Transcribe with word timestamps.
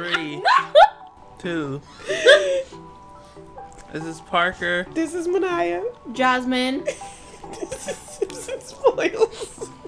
Three, 0.00 0.42
two. 1.38 1.82
This 3.92 4.04
is 4.04 4.20
Parker. 4.22 4.86
This 4.94 5.12
is 5.14 5.28
Maniah. 5.28 5.84
Jasmine. 6.12 6.84
This 7.50 7.88
is 7.88 7.96
Sips 7.96 8.48
and 8.48 8.62
Spoils. 8.62 9.68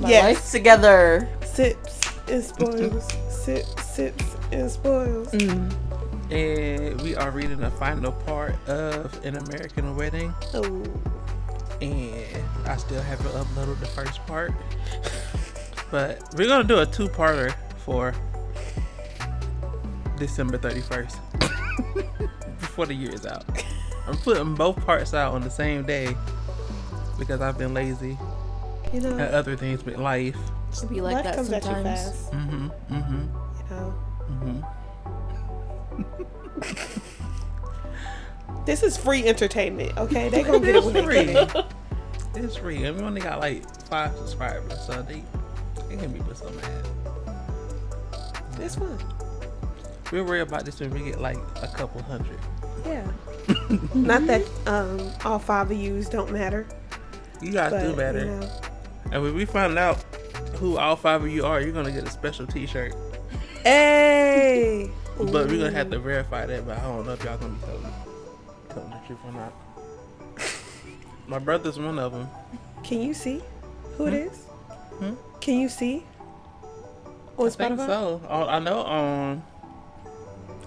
Yes. 0.00 0.24
life 0.24 0.50
together. 0.52 1.28
Sips 1.44 2.00
and 2.28 2.42
Spoils. 2.44 3.12
Sips, 3.28 3.94
sips 3.94 4.36
and 4.52 4.70
Spoils. 4.70 5.28
Mm. 5.32 5.72
And 6.30 7.00
we 7.02 7.14
are 7.16 7.30
reading 7.30 7.58
the 7.58 7.70
final 7.72 8.12
part 8.12 8.54
of 8.68 9.22
An 9.24 9.36
American 9.36 9.96
Wedding. 9.96 10.32
Oh, 10.54 10.84
And 11.82 12.44
I 12.66 12.76
still 12.76 13.02
haven't 13.02 13.32
uploaded 13.32 13.80
the 13.80 13.86
first 13.86 14.24
part. 14.26 14.52
But 15.90 16.22
we're 16.36 16.46
going 16.48 16.62
to 16.62 16.68
do 16.68 16.78
a 16.80 16.86
two 16.86 17.08
parter 17.08 17.54
for 17.78 18.14
December 20.18 20.58
31st. 20.58 21.16
Before 22.60 22.86
the 22.86 22.94
year 22.94 23.12
is 23.12 23.24
out. 23.26 23.44
I'm 24.06 24.16
putting 24.18 24.54
both 24.54 24.76
parts 24.84 25.14
out 25.14 25.34
on 25.34 25.42
the 25.42 25.50
same 25.50 25.84
day 25.84 26.14
because 27.18 27.40
I've 27.40 27.58
been 27.58 27.74
lazy 27.74 28.16
you 28.92 29.00
know, 29.00 29.10
and 29.10 29.20
other 29.34 29.56
things 29.56 29.84
with 29.84 29.98
life. 29.98 30.36
Should 30.78 30.90
be 30.90 31.00
like 31.00 31.16
life 31.16 31.24
that 31.24 31.34
comes 31.36 31.52
at 31.52 31.64
you 31.64 31.70
fast. 31.70 32.30
Mm-hmm. 32.32 32.68
Mm-hmm. 32.94 33.22
You 33.58 33.76
know, 33.76 33.94
Mm-hmm. 34.28 34.60
this 38.66 38.82
is 38.82 38.96
free 38.96 39.24
entertainment. 39.26 39.96
Okay, 39.96 40.28
they 40.28 40.42
gonna 40.44 40.60
get 40.60 40.76
it 40.76 40.84
when 40.84 40.92
they 40.94 41.04
free. 41.04 41.24
get 41.32 41.54
it. 41.56 41.64
It's 42.34 42.56
free. 42.56 42.84
And 42.84 42.96
we 42.98 43.02
only 43.02 43.20
got 43.20 43.40
like 43.40 43.64
five 43.86 44.14
subscribers, 44.16 44.78
so 44.86 45.02
they 45.02 45.22
they 45.88 45.96
can 45.96 46.12
be 46.12 46.20
but 46.20 46.36
so 46.36 46.50
mad. 46.50 46.86
It's 48.60 48.74
fun. 48.76 48.98
We'll 50.10 50.24
worry 50.24 50.40
about 50.40 50.64
this 50.64 50.80
when 50.80 50.90
we 50.90 51.00
get 51.04 51.20
like 51.20 51.36
a 51.62 51.68
couple 51.68 52.02
hundred. 52.02 52.38
Yeah. 52.86 53.06
Not 53.94 54.26
that 54.26 54.42
um 54.66 55.10
all 55.24 55.38
five 55.38 55.70
of 55.70 55.76
yous 55.76 56.08
don't 56.08 56.32
matter, 56.32 56.66
You 57.40 57.52
guys 57.52 57.70
but 57.72 57.82
do 57.82 57.94
better. 57.96 58.20
you 58.20 58.26
know, 58.26 58.50
And 59.12 59.22
when 59.22 59.34
we 59.34 59.44
find 59.44 59.78
out 59.78 60.02
who 60.56 60.76
all 60.76 60.96
five 60.96 61.22
of 61.22 61.30
you 61.30 61.44
are, 61.44 61.60
you're 61.60 61.72
gonna 61.72 61.92
get 61.92 62.04
a 62.04 62.10
special 62.10 62.46
T-shirt. 62.46 62.94
hey. 63.62 64.90
But 65.18 65.48
we're 65.48 65.58
gonna 65.58 65.72
have 65.72 65.90
to 65.90 65.98
verify 65.98 66.46
that. 66.46 66.64
But 66.64 66.78
I 66.78 66.82
don't 66.82 67.04
know 67.04 67.12
if 67.14 67.24
y'all 67.24 67.36
gonna 67.38 67.52
be 67.54 67.60
telling, 67.66 67.92
telling 68.68 68.90
the 68.90 68.96
truth 69.06 69.18
or 69.26 69.32
not. 69.32 69.52
My 71.28 71.40
brother's 71.40 71.76
one 71.76 71.98
of 71.98 72.12
them. 72.12 72.28
Can 72.84 73.00
you 73.02 73.12
see 73.12 73.42
who 73.96 74.06
it 74.06 74.14
is? 74.14 74.44
Hmm? 75.00 75.14
Can 75.40 75.58
you 75.60 75.68
see 75.68 76.04
on 77.38 77.46
I 77.46 77.50
think 77.50 77.72
Spotify? 77.80 77.86
so. 77.86 78.22
Oh, 78.28 78.46
I 78.48 78.58
know 78.58 78.82
on. 78.82 79.42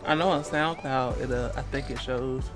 I 0.06 0.16
know 0.16 0.30
on 0.30 0.44
SoundCloud. 0.44 1.22
It 1.22 1.32
uh, 1.32 1.52
I 1.56 1.62
think 1.64 1.90
it 1.90 2.00
shows. 2.00 2.50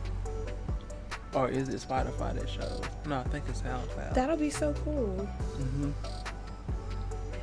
Or 1.34 1.50
is 1.50 1.68
it 1.70 1.76
Spotify 1.88 2.34
that 2.40 2.50
shows? 2.50 2.82
No, 3.06 3.20
I 3.20 3.24
think 3.26 3.44
it's 3.50 3.62
SoundCloud. 3.62 4.14
That'll 4.14 4.38
be 4.38 4.50
so 4.50 4.74
cool. 4.86 5.10
hmm 5.58 5.92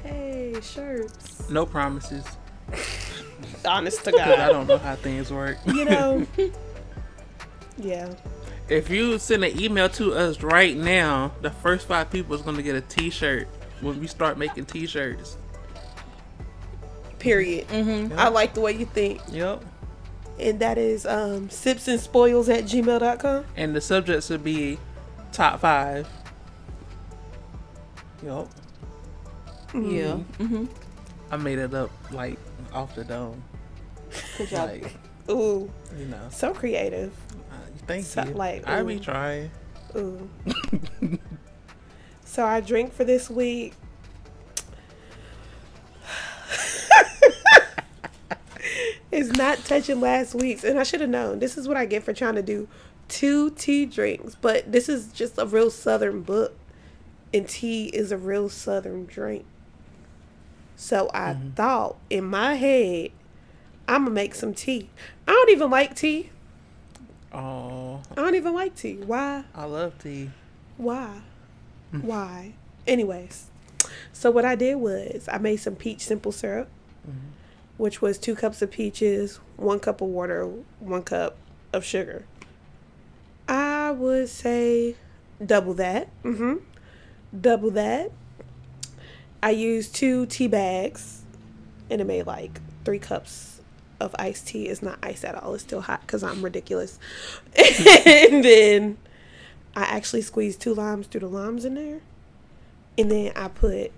Hey, 0.02 0.54
shirts. 0.62 1.48
No 1.50 1.64
promises. 1.66 2.24
Honest 3.66 3.98
to 4.04 4.10
Because 4.10 4.38
I 4.38 4.48
don't 4.48 4.66
know 4.66 4.78
how 4.78 4.96
things 4.96 5.30
work. 5.32 5.58
you 5.66 5.84
know. 5.84 6.26
Yeah. 7.78 8.14
If 8.68 8.90
you 8.90 9.18
send 9.18 9.44
an 9.44 9.58
email 9.58 9.88
to 9.90 10.12
us 10.12 10.42
right 10.42 10.76
now, 10.76 11.32
the 11.40 11.50
first 11.50 11.86
five 11.86 12.10
people 12.10 12.34
is 12.34 12.42
gonna 12.42 12.62
get 12.62 12.76
a 12.76 12.82
T-shirt 12.82 13.48
when 13.82 14.00
we 14.00 14.06
start 14.06 14.38
making 14.38 14.64
T-shirts. 14.66 15.36
Period. 17.18 17.68
Mm-hmm. 17.68 18.18
I 18.18 18.28
like 18.28 18.54
the 18.54 18.60
way 18.60 18.72
you 18.72 18.86
think. 18.86 19.20
Yep. 19.30 19.62
And 20.40 20.58
that 20.60 20.78
is 20.78 21.04
um 21.06 21.50
sips 21.50 21.86
and 21.88 22.00
spoils 22.00 22.48
at 22.48 22.64
gmail.com. 22.64 23.44
And 23.56 23.76
the 23.76 23.80
subjects 23.80 24.28
would 24.30 24.42
be 24.42 24.78
top 25.30 25.60
five. 25.60 26.08
Yep. 28.24 28.48
Yeah. 29.74 30.18
Mm-hmm. 30.38 30.64
I 31.30 31.36
made 31.36 31.58
it 31.58 31.74
up 31.74 31.90
like 32.10 32.38
off 32.72 32.94
the 32.94 33.04
dome. 33.04 33.42
Good 34.38 34.48
job. 34.48 34.68
Like 34.70 34.94
Ooh, 35.30 35.70
you 35.96 36.06
know. 36.06 36.28
so 36.30 36.52
creative. 36.52 37.12
Uh, 37.50 37.54
thank 37.86 38.04
So- 38.04 38.24
you. 38.24 38.32
like, 38.34 38.66
I 38.68 38.82
be 38.82 38.96
ooh. 38.96 39.00
trying. 39.00 39.50
Ooh. 39.96 40.28
so 42.32 42.42
our 42.44 42.62
drink 42.62 42.94
for 42.94 43.04
this 43.04 43.28
week. 43.28 43.74
is 49.10 49.32
not 49.32 49.62
touching 49.66 50.00
last 50.00 50.34
week's, 50.34 50.64
and 50.64 50.80
I 50.80 50.82
should 50.82 51.02
have 51.02 51.10
known. 51.10 51.40
This 51.40 51.58
is 51.58 51.68
what 51.68 51.76
I 51.76 51.84
get 51.84 52.02
for 52.04 52.14
trying 52.14 52.36
to 52.36 52.42
do 52.42 52.68
two 53.08 53.50
tea 53.50 53.84
drinks, 53.84 54.34
but 54.34 54.72
this 54.72 54.88
is 54.88 55.08
just 55.08 55.36
a 55.36 55.44
real 55.44 55.70
southern 55.70 56.22
book, 56.22 56.56
and 57.34 57.46
tea 57.46 57.88
is 57.88 58.10
a 58.10 58.16
real 58.16 58.48
southern 58.48 59.04
drink. 59.04 59.44
So 60.74 61.10
I 61.12 61.34
mm-hmm. 61.34 61.50
thought 61.50 61.98
in 62.08 62.24
my 62.24 62.54
head, 62.54 63.10
I'm 63.86 64.04
gonna 64.04 64.14
make 64.14 64.34
some 64.34 64.54
tea. 64.54 64.88
I 65.28 65.32
don't 65.32 65.50
even 65.50 65.68
like 65.68 65.94
tea. 65.94 66.30
Oh, 67.30 68.00
I 68.12 68.14
don't 68.14 68.36
even 68.36 68.54
like 68.54 68.74
tea. 68.74 68.94
Why? 69.04 69.44
I 69.54 69.66
love 69.66 69.98
tea. 69.98 70.30
Why? 70.78 71.20
Why? 72.00 72.54
Anyways, 72.86 73.50
so 74.12 74.30
what 74.30 74.44
I 74.44 74.54
did 74.54 74.76
was 74.76 75.28
I 75.30 75.38
made 75.38 75.56
some 75.56 75.76
peach 75.76 76.00
simple 76.00 76.32
syrup, 76.32 76.68
which 77.76 78.00
was 78.00 78.18
two 78.18 78.34
cups 78.34 78.62
of 78.62 78.70
peaches, 78.70 79.40
one 79.56 79.78
cup 79.80 80.00
of 80.00 80.08
water, 80.08 80.46
one 80.80 81.02
cup 81.02 81.36
of 81.72 81.84
sugar. 81.84 82.24
I 83.48 83.90
would 83.90 84.28
say 84.28 84.96
double 85.44 85.74
that. 85.74 86.08
Mm-hmm. 86.22 86.56
Double 87.38 87.70
that. 87.72 88.12
I 89.42 89.50
used 89.50 89.94
two 89.94 90.26
tea 90.26 90.48
bags, 90.48 91.22
and 91.90 92.00
it 92.00 92.04
made 92.04 92.26
like 92.26 92.60
three 92.84 92.98
cups 92.98 93.60
of 94.00 94.14
iced 94.18 94.48
tea. 94.48 94.66
It's 94.66 94.82
not 94.82 94.98
ice 95.02 95.24
at 95.24 95.34
all. 95.34 95.54
It's 95.54 95.64
still 95.64 95.80
hot 95.80 96.02
because 96.02 96.22
I'm 96.22 96.42
ridiculous. 96.42 96.98
and 97.56 98.44
then 98.44 98.98
I 99.74 99.82
actually 99.82 100.22
squeezed 100.22 100.60
two 100.60 100.74
limes 100.74 101.06
through 101.06 101.20
the 101.20 101.28
limes 101.28 101.64
in 101.64 101.74
there. 101.74 102.00
And 102.98 103.10
then 103.10 103.32
I 103.34 103.48
put 103.48 103.90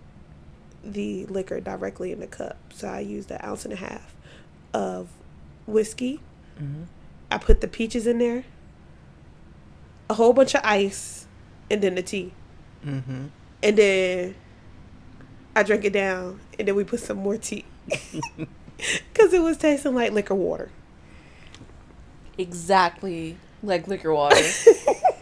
the 0.84 1.26
liquor 1.26 1.60
directly 1.60 2.12
in 2.12 2.20
the 2.20 2.26
cup. 2.26 2.56
So 2.72 2.88
I 2.88 3.00
used 3.00 3.30
an 3.30 3.40
ounce 3.42 3.64
and 3.64 3.72
a 3.72 3.76
half 3.76 4.14
of 4.72 5.08
whiskey. 5.66 6.20
Mhm. 6.60 6.86
I 7.30 7.38
put 7.38 7.60
the 7.60 7.68
peaches 7.68 8.06
in 8.06 8.18
there, 8.18 8.44
a 10.08 10.14
whole 10.14 10.32
bunch 10.32 10.54
of 10.54 10.60
ice, 10.62 11.26
and 11.70 11.82
then 11.82 11.96
the 11.96 12.02
tea. 12.02 12.32
Mm-hmm. 12.86 13.26
And 13.62 13.76
then 13.78 14.34
I 15.56 15.62
drank 15.62 15.84
it 15.84 15.92
down, 15.92 16.38
and 16.58 16.68
then 16.68 16.74
we 16.76 16.84
put 16.84 17.00
some 17.00 17.18
more 17.18 17.36
tea. 17.36 17.64
Because 19.12 19.32
it 19.32 19.40
was 19.40 19.56
tasting 19.56 19.94
like 19.94 20.12
liquor 20.12 20.34
water. 20.34 20.68
Exactly 22.36 23.36
like 23.62 23.86
liquor 23.88 24.12
water. 24.12 24.36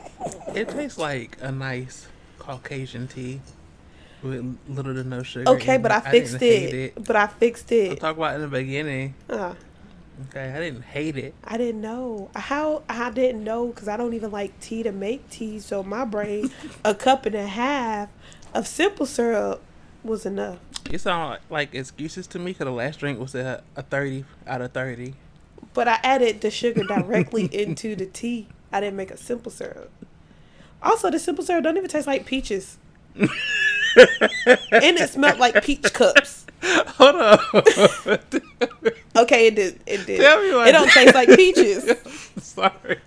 It 0.54 0.68
tastes 0.68 0.98
like 0.98 1.38
a 1.40 1.50
nice 1.52 2.08
Caucasian 2.38 3.08
tea 3.08 3.40
with 4.22 4.58
little 4.68 4.94
to 4.94 5.04
no 5.04 5.22
sugar. 5.22 5.48
Okay, 5.50 5.78
but 5.78 5.92
I 5.92 6.00
didn't 6.10 6.12
fixed 6.12 6.40
hate 6.40 6.74
it. 6.74 7.04
But 7.04 7.16
I 7.16 7.26
fixed 7.26 7.72
I 7.72 7.76
it. 7.76 8.00
talked 8.00 8.18
about 8.18 8.32
it 8.32 8.36
in 8.36 8.40
the 8.42 8.48
beginning. 8.48 9.14
Uh, 9.28 9.54
Okay, 10.28 10.52
I 10.52 10.60
didn't 10.60 10.82
hate 10.82 11.16
it. 11.16 11.34
I 11.42 11.56
didn't 11.56 11.80
know 11.80 12.30
how 12.34 12.82
I 12.88 13.10
didn't 13.10 13.42
know 13.42 13.68
because 13.68 13.88
I 13.88 13.96
don't 13.96 14.14
even 14.14 14.30
like 14.30 14.58
tea 14.60 14.82
to 14.82 14.92
make 14.92 15.28
tea. 15.30 15.58
So 15.58 15.82
my 15.82 16.04
brain, 16.04 16.50
a 16.84 16.94
cup 16.94 17.26
and 17.26 17.34
a 17.34 17.46
half 17.46 18.08
of 18.54 18.66
simple 18.66 19.06
syrup 19.06 19.62
was 20.04 20.26
enough. 20.26 20.58
It 20.90 21.00
sound 21.00 21.38
like 21.48 21.74
excuses 21.74 22.26
to 22.28 22.38
me 22.38 22.52
because 22.52 22.66
the 22.66 22.72
last 22.72 22.98
drink 22.98 23.18
was 23.18 23.34
a, 23.34 23.62
a 23.76 23.82
30 23.82 24.24
out 24.46 24.60
of 24.60 24.72
30. 24.72 25.14
But 25.74 25.88
I 25.88 25.98
added 26.04 26.40
the 26.40 26.50
sugar 26.50 26.84
directly 26.88 27.46
into 27.46 27.96
the 27.96 28.06
tea. 28.06 28.48
I 28.70 28.80
didn't 28.80 28.96
make 28.96 29.10
a 29.10 29.16
simple 29.16 29.50
syrup. 29.50 29.90
Also, 30.82 31.10
the 31.10 31.18
simple 31.18 31.44
syrup 31.44 31.64
don't 31.64 31.76
even 31.76 31.88
taste 31.88 32.06
like 32.06 32.26
peaches, 32.26 32.76
and 33.16 33.28
it 34.72 35.08
smelled 35.10 35.38
like 35.38 35.62
peach 35.64 35.92
cups. 35.92 36.46
Hold 36.64 37.16
on. 37.16 37.38
Okay, 39.16 39.48
it 39.48 39.54
did. 39.56 39.80
It 39.86 40.06
did. 40.06 40.20
Tell 40.20 40.42
me 40.42 40.54
what- 40.54 40.68
it 40.68 40.72
don't 40.72 40.88
taste 40.90 41.14
like 41.14 41.28
peaches. 41.36 41.90
Sorry. 42.40 42.98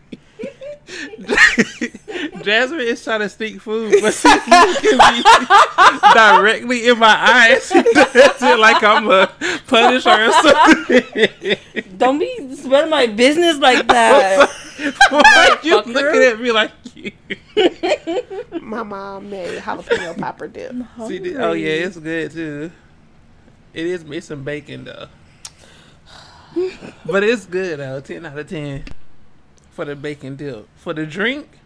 Jasmine 2.43 2.81
is 2.81 3.03
trying 3.03 3.21
to 3.21 3.29
sneak 3.29 3.59
food, 3.59 3.95
but 4.01 4.13
she 4.13 4.27
looking 4.27 4.97
me 4.97 5.23
directly 6.13 6.87
in 6.87 6.99
my 6.99 7.15
eyes. 7.17 7.67
She 7.67 7.81
does 7.81 8.41
it 8.41 8.59
like 8.59 8.83
I'm 8.83 9.09
a 9.09 9.31
punisher 9.67 10.09
or 10.09 10.31
something. 10.31 11.57
Don't 11.97 12.19
be 12.19 12.55
spreading 12.55 12.91
my 12.91 13.07
business 13.07 13.57
like 13.57 13.87
that. 13.87 14.49
Why 15.09 15.57
you 15.63 15.81
Fucker. 15.81 15.85
looking 15.87 16.21
at 16.23 16.39
me 16.39 16.51
like 16.51 16.71
you? 16.93 17.11
My 18.61 18.83
mom 18.83 19.29
made 19.29 19.59
jalapeno 19.59 20.19
popper 20.19 20.47
dip. 20.47 20.75
She 21.07 21.19
did, 21.19 21.37
oh 21.39 21.53
yeah, 21.53 21.85
it's 21.85 21.97
good 21.97 22.31
too. 22.31 22.71
It 23.73 23.85
is 23.85 24.03
missing 24.03 24.43
bacon 24.43 24.83
though. 24.83 25.07
but 27.05 27.23
it's 27.23 27.45
good 27.45 27.79
though. 27.79 28.01
Ten 28.01 28.25
out 28.25 28.37
of 28.37 28.49
ten 28.49 28.83
for 29.75 29.85
the 29.85 29.95
bacon 29.95 30.35
dip. 30.35 30.67
For 30.77 30.93
the 30.93 31.05
drink, 31.05 31.59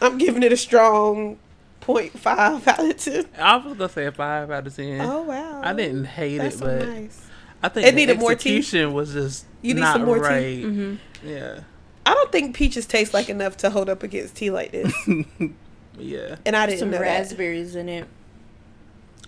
I'm 0.01 0.19
giving 0.19 0.43
it 0.43 0.53
a 0.53 0.57
strong 0.57 1.39
0.5 1.81 2.27
out 2.67 2.81
of 2.91 2.97
10. 2.97 3.27
I 3.39 3.57
was 3.57 3.77
gonna 3.77 3.89
say 3.89 4.07
a 4.07 4.13
five 4.13 4.51
out 4.51 4.67
of 4.67 4.75
ten. 4.77 5.01
Oh, 5.01 5.23
wow. 5.23 5.61
I 5.63 5.73
didn't 5.73 6.05
hate 6.05 6.39
That's 6.39 6.57
it, 6.57 6.59
so 6.59 6.65
but 6.67 6.89
nice. 6.89 7.27
I 7.63 7.69
think 7.69 7.87
It 7.87 7.91
the 7.93 7.97
needed 7.97 8.19
more 8.19 8.31
tea? 8.35 8.57
execution 8.59 8.93
was 8.93 9.13
just 9.13 9.47
You 9.63 9.75
need 9.75 9.81
not 9.81 9.93
some 9.95 10.05
more 10.05 10.17
tea? 10.17 10.23
right. 10.23 10.65
Mm-hmm. 10.65 11.29
Yeah, 11.29 11.61
I 12.05 12.15
don't 12.15 12.33
think 12.33 12.57
peaches 12.57 12.87
taste 12.87 13.15
like 13.15 13.29
enough 13.29 13.57
to 13.59 13.71
hold 13.71 13.89
up 13.89 14.03
against 14.03 14.35
tea 14.37 14.51
like 14.51 14.73
this. 14.73 14.93
yeah. 15.99 16.37
And 16.45 16.57
I 16.57 16.67
didn't 16.67 16.81
Some 16.81 16.91
know 16.91 16.99
that. 16.99 17.03
raspberries 17.05 17.77
in 17.77 17.89
it. 17.89 18.07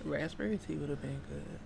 Raspberry 0.03 0.59
tea 0.67 0.75
would 0.75 0.89
have 0.89 1.01
been 1.01 1.21
good. 1.29 1.59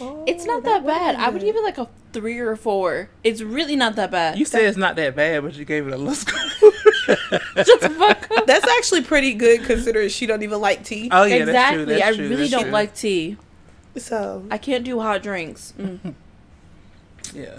Oh, 0.00 0.24
It's 0.26 0.44
not 0.44 0.62
that, 0.64 0.82
would've 0.84 0.86
bad. 0.98 1.14
I 1.16 1.28
would 1.28 1.42
give 1.42 1.56
it 1.56 1.62
like 1.62 1.78
a 1.78 1.88
three 2.12 2.38
or 2.38 2.52
a 2.52 2.56
four. 2.56 3.10
It's 3.24 3.40
really 3.42 3.76
not 3.76 3.96
that 3.96 4.10
bad. 4.10 4.38
You 4.38 4.44
said 4.44 4.62
it's 4.64 4.76
not 4.76 4.96
that 4.96 5.14
bad, 5.16 5.42
but 5.42 5.54
you 5.56 5.64
gave 5.64 5.86
it 5.86 5.92
a 5.92 5.96
little 5.96 6.14
score. 6.14 6.38
Shut 7.08 7.80
the 7.80 7.90
fuck 7.98 8.30
up. 8.30 8.46
That's 8.46 8.66
actually 8.78 9.02
pretty 9.02 9.34
good 9.34 9.64
considering 9.64 10.08
she 10.08 10.26
don't 10.26 10.42
even 10.42 10.60
like 10.60 10.84
tea. 10.84 11.08
oh 11.12 11.24
yeah, 11.24 11.38
that's 11.44 11.48
exactly. 11.48 11.84
true. 11.84 11.94
That's 11.94 12.02
I 12.04 12.12
true, 12.14 12.24
really 12.28 12.36
that's 12.36 12.50
don't 12.50 12.62
true. 12.64 12.70
like 12.72 12.94
tea. 12.94 13.36
So, 13.96 14.44
I 14.50 14.58
can't 14.58 14.84
do 14.84 15.00
hot 15.00 15.22
drinks. 15.22 15.74
Mm. 15.78 16.14
Yeah. 17.34 17.58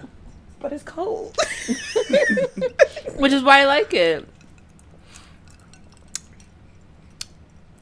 but 0.59 0.73
it's 0.73 0.81
cold. 0.83 1.37
Which 3.17 3.31
is 3.31 3.43
why 3.43 3.61
I 3.61 3.65
like 3.65 3.93
it. 3.93 4.27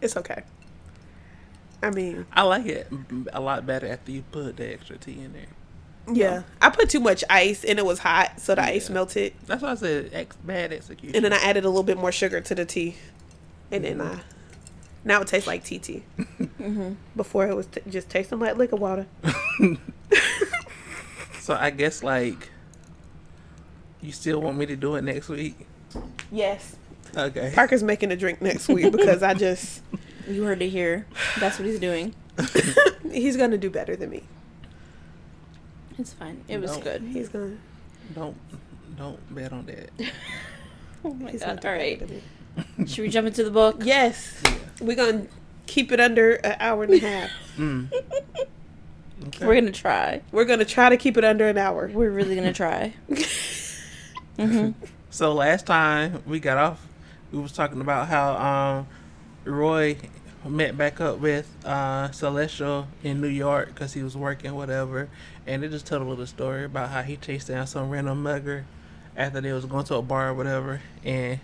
it's 0.02 0.18
okay. 0.18 0.44
I 1.82 1.90
mean, 1.92 2.26
I 2.34 2.42
like 2.44 2.66
it 2.66 2.88
a 3.34 3.40
lot 3.40 3.66
better 3.66 3.88
after 3.88 4.12
you 4.12 4.24
put 4.32 4.58
the 4.58 4.74
extra 4.74 4.98
tea 4.98 5.20
in 5.22 5.34
there. 5.34 6.16
yeah. 6.16 6.44
I 6.62 6.70
put 6.70 6.90
too 6.90 7.00
much 7.00 7.24
ice 7.30 7.64
and 7.64 7.78
it 7.78 7.86
was 7.86 8.00
hot, 8.00 8.40
so 8.40 8.56
the 8.56 8.64
ice 8.64 8.90
melted. 8.90 9.34
That's 9.46 9.62
why 9.62 9.72
I 9.72 9.76
said 9.76 10.10
ex- 10.14 10.36
bad 10.38 10.74
execution. 10.74 11.16
And 11.16 11.24
then 11.26 11.34
I 11.34 11.38
added 11.38 11.66
a 11.66 11.70
little 11.70 11.84
bit 11.84 11.98
more 11.98 12.12
sugar 12.12 12.42
to 12.42 12.56
the 12.56 12.66
tea. 12.66 12.96
And 13.72 13.84
then 13.84 14.02
I. 14.02 14.22
Now 15.04 15.22
it 15.22 15.28
tastes 15.28 15.48
like 15.48 15.64
tea 15.64 15.80
tea. 15.80 16.04
Mm-hmm. 16.58 16.94
Before 17.16 17.48
it 17.48 17.56
was 17.56 17.68
t- 17.68 17.82
just 17.90 18.10
tasting 18.10 18.40
like 18.40 18.58
liquor 18.58 18.76
water. 18.76 19.06
so 21.40 21.56
I 21.56 21.70
guess 21.70 22.04
like 22.04 22.50
you 24.02 24.12
still 24.12 24.42
want 24.42 24.58
me 24.58 24.66
to 24.66 24.76
do 24.76 24.96
it 24.96 25.04
next 25.04 25.30
week? 25.30 25.56
Yes. 26.32 26.76
Okay. 27.16 27.52
Parker's 27.56 27.84
making 27.84 28.12
a 28.12 28.18
drink 28.18 28.42
next 28.42 28.68
week 28.68 28.92
because 28.92 29.24
I 29.24 29.34
just. 29.34 29.82
You 30.28 30.44
heard 30.44 30.62
it 30.62 30.70
here. 30.70 31.06
That's 31.40 31.58
what 31.60 31.66
he's 31.68 31.80
doing. 31.80 32.14
He's 33.12 33.38
going 33.38 33.52
to 33.52 33.58
do 33.58 33.70
better 33.70 33.96
than 33.96 34.10
me. 34.10 34.24
It's 35.98 36.14
fine. 36.14 36.44
It 36.48 36.60
was 36.60 36.76
No. 36.78 36.84
good. 36.84 37.02
He's 37.02 37.30
going 37.30 37.58
to. 37.58 38.14
Don't 38.14 38.38
don't 38.98 39.36
bet 39.36 39.52
on 39.54 39.66
that. 39.68 39.90
Oh 41.06 41.14
my 41.14 41.30
He's 41.32 41.42
gonna 41.42 41.54
god. 41.54 41.62
do 41.62 41.68
All 41.70 41.74
better 41.76 41.84
right. 41.84 42.00
than 42.00 42.10
me. 42.80 42.88
Should 42.88 43.04
we 43.04 43.10
jump 43.10 43.28
into 43.28 43.44
the 43.44 43.52
book? 43.52 43.78
Yes. 43.84 44.42
We're 44.82 44.96
going 44.96 45.28
to 45.28 45.34
keep 45.68 45.92
it 45.92 46.00
under 46.00 46.34
an 46.34 46.56
hour 46.60 46.84
and 46.84 46.94
a 46.94 47.00
half. 47.00 47.30
Mm. 47.58 47.92
Okay. 49.30 49.46
We're 49.48 49.56
gonna 49.56 49.72
try. 49.72 50.22
We're 50.32 50.46
going 50.46 50.60
to 50.60 50.66
try 50.66 50.90
to 50.90 50.98
keep 50.98 51.18
it 51.18 51.24
under 51.24 51.48
an 51.48 51.58
hour. 51.58 51.90
We're 51.92 52.12
really 52.12 52.36
gonna 52.36 52.54
try. 52.54 52.94
hmm 54.38 54.72
So 55.10 55.34
last 55.34 55.66
time 55.66 56.22
we 56.28 56.40
got 56.40 56.58
off, 56.58 56.86
we 57.32 57.40
was 57.40 57.52
talking 57.52 57.82
about 57.82 58.08
how 58.10 58.36
um, 58.36 58.88
Roy 59.52 59.98
met 60.50 60.78
back 60.78 61.00
up 61.02 61.20
with 61.20 61.50
uh, 61.66 62.12
Celestial 62.12 62.88
in 63.04 63.22
New 63.22 63.28
York 63.28 63.68
because 63.70 63.94
he 63.94 64.04
was 64.04 64.16
working 64.18 64.54
whatever, 64.56 65.10
and 65.46 65.64
they 65.64 65.68
just 65.68 65.86
told 65.86 66.02
a 66.02 66.06
little 66.06 66.26
story 66.26 66.64
about 66.66 66.90
how 66.90 67.02
he 67.02 67.16
chased 67.18 67.48
down 67.48 67.68
some 67.68 67.90
random 67.90 68.24
mugger 68.24 68.66
after 69.16 69.42
they 69.42 69.52
was 69.52 69.66
going 69.66 69.86
to 69.86 69.96
a 69.96 70.02
bar 70.02 70.30
or 70.30 70.34
whatever, 70.34 70.82
and 71.04 71.40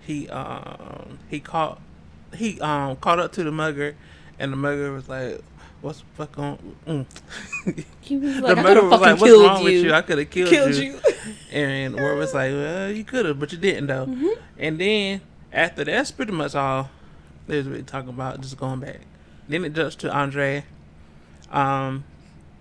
he 0.00 0.28
um 0.28 1.18
he 1.28 1.40
caught 1.40 1.80
he 2.34 2.60
um 2.60 2.96
caught 2.96 3.18
up 3.18 3.32
to 3.32 3.44
the 3.44 3.52
mugger, 3.52 3.96
and 4.38 4.52
the 4.52 4.56
mugger 4.56 4.92
was 4.92 5.08
like. 5.08 5.40
What's 5.80 5.98
the 5.98 6.04
fuck 6.14 6.38
on? 6.38 6.76
Mm. 6.86 7.84
He 8.02 8.16
was 8.16 8.36
the 8.36 8.40
like, 8.42 8.56
I 8.56 8.62
mugger 8.62 8.82
was 8.84 9.00
like, 9.00 9.20
"What's 9.20 9.32
wrong 9.32 9.58
you. 9.58 9.64
with 9.64 9.84
you? 9.84 9.92
I 9.92 10.02
could 10.02 10.18
have 10.18 10.30
killed, 10.30 10.48
Killed 10.48 10.74
you." 10.76 10.92
you. 10.92 11.00
And 11.52 11.96
Ward 11.96 12.18
was 12.18 12.32
like, 12.32 12.52
well, 12.52 12.88
you 12.88 13.02
could 13.02 13.26
have, 13.26 13.40
but 13.40 13.50
you 13.50 13.58
didn't, 13.58 13.88
though. 13.88 14.06
Mhm. 14.06 14.38
And 14.58 14.78
then 14.78 15.20
after 15.52 15.82
that's 15.82 16.12
pretty 16.12 16.30
much 16.30 16.54
all 16.54 16.88
they 17.46 17.56
was 17.58 17.68
really 17.68 17.82
talking 17.82 18.10
about, 18.10 18.40
just 18.40 18.56
going 18.56 18.80
back. 18.80 19.00
Then 19.48 19.64
it 19.64 19.72
jumps 19.74 19.96
to 19.96 20.12
Andre, 20.12 20.64
um, 21.50 22.04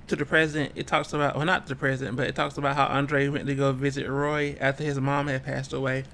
to 0.07 0.15
the 0.15 0.25
present. 0.25 0.71
It 0.75 0.87
talks 0.87 1.13
about, 1.13 1.35
well, 1.35 1.45
not 1.45 1.67
the 1.67 1.75
present, 1.75 2.15
but 2.15 2.27
it 2.27 2.35
talks 2.35 2.57
about 2.57 2.75
how 2.75 2.85
Andre 2.87 3.27
went 3.29 3.47
to 3.47 3.55
go 3.55 3.71
visit 3.71 4.09
Roy 4.09 4.57
after 4.59 4.83
his 4.83 4.99
mom 4.99 5.27
had 5.27 5.45
passed 5.45 5.73
away. 5.73 6.05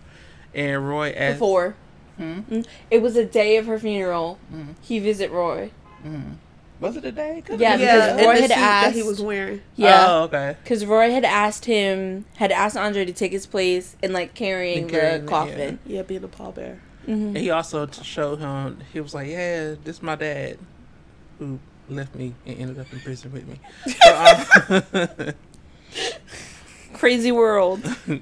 And 0.54 0.88
Roy 0.88 1.12
asked, 1.12 1.36
Before. 1.36 1.76
Hmm? 2.18 2.40
Mm. 2.50 2.66
It 2.90 3.02
was 3.02 3.14
the 3.14 3.26
day 3.26 3.58
of 3.58 3.68
her 3.68 3.78
funeral. 3.78 4.40
Mhm. 4.54 4.76
He 4.82 5.00
visit 5.00 5.32
Roy. 5.32 5.72
Mhm. 6.06 6.36
was 6.80 6.96
it 6.96 7.04
a 7.06 7.12
day? 7.12 7.42
Could've 7.44 7.60
Yeah, 7.60 7.76
because 7.78 8.04
and 8.12 8.20
Roy 8.22 8.34
had 8.34 8.42
suit 8.42 8.50
that 8.50 8.94
he 8.94 9.02
was 9.04 9.20
wearing. 9.22 9.62
Yeah. 9.76 10.06
Oh, 10.08 10.24
okay. 10.24 10.56
Because 10.64 10.86
Roy 10.86 11.10
had 11.12 11.26
asked 11.26 11.66
him, 11.66 12.26
had 12.36 12.52
asked 12.52 12.78
Andre 12.78 13.04
to 13.06 13.14
take 13.14 13.32
his 13.32 13.48
place 13.48 13.96
in 14.04 14.14
like 14.14 14.36
carrying 14.36 14.84
In 14.84 14.90
carrying 14.90 15.22
the 15.22 15.24
it, 15.26 15.28
coffin. 15.28 15.80
Yeah, 15.88 16.04
being 16.04 16.24
a 16.24 16.28
pallbearer. 16.28 16.78
Hmm 17.08 17.28
And 17.36 17.38
he 17.38 17.50
also 17.50 17.88
showed 17.88 18.40
him, 18.40 18.78
he 18.94 19.00
was 19.02 19.14
like, 19.16 19.28
yeah, 19.30 19.74
this 19.84 19.98
is 19.98 20.04
my 20.04 20.16
dad 20.16 20.60
who 21.40 21.58
left 21.90 22.14
me 22.16 22.34
and 22.46 22.60
ended 22.60 22.80
up 22.80 22.92
in 22.94 23.00
prison 23.00 23.32
with 23.32 23.48
me. 23.48 23.60
So, 24.04 24.12
um, 25.26 25.34
Crazy 26.94 27.32
world. 27.32 27.82
and 28.08 28.22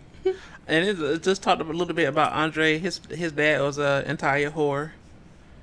it, 0.67 0.99
it 0.99 1.23
just 1.23 1.41
talked 1.43 1.61
a 1.61 1.65
little 1.65 1.93
bit 1.93 2.05
about 2.07 2.31
Andre. 2.33 2.77
His 2.77 2.99
his 3.09 3.31
dad 3.31 3.61
was 3.61 3.77
a 3.77 4.03
entire 4.07 4.49
whore 4.51 4.91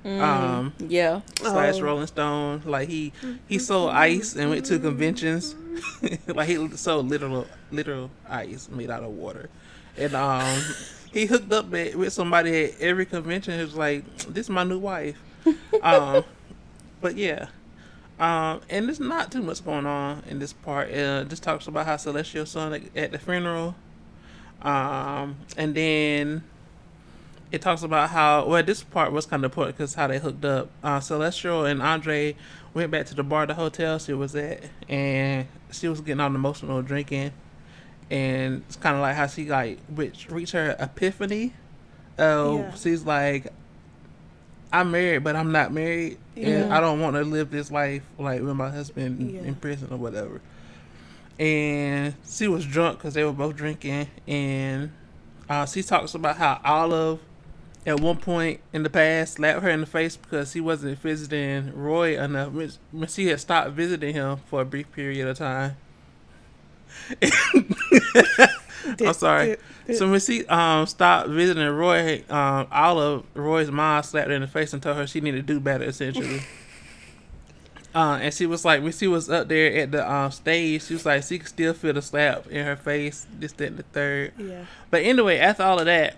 Mm, 0.05 0.19
Um, 0.21 0.73
yeah. 0.79 1.21
slash 1.37 1.75
Oh. 1.77 1.81
Rolling 1.83 2.07
Stone. 2.07 2.63
Like 2.65 2.89
he 2.89 3.13
he 3.47 3.57
sold 3.57 3.91
ice 3.91 4.35
and 4.35 4.49
went 4.49 4.65
to 4.65 4.77
conventions. 4.77 5.55
like 6.27 6.49
he 6.49 6.55
sold 6.75 7.07
literal 7.07 7.47
literal 7.71 8.11
ice 8.29 8.67
made 8.69 8.89
out 8.91 9.03
of 9.03 9.11
water, 9.11 9.49
and 9.97 10.13
um 10.13 10.61
he 11.13 11.25
hooked 11.27 11.51
up 11.53 11.73
at- 11.73 11.95
with 11.95 12.11
somebody 12.11 12.65
at 12.65 12.81
every 12.81 13.05
convention. 13.05 13.57
He 13.57 13.63
was 13.63 13.75
like, 13.75 14.03
"This 14.27 14.47
is 14.47 14.49
my 14.49 14.63
new 14.63 14.79
wife." 14.79 15.21
um, 15.81 16.23
but 17.01 17.15
yeah. 17.15 17.47
Um, 18.19 18.61
and 18.69 18.87
there's 18.87 18.99
not 18.99 19.31
too 19.31 19.41
much 19.41 19.63
going 19.65 19.85
on 19.85 20.23
in 20.29 20.39
this 20.39 20.53
part. 20.53 20.93
Uh, 20.93 21.23
just 21.25 21.43
talks 21.43 21.67
about 21.67 21.85
how 21.85 21.97
Celestial 21.97 22.45
son 22.45 22.73
at, 22.73 22.81
at 22.95 23.11
the 23.11 23.19
funeral. 23.19 23.75
Um, 24.61 25.37
and 25.57 25.75
then 25.75 26.43
it 27.51 27.61
talks 27.61 27.83
about 27.83 28.09
how 28.09 28.45
well 28.47 28.63
this 28.63 28.81
part 28.81 29.11
was 29.11 29.25
kind 29.25 29.43
of 29.43 29.51
important 29.51 29.77
because 29.77 29.93
how 29.95 30.07
they 30.07 30.19
hooked 30.19 30.45
up. 30.45 30.69
Uh, 30.83 30.99
Celestial 30.99 31.65
and 31.65 31.81
Andre 31.81 32.35
went 32.73 32.91
back 32.91 33.05
to 33.07 33.15
the 33.15 33.23
bar, 33.23 33.45
the 33.45 33.53
hotel 33.53 33.99
she 33.99 34.13
was 34.13 34.35
at, 34.35 34.63
and 34.89 35.47
she 35.71 35.87
was 35.87 36.01
getting 36.01 36.19
all 36.19 36.33
emotional 36.33 36.81
drinking, 36.81 37.31
and 38.11 38.63
it's 38.67 38.75
kind 38.75 38.95
of 38.95 39.01
like 39.01 39.15
how 39.15 39.27
she 39.27 39.49
like 39.49 39.79
which 39.87 40.29
reached 40.29 40.53
her 40.53 40.75
epiphany. 40.79 41.53
Oh, 42.19 42.57
Yeah. 42.59 42.73
she's 42.75 43.03
like, 43.05 43.47
I'm 44.71 44.91
married, 44.91 45.23
but 45.23 45.35
I'm 45.35 45.51
not 45.51 45.71
married, 45.71 46.17
and 46.35 46.73
I 46.73 46.79
don't 46.79 46.99
want 46.99 47.15
to 47.15 47.23
live 47.23 47.51
this 47.51 47.69
life 47.71 48.03
like 48.17 48.41
with 48.41 48.55
my 48.55 48.69
husband 48.69 49.31
Yeah. 49.31 49.41
in 49.41 49.55
prison 49.55 49.87
or 49.91 49.97
whatever. 49.97 50.41
And 51.39 52.13
she 52.27 52.47
was 52.47 52.65
drunk 52.65 52.99
because 52.99 53.13
they 53.15 53.23
were 53.23 53.31
both 53.33 53.55
drinking, 53.55 54.07
and 54.27 54.91
uh, 55.49 55.65
she 55.65 55.81
talks 55.81 56.13
about 56.13 56.37
how 56.37 56.61
Olive, 56.63 57.19
at 57.85 57.99
one 57.99 58.17
point 58.17 58.59
in 58.71 58.83
the 58.83 58.89
past, 58.89 59.33
slapped 59.35 59.61
her 59.63 59.69
in 59.69 59.81
the 59.81 59.85
face 59.87 60.15
because 60.15 60.53
he 60.53 60.61
wasn't 60.61 60.97
visiting 60.99 61.73
Roy 61.75 62.19
enough. 62.23 62.53
She 63.09 63.27
had 63.27 63.39
stopped 63.39 63.71
visiting 63.71 64.13
him 64.13 64.37
for 64.47 64.61
a 64.61 64.65
brief 64.65 64.91
period 64.91 65.27
of 65.27 65.37
time. 65.37 65.75
I'm 68.99 69.13
sorry. 69.13 69.57
So 69.93 70.09
when 70.09 70.19
she 70.19 70.45
um 70.47 70.85
stopped 70.87 71.29
visiting 71.29 71.67
Roy, 71.67 72.23
um 72.29 72.67
Olive 72.71 73.23
Roy's 73.33 73.71
mom 73.71 74.03
slapped 74.03 74.29
her 74.29 74.33
in 74.35 74.41
the 74.41 74.47
face 74.47 74.73
and 74.73 74.81
told 74.81 74.97
her 74.97 75.07
she 75.07 75.21
needed 75.21 75.45
to 75.47 75.53
do 75.53 75.59
better 75.59 75.83
essentially. 75.85 76.41
uh, 77.95 78.19
and 78.21 78.33
she 78.33 78.45
was 78.45 78.63
like, 78.65 78.81
when 78.81 78.91
she 78.91 79.07
was 79.07 79.29
up 79.29 79.47
there 79.49 79.73
at 79.81 79.91
the 79.91 80.09
um 80.11 80.31
stage, 80.31 80.83
she 80.83 80.93
was 80.93 81.05
like, 81.05 81.23
she 81.23 81.37
could 81.39 81.49
still 81.49 81.73
feel 81.73 81.93
the 81.93 82.01
slap 82.01 82.47
in 82.47 82.65
her 82.65 82.75
face, 82.75 83.27
this, 83.39 83.51
that, 83.53 83.67
and 83.67 83.77
the 83.77 83.83
third. 83.83 84.33
yeah. 84.37 84.65
But 84.89 85.03
anyway, 85.03 85.37
after 85.37 85.63
all 85.63 85.79
of 85.79 85.85
that, 85.85 86.15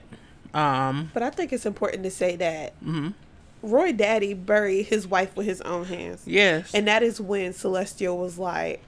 um, 0.54 1.12
But 1.14 1.24
I 1.24 1.30
think 1.32 1.52
it's 1.52 1.66
important 1.66 2.04
to 2.04 2.12
say 2.12 2.36
that 2.38 2.80
mhm, 2.84 3.14
Roy 3.62 3.92
Daddy 3.94 4.34
buried 4.34 4.84
his 4.88 5.08
wife 5.08 5.36
with 5.36 5.46
his 5.48 5.62
own 5.62 5.86
hands. 5.86 6.22
yes, 6.26 6.74
And 6.74 6.88
that 6.88 7.02
is 7.04 7.20
when 7.20 7.52
Celestial 7.54 8.18
was 8.18 8.38
like, 8.38 8.82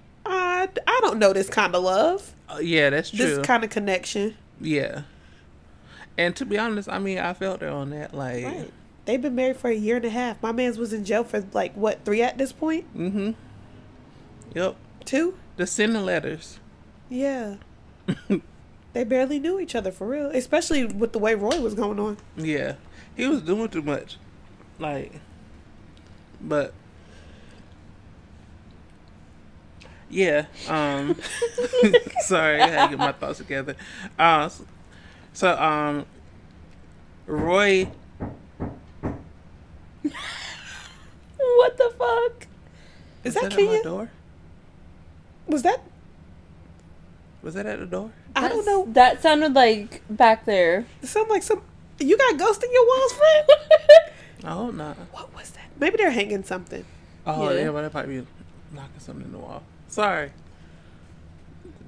I, 0.76 0.82
I 0.88 1.00
don't 1.02 1.20
know 1.20 1.34
this 1.34 1.50
kind 1.50 1.76
of 1.76 1.84
love, 1.84 2.34
Uh, 2.50 2.60
yeah, 2.62 2.90
that's 2.90 3.10
true. 3.12 3.26
this 3.26 3.46
kind 3.46 3.64
of 3.64 3.70
connection. 3.70 4.36
yeah. 4.62 5.02
And 6.20 6.36
to 6.38 6.46
be 6.46 6.58
honest, 6.58 6.90
I 6.90 6.98
mean, 6.98 7.20
I 7.20 7.34
felt 7.36 7.62
her 7.62 7.70
on 7.70 7.92
that. 7.92 8.14
Like, 8.14 8.44
Right. 8.46 8.72
They've 9.06 9.22
been 9.22 9.36
married 9.36 9.58
for 9.58 9.70
a 9.70 9.76
year 9.76 9.98
and 9.98 10.06
a 10.06 10.10
half. 10.10 10.42
My 10.42 10.52
man's 10.52 10.78
was 10.78 10.92
in 10.92 11.06
jail 11.06 11.24
for 11.24 11.46
like 11.54 11.74
what 11.76 12.04
three 12.04 12.22
at 12.24 12.38
this 12.38 12.52
point? 12.52 12.86
Mm-hmm. 12.98 13.32
Yep. 14.54 14.76
Two? 15.06 15.38
The 15.56 15.66
sending 15.68 16.04
letters. 16.04 16.60
Yeah. 17.08 17.56
they 18.94 19.04
barely 19.06 19.40
knew 19.40 19.60
each 19.60 19.76
other 19.76 19.92
for 19.92 20.08
real, 20.08 20.26
especially 20.32 20.86
with 20.86 21.14
the 21.14 21.20
way 21.20 21.36
Roy 21.36 21.62
was 21.62 21.74
going 21.74 22.00
on. 22.00 22.18
Yeah. 22.36 22.76
He 23.16 23.28
was 23.28 23.42
doing 23.44 23.70
too 23.70 23.82
much. 23.84 24.18
Like 24.80 25.14
but 26.42 26.74
yeah, 30.10 30.46
um 30.68 31.16
sorry, 32.20 32.62
I 32.62 32.68
had 32.68 32.84
to 32.86 32.90
get 32.98 33.00
my 33.00 33.12
thoughts 33.12 33.38
together. 33.40 33.76
Uh 34.18 34.48
so, 34.50 34.66
so 35.34 35.58
um 35.58 36.06
Roy 37.26 37.90
What 41.40 41.78
the 41.78 41.92
fuck? 41.98 42.48
Is 43.24 43.34
was 43.36 43.44
that 43.44 43.44
at 43.46 43.52
my 43.52 43.66
Kenya? 43.66 43.84
door? 43.84 44.10
Was 45.48 45.64
that? 45.64 45.82
Was 47.42 47.54
that 47.56 47.66
at 47.66 47.80
the 47.80 47.86
door? 47.86 48.12
I 48.36 48.48
don't 48.50 48.66
know. 48.66 48.86
That 48.94 49.22
sounded 49.22 49.54
like 49.54 50.02
back 50.10 50.46
there. 50.46 50.86
It 51.02 51.08
sounded 51.08 51.32
like 51.32 51.44
some. 51.44 51.62
You 52.00 52.18
got 52.18 52.38
ghost 52.38 52.64
in 52.64 52.72
your 52.72 52.86
walls, 52.86 53.14
friend? 53.14 53.48
Oh 54.44 54.70
no. 54.70 54.94
what 55.12 55.34
was 55.36 55.50
that? 55.52 55.66
Maybe 55.80 55.98
they're 55.98 56.12
hanging 56.12 56.44
something. 56.44 56.86
Oh 57.26 57.50
Yeah. 57.50 57.60
yeah, 57.66 57.72
but 57.72 57.82
that 57.82 57.94
might 57.94 58.06
be 58.08 58.26
knocking 58.72 59.00
something 59.00 59.26
in 59.26 59.32
the 59.32 59.40
wall. 59.40 59.64
Sorry. 59.88 60.32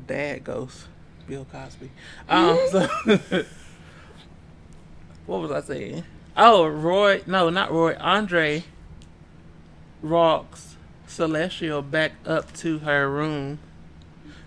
Dad 0.07 0.43
ghost. 0.43 0.87
Bill 1.27 1.45
Cosby. 1.51 1.91
Um 2.27 2.57
so 2.71 2.87
what 5.25 5.41
was 5.41 5.51
I 5.51 5.61
saying? 5.61 6.03
Oh, 6.35 6.65
Roy 6.67 7.21
no, 7.27 7.49
not 7.49 7.71
Roy, 7.71 7.95
Andre 7.99 8.63
rocks 10.01 10.75
Celestial 11.05 11.81
back 11.81 12.13
up 12.25 12.53
to 12.53 12.79
her 12.79 13.09
room 13.09 13.59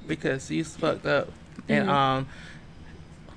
because 0.07 0.47
she's 0.47 0.75
fucked 0.77 1.07
up. 1.07 1.31
And 1.69 1.89
um 1.89 2.27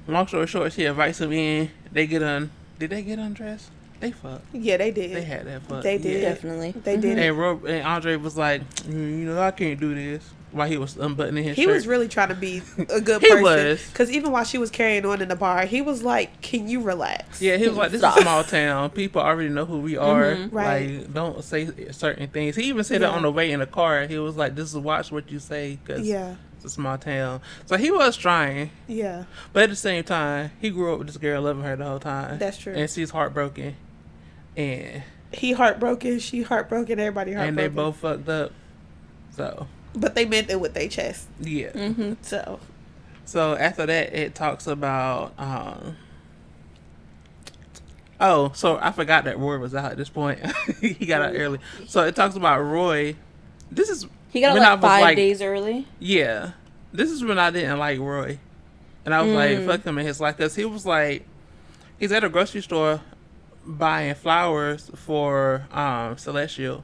long 0.08 0.28
story 0.28 0.48
short, 0.48 0.74
she 0.74 0.86
invites 0.86 1.22
him 1.22 1.32
in. 1.34 1.70
They 1.92 2.08
get 2.08 2.24
un 2.24 2.52
did 2.80 2.90
they 2.90 3.04
get 3.04 3.20
undressed? 3.20 3.70
They 4.00 4.12
fucked. 4.12 4.46
Yeah, 4.54 4.78
they 4.78 4.92
did. 4.92 5.16
They 5.16 5.24
had 5.24 5.46
that 5.48 5.62
fuck. 5.64 5.84
They 5.84 5.98
did. 5.98 6.22
Yeah. 6.22 6.30
Definitely. 6.30 6.72
They 6.72 6.98
did. 6.98 7.18
And, 7.18 7.38
Ro- 7.38 7.62
and 7.66 7.86
Andre 7.86 8.16
was 8.18 8.38
like, 8.38 8.62
"Mm, 8.84 9.20
you 9.20 9.26
know, 9.26 9.42
I 9.42 9.52
can't 9.52 9.80
do 9.80 9.96
this. 9.96 10.24
While 10.52 10.70
he 10.70 10.78
was 10.78 10.96
unbuttoning 10.96 11.44
his 11.44 11.52
shirt. 11.52 11.58
He 11.58 11.64
shirt. 11.66 11.74
was 11.74 11.86
really 11.88 12.08
trying 12.08 12.30
to 12.30 12.36
be 12.36 12.62
a 12.90 13.02
good 13.02 13.22
He 13.22 13.28
person. 13.28 13.44
was. 13.44 13.86
Because 13.90 14.10
even 14.10 14.32
while 14.32 14.46
she 14.46 14.58
was 14.58 14.72
carrying 14.72 15.06
on 15.06 15.22
in 15.22 15.28
the 15.28 15.36
bar, 15.36 15.66
he 15.66 15.82
was 15.82 16.02
like, 16.02 16.42
"Can 16.42 16.70
you 16.70 16.80
relax?" 16.82 17.42
yeah, 17.42 17.58
he 17.58 17.68
was 17.68 17.76
like, 17.76 17.92
this 17.92 18.00
is 18.00 18.06
a 18.08 18.22
small 18.22 18.42
town. 18.46 18.90
People 18.92 19.22
already 19.22 19.50
know 19.50 19.66
who 19.66 19.80
we 19.80 19.98
are. 19.98 20.34
Mhm. 20.36 20.54
Right. 20.54 21.00
Like, 21.00 21.14
don't 21.14 21.44
say 21.44 21.92
certain 21.92 22.30
things. 22.30 22.56
He 22.56 22.64
even 22.70 22.86
said 22.86 23.02
it 23.02 23.06
on 23.10 23.24
the 23.24 23.32
way 23.32 23.52
in 23.52 23.60
the 23.60 23.66
car. 23.66 24.06
He 24.08 24.18
was 24.18 24.38
like, 24.38 24.56
this 24.56 24.70
is 24.70 24.78
watch 24.78 25.12
what 25.12 25.30
you 25.30 25.40
say 25.40 25.78
because 25.84 26.08
Yeah. 26.08 26.36
it's 26.56 26.64
a 26.64 26.70
small 26.70 26.98
town. 26.98 27.42
So 27.66 27.76
he 27.76 27.92
was 27.92 28.16
trying. 28.16 28.70
Yeah. 28.88 29.26
But 29.52 29.64
at 29.64 29.70
the 29.72 29.76
same 29.76 30.06
time, 30.06 30.52
he 30.62 30.70
grew 30.70 30.94
up 30.94 31.00
with 31.00 31.08
this 31.08 31.18
girl 31.18 31.42
loving 31.42 31.64
her 31.64 31.76
the 31.76 31.84
whole 31.84 32.00
time. 32.00 32.40
That's 32.40 32.58
true. 32.58 32.74
And 32.74 32.90
she's 32.90 33.10
heartbroken. 33.10 33.76
And 34.58 35.04
He 35.32 35.52
heartbroken. 35.54 36.20
She 36.20 36.42
heartbroken. 36.44 37.00
Everybody 37.00 37.34
heartbroken. 37.34 37.50
and 37.50 37.58
they 37.58 37.68
both 37.76 37.98
fucked 37.98 38.30
up. 38.30 38.52
So, 39.32 39.68
But 39.96 40.16
they 40.16 40.26
meant 40.26 40.50
it 40.50 40.60
with 40.60 40.74
their 40.74 40.88
chest. 40.88 41.28
yeah. 41.40 41.72
Mm-hmm. 41.72 42.14
So 42.22 42.60
So 43.26 43.56
after 43.56 43.86
that, 43.86 44.14
it 44.14 44.34
talks 44.36 44.66
about. 44.68 45.34
Um, 45.38 45.98
oh, 48.20 48.52
so 48.54 48.78
I 48.82 48.92
forgot 48.92 49.26
that 49.26 49.38
Roy 49.40 49.58
was 49.58 49.76
out 49.76 49.92
at 49.92 49.98
this 49.98 50.10
point. 50.10 50.40
he 50.82 51.06
got 51.06 51.22
out 51.22 51.34
early. 51.36 51.60
So 51.88 52.06
it 52.06 52.16
talks 52.16 52.36
about 52.36 52.60
Roy. 52.62 53.16
This 53.72 53.90
is 53.90 54.08
He 54.32 54.42
got 54.42 54.58
out 54.58 54.64
like 54.64 54.82
five 54.82 55.02
like- 55.02 55.18
days 55.18 55.42
early. 55.42 55.88
yeah. 56.00 56.52
This 56.94 57.12
is 57.12 57.26
when 57.26 57.38
I 57.38 57.50
didn't 57.52 57.78
like 57.78 58.00
Roy, 58.00 58.40
and 59.04 59.14
I 59.14 59.22
was 59.22 59.34
like, 59.34 59.58
Mm. 59.58 59.66
fuck 59.66 59.84
him 59.84 59.98
in 59.98 60.06
his 60.06 60.22
life 60.22 60.38
because 60.38 60.56
he 60.56 60.64
was 60.64 60.86
like, 60.86 61.26
he's 62.00 62.10
at 62.14 62.24
a 62.24 62.30
grocery 62.30 62.62
store 62.62 63.02
buying 63.66 64.16
flowers 64.16 64.90
for 64.96 65.68
um 65.72 66.18
Celestial, 66.18 66.84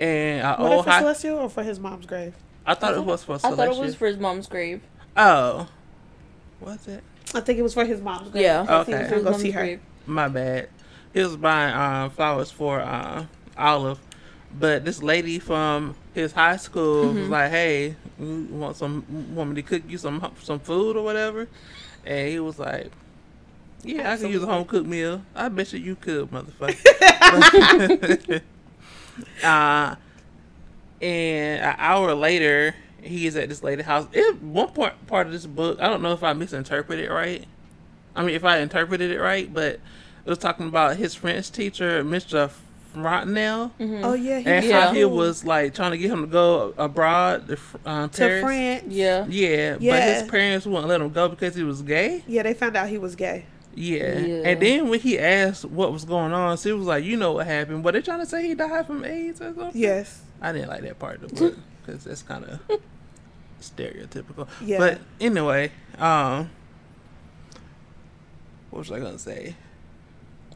and 0.00 0.42
uh, 0.44 0.56
was 0.58 0.70
oh, 0.72 0.80
it 0.80 0.84
for 0.84 0.90
hi- 0.90 1.00
Celestial 1.00 1.38
or 1.38 1.48
for 1.48 1.62
his 1.62 1.78
mom's 1.80 2.06
grave? 2.06 2.34
I 2.66 2.74
thought 2.74 2.94
it 2.94 3.04
was 3.04 3.24
for 3.24 3.34
I 3.34 3.38
Celestial. 3.38 3.56
thought 3.66 3.76
it 3.76 3.80
was 3.86 3.94
for 3.94 4.06
his 4.06 4.18
mom's 4.18 4.46
grave. 4.46 4.80
oh, 5.16 5.68
was 6.60 6.86
it? 6.88 7.02
I 7.34 7.40
think 7.40 7.58
it 7.58 7.62
was 7.62 7.74
for 7.74 7.84
his 7.84 8.00
mom's 8.00 8.30
grave. 8.30 8.42
Yeah. 8.44 8.62
because 8.62 8.86
He 8.86 8.92
was 8.94 9.00
Okay. 9.02 9.10
gonna 9.10 9.22
go 9.30 9.38
see 9.38 9.50
her. 9.50 9.60
grave. 9.60 9.80
My 10.06 10.28
bad. 10.28 10.68
He 11.12 11.20
was 11.22 11.36
buying 11.36 11.74
um, 11.74 12.10
flowers 12.10 12.50
for 12.50 12.80
uh, 12.80 13.24
Olive, 13.56 13.98
but 14.58 14.84
this 14.84 15.02
lady 15.02 15.38
from 15.38 15.94
his 16.14 16.32
high 16.32 16.56
school 16.56 17.12
was 17.12 17.26
Mhm. 17.26 17.30
like, 17.30 17.50
"Hey, 17.50 17.96
you 18.20 18.46
want 18.50 18.76
some 18.76 19.04
want 19.34 19.50
me 19.50 19.56
to 19.56 19.62
cook 19.62 19.82
you 19.88 19.98
some 19.98 20.32
some 20.42 20.58
food 20.60 20.96
or 20.96 21.02
whatever?" 21.04 21.48
And 22.04 22.28
he 22.28 22.38
was 22.40 22.58
like, 22.58 22.90
"Yeah, 23.82 24.12
I 24.12 24.16
can 24.16 24.28
use 24.30 24.42
a 24.42 24.46
home 24.46 24.64
cooked 24.64 24.86
meal. 24.86 25.22
I 25.34 25.48
bet 25.48 25.72
you 25.72 25.80
you 25.80 25.96
could, 25.96 26.30
motherfucker." 26.30 28.40
uh, 29.44 29.94
and 31.00 31.62
an 31.62 31.74
hour 31.78 32.14
later, 32.14 32.74
he 33.02 33.26
is 33.26 33.36
at 33.36 33.48
this 33.48 33.62
lady's 33.62 33.86
house. 33.86 34.06
It, 34.12 34.42
one 34.42 34.72
part 34.72 34.94
part 35.06 35.26
of 35.26 35.32
this 35.32 35.46
book, 35.46 35.78
I 35.80 35.88
don't 35.88 36.02
know 36.02 36.12
if 36.12 36.22
I 36.22 36.32
misinterpreted 36.32 37.04
it 37.04 37.10
right. 37.12 37.44
I 38.16 38.22
mean, 38.22 38.34
if 38.34 38.44
I 38.44 38.58
interpreted 38.58 39.10
it 39.10 39.20
right, 39.20 39.52
but 39.52 39.74
it 39.74 39.80
was 40.26 40.38
talking 40.38 40.66
about 40.66 40.96
his 40.96 41.14
French 41.14 41.52
teacher, 41.52 42.02
Mr. 42.02 42.50
Frontenel, 42.92 43.72
Mhm. 43.78 44.00
Oh 44.02 44.14
yeah, 44.14 44.40
he 44.40 44.46
and 44.46 44.64
Yeah. 44.64 44.86
how 44.86 44.92
he 44.92 45.04
was 45.04 45.44
like 45.44 45.74
trying 45.74 45.92
to 45.92 45.98
get 45.98 46.10
him 46.10 46.22
to 46.22 46.26
go 46.26 46.74
abroad 46.76 47.46
to 47.48 47.58
um, 47.86 48.08
to 48.10 48.40
France. 48.40 48.84
Yeah. 48.88 49.24
Yeah, 49.28 49.74
but 49.78 50.02
his 50.02 50.22
parents 50.24 50.66
wouldn't 50.66 50.88
let 50.88 51.00
him 51.00 51.10
go 51.10 51.28
because 51.28 51.54
he 51.54 51.62
was 51.62 51.82
gay. 51.82 52.24
Yeah, 52.26 52.42
they 52.42 52.54
found 52.54 52.76
out 52.76 52.88
he 52.88 52.98
was 52.98 53.14
gay. 53.14 53.44
Yeah. 53.78 54.18
Yeah. 54.18 54.42
and 54.44 54.60
then 54.60 54.88
when 54.88 55.00
he 55.00 55.18
asked 55.18 55.64
what 55.64 55.92
was 55.92 56.04
going 56.04 56.32
on, 56.32 56.56
she 56.56 56.72
was 56.72 56.86
like, 56.86 57.04
"You 57.04 57.16
know 57.16 57.32
what 57.32 57.46
happened? 57.46 57.84
Were 57.84 57.92
they 57.92 58.02
trying 58.02 58.20
to 58.20 58.26
say 58.26 58.46
he 58.46 58.54
died 58.54 58.86
from 58.86 59.04
AIDS 59.04 59.40
or 59.40 59.54
something?" 59.54 59.70
Yes. 59.74 60.22
I 60.42 60.52
didn't 60.52 60.68
like 60.68 60.82
that 60.82 60.98
part 60.98 61.22
of 61.22 61.30
the 61.30 61.36
book 61.50 61.58
because 61.84 62.04
that's 62.04 62.22
kind 62.22 62.44
of 62.44 62.60
stereotypical. 63.60 64.48
Yeah. 64.64 64.78
But 64.78 65.00
anyway, 65.20 65.70
um, 65.98 66.50
what 68.70 68.80
was 68.80 68.92
I 68.92 68.98
gonna 69.00 69.18
say? 69.18 69.54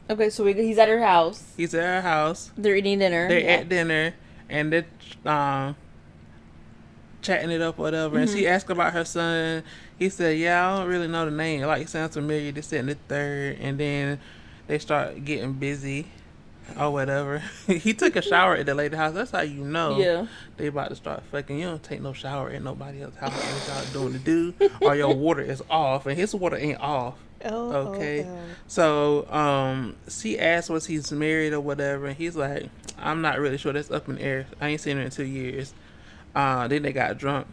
Okay, 0.09 0.29
so 0.29 0.43
we, 0.43 0.53
he's 0.53 0.77
at 0.77 0.89
her 0.89 1.01
house. 1.01 1.43
He's 1.55 1.73
at 1.73 1.83
her 1.83 2.01
house. 2.01 2.51
They're 2.57 2.75
eating 2.75 2.99
dinner. 2.99 3.27
They're 3.29 3.39
Yeah. 3.39 3.51
at 3.51 3.69
dinner 3.69 4.13
and 4.49 4.71
they're 4.73 4.85
um 5.25 5.75
chatting 7.23 7.49
it 7.49 7.61
up, 7.61 7.79
or 7.79 7.83
whatever. 7.83 8.17
And 8.19 8.29
she 8.29 8.47
asked 8.47 8.69
about 8.69 8.93
her 8.93 9.05
son. 9.05 9.63
He 9.97 10.09
said, 10.09 10.37
"Yeah, 10.37 10.67
I 10.73 10.77
don't 10.77 10.87
really 10.87 11.07
know 11.07 11.25
the 11.25 11.31
name. 11.31 11.61
Like, 11.61 11.81
it 11.83 11.89
sounds 11.89 12.13
familiar. 12.13 12.51
This 12.51 12.71
and 12.73 12.89
the 12.89 12.95
third. 13.07 13.57
And 13.59 13.79
then 13.79 14.19
they 14.67 14.77
start 14.79 15.25
getting 15.25 15.53
busy 15.53 16.07
or 16.79 16.91
whatever. 16.91 17.43
he 17.67 17.93
took 17.93 18.15
a 18.15 18.21
shower 18.21 18.55
at 18.55 18.65
the 18.65 18.73
lady 18.75 18.95
house. 18.95 19.13
That's 19.13 19.31
how 19.31 19.41
you 19.41 19.63
know 19.63 19.99
Yeah. 19.99 20.27
they 20.57 20.67
about 20.67 20.89
to 20.89 20.95
start 20.95 21.23
fucking. 21.23 21.57
You 21.59 21.65
don't 21.67 21.83
take 21.83 22.01
no 22.01 22.13
shower 22.13 22.49
at 22.49 22.61
nobody 22.63 23.01
else's 23.03 23.19
house. 23.19 23.33
What 23.33 23.67
y'all 23.85 23.93
doing 23.93 24.13
to 24.13 24.19
do? 24.19 24.53
or 24.81 24.95
your 24.95 25.13
water 25.15 25.41
is 25.41 25.61
off, 25.69 26.05
and 26.05 26.17
his 26.17 26.33
water 26.35 26.57
ain't 26.57 26.79
off. 26.79 27.15
Oh, 27.45 27.71
Okay. 27.93 28.23
oh, 28.25 28.29
oh. 28.31 28.39
So 28.67 29.29
um, 29.29 29.97
she 30.07 30.39
asked 30.39 30.69
was 30.69 30.85
he's 30.85 31.11
married 31.11 31.51
or 31.51 31.59
whatever, 31.59 32.05
and 32.05 32.15
he's 32.15 32.37
like, 32.37 32.69
I'm 32.97 33.21
not 33.21 33.37
really 33.37 33.57
sure. 33.57 33.73
That's 33.73 33.91
up 33.91 34.07
in 34.07 34.15
the 34.15 34.21
air. 34.21 34.45
I 34.61 34.69
ain't 34.69 34.79
seen 34.79 34.95
her 34.95 35.03
in 35.03 35.09
two 35.11 35.25
years. 35.25 35.73
Uh, 36.35 36.67
then 36.67 36.81
they 36.83 36.91
got 36.93 37.17
drunk. 37.17 37.47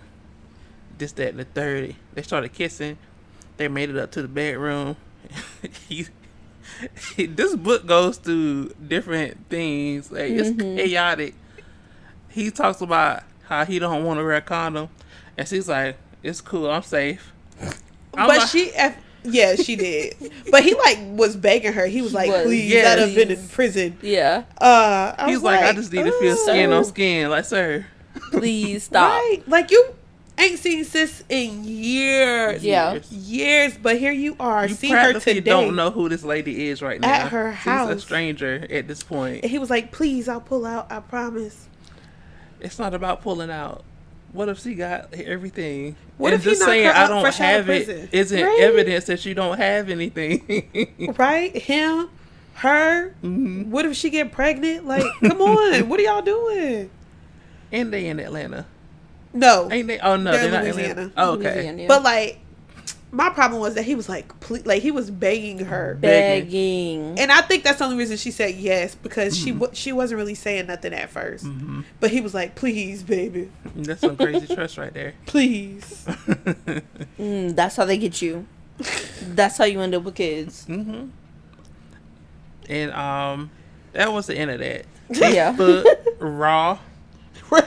This, 0.98 1.12
that, 1.12 1.28
and 1.30 1.38
the 1.38 1.44
third. 1.44 1.94
They 2.14 2.22
started 2.22 2.52
kissing. 2.52 2.98
They 3.56 3.68
made 3.68 3.90
it 3.90 3.96
up 3.96 4.10
to 4.12 4.22
the 4.22 4.28
bedroom. 4.28 4.96
he, 5.88 6.06
he- 7.16 7.26
this 7.26 7.54
book 7.56 7.86
goes 7.86 8.16
through 8.18 8.70
different 8.86 9.48
things. 9.48 10.10
Like, 10.10 10.30
it's 10.30 10.50
Mhm. 10.50 10.76
chaotic. 10.76 11.34
He 12.28 12.50
talks 12.50 12.80
about 12.80 13.24
how 13.48 13.64
he 13.64 13.78
don't 13.78 14.04
want 14.04 14.18
to 14.20 14.24
wear 14.24 14.34
a 14.36 14.40
condom, 14.40 14.88
and 15.36 15.46
she's 15.48 15.68
like, 15.68 15.96
"It's 16.22 16.40
cool. 16.40 16.70
I'm 16.70 16.82
safe." 16.82 17.32
I'm 17.60 18.26
But 18.28 18.38
like- 18.38 18.48
she, 18.48 18.72
eff- 18.74 18.96
yeah, 19.24 19.56
she 19.56 19.74
did. 19.76 20.14
but 20.50 20.62
he 20.62 20.74
like 20.74 20.98
was 21.02 21.36
begging 21.36 21.72
her. 21.72 21.86
He 21.86 22.00
was 22.02 22.14
like, 22.14 22.30
was. 22.30 22.44
"Please, 22.44 22.70
Yes. 22.70 22.86
I'd 22.98 22.98
have 23.06 23.14
been 23.14 23.30
in 23.32 23.48
prison." 23.48 23.98
Yeah. 24.00 24.44
Uh, 24.60 25.14
I 25.18 25.26
He's 25.26 25.36
was 25.38 25.42
like, 25.42 25.60
I 25.60 25.72
just 25.72 25.92
need 25.92 26.04
to 26.04 26.12
feel 26.20 26.34
"Uh, 26.34 26.36
skin 26.36 26.70
sir." 26.70 26.76
on 26.76 26.84
skin. 26.84 27.30
Like, 27.30 27.44
sir. 27.44 27.86
Please 28.30 28.84
stop. 28.84 29.10
Right? 29.12 29.42
Like 29.46 29.70
you 29.70 29.94
ain't 30.38 30.58
seen 30.58 30.84
sis 30.84 31.22
in 31.28 31.64
years. 31.64 32.64
Yeah. 32.64 32.92
Years. 32.92 33.12
Years, 33.12 33.78
but 33.78 33.98
here 33.98 34.12
you 34.12 34.36
are. 34.40 34.66
You 34.66 34.74
see 34.74 34.88
her 34.90 35.12
today. 35.18 35.40
don't 35.40 35.76
know 35.76 35.90
who 35.90 36.08
this 36.08 36.22
lady 36.24 36.68
is 36.68 36.80
right 36.82 37.00
now. 37.00 37.08
At 37.08 37.28
her 37.28 37.52
She's 37.56 37.66
a 37.66 37.70
house. 37.70 38.02
stranger 38.02 38.66
at 38.70 38.88
this 38.88 39.02
point. 39.02 39.42
And 39.42 39.50
he 39.50 39.58
was 39.58 39.70
like, 39.70 39.92
"Please, 39.92 40.28
I'll 40.28 40.40
pull 40.40 40.64
out. 40.66 40.90
I 40.90 41.00
promise." 41.00 41.66
It's 42.60 42.78
not 42.78 42.94
about 42.94 43.22
pulling 43.22 43.50
out. 43.50 43.84
What 44.32 44.48
if 44.48 44.60
she 44.60 44.74
got 44.74 45.12
everything? 45.14 45.96
What 46.16 46.32
and 46.32 46.38
if 46.40 46.44
he 46.44 46.50
just 46.50 46.60
knocked 46.60 46.70
saying 46.70 46.86
I 46.88 47.08
don't 47.08 47.20
fresh 47.22 47.40
out 47.40 47.60
of 47.60 47.66
have 47.66 47.70
it 47.70 47.86
prison? 47.86 48.08
isn't 48.12 48.42
Right? 48.44 48.60
evidence 48.60 49.04
that 49.06 49.24
you 49.26 49.34
don't 49.34 49.56
have 49.58 49.88
anything. 49.90 51.14
Right? 51.18 51.56
Him, 51.56 52.08
Her? 52.54 53.08
Mm-hmm. 53.24 53.70
What 53.72 53.86
if 53.86 53.96
she 53.96 54.08
get 54.10 54.30
pregnant? 54.30 54.86
Like, 54.86 55.02
come 55.20 55.40
on, 55.40 55.88
what 55.88 55.98
are 55.98 56.02
y'all 56.02 56.22
doing? 56.22 56.90
And 57.72 57.92
they 57.92 58.06
in 58.06 58.18
Atlanta. 58.20 58.66
No, 59.32 59.70
Ain't 59.70 59.86
they? 59.86 59.98
Oh 60.00 60.16
no, 60.16 60.32
They're 60.32 60.42
they're, 60.42 60.50
not 60.50 60.64
Louisiana. 60.64 60.90
Atlanta. 60.90 61.12
Oh, 61.16 61.32
okay. 61.34 61.54
Louisiana, 61.54 61.82
yeah. 61.82 61.88
but 61.88 62.02
like, 62.02 62.40
my 63.12 63.30
problem 63.30 63.60
was 63.60 63.74
that 63.74 63.84
he 63.84 63.94
was 63.94 64.08
like, 64.08 64.38
ple- 64.40 64.58
like 64.64 64.82
he 64.82 64.90
was 64.90 65.08
begging 65.10 65.64
her, 65.66 65.96
begging. 66.00 67.18
and 67.18 67.30
I 67.30 67.40
think 67.40 67.62
that's 67.64 67.78
the 67.78 67.84
only 67.84 67.96
reason 67.96 68.16
she 68.16 68.30
said 68.32 68.54
yes 68.56 68.94
because 68.96 69.36
she 69.38 69.50
Mm-hmm. 69.50 69.58
wa 69.60 69.68
she 69.72 69.92
wasn't 69.92 70.18
really 70.18 70.34
saying 70.34 70.66
nothing 70.66 70.92
at 70.94 71.12
1st 71.12 71.84
but 72.00 72.10
he 72.10 72.20
was 72.20 72.34
like, 72.34 72.54
please, 72.56 73.02
baby, 73.04 73.50
That's 73.76 74.00
some 74.00 74.16
crazy 74.16 74.46
trust 74.54 74.78
right 74.78 74.92
there. 74.94 75.14
please. 75.26 76.06
Mm, 77.18 77.54
that's 77.54 77.76
how 77.76 77.84
they 77.84 77.98
get 77.98 78.22
you. 78.22 78.46
That's 79.22 79.58
how 79.58 79.64
you 79.64 79.80
end 79.80 79.94
up 79.94 80.04
with 80.04 80.14
kids. 80.14 80.64
hmm 80.64 81.08
And 82.68 82.90
um, 82.92 83.50
that 83.92 84.12
was 84.12 84.26
the 84.26 84.34
end 84.36 84.50
of 84.50 84.58
that. 84.60 84.86
Yeah. 85.10 85.52
But 85.56 85.86
raw. 86.18 86.78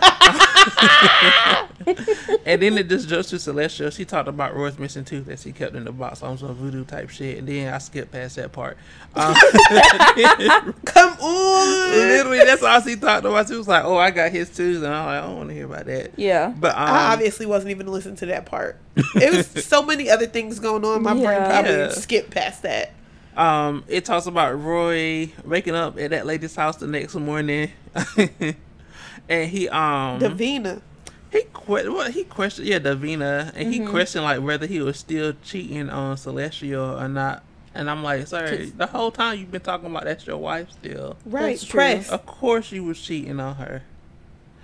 and 2.45 2.61
then 2.61 2.77
it 2.77 2.87
just 2.89 3.07
jumps 3.09 3.29
to 3.29 3.39
Celestial. 3.39 3.89
She 3.89 4.05
talked 4.05 4.27
about 4.27 4.55
Roy's 4.55 4.77
missing 4.79 5.03
tooth 5.05 5.25
that 5.25 5.39
she 5.39 5.51
kept 5.51 5.75
in 5.75 5.83
the 5.83 5.91
box 5.91 6.23
on 6.23 6.37
some 6.37 6.53
voodoo 6.55 6.85
type 6.85 7.09
shit. 7.09 7.37
And 7.39 7.47
then 7.47 7.73
I 7.73 7.77
skipped 7.79 8.11
past 8.11 8.35
that 8.37 8.51
part. 8.51 8.77
Um, 9.15 9.33
Come 10.85 11.13
on. 11.19 11.89
literally, 11.91 12.39
that's 12.39 12.63
all 12.63 12.81
she 12.81 12.95
talked 12.95 13.25
about. 13.25 13.47
She 13.47 13.55
was 13.55 13.67
like, 13.67 13.83
"Oh, 13.83 13.97
I 13.97 14.11
got 14.11 14.31
his 14.31 14.49
tooth," 14.49 14.77
and 14.83 14.93
I'm 14.93 15.05
like, 15.05 15.23
"I 15.23 15.27
don't 15.27 15.37
want 15.37 15.49
to 15.49 15.55
hear 15.55 15.65
about 15.65 15.85
that." 15.85 16.11
Yeah. 16.17 16.53
But 16.57 16.75
um, 16.75 16.81
I 16.83 17.13
obviously 17.13 17.45
wasn't 17.45 17.71
even 17.71 17.87
listening 17.87 18.15
to 18.17 18.25
that 18.27 18.45
part. 18.45 18.77
It 18.95 19.33
was 19.33 19.65
so 19.65 19.83
many 19.83 20.09
other 20.09 20.27
things 20.27 20.59
going 20.59 20.85
on. 20.85 21.03
My 21.03 21.13
brain 21.13 21.23
probably 21.23 21.71
Yeah. 21.71 21.89
skipped 21.89 22.31
past 22.31 22.63
that. 22.63 22.93
Um, 23.35 23.83
it 23.87 24.05
talks 24.05 24.27
about 24.27 24.61
Roy 24.61 25.31
waking 25.43 25.73
up 25.73 25.97
at 25.97 26.11
that 26.11 26.27
lady's 26.27 26.55
house 26.55 26.75
the 26.77 26.85
next 26.85 27.15
morning, 27.15 27.71
and 29.29 29.49
he 29.49 29.69
um 29.69 30.19
Davina. 30.19 30.81
he 31.31 31.41
que- 31.43 31.89
what 31.91 32.11
he 32.11 32.23
questioned 32.23 32.67
yeah 32.67 32.79
Davina, 32.79 33.51
and 33.55 33.73
he 33.73 33.79
Mhm. 33.79 33.89
questioned 33.89 34.23
like 34.23 34.41
whether 34.41 34.65
he 34.65 34.81
was 34.81 34.97
still 34.97 35.33
cheating 35.43 35.89
on 35.89 36.17
Celestial 36.17 36.99
or 36.99 37.07
not. 37.07 37.43
And 37.75 37.89
I'm 37.89 38.03
like, 38.03 38.27
sorry, 38.27 38.65
the 38.67 38.85
whole 38.85 39.09
time 39.09 39.39
you've 39.39 39.49
been 39.51 39.61
talking 39.61 39.89
about 39.89 40.03
that's 40.03 40.27
your 40.27 40.37
wife 40.37 40.69
still. 40.71 41.17
Right, 41.25 41.53
That's 41.57 41.65
press. 41.65 42.09
Of 42.09 42.23
course 42.27 42.71
you 42.71 42.83
was 42.83 43.01
cheating 43.01 43.39
on 43.39 43.55
her. 43.55 43.81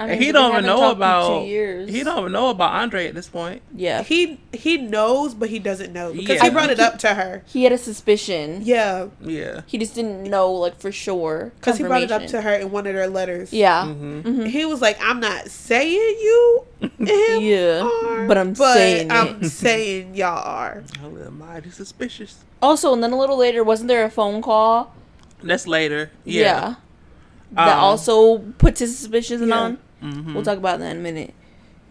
I 0.01 0.07
mean, 0.07 0.21
he 0.21 0.31
don't 0.31 0.51
even 0.53 0.65
know 0.65 0.91
about 0.91 1.41
two 1.41 1.47
years. 1.47 1.89
he 1.89 2.03
don't 2.03 2.19
even 2.19 2.31
know 2.31 2.49
about 2.49 2.71
Andre 2.73 3.07
at 3.07 3.15
this 3.15 3.27
point. 3.27 3.61
Yeah. 3.75 4.01
He 4.03 4.39
he 4.53 4.77
knows, 4.77 5.33
but 5.33 5.49
he 5.49 5.59
doesn't 5.59 5.91
know 5.91 6.13
because 6.13 6.37
Yeah. 6.37 6.43
he 6.45 6.49
brought 6.51 6.69
it 6.69 6.79
up 6.79 6.97
to 6.99 7.15
her. 7.15 7.43
He 7.47 7.63
had 7.65 7.73
a 7.73 7.77
suspicion. 7.77 8.61
Yeah, 8.63 9.07
Yeah. 9.21 9.61
He 9.67 9.77
just 9.77 9.95
didn't 9.95 10.23
know, 10.23 10.51
like 10.53 10.79
for 10.79 10.91
sure. 10.91 11.51
because 11.59 11.77
he 11.77 11.83
brought 11.83 12.03
it 12.03 12.11
up 12.11 12.25
to 12.27 12.41
her 12.41 12.53
in 12.53 12.71
one 12.71 12.87
of 12.87 12.93
their 12.93 13.09
letters. 13.09 13.51
Yeah. 13.51 13.85
hmm 13.85 14.21
Mhm. 14.21 14.47
he 14.47 14.63
was 14.65 14.81
like, 14.81 14.97
"I'm 15.01 15.19
not 15.19 15.49
saying 15.49 15.97
you 16.21 16.65
him 16.79 16.91
Yeah, 17.41 17.81
are, 18.05 18.25
but 18.25 18.37
I'm 18.37 18.55
saying 18.55 19.11
I'm 19.11 19.43
it." 19.43 19.49
saying 19.49 20.15
y'all 20.15 20.41
are." 20.45 20.83
A 21.03 21.07
little 21.07 21.33
mighty 21.33 21.71
suspicious. 21.71 22.37
Also, 22.61 22.93
and 22.93 23.03
then 23.03 23.11
a 23.11 23.17
little 23.19 23.37
later, 23.37 23.63
wasn't 23.65 23.89
there 23.89 24.05
a 24.05 24.09
phone 24.09 24.41
call? 24.41 24.93
That's 25.43 25.67
later. 25.67 26.11
Yeah. 26.23 26.75
That 27.51 27.77
Um, 27.77 27.83
also 27.83 28.37
puts 28.59 28.79
his 28.79 28.97
suspicions 28.97 29.45
Yeah. 29.47 29.55
on. 29.59 29.77
Hmm 30.01 30.33
We'll 30.33 30.43
talk 30.43 30.57
about 30.57 30.79
that 30.79 30.91
in 30.91 30.97
a 30.97 31.01
minute. 31.01 31.33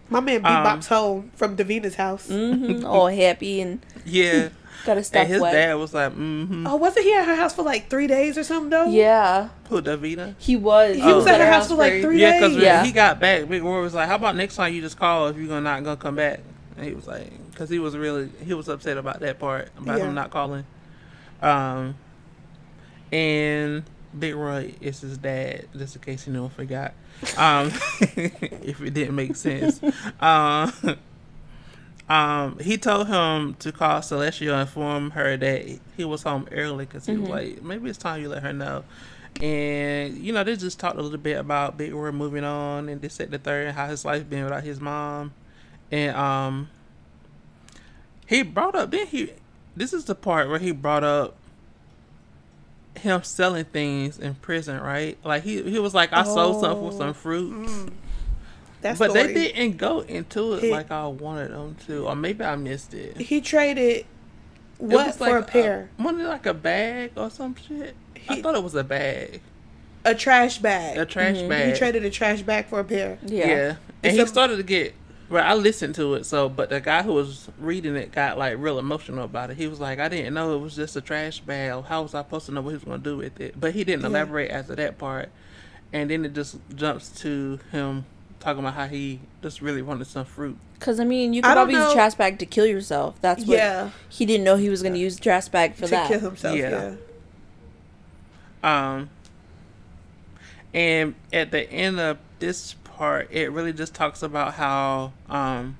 My 0.09 0.19
man 0.19 0.37
Um, 0.37 0.51
bebop's 0.65 0.87
home 0.87 1.31
from 1.35 1.55
Davina's 1.55 1.95
house. 1.95 2.27
hmm 2.27 2.83
All 2.85 3.07
happy 3.07 3.61
and 3.61 3.85
Yeah. 4.05 4.49
got 4.85 4.97
his 4.97 5.07
stuff 5.07 5.21
and 5.23 5.29
his 5.29 5.41
wet. 5.41 5.51
dad 5.53 5.73
was 5.75 5.93
like, 5.93 6.11
mm-hmm. 6.13 6.65
Oh, 6.65 6.77
wasn't 6.77 7.05
he 7.05 7.13
at 7.13 7.25
her 7.25 7.35
house 7.35 7.53
for 7.53 7.61
like 7.63 7.89
three 7.89 8.07
days 8.07 8.37
or 8.37 8.43
something 8.43 8.69
though? 8.69 8.85
Yeah, 8.89 9.49
Who, 9.69 9.81
Davina? 9.81 10.35
he 10.39 10.55
was. 10.55 10.95
He 10.95 11.01
was 11.03 11.27
Oh. 11.27 11.29
at 11.29 11.39
her 11.41 11.51
house 11.51 11.67
for 11.67 11.75
like 11.75 12.01
three 12.01 12.19
Yeah, 12.21 12.39
because 12.39 12.53
days. 12.55 12.63
Yeah. 12.63 12.83
he 12.83 12.91
got 12.91 13.19
back, 13.19 13.47
Big 13.47 13.61
Roy 13.61 13.81
was 13.81 13.93
like, 13.93 14.07
"How 14.07 14.15
about 14.15 14.35
next 14.35 14.55
time 14.55 14.73
you 14.73 14.81
just 14.81 14.97
call 14.97 15.27
if 15.27 15.37
you're 15.37 15.47
gonna 15.47 15.61
not 15.61 15.83
gonna 15.83 15.97
come 15.97 16.15
back?" 16.15 16.39
And 16.77 16.85
he 16.87 16.93
was 16.93 17.05
like, 17.07 17.29
because 17.51 17.69
he 17.69 17.77
was 17.77 17.95
really 17.97 18.29
he 18.45 18.53
was 18.53 18.67
upset 18.69 18.97
about 18.97 19.19
that 19.19 19.37
part 19.37 19.69
about 19.77 19.99
Yeah. 19.99 20.05
him 20.05 20.15
not 20.15 20.31
calling. 20.31 20.63
Um, 21.41 21.95
and 23.11 23.83
Big 24.17 24.35
Roy 24.35 24.73
is 24.81 25.01
his 25.01 25.17
dad, 25.17 25.67
just 25.77 25.95
in 25.95 26.01
case 26.01 26.25
you 26.27 26.33
know 26.33 26.49
forgot. 26.49 26.93
Um, 27.37 27.71
if 28.01 28.81
it 28.81 28.93
didn't 28.93 29.15
make 29.15 29.35
sense. 29.35 29.81
Um, 30.19 30.71
um, 32.09 32.59
he 32.59 32.77
told 32.77 33.07
him 33.07 33.55
to 33.59 33.71
call 33.71 33.99
Celestia 34.01 34.51
and 34.53 34.61
inform 34.61 35.11
her 35.11 35.37
that 35.37 35.79
he 35.97 36.05
was 36.05 36.23
home 36.23 36.47
early 36.51 36.85
because 36.85 37.05
he 37.05 37.17
was 37.17 37.27
Mhm. 37.27 37.31
like, 37.31 37.61
maybe 37.63 37.89
it's 37.89 37.97
time 37.99 38.21
you 38.21 38.29
let 38.29 38.43
her 38.43 38.53
know. 38.53 38.83
And 39.41 40.17
you 40.17 40.33
know, 40.33 40.43
they 40.43 40.55
just 40.55 40.79
talked 40.79 40.97
a 40.97 41.01
little 41.01 41.17
bit 41.17 41.37
about 41.37 41.77
Big 41.77 41.93
Roy 41.93 42.11
moving 42.11 42.43
on 42.43 42.89
and 42.89 43.01
this 43.01 43.19
at 43.19 43.31
the 43.31 43.37
third, 43.37 43.67
and 43.67 43.77
how 43.77 43.87
his 43.87 44.03
life 44.03 44.29
been 44.29 44.43
without 44.43 44.63
his 44.63 44.79
mom. 44.81 45.33
And 45.91 46.15
um, 46.15 46.69
he 48.25 48.41
brought 48.43 48.75
up 48.75 48.91
then 48.91 49.07
he. 49.07 49.33
This 49.75 49.93
is 49.93 50.05
the 50.05 50.15
part 50.15 50.49
where 50.49 50.59
he 50.59 50.71
brought 50.71 51.03
up 51.03 51.35
him 52.99 53.23
selling 53.23 53.65
things 53.65 54.17
in 54.19 54.35
prison, 54.35 54.79
right? 54.79 55.17
Like 55.23 55.43
he 55.43 55.61
he 55.63 55.79
was 55.79 55.93
like, 55.93 56.11
I 56.13 56.23
sold 56.23 56.61
something 56.61 56.89
for 56.89 56.95
Oh. 56.95 56.97
some 56.97 57.13
fruit. 57.13 57.53
Mm. 57.67 57.91
That 58.81 58.97
But 58.97 59.11
story. 59.11 59.33
they 59.33 59.51
didn't 59.51 59.77
go 59.77 60.01
into 60.01 60.53
it 60.53 60.61
He- 60.63 60.71
like 60.71 60.89
I 60.91 61.05
wanted 61.07 61.51
them 61.51 61.75
to, 61.87 62.07
or 62.07 62.15
maybe 62.15 62.43
I 62.45 62.55
missed 62.55 62.93
it. 62.93 63.17
It 63.19 63.23
He 63.25 63.41
traded 63.41 64.05
what 64.77 65.07
was 65.07 65.17
for 65.17 65.27
a 65.27 65.39
like 65.41 65.47
pair? 65.47 65.89
wasn't 65.99 66.21
it 66.21 66.27
like 66.27 66.45
a 66.45 66.53
bag 66.53 67.11
or 67.17 67.29
some 67.29 67.55
shit? 67.55 67.95
I 68.29 68.35
He- 68.35 68.41
thought 68.41 68.55
it 68.55 68.63
was 68.63 68.75
a 68.75 68.83
bag, 68.83 69.41
A, 70.05 70.15
trash 70.15 70.59
bag. 70.59 70.97
a 70.97 71.05
trash 71.05 71.35
Mhm. 71.37 71.49
bag. 71.49 71.73
He 71.73 71.77
traded 71.77 72.05
a 72.05 72.09
trash 72.09 72.41
bag 72.41 72.67
for 72.67 72.79
a 72.79 72.83
pair. 72.85 73.17
Yeah. 73.25 73.47
yeah, 73.47 73.67
and 73.69 73.77
It's 74.03 74.15
he 74.15 74.21
a- 74.21 74.27
started 74.27 74.55
to 74.57 74.63
get. 74.63 74.93
Well, 75.29 75.45
I 75.45 75.53
listened 75.53 75.93
to 75.95 76.15
it, 76.15 76.25
so 76.25 76.49
but 76.49 76.69
the 76.69 76.81
guy 76.81 77.03
who 77.03 77.13
was 77.13 77.49
reading 77.59 77.95
it 77.95 78.11
got 78.11 78.37
like 78.39 78.57
real 78.57 78.79
emotional 78.79 79.25
about 79.25 79.51
it. 79.51 79.57
He 79.57 79.67
was 79.67 79.79
like, 79.79 79.99
"I 79.99 80.09
didn't 80.09 80.33
know 80.33 80.55
it 80.55 80.59
was 80.59 80.75
just 80.75 80.95
a 80.95 81.01
trash 81.01 81.39
bag. 81.39 81.83
How 81.85 82.01
was 82.01 82.15
I 82.15 82.21
supposed 82.21 82.47
to 82.47 82.51
know 82.51 82.61
what 82.61 82.69
he 82.71 82.75
was 82.77 82.83
going 82.83 83.01
to 83.01 83.03
do 83.09 83.17
with 83.17 83.39
it?" 83.39 83.59
But 83.59 83.73
he 83.73 83.83
didn't 83.83 84.01
Yeah. 84.01 84.07
elaborate 84.09 84.49
after 84.49 84.75
that 84.75 84.97
part, 84.97 85.29
and 85.93 86.09
then 86.09 86.25
it 86.25 86.33
just 86.33 86.57
jumps 86.75 87.09
to 87.21 87.59
him 87.71 88.05
talking 88.39 88.59
about 88.61 88.73
how 88.73 88.87
he 88.87 89.19
just 89.43 89.61
really 89.61 89.81
wanted 89.83 90.07
some 90.07 90.25
fruit. 90.25 90.57
Because 90.79 90.99
I 90.99 91.03
mean, 91.03 91.33
you 91.33 91.41
could 91.43 91.49
don't 91.49 91.55
probably 91.57 91.73
use 91.75 91.83
know- 91.83 91.91
a 91.91 91.93
trash 91.93 92.15
bag 92.15 92.39
to 92.39 92.45
kill 92.47 92.65
yourself. 92.65 93.15
That's 93.21 93.45
what 93.45 93.55
Yeah, 93.57 93.89
he 94.07 94.25
didn't 94.25 94.45
know 94.45 94.55
he 94.55 94.69
was 94.69 94.81
going 94.81 94.93
to 94.95 94.99
use 94.99 95.15
the 95.17 95.21
trash 95.21 95.47
bag 95.49 95.75
for 95.75 95.85
to 95.85 95.91
that. 95.91 96.07
kill 96.07 96.21
himself. 96.21 96.57
Yeah. 96.57 96.95
Yeah. 98.63 98.93
Um, 98.95 99.09
and 100.73 101.15
at 101.31 101.51
the 101.51 101.69
end 101.71 101.99
of 101.99 102.17
this 102.39 102.73
part, 102.99 103.29
it 103.31 103.49
really 103.51 103.71
just 103.71 103.95
talks 103.95 104.21
about 104.21 104.55
how 104.55 105.13
um, 105.29 105.77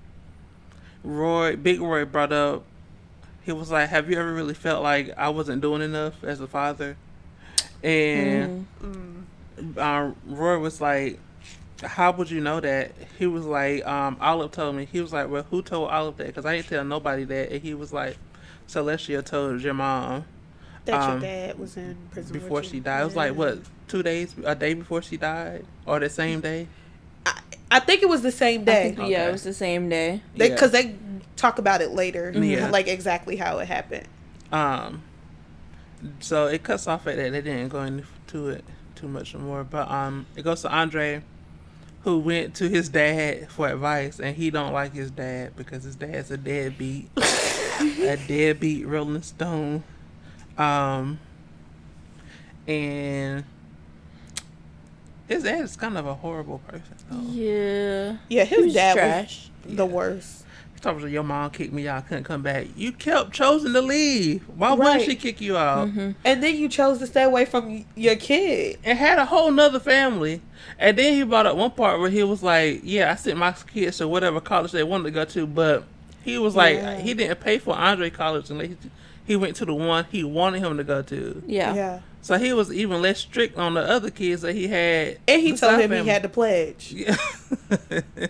Roy, 1.04 1.58
Big 1.58 1.82
Roy, 1.82 2.06
brought 2.06 2.32
up. 2.32 2.64
He 3.44 3.52
was 3.52 3.70
like, 3.70 3.90
"Have 3.90 4.10
you 4.10 4.18
ever 4.18 4.34
really 4.34 4.54
felt 4.54 4.82
like 4.82 5.12
I 5.18 5.28
wasn't 5.30 5.62
doing 5.62 5.82
enough 5.82 6.24
as 6.24 6.40
a 6.40 6.48
father?" 6.48 6.96
And 7.84 8.66
Mm. 8.82 9.26
Mm. 9.58 9.78
um, 9.78 10.16
Roy 10.26 10.58
was 10.60 10.80
like, 10.80 11.20
"How 11.84 12.12
would 12.14 12.32
you 12.32 12.40
know 12.40 12.62
that?" 12.62 12.94
He 13.18 13.28
was 13.28 13.46
like, 13.46 13.86
um, 13.86 14.16
"Olive 14.22 14.52
told 14.52 14.76
me." 14.76 14.86
He 14.86 15.02
was 15.02 15.12
like, 15.12 15.30
"Well, 15.30 15.44
who 15.52 15.62
told 15.62 15.90
Olive 15.90 16.16
that?" 16.18 16.28
Because 16.28 16.46
I 16.46 16.56
didn't 16.56 16.70
tell 16.70 16.86
nobody 16.86 17.26
that. 17.26 17.52
And 17.52 17.62
he 17.62 17.74
was 17.74 17.92
like, 17.92 18.18
"Celestia 18.68 19.24
told 19.26 19.62
your 19.62 19.74
mom." 19.74 20.24
That 20.86 21.02
Um, 21.02 21.10
your 21.10 21.20
dad 21.20 21.60
was 21.60 21.76
in 21.76 21.98
prison 22.12 22.40
before 22.40 22.64
she 22.64 22.80
died. 22.80 23.02
It 23.02 23.06
was 23.06 23.16
like 23.18 23.36
what 23.36 23.60
two 23.90 24.04
days, 24.04 24.36
a 24.46 24.56
day 24.56 24.74
before 24.74 25.02
she 25.02 25.18
died, 25.18 25.66
or 25.86 26.00
the 26.00 26.10
same 26.10 26.40
day. 26.40 26.68
I, 27.26 27.40
I 27.72 27.80
think 27.80 28.02
it 28.02 28.10
was 28.10 28.22
the 28.22 28.32
same 28.32 28.62
I 28.62 28.66
day. 28.66 28.84
think, 28.96 28.98
Yeah, 28.98 29.04
Okay. 29.22 29.30
it 29.30 29.32
was 29.32 29.44
the 29.44 29.54
same 29.54 29.90
day. 29.90 30.22
They 30.36 30.48
Yeah. 30.50 30.56
because 30.56 30.72
they 30.72 30.96
talk 31.36 31.60
about 31.60 31.82
it 31.82 31.92
later, 31.92 32.32
Yeah. 32.32 32.70
like 32.70 32.88
exactly 32.88 33.36
how 33.38 33.60
it 33.60 33.68
happened. 33.68 34.08
Um, 34.52 35.04
so 36.20 36.48
it 36.48 36.64
cuts 36.64 36.88
off 36.88 37.06
at 37.08 37.16
that. 37.18 37.32
They 37.32 37.42
didn't 37.42 37.70
go 37.70 37.84
into 37.84 38.50
it 38.50 38.64
too 38.96 39.08
much 39.08 39.34
more, 39.36 39.64
but 39.64 39.90
um, 39.90 40.26
it 40.36 40.42
goes 40.44 40.62
to 40.64 40.70
Andre, 40.72 41.22
who 42.04 42.18
went 42.20 42.56
to 42.56 42.68
his 42.70 42.90
dad 42.90 43.50
for 43.52 43.68
advice, 43.70 44.20
and 44.20 44.36
he 44.36 44.50
don't 44.50 44.74
like 44.74 44.94
his 44.94 45.12
dad 45.12 45.56
because 45.56 45.84
his 45.84 45.96
dad's 45.96 46.32
a 46.32 46.38
deadbeat, 46.38 47.10
a 47.18 48.18
deadbeat 48.28 48.88
Rolling 48.88 49.22
Stone. 49.22 49.84
Um, 50.58 51.20
and 52.68 53.44
his 55.30 55.44
dad 55.44 55.62
is 55.62 55.78
kind 55.78 55.98
of 55.98 56.06
a 56.06 56.14
horrible 56.16 56.60
person. 56.68 56.96
Though. 57.10 57.22
Yeah. 57.32 58.18
Yeah, 58.28 58.44
his 58.44 58.66
was 58.66 58.74
dad 58.74 58.94
trash. 58.96 59.50
was 59.66 59.76
the 59.78 59.86
worst. 59.86 60.46
He 60.74 60.80
talks 60.82 61.00
about 61.00 61.12
your 61.12 61.24
mom 61.24 61.52
kicked 61.52 61.74
me 61.74 61.88
out, 61.90 62.08
couldn't 62.08 62.24
come 62.24 62.42
back. 62.42 62.68
You 62.78 62.92
kept 62.94 63.34
choosing 63.34 63.74
to 63.74 63.82
leave. 63.82 64.44
Why 64.56 64.74
wouldn't 64.74 65.02
she 65.04 65.16
kick 65.16 65.42
you 65.42 65.58
out? 65.58 65.90
hmm 65.90 66.12
And 66.24 66.42
then 66.42 66.56
you 66.56 66.70
chose 66.70 67.00
to 67.00 67.08
stay 67.08 67.24
away 67.24 67.44
from 67.46 67.86
your 67.96 68.16
kid. 68.16 68.80
and 68.86 68.98
had 68.98 69.20
a 69.20 69.26
whole 69.26 69.52
nother 69.52 69.80
family. 69.82 70.42
And 70.78 70.98
then 70.98 71.14
he 71.14 71.24
brought 71.24 71.46
up 71.46 71.58
one 71.58 71.72
part 71.72 72.00
where 72.00 72.10
he 72.10 72.24
was 72.24 72.42
like, 72.44 72.82
"Yeah, 72.84 73.12
I 73.12 73.16
sent 73.16 73.38
my 73.38 73.52
kids 73.52 73.98
to 73.98 74.08
whatever 74.08 74.40
college 74.42 74.72
they 74.72 74.84
wanted 74.84 75.04
to 75.06 75.12
go 75.12 75.26
to, 75.26 75.46
but 75.46 75.84
he 76.24 76.38
was 76.38 76.56
like, 76.56 76.76
Yeah. 76.76 76.98
he 77.00 77.14
didn't 77.14 77.40
pay 77.42 77.58
for 77.60 77.76
Andre 77.76 78.10
college 78.10 78.50
unless 78.50 78.68
he, 78.70 78.78
he 79.26 79.36
went 79.36 79.56
to 79.58 79.66
the 79.66 79.74
one 79.76 80.06
he 80.12 80.24
wanted 80.24 80.62
him 80.64 80.78
to 80.78 80.84
go 80.86 81.02
to. 81.02 81.44
Yeah. 81.46 81.74
Yeah. 81.76 82.00
So 82.22 82.38
he 82.38 82.54
was 82.54 82.72
even 82.72 83.02
less 83.02 83.20
strict 83.20 83.58
on 83.58 83.74
the 83.74 83.82
other 83.82 84.10
kids 84.10 84.42
that 84.42 84.54
he 84.54 84.68
had. 84.68 85.20
And 85.28 85.42
he 85.42 85.56
told 85.56 85.80
him 85.80 85.92
he 85.92 86.10
had 86.10 86.24
to 86.24 86.30
pledge. 86.30 86.92
Yeah. 86.92 87.16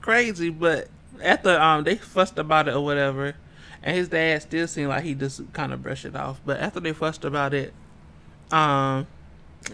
Crazy, 0.00 0.50
but 0.50 0.88
after 1.22 1.58
um 1.60 1.84
they 1.84 1.96
fussed 1.96 2.38
about 2.38 2.68
it 2.68 2.74
or 2.74 2.84
whatever, 2.84 3.34
and 3.82 3.96
his 3.96 4.08
dad 4.08 4.42
still 4.42 4.66
seemed 4.68 4.88
like 4.88 5.04
he 5.04 5.14
just 5.14 5.52
kind 5.52 5.72
of 5.72 5.82
brushed 5.82 6.04
it 6.04 6.16
off. 6.16 6.40
But 6.46 6.60
after 6.60 6.80
they 6.80 6.92
fussed 6.92 7.24
about 7.24 7.52
it, 7.52 7.74
um, 8.50 9.06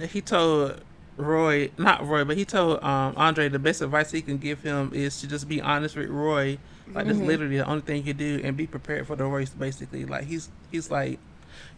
he 0.08 0.20
told 0.20 0.80
Roy, 1.16 1.70
not 1.78 2.06
Roy, 2.06 2.24
but 2.24 2.36
he 2.36 2.44
told 2.44 2.82
um 2.82 3.14
Andre 3.16 3.48
the 3.48 3.58
best 3.58 3.82
advice 3.82 4.10
he 4.10 4.22
can 4.22 4.38
give 4.38 4.62
him 4.62 4.90
is 4.94 5.20
to 5.20 5.28
just 5.28 5.48
be 5.48 5.60
honest 5.60 5.94
with 5.96 6.08
Roy. 6.08 6.58
Like 6.92 7.06
that's 7.06 7.18
literally 7.18 7.58
the 7.58 7.66
only 7.66 7.82
thing 7.82 7.98
you 7.98 8.14
can 8.14 8.16
do, 8.16 8.40
and 8.42 8.56
be 8.56 8.66
prepared 8.66 9.06
for 9.06 9.14
the 9.14 9.28
worst. 9.28 9.58
Basically, 9.58 10.04
like 10.06 10.24
he's 10.24 10.48
he's 10.72 10.90
like. 10.90 11.18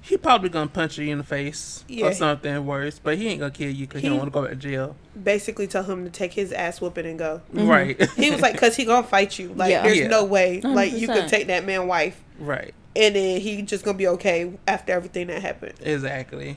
He 0.02 0.16
probably 0.16 0.48
gonna 0.50 0.68
punch 0.68 0.98
you 0.98 1.10
in 1.10 1.18
the 1.18 1.24
face 1.24 1.84
Yeah. 1.88 2.06
or 2.06 2.12
something 2.12 2.64
worse, 2.64 3.00
but 3.00 3.18
he 3.18 3.26
ain't 3.28 3.40
gonna 3.40 3.50
kill 3.50 3.70
you 3.70 3.86
because 3.88 4.02
he, 4.02 4.06
He- 4.06 4.08
don't 4.10 4.18
want 4.18 4.28
to 4.32 4.34
go 4.34 4.42
back 4.42 4.50
to 4.52 4.56
jail. 4.56 4.94
Basically, 5.20 5.66
tell 5.66 5.82
him 5.82 6.04
to 6.04 6.10
take 6.10 6.32
his 6.32 6.52
ass 6.52 6.80
whooping 6.80 7.06
and 7.06 7.18
go. 7.18 7.40
Right. 7.52 8.00
He 8.16 8.30
was 8.30 8.40
like, 8.40 8.56
"Cause 8.56 8.76
he 8.76 8.84
gonna 8.84 9.06
fight 9.06 9.36
you. 9.38 9.52
Like, 9.54 9.70
Yeah. 9.70 9.82
there's 9.82 9.98
Yeah. 9.98 10.06
no 10.08 10.24
way. 10.24 10.60
Like, 10.60 10.92
you 10.92 11.08
100%. 11.08 11.14
could 11.14 11.28
take 11.28 11.46
that 11.48 11.64
man 11.66 11.88
wife, 11.88 12.22
right. 12.38 12.72
and 12.94 13.16
then 13.16 13.40
he 13.40 13.62
just 13.62 13.84
gonna 13.84 13.98
be 13.98 14.06
okay 14.08 14.52
after 14.68 14.92
everything 14.92 15.26
that 15.26 15.42
happened." 15.42 15.74
Exactly. 15.80 16.56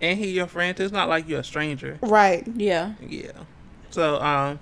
And 0.00 0.18
he 0.18 0.30
your 0.32 0.48
friend. 0.48 0.78
It's 0.80 0.92
not 0.92 1.08
like 1.08 1.28
you're 1.28 1.40
a 1.40 1.44
stranger. 1.44 1.98
Right. 2.02 2.44
Yeah. 2.56 2.94
Yeah. 3.08 3.30
So 3.90 4.20
um 4.20 4.58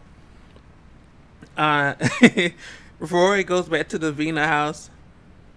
uh 1.57 1.95
Rory 3.01 3.43
goes 3.45 3.69
back 3.69 3.89
to 3.89 3.99
Davina 3.99 4.47
house 4.47 4.91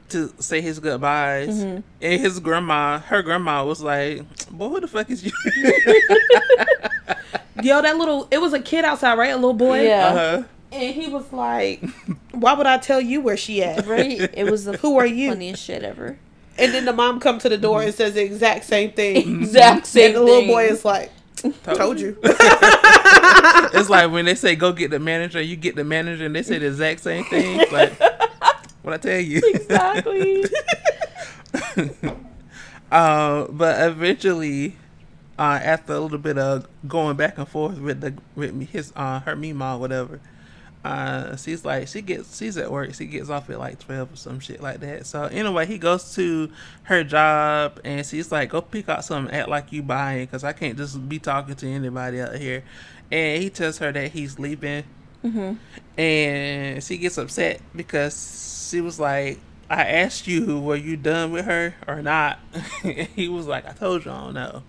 to 0.10 0.34
say 0.40 0.62
his 0.62 0.80
goodbyes. 0.80 1.50
Mm-hmm. 1.64 1.82
And 2.02 2.22
his 2.22 2.40
grandma, 2.40 3.00
her 3.00 3.22
grandma 3.22 3.64
was 3.66 3.82
like, 3.82 4.24
Boy, 4.52 4.70
who 4.70 4.80
the 4.82 4.88
fuck 4.88 5.10
is 5.10 5.24
you? 5.26 5.32
Yo, 7.64 7.82
that 7.82 7.98
little. 7.98 8.28
It 8.32 8.40
was 8.40 8.54
a 8.54 8.60
kid 8.60 8.86
outside, 8.86 9.18
right? 9.18 9.32
A 9.32 9.36
little 9.36 9.54
boy. 9.54 9.84
Yeah. 9.84 10.08
uh-huh. 10.08 10.44
And 10.72 10.94
he 10.94 11.08
was 11.08 11.32
like, 11.32 11.82
"Why 12.32 12.54
would 12.54 12.68
I 12.68 12.78
tell 12.78 13.00
you 13.00 13.22
where 13.22 13.38
she 13.38 13.64
at?" 13.64 13.86
Right. 13.88 14.30
It 14.34 14.52
was 14.52 14.66
the 14.66 14.74
Who 14.78 14.98
are 14.98 15.06
you? 15.06 15.30
funniest 15.30 15.64
shit 15.64 15.84
ever. 15.84 16.18
And 16.58 16.74
then 16.74 16.84
the 16.86 16.92
mom 16.94 17.20
come 17.22 17.40
to 17.40 17.50
the 17.50 17.58
door 17.58 17.82
and 17.82 17.94
says 17.94 18.14
the 18.16 18.24
exact 18.24 18.66
same 18.66 18.92
thing. 18.92 19.16
Exact 19.42 19.86
same. 19.88 20.08
and 20.08 20.16
the 20.16 20.22
little 20.22 20.42
thing. 20.42 20.50
boy 20.50 20.66
is 20.66 20.84
like, 20.84 21.12
"Told 21.64 22.00
you." 22.00 22.18
It's 23.74 23.90
like 23.90 24.12
when 24.12 24.26
they 24.26 24.36
say 24.36 24.56
go 24.56 24.72
get 24.74 24.92
the 24.92 25.00
manager, 25.00 25.42
you 25.42 25.56
get 25.56 25.76
the 25.76 25.84
manager 25.84 26.26
and 26.26 26.36
they 26.36 26.44
say 26.44 26.58
the 26.58 26.68
exact 26.68 27.02
same 27.02 27.24
thing. 27.26 27.58
Like 27.72 27.94
what 28.86 28.94
I 28.94 28.98
tell 28.98 29.20
you. 29.20 29.42
Exactly. 29.46 30.46
Uh, 32.92 33.48
but 33.50 33.82
eventually, 33.90 34.76
uh, 35.38 35.60
after 35.62 35.94
a 35.94 36.00
little 36.00 36.20
bit 36.20 36.38
of 36.38 36.68
going 36.88 37.18
back 37.18 37.38
and 37.38 37.48
forth 37.48 37.78
with 37.80 38.00
the 38.00 38.14
with 38.36 38.54
me, 38.54 38.66
his 38.66 38.94
uh 38.96 39.20
her 39.22 39.36
Mima 39.36 39.78
whatever, 39.78 40.22
uh, 40.86 41.36
she's 41.36 41.66
like 41.66 41.88
she 41.88 42.02
gets 42.02 42.38
she's 42.38 42.58
at 42.58 42.72
work. 42.72 42.94
She 42.94 43.06
gets 43.06 43.30
off 43.30 43.50
at 43.50 43.60
like 43.60 43.80
twelve 43.80 44.14
or 44.14 44.16
some 44.16 44.40
shit 44.40 44.62
like 44.62 44.80
that. 44.82 45.08
So 45.08 45.24
anyway, 45.24 45.66
he 45.66 45.78
goes 45.78 46.14
to 46.16 46.50
her 46.84 47.04
job 47.04 47.82
and 47.84 48.06
she's 48.06 48.32
like, 48.32 48.50
"Go 48.52 48.62
pick 48.62 48.88
out 48.88 49.04
something, 49.04 49.34
act 49.34 49.50
like 49.50 49.74
you 49.74 49.82
buying, 49.82 50.26
because 50.26 50.44
I 50.44 50.54
can't 50.54 50.78
just 50.78 51.10
be 51.10 51.20
talking 51.20 51.56
to 51.56 51.68
anybody 51.68 52.22
out 52.22 52.36
here." 52.36 52.64
And 53.12 53.42
he 53.42 53.50
tells 53.50 53.80
her 53.80 53.92
that 53.92 54.12
he's 54.12 54.40
leaving, 54.40 54.84
and 55.98 56.84
she 56.84 56.98
gets 56.98 57.18
upset 57.18 57.62
because 57.76 58.68
she 58.72 58.82
was 58.82 59.00
like, 59.00 59.40
I 59.70 59.84
asked 59.86 60.28
you, 60.28 60.60
were 60.60 60.76
you 60.76 60.96
done 60.98 61.32
with 61.32 61.46
her 61.46 61.76
or 61.88 62.02
not? 62.02 62.40
he 62.84 63.28
was 63.28 63.48
like, 63.48 63.68
I 63.68 63.72
told 63.72 64.06
you, 64.06 64.12
I 64.12 64.32
don't 64.32 64.34
know. 64.36 64.62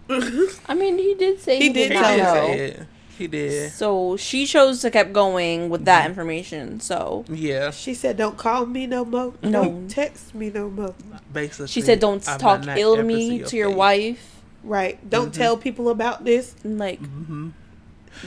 I 0.69 0.75
mean, 0.75 0.97
he 0.99 1.15
did 1.15 1.41
say 1.41 1.59
He 1.59 1.65
he, 1.69 1.73
did 1.73 1.89
did 1.91 1.99
tell 1.99 2.17
not 2.19 2.25
know. 2.35 2.35
say 2.35 2.59
it. 2.59 2.83
He 3.19 3.27
did. 3.27 3.73
So 3.73 4.17
she 4.19 4.45
chose 4.47 4.81
to 4.83 4.91
keep 4.91 5.12
going 5.12 5.71
with 5.71 5.87
that 5.87 6.07
information. 6.07 6.81
So 6.81 7.25
Yeah, 7.29 7.71
She 7.71 7.95
said, 7.95 8.19
"Don't 8.19 8.37
call 8.37 8.67
me 8.67 8.87
no 8.87 9.07
more. 9.07 9.33
No. 9.43 9.51
Don't 9.65 9.89
text 9.89 10.35
me 10.35 10.51
no 10.51 10.69
more." 10.69 10.95
basically. 11.33 11.69
she 11.69 11.81
said, 11.81 11.99
"Don't 11.99 12.27
I 12.29 12.33
might 12.33 12.41
talk 12.41 12.65
not 12.67 12.77
ill 12.79 12.95
to 12.97 13.01
ever 13.01 13.11
see 13.11 13.31
me 13.39 13.45
to 13.45 13.57
your 13.57 13.69
face." 13.71 13.77
wife." 13.79 14.33
Right. 14.65 15.09
Don't 15.11 15.31
Mhm. 15.33 15.37
tell 15.39 15.57
people 15.57 15.89
about 15.89 16.25
this. 16.27 16.55
And, 16.62 16.79
Like 16.79 17.01
Mhm. 17.01 17.53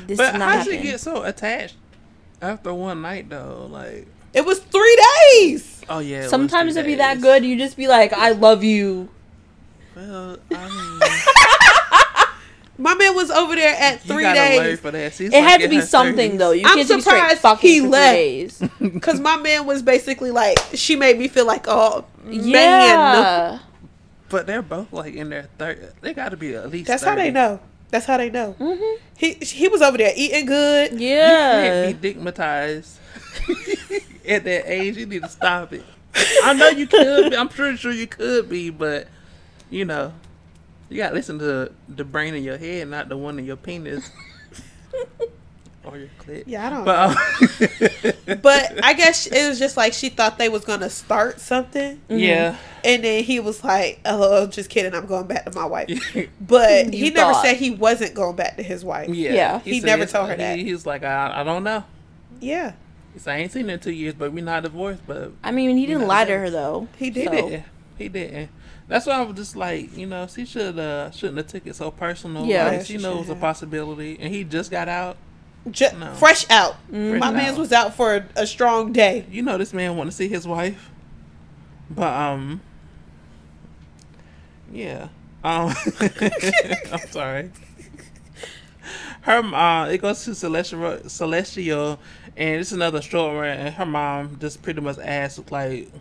this 0.08 0.18
But 0.18 0.32
did 0.32 0.40
not 0.40 0.56
how 0.58 0.64
she 0.64 0.78
get 0.78 1.00
so 1.00 1.22
attached 1.22 1.76
after 2.42 2.74
one 2.74 3.02
night 3.02 3.30
though? 3.30 3.68
Like, 3.70 4.08
It 4.34 4.46
was 4.46 4.60
three 4.60 4.98
days. 5.32 5.82
oh 5.90 6.00
yeah. 6.00 6.24
it 6.26 6.30
Sometimes 6.30 6.76
it'd 6.76 6.86
be 6.88 6.96
that 6.96 7.22
good. 7.22 7.44
You 7.46 7.58
just 7.58 7.78
be 7.78 7.88
like, 7.88 8.14
"I 8.14 8.32
love 8.32 8.64
you." 8.64 9.10
Well, 9.96 10.38
I 10.52 12.26
My 12.78 12.96
man 12.96 13.14
was 13.14 13.30
over 13.30 13.56
there 13.56 13.76
at 13.78 14.00
three 14.00 14.24
days 14.24 14.80
for 14.80 14.90
that. 14.92 15.20
It 15.20 15.32
like 15.34 15.44
had 15.44 15.60
to 15.60 15.68
be 15.68 15.82
something 15.82 16.34
30s. 16.34 16.38
though. 16.38 16.52
You 16.52 16.62
I'm 16.66 16.76
can't 16.76 16.88
just 16.88 16.98
be 17.00 17.02
surprised 17.02 17.60
he 17.60 17.80
for 17.82 17.88
left. 17.90 18.80
because 18.80 19.20
my 19.30 19.36
man 19.36 19.66
was 19.66 19.82
basically 19.82 20.32
like, 20.32 20.58
she 20.76 20.96
made 20.96 21.20
me 21.20 21.28
feel 21.28 21.46
like, 21.46 21.66
oh 21.68 22.06
man, 22.24 22.46
Yeah. 22.48 23.60
But 24.30 24.48
they're 24.48 24.62
both 24.62 24.94
like 24.94 25.14
in 25.16 25.30
their 25.30 25.50
third. 25.58 25.92
They 26.00 26.14
got 26.14 26.30
to 26.30 26.38
be 26.38 26.56
at 26.56 26.70
least. 26.72 26.88
that's 26.88 27.04
how 27.04 27.16
they 27.16 27.32
know. 27.32 27.60
That's 27.90 28.06
how 28.06 28.18
they 28.18 28.30
know. 28.30 28.56
Mhm. 28.60 28.98
He 29.18 29.34
he 29.34 29.68
was 29.68 29.82
over 29.82 29.98
there 29.98 30.14
eating 30.16 30.46
good. 30.46 31.00
Yeah. 31.00 31.62
You 31.88 31.94
can't 31.94 32.02
be 32.02 32.14
digmatized 32.14 32.96
at 34.28 34.44
that 34.44 34.64
age. 34.72 34.98
You 34.98 35.06
need 35.06 35.24
to 35.24 35.30
stop 35.30 35.74
it. 35.74 35.84
I 36.44 36.54
know 36.54 36.70
you 36.70 36.88
could. 36.88 37.32
Be. 37.32 37.38
I'm 37.38 37.50
pretty 37.50 37.78
sure 37.78 37.92
you 37.92 38.08
could 38.08 38.50
be, 38.50 38.70
but 38.70 39.08
you 39.70 39.86
know, 39.86 40.14
you 40.90 40.98
got 40.98 41.10
to 41.10 41.16
listen 41.16 41.40
to 41.40 41.72
the 41.88 42.04
brain 42.04 42.34
in 42.36 42.44
your 42.44 42.58
head, 42.58 42.88
not 42.88 43.10
the 43.10 43.18
one 43.18 43.38
in 43.40 43.46
your 43.46 43.56
penis 43.58 44.10
or 45.90 45.98
your 45.98 46.10
clit. 46.20 46.44
Yeah, 46.48 46.66
I 46.68 46.70
don't. 46.70 46.86
But 46.86 47.10
um, 47.10 48.40
But 48.42 48.84
I 48.86 48.94
guess 48.94 49.28
it 49.28 49.48
was 49.48 49.60
just 49.60 49.76
like 49.78 49.94
she 49.94 50.10
thought 50.10 50.38
they 50.38 50.50
was 50.50 50.64
gonna 50.66 50.90
start 50.90 51.40
something, 51.40 52.00
yeah, 52.10 52.58
and 52.84 53.04
then 53.04 53.24
he 53.24 53.40
was 53.40 53.64
like, 53.64 54.00
"Oh, 54.06 54.48
just 54.48 54.70
kidding. 54.70 54.94
I'm 54.94 55.06
going 55.08 55.28
back 55.28 55.46
to 55.46 55.52
my 55.58 55.66
wife." 55.66 55.90
But 56.42 56.94
You 56.94 57.06
he 57.06 57.10
never 57.12 57.34
thought. 57.34 57.44
said 57.46 57.58
he 57.58 57.72
wasn't 57.72 58.14
going 58.14 58.36
back 58.36 58.58
to 58.58 58.64
his 58.64 58.84
wife. 58.86 59.10
yeah. 59.10 59.34
Yeah. 59.34 59.60
He 59.60 59.80
said 59.80 59.88
never 59.88 60.06
told 60.06 60.30
her 60.30 60.36
that. 60.36 60.58
He 60.60 60.72
was 60.72 60.86
like, 60.86 61.04
I, 61.04 61.42
I 61.42 61.44
don't 61.44 61.64
know. 61.64 61.84
Yeah, 62.40 62.74
He 63.14 63.20
said, 63.20 63.36
I 63.36 63.38
ain't 63.40 63.52
seen 63.52 63.68
her 63.68 63.74
in 63.74 63.80
two 63.80 63.92
years, 63.92 64.14
but 64.14 64.32
we're 64.32 64.44
not 64.44 64.64
divorced. 64.64 65.02
But 65.06 65.32
I 65.44 65.52
mean, 65.52 65.76
he 65.78 65.86
didn't 65.86 66.02
know, 66.04 66.08
lie 66.08 66.26
to 66.26 66.38
her 66.38 66.50
though. 66.50 66.88
He 66.98 67.10
did 67.10 67.28
So- 67.28 67.64
He 67.98 68.08
didn't. 68.10 68.50
That's 68.88 69.06
why 69.06 69.14
I 69.14 69.22
was 69.22 69.36
just 69.36 69.56
like, 69.56 69.96
you 69.96 70.08
know, 70.08 70.26
she 70.26 70.46
should 70.46 70.80
uh 70.80 71.12
shouldn't 71.12 71.38
have 71.38 71.48
took 71.48 71.68
it 71.68 71.76
so 71.76 71.92
personal. 71.92 72.46
Yeah. 72.46 72.68
Like, 72.70 72.82
she 72.86 72.98
she 72.98 73.04
knows 73.04 73.28
should 73.28 73.38
a 73.38 73.40
possibility, 73.40 74.18
and 74.20 74.34
he 74.34 74.44
just 74.44 74.72
got 74.72 74.88
out. 74.88 75.18
Just 75.72 75.98
No. 75.98 76.14
fresh 76.14 76.50
out. 76.50 76.76
Mhm. 76.92 77.20
My 77.20 77.32
man's 77.32 77.58
was 77.58 77.72
out 77.72 77.96
for 77.96 78.16
a, 78.16 78.26
a 78.36 78.48
strong 78.48 78.92
day. 78.94 79.26
You 79.32 79.42
know, 79.44 79.58
this 79.58 79.74
man 79.74 79.96
want 79.98 80.10
to 80.10 80.16
see 80.16 80.28
his 80.28 80.48
wife, 80.48 80.90
but 81.90 82.14
um, 82.14 82.62
yeah. 84.72 85.10
Um, 85.44 85.74
I'm 86.92 87.08
sorry. 87.12 87.52
Her 89.22 89.40
uh, 89.44 89.88
it 89.90 90.00
goes 90.00 90.24
to 90.26 90.36
Celestial, 90.36 91.00
Celestial, 91.08 92.00
and 92.40 92.60
it's 92.60 92.72
another 92.72 93.02
story. 93.04 93.50
And 93.52 93.74
her 93.76 93.86
mom 93.86 94.38
just 94.40 94.64
pretty 94.64 94.82
much 94.82 94.98
asked, 94.98 95.52
like, 95.52 95.92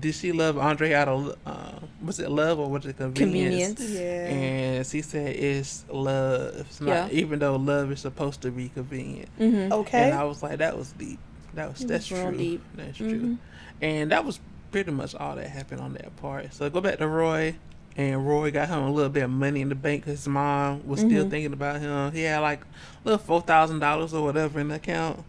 did 0.00 0.14
she 0.16 0.32
love 0.32 0.58
Andre 0.58 0.92
out 0.94 1.06
of 1.08 1.36
uh, 1.46 1.78
was 2.02 2.18
it 2.18 2.28
love 2.30 2.58
or 2.58 2.68
was 2.68 2.84
it 2.86 2.96
convenience? 2.96 3.74
Convenience. 3.76 3.80
Yeah. 3.80 4.26
And 4.28 4.86
she 4.86 5.02
said 5.02 5.36
it's 5.36 5.84
love. 5.88 6.56
It's 6.56 6.80
not 6.80 7.12
Yeah. 7.12 7.20
even 7.20 7.38
though 7.38 7.54
love 7.56 7.92
is 7.92 8.00
supposed 8.00 8.40
to 8.42 8.50
be 8.50 8.68
convenient. 8.70 9.28
Mhm. 9.38 9.70
Okay. 9.70 10.10
And 10.10 10.14
I 10.18 10.24
was 10.24 10.42
like, 10.42 10.58
that 10.58 10.76
was 10.76 10.90
deep. 10.92 11.20
That 11.54 11.70
was 11.70 11.82
It 11.82 11.88
that's 11.88 12.10
was 12.10 12.20
true. 12.20 12.36
deep. 12.36 12.62
That's 12.74 12.98
Mhm. 12.98 13.08
true. 13.10 13.38
And 13.80 14.10
that 14.10 14.24
was 14.24 14.40
pretty 14.72 14.90
much 14.90 15.14
all 15.14 15.36
that 15.36 15.48
happened 15.50 15.80
on 15.82 15.92
that 15.92 16.16
part. 16.16 16.52
So 16.54 16.68
go 16.70 16.80
back 16.80 16.98
to 16.98 17.06
Roy, 17.06 17.54
and 17.96 18.26
Roy 18.26 18.50
got 18.50 18.68
him 18.68 18.78
a 18.78 18.90
little 18.90 19.10
bit 19.10 19.22
of 19.24 19.30
money 19.30 19.60
in 19.60 19.68
the 19.68 19.74
bank. 19.76 20.06
His 20.06 20.26
mom 20.26 20.80
was 20.86 21.00
still 21.00 21.26
Mhm. 21.26 21.30
thinking 21.30 21.52
about 21.52 21.78
him. 21.80 22.10
He 22.12 22.22
had 22.22 22.38
like 22.40 22.62
a 22.62 22.66
little 23.04 23.18
four 23.18 23.42
thousand 23.42 23.78
dollars 23.80 24.12
or 24.14 24.24
whatever 24.24 24.58
in 24.58 24.68
the 24.68 24.76
account, 24.76 25.22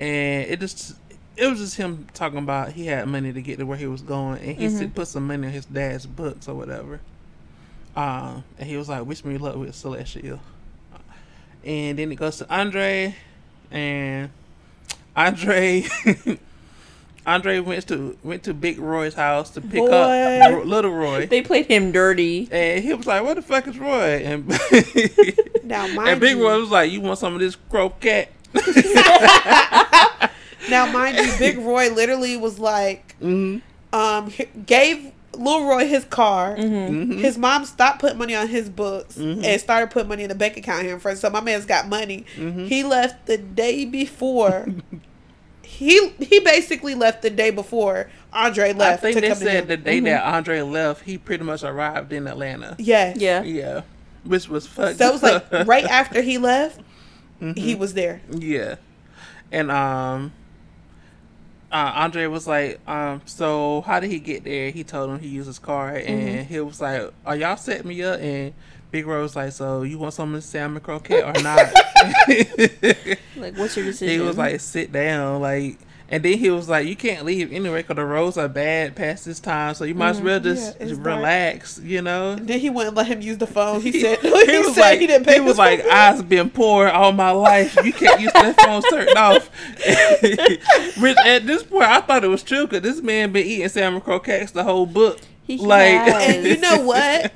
and 0.00 0.46
it 0.50 0.60
just. 0.60 0.96
It 1.36 1.48
was 1.48 1.58
just 1.58 1.74
him 1.76 2.06
talking 2.14 2.38
about 2.38 2.74
he 2.74 2.86
had 2.86 3.08
money 3.08 3.32
to 3.32 3.42
get 3.42 3.58
to 3.58 3.66
where 3.66 3.76
he 3.76 3.88
was 3.88 4.02
going, 4.02 4.38
and 4.40 4.56
he 4.56 4.66
Mhm. 4.66 4.78
said 4.78 4.94
put 4.94 5.08
some 5.08 5.26
money 5.26 5.48
in 5.48 5.52
his 5.52 5.64
dad's 5.64 6.06
books 6.06 6.46
or 6.46 6.54
whatever. 6.54 7.00
Um, 7.96 8.44
and 8.56 8.68
he 8.68 8.76
was 8.76 8.88
like, 8.88 9.04
"Wish 9.04 9.24
me 9.24 9.36
luck 9.36 9.56
with 9.56 9.74
Celestial." 9.74 10.38
And 11.64 11.98
then 11.98 12.12
it 12.12 12.14
goes 12.16 12.36
to 12.38 12.46
Andre, 12.54 13.16
and 13.72 14.30
Andre, 15.16 15.84
Andre 17.26 17.58
went 17.60 17.88
to 17.88 18.16
went 18.22 18.42
to 18.44 18.52
Big 18.54 18.78
Roy's 18.78 19.14
house 19.14 19.50
to 19.50 19.60
pick 19.60 19.72
Boy. 19.80 19.90
up 19.90 20.64
Little 20.66 20.92
Roy, 20.92 21.26
They 21.26 21.40
played 21.42 21.66
him 21.66 21.90
dirty. 21.90 22.48
and 22.52 22.84
he 22.84 22.92
was 22.94 23.06
like, 23.06 23.24
"What 23.24 23.34
the 23.36 23.42
fuck 23.42 23.66
is 23.66 23.78
Roy?" 23.78 24.22
And 24.24 24.46
Now, 25.64 25.86
and 25.86 26.20
Big 26.20 26.36
you, 26.36 26.46
Roy 26.46 26.60
was 26.60 26.70
like, 26.70 26.92
"You 26.92 27.00
want 27.00 27.18
some 27.18 27.34
of 27.34 27.40
this 27.40 27.56
croquette?" 27.70 28.30
now 30.70 30.90
mind 30.92 31.16
you, 31.18 31.32
Big 31.38 31.58
Roy 31.58 31.90
literally 31.90 32.36
was 32.36 32.58
like, 32.58 33.14
hmm 33.18 33.58
um, 33.92 34.32
gave 34.66 35.12
Lil 35.34 35.68
Roy 35.68 35.86
his 35.86 36.04
car. 36.04 36.56
Mhm. 36.56 37.20
His 37.20 37.38
mom 37.38 37.64
stopped 37.64 38.00
putting 38.00 38.18
money 38.18 38.34
on 38.34 38.48
his 38.48 38.68
books 38.68 39.16
Mhm. 39.16 39.44
and 39.44 39.60
started 39.60 39.92
putting 39.92 40.08
money 40.08 40.24
in 40.24 40.28
the 40.30 40.34
bank 40.34 40.56
account 40.56 40.82
here 40.84 40.98
first. 40.98 41.20
So 41.20 41.30
my 41.30 41.40
man's 41.40 41.64
got 41.64 41.88
money. 41.88 42.24
Mhm. 42.36 42.66
He 42.66 42.82
left 42.82 43.26
the 43.26 43.38
day 43.38 43.84
before. 43.84 44.66
he 45.62 46.08
he 46.18 46.40
basically 46.40 46.96
left 46.96 47.22
the 47.22 47.30
day 47.30 47.50
before 47.50 48.08
Andre 48.32 48.72
left. 48.72 48.80
I 48.80 48.90
left 48.90 49.02
think 49.02 49.14
to 49.14 49.20
they 49.20 49.28
come 49.28 49.38
to 49.38 49.44
said 49.44 49.62
him. 49.62 49.68
the 49.68 49.76
day 49.76 50.00
that 50.00 50.24
Andre 50.24 50.60
left, 50.62 51.04
he 51.04 51.16
pretty 51.18 51.44
much 51.44 51.62
arrived 51.62 52.12
in 52.12 52.26
Atlanta. 52.26 52.74
Yes. 52.80 53.16
Yeah. 53.18 53.42
Yeah, 53.44 53.82
which 54.24 54.48
was 54.48 54.66
fucked. 54.66 54.98
So 54.98 55.06
it 55.08 55.12
was 55.12 55.22
like 55.22 55.44
right 55.68 55.84
after 55.84 56.20
he 56.20 56.38
left, 56.38 56.80
Mhm. 57.40 57.56
he 57.58 57.74
was 57.74 57.94
there. 57.94 58.20
Yeah, 58.30 58.76
and 59.52 59.70
um, 59.70 60.32
uh, 61.72 61.92
Andre 61.96 62.26
was 62.26 62.46
like, 62.46 62.78
um, 62.88 63.20
so 63.24 63.82
how 63.82 64.00
did 64.00 64.10
he 64.10 64.18
get 64.20 64.44
there? 64.44 64.70
He 64.70 64.84
told 64.84 65.10
him 65.10 65.18
he 65.18 65.28
used 65.28 65.46
his 65.48 65.58
car, 65.58 65.90
and 65.94 66.46
he 66.46 66.60
was 66.60 66.80
like, 66.80 67.10
"Are 67.26 67.36
y'all 67.36 67.56
setting 67.56 67.88
me 67.88 68.02
up?" 68.02 68.20
And 68.20 68.54
Big 68.90 69.06
Ro 69.06 69.22
was 69.22 69.34
like, 69.34 69.52
"So 69.52 69.82
you 69.82 69.98
want 69.98 70.14
some 70.14 70.34
of 70.34 70.40
the 70.42 70.46
salmon 70.46 70.80
croquette 70.82 71.24
or 71.24 71.42
not?" 71.42 71.60
Like, 73.36 73.58
what's 73.58 73.76
your 73.76 73.86
decision? 73.86 74.20
he 74.20 74.24
was 74.24 74.38
like, 74.38 74.60
"Sit 74.60 74.92
down," 74.92 75.40
like. 75.40 75.78
And 76.10 76.22
then 76.22 76.36
he 76.38 76.50
was 76.50 76.68
like, 76.68 76.86
"You 76.86 76.96
can't 76.96 77.24
leave 77.24 77.50
anyway 77.52 77.80
because 77.82 77.96
the 77.96 78.04
roads 78.04 78.36
are 78.36 78.46
bad 78.48 78.94
past 78.94 79.24
this 79.24 79.40
time, 79.40 79.74
so 79.74 79.84
you 79.84 79.94
might 79.94 80.10
as 80.10 80.20
well 80.20 80.38
just 80.38 80.76
Yeah, 80.78 80.86
it's 80.86 80.98
dark. 80.98 81.06
relax, 81.16 81.80
you 81.82 82.02
know." 82.02 82.36
Then 82.36 82.60
he 82.60 82.68
wouldn't 82.70 82.94
let 82.94 83.06
him 83.06 83.22
use 83.22 83.38
the 83.38 83.46
phone. 83.46 83.80
He 83.80 83.92
said 84.00 84.18
he, 84.22 84.28
he 84.28 84.58
was 84.58 84.74
said 84.74 84.80
like, 84.82 85.00
he 85.00 85.06
didn't 85.06 85.24
pay. 85.26 85.34
he 85.34 85.40
was 85.40 85.56
like. 85.58 85.80
I've 85.86 86.28
been 86.28 86.50
poor 86.50 86.88
all 86.88 87.12
my 87.12 87.30
life. 87.30 87.76
You 87.84 87.92
can't 87.92 88.20
use 88.20 88.32
that 88.34 88.60
phone 88.60 88.82
turned 88.82 89.16
off. 89.16 89.48
Which 91.00 91.16
at 91.24 91.46
this 91.46 91.62
point, 91.62 91.84
I 91.84 92.00
thought 92.00 92.24
it 92.24 92.28
was 92.28 92.42
true 92.42 92.66
because 92.66 92.82
this 92.82 93.00
man 93.02 93.32
been 93.32 93.46
eating 93.46 93.68
salmon 93.68 94.00
croquettes 94.00 94.52
the 94.52 94.64
whole 94.64 94.86
book. 94.86 95.20
He 95.44 95.58
like. 95.58 95.94
And 95.94 96.46
you 96.46 96.58
know 96.58 96.80
what? 96.82 97.32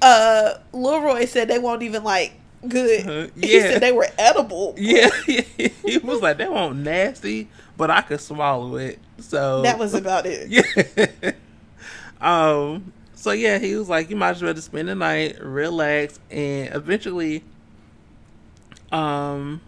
Uh, 0.00 0.54
Lil 0.72 1.00
Roy 1.02 1.24
said 1.24 1.48
they 1.48 1.58
won't 1.58 1.82
even 1.82 2.04
like 2.04 2.32
good. 2.66 3.06
Uh, 3.06 3.30
He 3.40 3.56
yeah. 3.56 3.62
said 3.72 3.82
they 3.82 3.92
were 3.92 4.06
edible. 4.18 4.74
yeah, 4.78 5.08
he 5.26 5.98
was 6.02 6.20
like, 6.22 6.38
they 6.38 6.48
won't 6.48 6.78
nasty, 6.78 7.48
but 7.78 7.90
I 7.90 8.02
could 8.02 8.20
swallow 8.20 8.76
it. 8.76 8.98
So 9.20 9.62
That 9.62 9.78
was 9.78 9.94
about 9.94 10.26
it. 10.26 10.48
yeah. 11.22 11.32
um. 12.20 12.92
So 13.14 13.30
yeah, 13.32 13.58
he 13.58 13.74
was 13.74 13.88
like, 13.88 14.10
you 14.10 14.16
might 14.16 14.30
as 14.30 14.42
well 14.42 14.52
just 14.52 14.66
spend 14.66 14.88
the 14.88 14.94
night, 14.94 15.42
relax, 15.42 16.20
and 16.30 16.72
eventually, 16.74 17.42
um, 18.92 19.60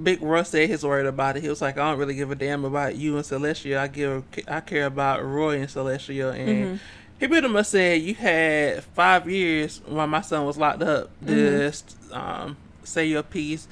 Big 0.00 0.22
Russ 0.22 0.50
said 0.50 0.68
his 0.68 0.84
word 0.84 1.06
about 1.06 1.36
it. 1.36 1.42
He 1.42 1.48
was 1.48 1.60
like, 1.60 1.76
I 1.76 1.90
don't 1.90 1.98
really 1.98 2.14
give 2.14 2.30
a 2.30 2.36
damn 2.36 2.64
about 2.64 2.94
you 2.94 3.16
and 3.16 3.24
Celestia. 3.24 3.78
I 3.78 3.88
give, 3.88 4.22
I 4.46 4.60
care 4.60 4.86
about 4.86 5.24
Roy 5.24 5.60
and 5.60 5.68
Celestia, 5.68 6.34
and. 6.34 6.80
He 7.18 7.26
pretty 7.28 7.48
much 7.48 7.68
said 7.68 8.02
you 8.02 8.14
had 8.14 8.84
five 8.84 9.26
years 9.26 9.80
while 9.86 10.06
my 10.06 10.20
son 10.20 10.44
was 10.44 10.58
locked 10.58 10.82
up. 10.82 11.08
Just 11.24 11.96
um, 12.12 12.58
say 12.84 13.06
your 13.06 13.22
piece, 13.22 13.68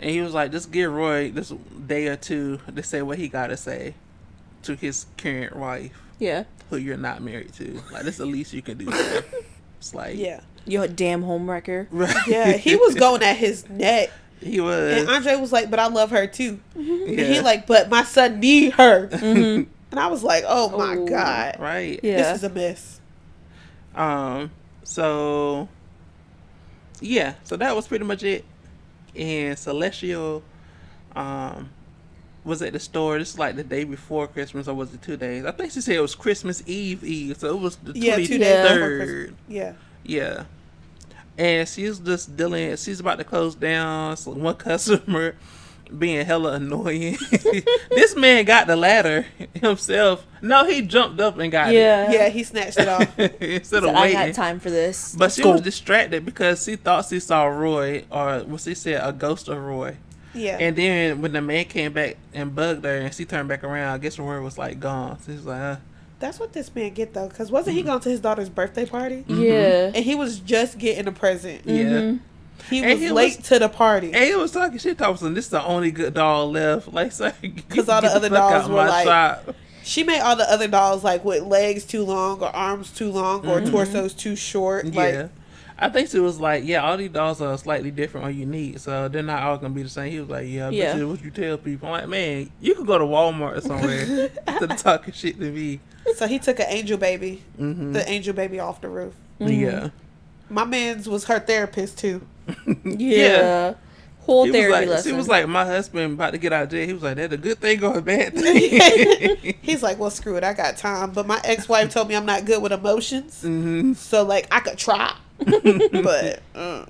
and 0.00 0.10
he 0.10 0.20
was 0.20 0.34
like, 0.34 0.50
just 0.50 0.72
give 0.72 0.92
Roy 0.92 1.30
this 1.30 1.52
day 1.86 2.08
or 2.08 2.16
two 2.16 2.58
to 2.74 2.82
say 2.82 3.02
what 3.02 3.18
he 3.18 3.28
got 3.28 3.48
to 3.48 3.56
say 3.56 3.94
to 4.64 4.74
his 4.74 5.06
current 5.16 5.54
wife, 5.56 5.92
yeah. 6.18 6.44
who 6.70 6.76
you're 6.76 6.96
not 6.96 7.22
married 7.22 7.52
to. 7.54 7.80
Like 7.92 8.02
that's 8.04 8.16
the 8.18 8.26
least 8.26 8.52
you 8.52 8.62
can 8.62 8.78
do. 8.78 8.90
It's 9.78 9.94
like 9.94 10.18
Yeah. 10.18 10.40
you're 10.66 10.84
a 10.84 10.88
damn 10.88 11.22
homewrecker. 11.22 11.86
right. 11.90 12.14
Yeah. 12.26 12.52
He 12.52 12.76
was 12.76 12.94
going 12.94 13.22
at 13.22 13.36
his 13.38 13.66
neck. 13.70 14.10
he 14.40 14.60
was. 14.60 15.00
And 15.00 15.08
Andre 15.08 15.36
was 15.36 15.52
like, 15.52 15.70
but 15.70 15.78
I 15.78 15.86
love 15.86 16.10
her 16.10 16.26
too. 16.26 16.60
And 16.74 17.08
he 17.18 17.40
like, 17.40 17.66
but 17.66 17.88
my 17.88 18.02
son 18.04 18.40
need 18.40 18.74
her. 18.74 19.08
Mm-hmm. 19.08 19.70
And 19.92 19.98
I 19.98 20.06
was 20.06 20.22
like, 20.22 20.44
oh 20.46 20.76
my 20.78 20.96
Oh. 20.96 21.04
God. 21.06 21.56
right. 21.58 21.98
Yeah. 22.02 22.18
This 22.32 22.36
is 22.36 22.44
a 22.44 22.48
mess. 22.50 23.00
Um. 23.94 24.50
So. 24.84 25.68
Yeah. 27.00 27.34
So 27.44 27.56
that 27.56 27.74
was 27.74 27.88
pretty 27.88 28.04
much 28.04 28.22
it. 28.22 28.44
And 29.16 29.58
Celestial, 29.58 30.42
um, 31.14 31.70
was 32.44 32.62
at 32.62 32.72
the 32.72 32.80
store. 32.80 33.18
This 33.18 33.30
is 33.30 33.38
like 33.38 33.56
the 33.56 33.64
day 33.64 33.84
before 33.84 34.26
Christmas, 34.26 34.68
or 34.68 34.74
was 34.74 34.92
it 34.94 35.02
two 35.02 35.16
days? 35.16 35.44
I 35.44 35.50
think 35.52 35.72
she 35.72 35.80
said 35.80 35.96
it 35.96 36.00
was 36.00 36.14
Christmas 36.14 36.62
Eve 36.66 37.04
Eve. 37.04 37.36
So 37.38 37.48
it 37.56 37.60
was 37.60 37.76
the 37.76 37.92
Yeah, 37.94 38.14
twenty 38.14 38.38
third. 38.38 39.34
Yeah. 39.48 39.74
Yeah. 40.04 40.44
And 41.36 41.68
she's 41.68 41.98
just 41.98 42.36
dealing. 42.36 42.76
She's 42.76 43.00
about 43.00 43.18
to 43.18 43.24
close 43.24 43.54
down. 43.54 44.16
So 44.16 44.32
one 44.32 44.54
customer 44.56 45.34
being 45.98 46.24
hella 46.24 46.52
annoying. 46.54 47.18
this 47.90 48.14
man 48.16 48.44
got 48.44 48.66
the 48.66 48.76
ladder 48.76 49.26
himself. 49.54 50.26
No, 50.42 50.64
he 50.64 50.82
jumped 50.82 51.20
up 51.20 51.38
and 51.38 51.50
got 51.52 51.72
Yeah. 51.72 52.10
Yeah, 52.10 52.28
he 52.28 52.42
snatched 52.44 52.78
it 52.78 52.88
off. 52.88 53.18
instead 53.18 53.82
So 53.82 53.88
of 53.90 53.94
I 53.96 54.00
waiting. 54.02 54.18
got 54.26 54.34
time 54.34 54.60
for 54.60 54.70
this. 54.70 55.12
But 55.14 55.24
Let's 55.24 55.34
she 55.36 55.42
go. 55.42 55.52
was 55.52 55.60
distracted 55.60 56.24
because 56.24 56.64
she 56.64 56.76
thought 56.76 57.06
she 57.06 57.20
saw 57.20 57.44
Roy, 57.44 58.04
or 58.10 58.40
what 58.40 58.60
she 58.60 58.74
said, 58.74 59.00
a 59.06 59.12
ghost 59.12 59.48
of 59.48 59.58
Roy. 59.58 59.96
Yeah. 60.32 60.58
And 60.60 60.76
then 60.76 61.20
when 61.22 61.32
the 61.32 61.40
man 61.40 61.64
came 61.64 61.92
back 61.92 62.16
and 62.32 62.54
bugged 62.54 62.84
her, 62.84 62.96
and 62.98 63.12
she 63.14 63.24
turned 63.24 63.48
back 63.48 63.64
around, 63.64 63.92
I 63.94 63.98
guess 63.98 64.18
Roy 64.18 64.40
was 64.40 64.56
like 64.56 64.78
gone. 64.80 65.18
So 65.20 65.32
she's 65.32 65.44
like, 65.44 65.60
uh, 65.60 65.76
That's 66.20 66.38
what 66.38 66.52
this 66.52 66.72
man 66.74 66.94
get 66.94 67.12
though, 67.14 67.28
because 67.28 67.50
wasn't 67.50 67.76
he 67.76 67.82
going 67.82 68.00
to 68.00 68.08
his 68.08 68.20
daughter's 68.20 68.48
birthday 68.48 68.86
party? 68.86 69.24
Yeah. 69.26 69.90
And 69.94 70.04
he 70.04 70.14
was 70.14 70.38
just 70.38 70.78
getting 70.78 71.08
a 71.08 71.12
present. 71.12 71.62
yeah. 71.64 71.84
Mhm. 71.84 72.20
He 72.68 72.80
And 72.82 72.90
was 72.92 73.00
he 73.00 73.10
late 73.10 73.36
was- 73.38 73.46
to 73.48 73.58
the 73.58 73.68
party. 73.68 74.12
And 74.12 74.24
he 74.24 74.34
was 74.34 74.52
talking 74.52 74.78
shit, 74.78 74.98
talking. 74.98 75.34
This 75.34 75.46
is 75.46 75.50
the 75.50 75.64
only 75.64 75.90
good 75.90 76.14
doll 76.14 76.50
left. 76.50 76.88
Like, 76.92 77.12
so 77.12 77.32
Because 77.40 77.88
all 77.88 78.00
the 78.02 78.08
other 78.08 78.28
dolls 78.28 78.68
were 78.68 78.74
like- 78.76 79.06
shop. 79.06 79.54
She 79.82 80.04
made 80.04 80.20
all 80.20 80.36
the 80.36 80.48
other 80.50 80.68
dolls 80.68 81.02
like 81.02 81.24
with 81.24 81.42
legs 81.44 81.84
too 81.84 82.04
long 82.04 82.40
or 82.42 82.48
arms 82.54 82.92
too 82.92 83.10
long 83.10 83.46
or 83.48 83.60
Mhm. 83.60 83.70
torsos 83.70 84.12
too 84.14 84.36
short. 84.36 84.84
Yeah. 84.86 85.00
Like 85.22 85.30
I 85.82 85.88
think 85.88 86.10
she 86.10 86.18
was 86.18 86.38
like, 86.38 86.62
yeah, 86.66 86.82
all 86.82 86.98
these 86.98 87.08
dolls 87.10 87.40
are 87.40 87.56
slightly 87.56 87.90
different 87.90 88.26
or 88.26 88.30
unique, 88.30 88.78
so 88.80 89.08
they're 89.08 89.22
not 89.22 89.42
all 89.42 89.56
gonna 89.56 89.72
be 89.72 89.82
the 89.82 89.88
same. 89.88 90.12
He 90.12 90.20
was 90.20 90.28
like, 90.28 90.46
yeah, 90.46 90.66
I 90.66 90.70
Yeah. 90.70 91.02
what 91.04 91.22
you 91.24 91.30
tell 91.30 91.56
people. 91.56 91.88
I'm 91.88 91.92
like, 92.02 92.08
man, 92.08 92.50
you 92.60 92.74
could 92.74 92.86
go 92.86 92.98
to 92.98 93.04
Walmart 93.06 93.56
or 93.56 93.60
somewhere 93.62 94.28
to 94.58 94.66
talking 94.76 95.14
shit 95.14 95.40
to 95.40 95.50
me. 95.50 95.80
so 96.16 96.26
he 96.26 96.38
took 96.38 96.60
an 96.60 96.66
angel 96.68 96.98
baby, 96.98 97.42
hmm 97.56 97.94
the 97.94 98.06
angel 98.08 98.34
baby 98.34 98.60
off 98.60 98.82
the 98.82 98.88
roof. 98.90 99.14
Yeah. 99.38 99.88
My 100.50 100.66
man's 100.66 101.08
was 101.08 101.24
her 101.24 101.38
therapist 101.40 101.96
too. 101.96 102.20
Yeah. 102.84 103.74
Whole 104.20 104.44
He 104.44 104.50
was 104.50 104.60
therapy 104.60 104.72
like, 104.72 104.88
lesson. 104.88 105.10
she 105.12 105.16
was 105.16 105.28
like, 105.28 105.48
my 105.48 105.64
husband 105.64 106.12
about 106.14 106.32
to 106.32 106.38
get 106.38 106.52
out 106.52 106.64
of 106.64 106.68
jail. 106.68 106.86
He 106.86 106.92
was 106.92 107.02
like, 107.02 107.16
that's 107.16 107.32
a 107.32 107.38
good 107.38 107.58
thing 107.58 107.82
or 107.82 107.98
a 107.98 108.02
bad 108.02 108.34
thing. 108.38 109.54
He's 109.62 109.82
like, 109.82 109.98
well, 109.98 110.10
screw 110.10 110.36
it, 110.36 110.44
I 110.44 110.52
got 110.52 110.76
time. 110.76 111.12
But 111.12 111.26
my 111.26 111.40
ex-wife 111.42 111.90
told 111.90 112.08
me 112.08 112.14
I'm 112.14 112.26
not 112.26 112.44
good 112.44 112.62
with 112.62 112.72
emotions, 112.72 113.40
hmm 113.42 113.94
so 113.94 114.22
like 114.22 114.46
I 114.52 114.60
could 114.60 114.76
try, 114.78 115.14
but 115.38 116.42
uh, 116.54 116.84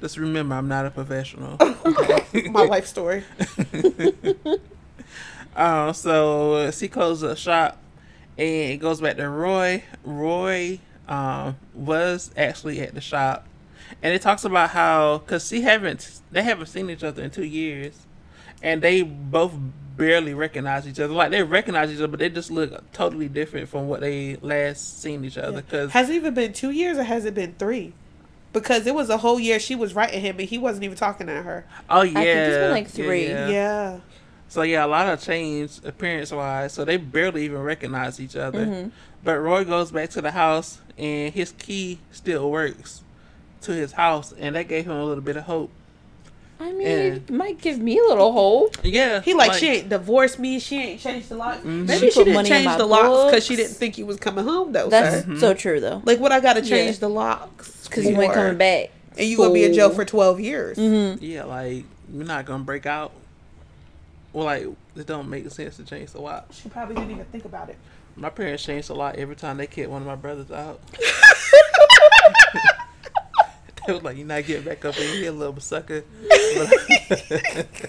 Just 0.00 0.18
remember, 0.18 0.54
I'm 0.54 0.68
not 0.68 0.84
a 0.86 0.90
professional. 0.90 1.56
my 2.50 2.64
life 2.64 2.86
story. 2.86 3.24
Uh, 5.56 5.92
so 5.92 6.70
she 6.70 6.88
closes 6.88 7.22
the 7.22 7.36
shop 7.36 7.78
and 8.38 8.72
it 8.72 8.76
goes 8.78 9.00
back 9.00 9.16
to 9.16 9.28
Roy. 9.28 9.84
Roy 10.04 10.80
um, 11.08 11.56
was 11.74 12.30
actually 12.36 12.80
at 12.80 12.94
the 12.94 13.00
shop, 13.02 13.46
and 14.02 14.14
it 14.14 14.22
talks 14.22 14.44
about 14.44 14.70
how 14.70 15.18
because 15.18 15.48
she 15.48 15.62
haven't 15.62 16.20
they 16.30 16.42
haven't 16.42 16.66
seen 16.66 16.88
each 16.90 17.04
other 17.04 17.22
in 17.22 17.30
two 17.30 17.44
years, 17.44 17.94
and 18.62 18.80
they 18.82 19.02
both 19.02 19.52
barely 19.96 20.34
recognize 20.34 20.86
each 20.88 20.98
other. 21.00 21.12
Like 21.12 21.30
they 21.30 21.42
recognize 21.42 21.90
each 21.90 21.98
other, 21.98 22.08
but 22.08 22.20
they 22.20 22.28
just 22.30 22.50
look 22.50 22.90
totally 22.92 23.28
different 23.28 23.68
from 23.68 23.88
what 23.88 24.00
they 24.00 24.36
last 24.36 25.02
seen 25.02 25.24
each 25.24 25.38
other. 25.38 25.62
Because 25.62 25.92
Has 25.92 26.08
it 26.10 26.14
even 26.14 26.34
been 26.34 26.52
two 26.52 26.70
years 26.70 26.96
or 26.98 27.02
has 27.04 27.24
it 27.24 27.34
been 27.34 27.54
three? 27.58 27.92
Because 28.52 28.86
it 28.86 28.94
was 28.94 29.08
a 29.08 29.16
whole 29.18 29.40
year 29.40 29.58
she 29.58 29.74
was 29.74 29.94
writing 29.94 30.20
him 30.20 30.38
and 30.38 30.48
he 30.48 30.58
wasn't 30.58 30.84
even 30.84 30.96
talking 30.96 31.26
to 31.26 31.42
her. 31.42 31.64
oh 31.88 32.02
yeah, 32.02 32.12
think 32.12 32.26
it's 32.26 32.56
been, 32.58 32.70
like, 32.70 32.88
three. 32.88 33.26
Yeah. 33.28 34.00
So 34.48 34.60
yeah, 34.62 34.84
a 34.84 34.86
lot 34.86 35.08
of 35.08 35.20
change 35.22 35.80
appearance 35.84 36.30
wise. 36.32 36.72
So 36.74 36.84
they 36.84 36.98
barely 36.98 37.44
even 37.46 37.60
recognize 37.62 38.20
each 38.20 38.36
other. 38.36 38.66
Mhm. 38.66 38.90
But 39.24 39.38
Roy 39.38 39.64
goes 39.64 39.90
back 39.90 40.10
to 40.10 40.20
the 40.20 40.32
house 40.32 40.80
and 40.98 41.32
his 41.32 41.52
key 41.52 41.98
still 42.10 42.50
works 42.50 43.02
to 43.62 43.72
his 43.72 43.92
house, 43.92 44.32
and 44.38 44.54
that 44.56 44.68
gave 44.68 44.84
him 44.86 44.92
a 44.92 45.04
little 45.04 45.22
bit 45.22 45.36
of 45.36 45.44
hope. 45.44 45.70
I 46.60 46.70
mean, 46.72 46.86
And- 46.86 47.16
it 47.16 47.30
might 47.30 47.60
give 47.60 47.78
me 47.80 47.98
a 47.98 48.02
little 48.02 48.30
hope. 48.32 48.76
Yeah, 48.84 49.20
He 49.20 49.34
like, 49.34 49.54
she 49.54 49.68
ain't 49.68 49.88
divorced 49.88 50.38
me. 50.38 50.60
She 50.60 50.76
ain't 50.80 51.00
changed 51.00 51.28
the 51.28 51.34
lock. 51.34 51.58
Mhm. 51.62 51.86
Maybe 51.88 52.06
She 52.06 52.10
she, 52.12 52.24
didn't 52.24 52.44
change 52.44 52.64
my 52.66 52.76
the 52.76 52.86
locks 52.86 53.30
because 53.32 53.44
she 53.44 53.56
didn't 53.56 53.74
think 53.74 53.98
you 53.98 54.06
was 54.06 54.18
coming 54.18 54.44
home 54.44 54.70
though. 54.72 54.88
That's 54.88 55.24
sir. 55.24 55.30
Mhm. 55.32 55.40
so 55.40 55.54
true, 55.54 55.80
though. 55.80 56.02
Like 56.04 56.20
what 56.20 56.30
I 56.30 56.38
gotta 56.38 56.60
change 56.62 56.96
Yeah. 56.96 57.00
the 57.00 57.08
locks 57.08 57.88
Because 57.88 58.04
you 58.04 58.10
ain't 58.20 58.32
for? 58.32 58.38
coming 58.38 58.58
back. 58.58 58.90
and 59.18 59.26
you 59.26 59.36
gonna 59.36 59.52
be 59.52 59.64
in 59.64 59.74
jail 59.74 59.90
for 59.90 60.04
twelve 60.04 60.38
years. 60.40 60.78
Mhm. 60.78 61.18
Yeah, 61.20 61.44
like 61.44 61.84
you're 62.14 62.24
not 62.24 62.44
gonna 62.46 62.62
break 62.64 62.86
out. 62.86 63.10
Well, 64.32 64.44
like 64.44 64.66
it 64.96 65.06
don't 65.06 65.28
make 65.28 65.50
sense 65.50 65.76
to 65.78 65.84
change 65.84 66.12
the 66.12 66.20
lock. 66.20 66.46
She 66.52 66.68
probably 66.68 66.94
didn't 66.94 67.10
even 67.10 67.24
think 67.26 67.44
about 67.44 67.68
it. 67.70 67.76
My 68.14 68.30
parents 68.30 68.62
changed 68.62 68.88
a 68.90 68.94
lot 68.94 69.16
every 69.16 69.34
time 69.36 69.56
they 69.56 69.66
kicked 69.66 69.90
one 69.90 70.02
of 70.02 70.06
my 70.06 70.14
brothers 70.16 70.50
out. 70.52 70.80
they 73.86 73.92
was 73.92 74.02
like, 74.02 74.16
"You're 74.16 74.26
not 74.26 74.44
getting 74.46 74.64
back 74.64 74.84
up 74.84 74.96
in 74.98 75.16
here, 75.18 75.30
little 75.30 75.58
sucker." 75.60 76.04
But, 76.56 77.80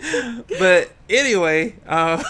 but 0.58 0.90
anyway, 1.08 1.76
uh, 1.86 2.22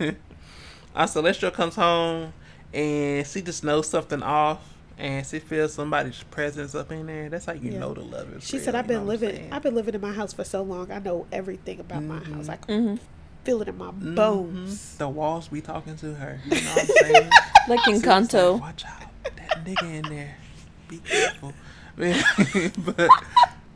uh, 0.94 1.06
Celestial 1.06 1.50
comes 1.50 1.74
home 1.74 2.32
and 2.72 3.26
she 3.26 3.42
just 3.42 3.64
knows 3.64 3.88
something 3.88 4.22
off, 4.22 4.60
and 4.98 5.26
she 5.26 5.38
feels 5.38 5.72
somebody's 5.72 6.22
presence 6.24 6.74
up 6.74 6.92
in 6.92 7.06
there. 7.06 7.28
That's 7.28 7.46
how 7.46 7.52
you 7.54 7.72
Yeah. 7.72 7.78
know 7.80 7.94
the 7.94 8.02
love 8.02 8.32
is. 8.36 8.44
She 8.46 8.56
real, 8.56 8.64
said, 8.66 8.74
"I've 8.74 8.86
been 8.86 9.06
living. 9.06 9.48
I've 9.52 9.62
been 9.62 9.74
living 9.74 9.94
in 9.94 10.00
my 10.00 10.12
house 10.12 10.32
for 10.32 10.44
so 10.44 10.62
long. 10.62 10.90
I 10.90 10.98
know 10.98 11.26
everything 11.32 11.80
about 11.80 12.02
my 12.02 12.18
Mm-hmm. 12.18 12.34
house. 12.34 12.48
I 12.48 12.56
can 12.56 12.84
Mm-hmm. 12.84 12.96
feel 13.44 13.62
it 13.62 13.68
in 13.68 13.78
my 13.78 13.90
Mhm. 13.90 14.14
bones." 14.14 14.96
The 14.98 15.08
walls 15.08 15.48
be 15.48 15.60
talking 15.60 15.96
to 15.96 16.14
her. 16.14 16.40
You 16.44 16.50
know 16.50 16.70
what 16.70 16.80
I'm 16.80 16.86
saying? 17.06 17.30
Like 17.68 17.80
She 17.84 17.92
was 17.92 18.02
Encanto. 18.02 18.52
like, 18.54 18.60
Watch 18.62 18.84
out, 18.84 19.02
that 19.36 19.64
nigga 19.64 19.82
in 19.94 20.02
there. 20.14 20.36
Be 20.88 20.98
careful. 20.98 21.52
but 22.78 23.10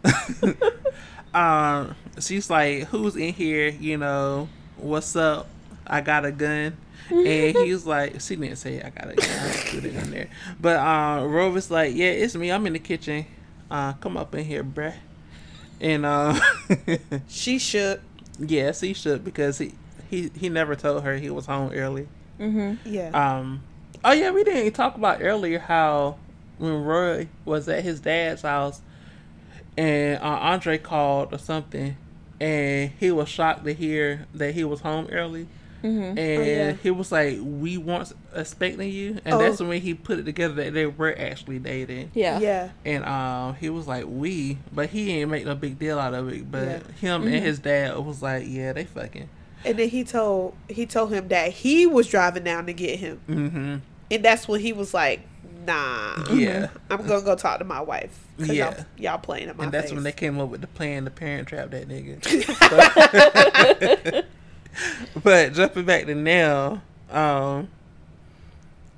um, 1.35 1.95
she's 2.21 2.49
like, 2.51 2.85
"Who's 2.85 3.17
in 3.17 3.33
here? 3.33 3.69
You 3.69 3.99
know, 3.99 4.49
what's 4.77 5.17
up? 5.17 5.49
I 5.87 6.01
got 6.01 6.25
a 6.25 6.33
gun." 6.33 6.77
And 7.11 7.57
he's 7.57 7.85
like, 7.85 8.21
she 8.21 8.37
didn't 8.37 8.57
say 8.57 8.81
I 8.81 8.89
got 8.89 9.11
a 9.11 9.15
gun. 9.17 9.29
I 9.29 9.53
put 9.71 9.85
it 9.85 9.95
in 9.95 10.11
there. 10.13 10.29
But 10.59 10.77
uh, 10.77 11.27
Rover's 11.27 11.71
like, 11.71 11.95
yeah, 11.95 12.07
it's 12.11 12.35
me. 12.35 12.51
I'm 12.51 12.67
in 12.67 12.73
the 12.73 12.79
kitchen. 12.79 13.27
Uh, 13.71 13.93
come 13.95 14.17
up 14.17 14.35
in 14.35 14.45
here, 14.45 14.65
bruh. 14.65 14.95
And 15.81 16.07
uh, 16.07 16.39
She 17.29 17.59
shook. 17.59 18.01
yes, 18.39 18.81
he 18.81 18.95
should 18.95 19.25
because 19.25 19.59
he 19.59 19.73
he 20.09 20.31
he 20.39 20.49
never 20.49 20.75
told 20.77 21.03
her 21.03 21.17
he 21.17 21.29
was 21.29 21.47
home 21.47 21.73
early. 21.75 22.07
Mm-hmm. 22.39 22.89
Yeah. 22.89 23.09
Um, 23.11 23.63
oh 24.05 24.13
yeah, 24.13 24.31
we 24.31 24.45
didn't 24.45 24.73
talk 24.73 24.95
about 24.95 25.19
earlier 25.21 25.59
how 25.59 26.17
when 26.63 26.85
Roy 26.85 27.29
was 27.45 27.69
at 27.69 27.83
his 27.83 28.01
dad's 28.01 28.43
house 28.43 28.81
and 29.77 30.23
uh, 30.23 30.27
Andre 30.27 30.79
called 30.79 31.35
or 31.35 31.39
something, 31.39 31.97
and 32.41 32.91
he 33.01 33.11
was 33.11 33.29
shocked 33.29 33.65
to 33.65 33.73
hear 33.75 34.27
that 34.35 34.55
he 34.55 34.65
was 34.65 34.81
home 34.81 35.09
early, 35.11 35.49
Mm-hmm. 35.83 36.17
and 36.17 36.47
yeah. 36.47 36.73
he 36.81 36.93
was 36.93 37.11
like, 37.11 37.39
"We 37.43 37.77
weren't 37.77 38.13
expecting 38.37 38.89
you," 38.89 39.19
and 39.25 39.35
Oh. 39.35 39.39
that's 39.39 39.61
when 39.61 39.81
he 39.83 39.95
put 39.95 40.21
it 40.21 40.23
together 40.25 40.55
that 40.55 40.75
they 40.75 40.87
were 40.87 41.13
actually 41.19 41.59
dating. 41.59 42.13
Yeah. 42.15 42.39
yeah. 42.39 42.69
And 42.85 43.05
um, 43.05 43.57
he 43.57 43.69
was 43.69 43.89
like, 43.89 44.05
"We," 44.07 44.59
but 44.73 44.91
he 44.91 45.11
ain't 45.15 45.29
make 45.33 45.45
no 45.45 45.57
big 45.57 45.81
deal 45.81 45.99
out 45.99 46.15
of 46.15 46.29
it. 46.29 46.49
But 46.53 46.63
Yeah. 46.69 46.79
him 47.01 47.23
Mhm. 47.23 47.35
and 47.35 47.45
his 47.45 47.59
dad 47.59 47.99
was 47.99 48.23
like, 48.23 48.45
"Yeah, 48.47 48.73
they 48.75 48.85
fucking." 48.85 49.29
And 49.65 49.77
then 49.77 49.89
he 49.89 50.05
told 50.05 50.55
he 50.69 50.87
told 50.87 51.13
him 51.13 51.27
that 51.29 51.51
he 51.51 51.85
was 51.89 52.07
driving 52.07 52.45
down 52.45 52.67
to 52.67 52.73
get 52.73 53.01
him, 53.01 53.19
Mm-hmm. 53.29 53.77
and 54.13 54.25
that's 54.25 54.47
when 54.47 54.61
he 54.61 54.73
was 54.73 54.95
like, 54.95 55.23
"Nah, 55.67 56.25
Yeah. 56.33 56.69
I'm 56.91 57.07
gonna 57.07 57.23
go 57.23 57.35
talk 57.37 57.59
to 57.59 57.65
my 57.65 57.81
wife." 57.81 58.19
Yeah. 58.39 58.53
y'all, 58.75 58.85
y'all 58.97 59.19
playing 59.19 59.49
in 59.49 59.57
my 59.57 59.65
and 59.65 59.73
that's 59.73 59.87
face. 59.87 59.95
when 59.95 60.03
they 60.05 60.13
came 60.13 60.39
up 60.41 60.49
with 60.49 60.61
the 60.63 60.67
plan 60.67 61.05
to 61.05 61.11
parent 61.11 61.49
trap 61.49 61.71
that 61.71 61.89
nigga. 61.89 62.19
but, 64.11 64.25
but 65.23 65.53
jumping 65.53 65.85
back 65.85 66.07
to 66.07 66.15
now, 66.15 66.83
um, 67.11 67.69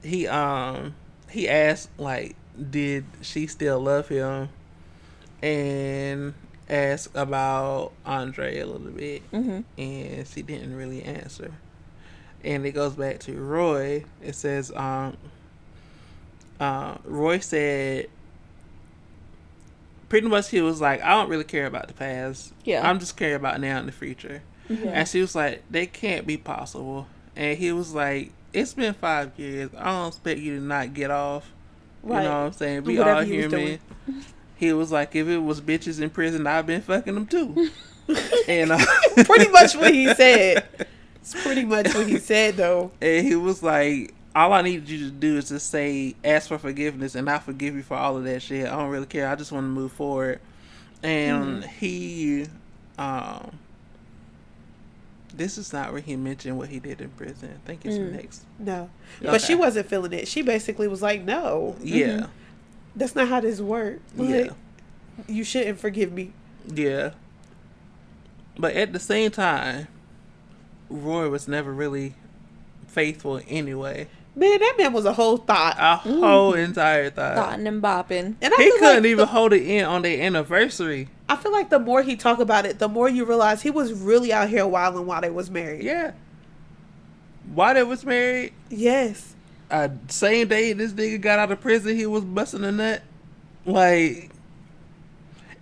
he 0.03 0.27
um 0.27 0.94
he 1.31 1.48
asked 1.48 1.90
like, 1.98 2.37
did 2.70 3.05
she 3.22 3.46
still 3.46 3.81
love 3.81 4.09
him, 4.09 4.48
and 5.42 6.35
asked 6.68 7.11
about 7.14 7.92
Andre 8.07 8.59
a 8.61 8.66
little 8.66 8.90
bit, 8.90 9.31
Mm-hmm. 9.33 9.61
and 9.81 10.27
she 10.27 10.42
didn't 10.42 10.74
really 10.77 11.03
answer. 11.03 11.53
And 12.44 12.64
it 12.66 12.72
goes 12.72 12.94
back 12.94 13.20
to 13.20 13.33
Roy. 13.35 14.05
It 14.22 14.35
says, 14.35 14.70
um, 14.77 15.16
uh, 16.60 16.96
Roy 17.04 17.38
said, 17.38 18.08
pretty 20.08 20.28
much 20.28 20.50
he 20.50 20.60
was 20.60 20.80
like, 20.80 21.02
I 21.02 21.10
don't 21.10 21.28
really 21.28 21.44
care 21.44 21.66
about 21.66 21.88
the 21.88 21.94
past. 21.94 22.52
Yeah. 22.64 22.88
I'm 22.88 22.98
just 22.98 23.16
caring 23.16 23.34
about 23.34 23.60
now 23.60 23.78
and 23.78 23.88
the 23.88 23.92
future. 23.92 24.42
And 24.68 25.06
she 25.06 25.20
was 25.20 25.34
like, 25.34 25.62
they 25.70 25.86
can't 25.86 26.26
be 26.26 26.36
possible. 26.36 27.06
And 27.36 27.58
he 27.58 27.72
was 27.72 27.94
like, 27.94 28.32
it's 28.52 28.72
been 28.72 28.94
five 28.94 29.32
years. 29.36 29.70
I 29.76 29.84
don't 29.84 30.08
expect 30.08 30.40
you 30.40 30.56
to 30.56 30.62
not 30.62 30.94
get 30.94 31.10
off. 31.10 31.50
Right. 32.02 32.22
You 32.22 32.28
know 32.28 32.34
what 32.34 32.46
I'm 32.46 32.52
saying? 32.52 32.82
Be 32.82 32.98
Whatever 32.98 33.18
all 33.18 33.24
he 33.24 33.46
was. 33.46 33.78
He 34.56 34.72
was 34.72 34.92
like, 34.92 35.14
if 35.14 35.26
it 35.26 35.38
was 35.38 35.60
bitches 35.60 36.00
in 36.00 36.10
prison, 36.10 36.46
I've 36.46 36.66
been 36.66 36.80
fucking 36.80 37.14
them 37.14 37.26
too. 37.26 37.70
and 38.48 38.72
uh, 38.72 38.78
pretty 39.24 39.50
much 39.50 39.76
what 39.76 39.92
he 39.92 40.12
said. 40.14 40.66
It's 41.24 41.42
pretty 41.42 41.64
much 41.64 41.94
what 41.94 42.06
he 42.06 42.18
said, 42.18 42.58
though. 42.58 42.90
And 43.00 43.26
he 43.26 43.34
was 43.34 43.62
like, 43.62 44.14
all 44.34 44.52
I 44.52 44.62
need 44.62 44.88
you 44.88 44.98
to 44.98 45.10
do 45.10 45.36
is 45.38 45.48
just 45.48 45.70
say, 45.70 46.14
ask 46.24 46.48
for 46.48 46.58
forgiveness, 46.58 47.14
and 47.14 47.28
I 47.30 47.38
forgive 47.38 47.74
you 47.74 47.82
for 47.82 47.96
all 47.96 48.16
of 48.16 48.24
that 48.24 48.42
shit. 48.42 48.66
I 48.66 48.70
don't 48.76 48.90
really 48.90 49.06
care. 49.06 49.28
I 49.28 49.34
just 49.36 49.52
want 49.52 49.64
to 49.64 49.68
move 49.68 49.92
forward. 49.92 50.40
And 51.02 51.62
he, 51.64 52.46
um, 52.98 53.58
this 55.34 55.58
is 55.58 55.72
not 55.72 55.92
where 55.92 56.00
he 56.00 56.16
mentioned 56.16 56.56
what 56.58 56.68
he 56.68 56.78
did 56.80 57.00
in 57.00 57.10
prison. 57.10 57.50
I 57.62 57.66
think 57.66 57.84
it's 57.84 57.96
Mm. 57.96 58.12
next. 58.12 58.42
No, 58.58 58.88
but 59.20 59.40
she 59.40 59.54
wasn't 59.54 59.86
feeling 59.88 60.12
it. 60.12 60.28
She 60.28 60.42
basically 60.42 60.88
was 60.88 61.02
like, 61.02 61.22
"No, 61.22 61.76
Yeah, 61.82 62.26
that's 62.96 63.14
not 63.14 63.28
how 63.28 63.40
this 63.40 63.60
works. 63.60 64.00
Like, 64.16 64.28
yeah, 64.28 64.50
you 65.28 65.44
shouldn't 65.44 65.78
forgive 65.78 66.12
me." 66.12 66.32
yeah. 66.72 67.10
But 68.56 68.74
at 68.74 68.92
the 68.92 69.00
same 69.00 69.32
time, 69.32 69.88
Roy 70.88 71.28
was 71.28 71.48
never 71.48 71.72
really 71.72 72.14
faithful 72.86 73.40
anyway. 73.48 74.06
Man, 74.36 74.58
that 74.58 74.74
man 74.76 74.92
was 74.92 75.04
a 75.04 75.12
whole 75.12 75.36
thought. 75.36 75.76
A 75.78 75.96
whole 75.96 76.54
entire 76.54 77.10
thought. 77.10 77.36
Dotting 77.36 77.66
and 77.68 77.80
bopping. 77.82 78.34
And 78.42 78.52
I 78.52 78.56
He 78.56 78.70
couldn't 78.72 79.02
like 79.02 79.04
even 79.04 79.16
The, 79.18 79.26
hold 79.26 79.52
it 79.52 79.62
in 79.62 79.84
on 79.84 80.02
their 80.02 80.20
anniversary. 80.20 81.08
I 81.28 81.36
feel 81.36 81.52
like 81.52 81.70
the 81.70 81.78
more 81.78 82.02
he 82.02 82.16
talk 82.16 82.40
about 82.40 82.66
it, 82.66 82.78
the 82.80 82.88
more 82.88 83.08
you 83.08 83.24
realize 83.24 83.62
he 83.62 83.70
was 83.70 83.92
really 83.92 84.32
out 84.32 84.48
here 84.48 84.66
wilding 84.66 85.06
while 85.06 85.20
they 85.20 85.30
was 85.30 85.50
married. 85.50 85.84
Yeah. 85.84 86.12
While 87.52 87.74
they 87.74 87.84
was 87.84 88.04
married? 88.04 88.52
Yes. 88.70 89.34
Uh, 89.70 89.88
same 90.08 90.48
day 90.48 90.72
this 90.72 90.92
nigga 90.92 91.20
got 91.20 91.38
out 91.38 91.52
of 91.52 91.60
prison, 91.60 91.96
he 91.96 92.06
was 92.06 92.24
busting 92.24 92.64
a 92.64 92.72
nut. 92.72 93.02
Like, 93.64 94.30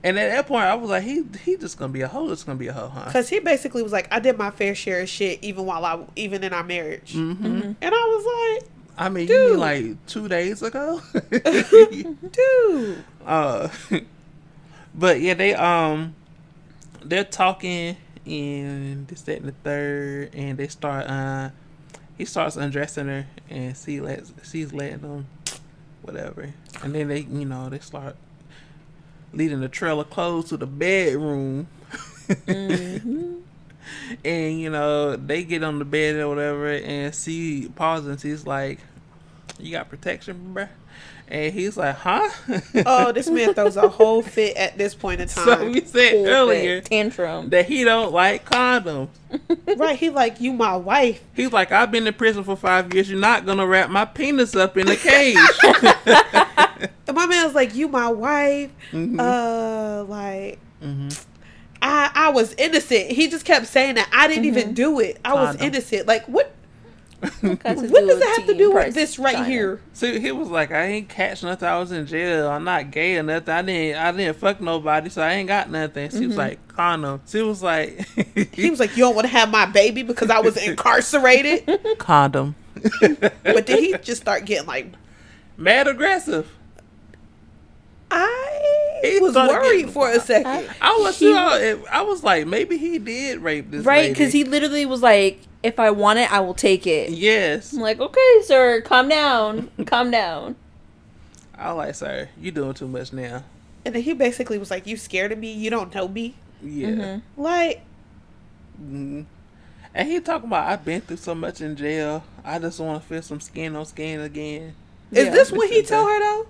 and 0.04 0.18
at 0.18 0.30
that 0.30 0.46
point, 0.46 0.64
I 0.64 0.74
was 0.74 0.90
like, 0.90 1.02
he 1.04 1.22
he 1.44 1.56
just 1.56 1.78
gonna 1.78 1.92
be 1.92 2.00
a 2.02 2.08
hoe. 2.08 2.30
It's 2.30 2.44
gonna 2.44 2.58
be 2.58 2.68
a 2.68 2.72
hoe, 2.72 2.88
huh? 2.88 3.10
Cause 3.12 3.28
he 3.28 3.38
basically 3.40 3.82
was 3.82 3.92
like, 3.92 4.08
I 4.12 4.18
did 4.20 4.36
my 4.38 4.50
fair 4.50 4.74
share 4.74 5.00
of 5.02 5.08
shit 5.08 5.38
even 5.42 5.64
while 5.66 5.84
I 5.84 6.00
even 6.16 6.42
in 6.44 6.52
our 6.52 6.64
marriage, 6.64 7.14
Mm-hmm. 7.14 7.44
and 7.44 7.76
I 7.82 7.88
was 7.90 8.60
like, 8.60 8.70
I 8.98 9.08
mean, 9.08 9.26
Dude. 9.26 9.36
you 9.36 9.50
mean 9.50 9.58
like 9.60 10.06
two 10.06 10.28
days 10.28 10.62
ago? 10.62 11.00
like, 11.14 11.42
dude, 12.32 13.04
uh, 13.26 13.68
but 14.94 15.20
yeah, 15.20 15.34
they 15.34 15.54
um, 15.54 16.14
they're 17.04 17.24
talking 17.24 17.96
and 18.26 19.08
this, 19.08 19.22
that, 19.22 19.38
and 19.38 19.48
the 19.48 19.52
third, 19.64 20.34
and 20.34 20.56
they 20.58 20.68
start 20.68 21.06
uh, 21.08 21.50
he 22.18 22.24
starts 22.24 22.56
undressing 22.56 23.06
her, 23.08 23.26
and 23.50 23.76
she 23.76 24.00
lets 24.00 24.32
she's 24.48 24.72
letting 24.72 24.98
them, 25.00 25.26
whatever, 26.02 26.52
and 26.84 26.94
then 26.94 27.08
they 27.08 27.20
you 27.20 27.44
know 27.44 27.68
they 27.68 27.78
start 27.80 28.14
leading 29.32 29.60
the 29.60 29.68
trail 29.68 30.00
of 30.00 30.10
clothes 30.10 30.48
to 30.50 30.56
the 30.56 30.66
bedroom. 30.66 31.68
Mm-hmm. 32.28 33.38
And 34.24 34.60
you 34.60 34.70
know 34.70 35.16
they 35.16 35.42
get 35.42 35.64
on 35.64 35.78
the 35.78 35.84
bed 35.84 36.16
or 36.16 36.28
whatever, 36.28 36.68
and 36.68 37.14
see 37.14 37.68
pauses 37.74 38.06
and 38.06 38.20
she's 38.20 38.46
like, 38.46 38.78
"You 39.58 39.72
got 39.72 39.88
protection, 39.88 40.52
bruh?" 40.54 40.68
And 41.28 41.52
he's 41.54 41.76
like, 41.76 41.96
"Huh?" 41.96 42.28
oh, 42.84 43.12
this 43.12 43.30
man 43.30 43.54
throws 43.54 43.76
a 43.76 43.88
whole 43.88 44.20
fit 44.36 44.56
at 44.56 44.76
this 44.76 44.94
point 44.94 45.20
in 45.20 45.28
time. 45.28 45.44
So 45.46 45.64
we 45.70 45.80
said 45.82 46.12
Full 46.12 46.26
earlier 46.26 46.82
fit 46.82 46.90
Tantrum. 46.90 47.48
that 47.50 47.66
he 47.66 47.84
don't 47.84 48.12
like 48.12 48.44
condoms. 48.48 49.08
right? 49.78 49.98
He 49.98 50.10
like, 50.10 50.40
you 50.40 50.52
my 50.52 50.76
wife. 50.76 51.22
He's 51.34 51.52
like, 51.52 51.72
I've 51.72 51.90
been 51.90 52.06
in 52.06 52.12
prison 52.14 52.44
for 52.44 52.56
five 52.56 52.92
years. 52.92 53.08
You're 53.10 53.18
not 53.20 53.46
gonna 53.46 53.66
wrap 53.66 53.88
my 53.88 54.04
penis 54.04 54.54
up 54.54 54.76
in 54.76 54.88
a 54.88 54.96
cage. 54.96 55.36
And 57.06 57.16
my 57.16 57.26
man 57.26 57.44
was 57.46 57.54
like, 57.54 57.74
you 57.74 57.88
my 57.88 58.08
wife. 58.08 58.70
Mhm. 58.92 59.18
Uh, 59.18 60.04
like. 60.04 60.58
Mhm. 60.82 61.24
I, 61.84 62.10
I 62.14 62.28
was 62.30 62.54
innocent. 62.54 63.10
He 63.10 63.28
just 63.28 63.44
kept 63.44 63.66
saying 63.66 63.96
that 63.96 64.08
I 64.12 64.28
didn't 64.28 64.44
Mm-hmm. 64.44 64.58
even 64.58 64.74
do 64.74 65.00
it. 65.00 65.18
I 65.24 65.34
was 65.34 65.56
innocent. 65.56 66.06
Like 66.06 66.24
what? 66.26 66.52
Got 67.22 67.40
to 67.40 67.88
What 67.88 68.06
does 68.06 68.14
do 68.14 68.18
that 68.18 68.34
have 68.38 68.46
to 68.48 68.54
do 68.54 68.72
with 68.72 68.94
this 68.94 69.18
right 69.18 69.36
China. 69.36 69.48
here? 69.48 69.80
So 69.92 70.18
he 70.18 70.32
was 70.32 70.48
like, 70.48 70.72
I 70.72 70.86
ain't 70.86 71.08
catch 71.08 71.44
nothing. 71.44 71.68
I 71.68 71.78
was 71.78 71.92
in 71.92 72.06
jail. 72.06 72.48
I'm 72.50 72.64
not 72.64 72.90
gay 72.90 73.16
or 73.16 73.22
nothing. 73.22 73.54
I 73.54 73.62
didn't. 73.62 74.02
I 74.02 74.12
didn't 74.12 74.36
fuck 74.38 74.60
nobody, 74.60 75.08
so 75.08 75.22
I 75.22 75.34
ain't 75.34 75.46
got 75.46 75.70
nothing. 75.70 76.10
She 76.10 76.26
was 76.26 76.30
mm-hmm. 76.30 76.38
like, 76.38 76.68
condom. 76.68 77.20
She 77.26 77.42
was 77.42 77.62
like, 77.62 78.08
He 78.54 78.70
was 78.70 78.80
like, 78.80 78.96
you 78.96 79.04
don't 79.04 79.14
want 79.14 79.26
to 79.26 79.32
have 79.32 79.50
my 79.50 79.66
baby 79.66 80.02
because 80.02 80.30
I 80.30 80.40
was 80.40 80.56
incarcerated. 80.56 81.80
condom. 81.98 82.56
but 83.00 83.66
did 83.66 83.78
he 83.78 83.96
just 83.98 84.20
start 84.20 84.44
getting 84.44 84.66
like, 84.66 84.92
Mad 85.56 85.86
aggressive. 85.86 86.50
I 88.10 89.00
He 89.02 89.20
was 89.20 89.34
worried 89.34 89.90
for 89.90 90.10
a 90.10 90.18
second. 90.18 90.68
I 90.80 90.98
was. 91.00 91.18
He- 91.18 91.32
I 91.32 92.02
was 92.02 92.24
like, 92.24 92.46
maybe 92.46 92.78
he 92.78 92.98
did 92.98 93.40
rape 93.40 93.70
this. 93.70 93.84
Right, 93.84 94.10
because 94.10 94.32
he 94.32 94.44
literally 94.44 94.86
was 94.86 95.02
like, 95.02 95.40
"If 95.62 95.78
I 95.80 95.90
want 95.90 96.18
it, 96.18 96.32
I 96.32 96.40
will 96.40 96.54
take 96.54 96.86
it." 96.86 97.10
Yes. 97.10 97.72
I'm 97.72 97.80
like, 97.80 98.00
"Okay, 98.00 98.42
sir, 98.42 98.80
calm 98.82 99.08
down, 99.08 99.70
calm 99.86 100.10
down." 100.10 100.56
I 101.56 101.70
like, 101.72 101.94
sir, 101.94 102.28
you 102.40 102.50
doing 102.50 102.74
too 102.74 102.88
much 102.88 103.12
now. 103.12 103.44
And 103.84 103.94
then 103.94 104.02
he 104.02 104.14
basically 104.14 104.58
was 104.58 104.70
like, 104.70 104.86
you 104.86 104.96
scared 104.96 105.30
of 105.32 105.38
me? 105.38 105.52
You 105.52 105.70
don't 105.70 105.94
know 105.94 106.08
me? 106.08 106.34
Yeah. 106.62 106.88
Mhm. 106.88 107.22
Like, 107.36 107.82
Mhm. 108.82 109.26
And 109.94 110.08
he 110.08 110.20
talking 110.20 110.48
about 110.48 110.68
I've 110.68 110.84
been 110.84 111.02
through 111.02 111.18
so 111.18 111.34
much 111.34 111.60
in 111.60 111.76
jail. 111.76 112.24
I 112.44 112.58
just 112.58 112.80
want 112.80 113.00
to 113.02 113.08
feel 113.08 113.22
some 113.22 113.40
skin 113.40 113.76
on 113.76 113.84
skin 113.86 114.20
again. 114.20 114.74
Is 115.10 115.26
Yeah. 115.26 115.32
this 115.32 115.52
what 115.52 115.68
he 115.68 115.80
Listen 115.82 115.96
told 115.96 116.08
her 116.08 116.18
though? 116.20 116.46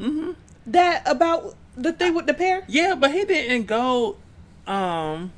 Mm-hmm. 0.00 0.30
That 0.68 1.02
about 1.06 1.54
the 1.76 1.92
thing 1.92 2.14
with 2.14 2.26
the 2.26 2.34
pair? 2.34 2.62
Yeah, 2.68 2.94
but 2.94 3.10
he 3.12 3.24
didn't 3.24 3.66
go. 3.66 4.16
Um, 4.66 5.32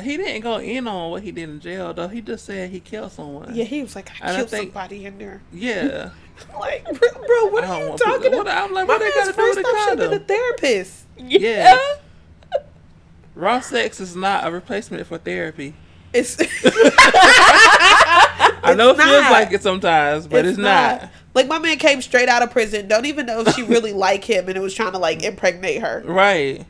he 0.00 0.16
didn't 0.16 0.40
go 0.42 0.58
in 0.58 0.86
on 0.88 1.10
what 1.10 1.22
he 1.22 1.32
did 1.32 1.48
in 1.48 1.60
jail 1.60 1.92
though. 1.92 2.08
He 2.08 2.20
just 2.20 2.44
said 2.46 2.70
he 2.70 2.80
killed 2.80 3.12
someone. 3.12 3.54
Yeah, 3.54 3.64
he 3.64 3.82
was 3.82 3.94
like, 3.94 4.10
I 4.10 4.14
And 4.22 4.30
I 4.32 4.36
killed 4.36 4.48
think- 4.50 4.72
somebody 4.72 5.04
in 5.06 5.18
there. 5.18 5.40
Yeah. 5.52 6.10
Like, 6.58 6.84
bro, 6.84 6.94
bro, 7.26 7.46
what 7.48 7.62
are 7.62 7.80
you 7.90 7.96
talking 7.96 8.22
people- 8.22 8.40
about? 8.40 8.64
I'm 8.68 8.72
like, 8.74 8.88
My 8.88 8.94
what 8.94 9.00
they 9.00 9.10
gotta 9.10 9.32
do 9.32 9.36
first 9.36 9.58
with 9.58 9.66
stop 9.66 9.74
the 9.76 9.90
should 9.90 9.98
have 10.00 10.10
been 10.10 10.20
a 10.22 10.24
therapist. 10.24 11.04
Yeah. 11.18 11.78
Raw 13.36 13.60
sex 13.60 14.00
is 14.00 14.16
not 14.16 14.46
a 14.46 14.50
replacement 14.50 15.06
for 15.06 15.18
therapy. 15.18 15.74
It's 16.12 16.36
I 18.64 18.74
know 18.76 18.90
it 18.90 18.96
It's 18.96 19.04
feels 19.04 19.22
not. 19.22 19.30
like 19.32 19.52
it 19.52 19.62
sometimes, 19.62 20.26
but 20.26 20.44
it's, 20.44 20.58
not. 20.58 21.10
Like 21.34 21.46
my 21.48 21.58
man 21.58 21.78
came 21.78 22.02
straight 22.02 22.28
out 22.28 22.42
of 22.42 22.50
prison. 22.50 22.88
Don't 22.88 23.06
even 23.06 23.26
know 23.26 23.40
if 23.40 23.54
she 23.54 23.62
really 23.62 23.92
liked 23.92 24.24
him 24.24 24.48
and 24.48 24.56
it 24.56 24.60
was 24.60 24.74
trying 24.74 24.92
to 24.92 24.98
like 24.98 25.22
impregnate 25.22 25.80
her. 25.80 26.02
Right. 26.04 26.66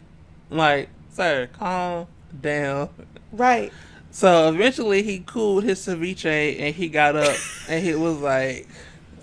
Like, 0.50 0.88
sir, 1.12 1.48
calm 1.58 2.06
down. 2.40 2.90
Right. 3.32 3.72
So 4.10 4.48
eventually 4.50 5.02
he 5.02 5.20
cooled 5.20 5.64
his 5.64 5.80
ceviche 5.80 6.60
and 6.60 6.74
he 6.74 6.88
got 6.88 7.16
up 7.16 7.34
and 7.68 7.84
he 7.84 7.94
was 7.94 8.18
like, 8.18 8.68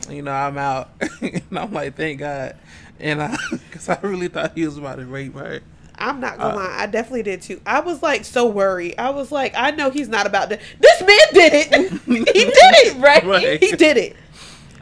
you 0.10 0.22
know, 0.24 0.32
I'm 0.32 0.58
out. 0.58 0.90
and 1.22 1.42
I'm 1.58 1.72
like, 1.72 1.96
thank 1.96 2.20
God. 2.20 2.56
And 3.00 3.22
I, 3.22 3.38
because 3.52 3.88
I 3.88 4.00
really 4.02 4.28
thought 4.28 4.54
he 4.56 4.66
was 4.66 4.78
about 4.78 4.98
to 4.98 5.06
rape 5.06 5.36
her. 5.36 5.62
I'm 6.02 6.22
not 6.22 6.38
gonna 6.38 6.54
Uh, 6.54 6.58
lie. 6.58 6.76
I 6.80 6.86
definitely 6.88 7.24
did 7.24 7.42
too. 7.42 7.62
I 7.66 7.82
was 7.82 8.02
like 8.02 8.24
so 8.24 8.48
worried. 8.48 8.96
I 8.98 9.10
was 9.10 9.32
like, 9.34 9.54
I 9.56 9.72
know 9.72 9.90
he's 9.90 10.08
not 10.08 10.26
about 10.26 10.50
to. 10.50 10.58
This 10.80 11.02
man 11.02 11.18
did 11.34 11.54
it. 11.54 11.92
he 12.06 12.24
did 12.24 12.54
it. 12.56 12.98
Right. 13.02 13.26
Right. 13.26 13.62
He 13.62 13.74
did 13.74 13.98
it. 13.98 14.16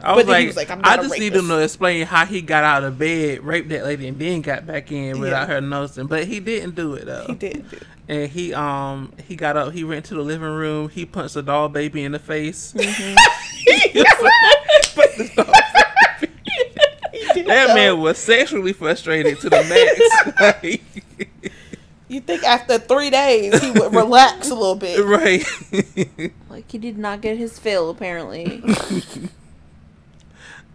I 0.02 0.14
was 0.14 0.24
But 0.24 0.30
like, 0.30 0.40
he 0.42 0.46
was 0.46 0.56
like, 0.56 0.70
I'm 0.70 0.80
not 0.80 1.00
a 1.00 1.02
just 1.02 1.18
need 1.18 1.34
him 1.34 1.48
to 1.48 1.58
explain 1.58 2.06
how 2.06 2.24
he 2.24 2.40
got 2.40 2.62
out 2.64 2.84
of 2.84 2.98
bed, 2.98 3.42
raped 3.44 3.68
that 3.70 3.84
lady, 3.84 4.06
and 4.08 4.18
then 4.18 4.40
got 4.42 4.64
back 4.66 4.90
in 4.92 5.18
without 5.20 5.48
Yeah. 5.48 5.54
her 5.56 5.60
noticing. 5.60 6.06
But 6.06 6.24
he 6.24 6.40
didn't 6.40 6.74
do 6.76 6.94
it 6.94 7.04
though. 7.06 7.24
He 7.26 7.34
did. 7.34 7.68
do 7.70 7.76
it. 7.76 7.82
And 8.10 8.30
he 8.30 8.54
um 8.54 9.12
he 9.26 9.36
got 9.36 9.56
up, 9.56 9.72
he 9.72 9.84
went 9.84 10.06
to 10.06 10.14
the 10.14 10.22
living 10.22 10.48
room, 10.48 10.88
he 10.88 11.04
punched 11.04 11.36
a 11.36 11.42
doll 11.42 11.68
baby 11.68 12.04
in 12.04 12.12
the 12.12 12.18
face. 12.18 12.72
Put 12.72 12.82
this 12.82 13.14
doll 15.34 15.44
baby- 16.20 16.32
that 17.46 17.74
man 17.74 18.00
was 18.00 18.18
sexually 18.18 18.72
frustrated 18.72 19.38
to 19.40 19.50
the 19.50 20.32
max. 20.40 20.78
You 22.10 22.20
think 22.20 22.42
after 22.42 22.78
three 22.78 23.10
days 23.10 23.60
he 23.60 23.70
would 23.70 23.94
relax 23.94 24.48
a 24.48 24.54
little 24.54 24.76
bit? 24.76 24.98
right. 25.04 25.44
Like 26.48 26.70
he 26.70 26.78
did 26.78 26.96
not 26.96 27.20
get 27.20 27.36
his 27.36 27.58
fill 27.58 27.90
apparently. 27.90 28.62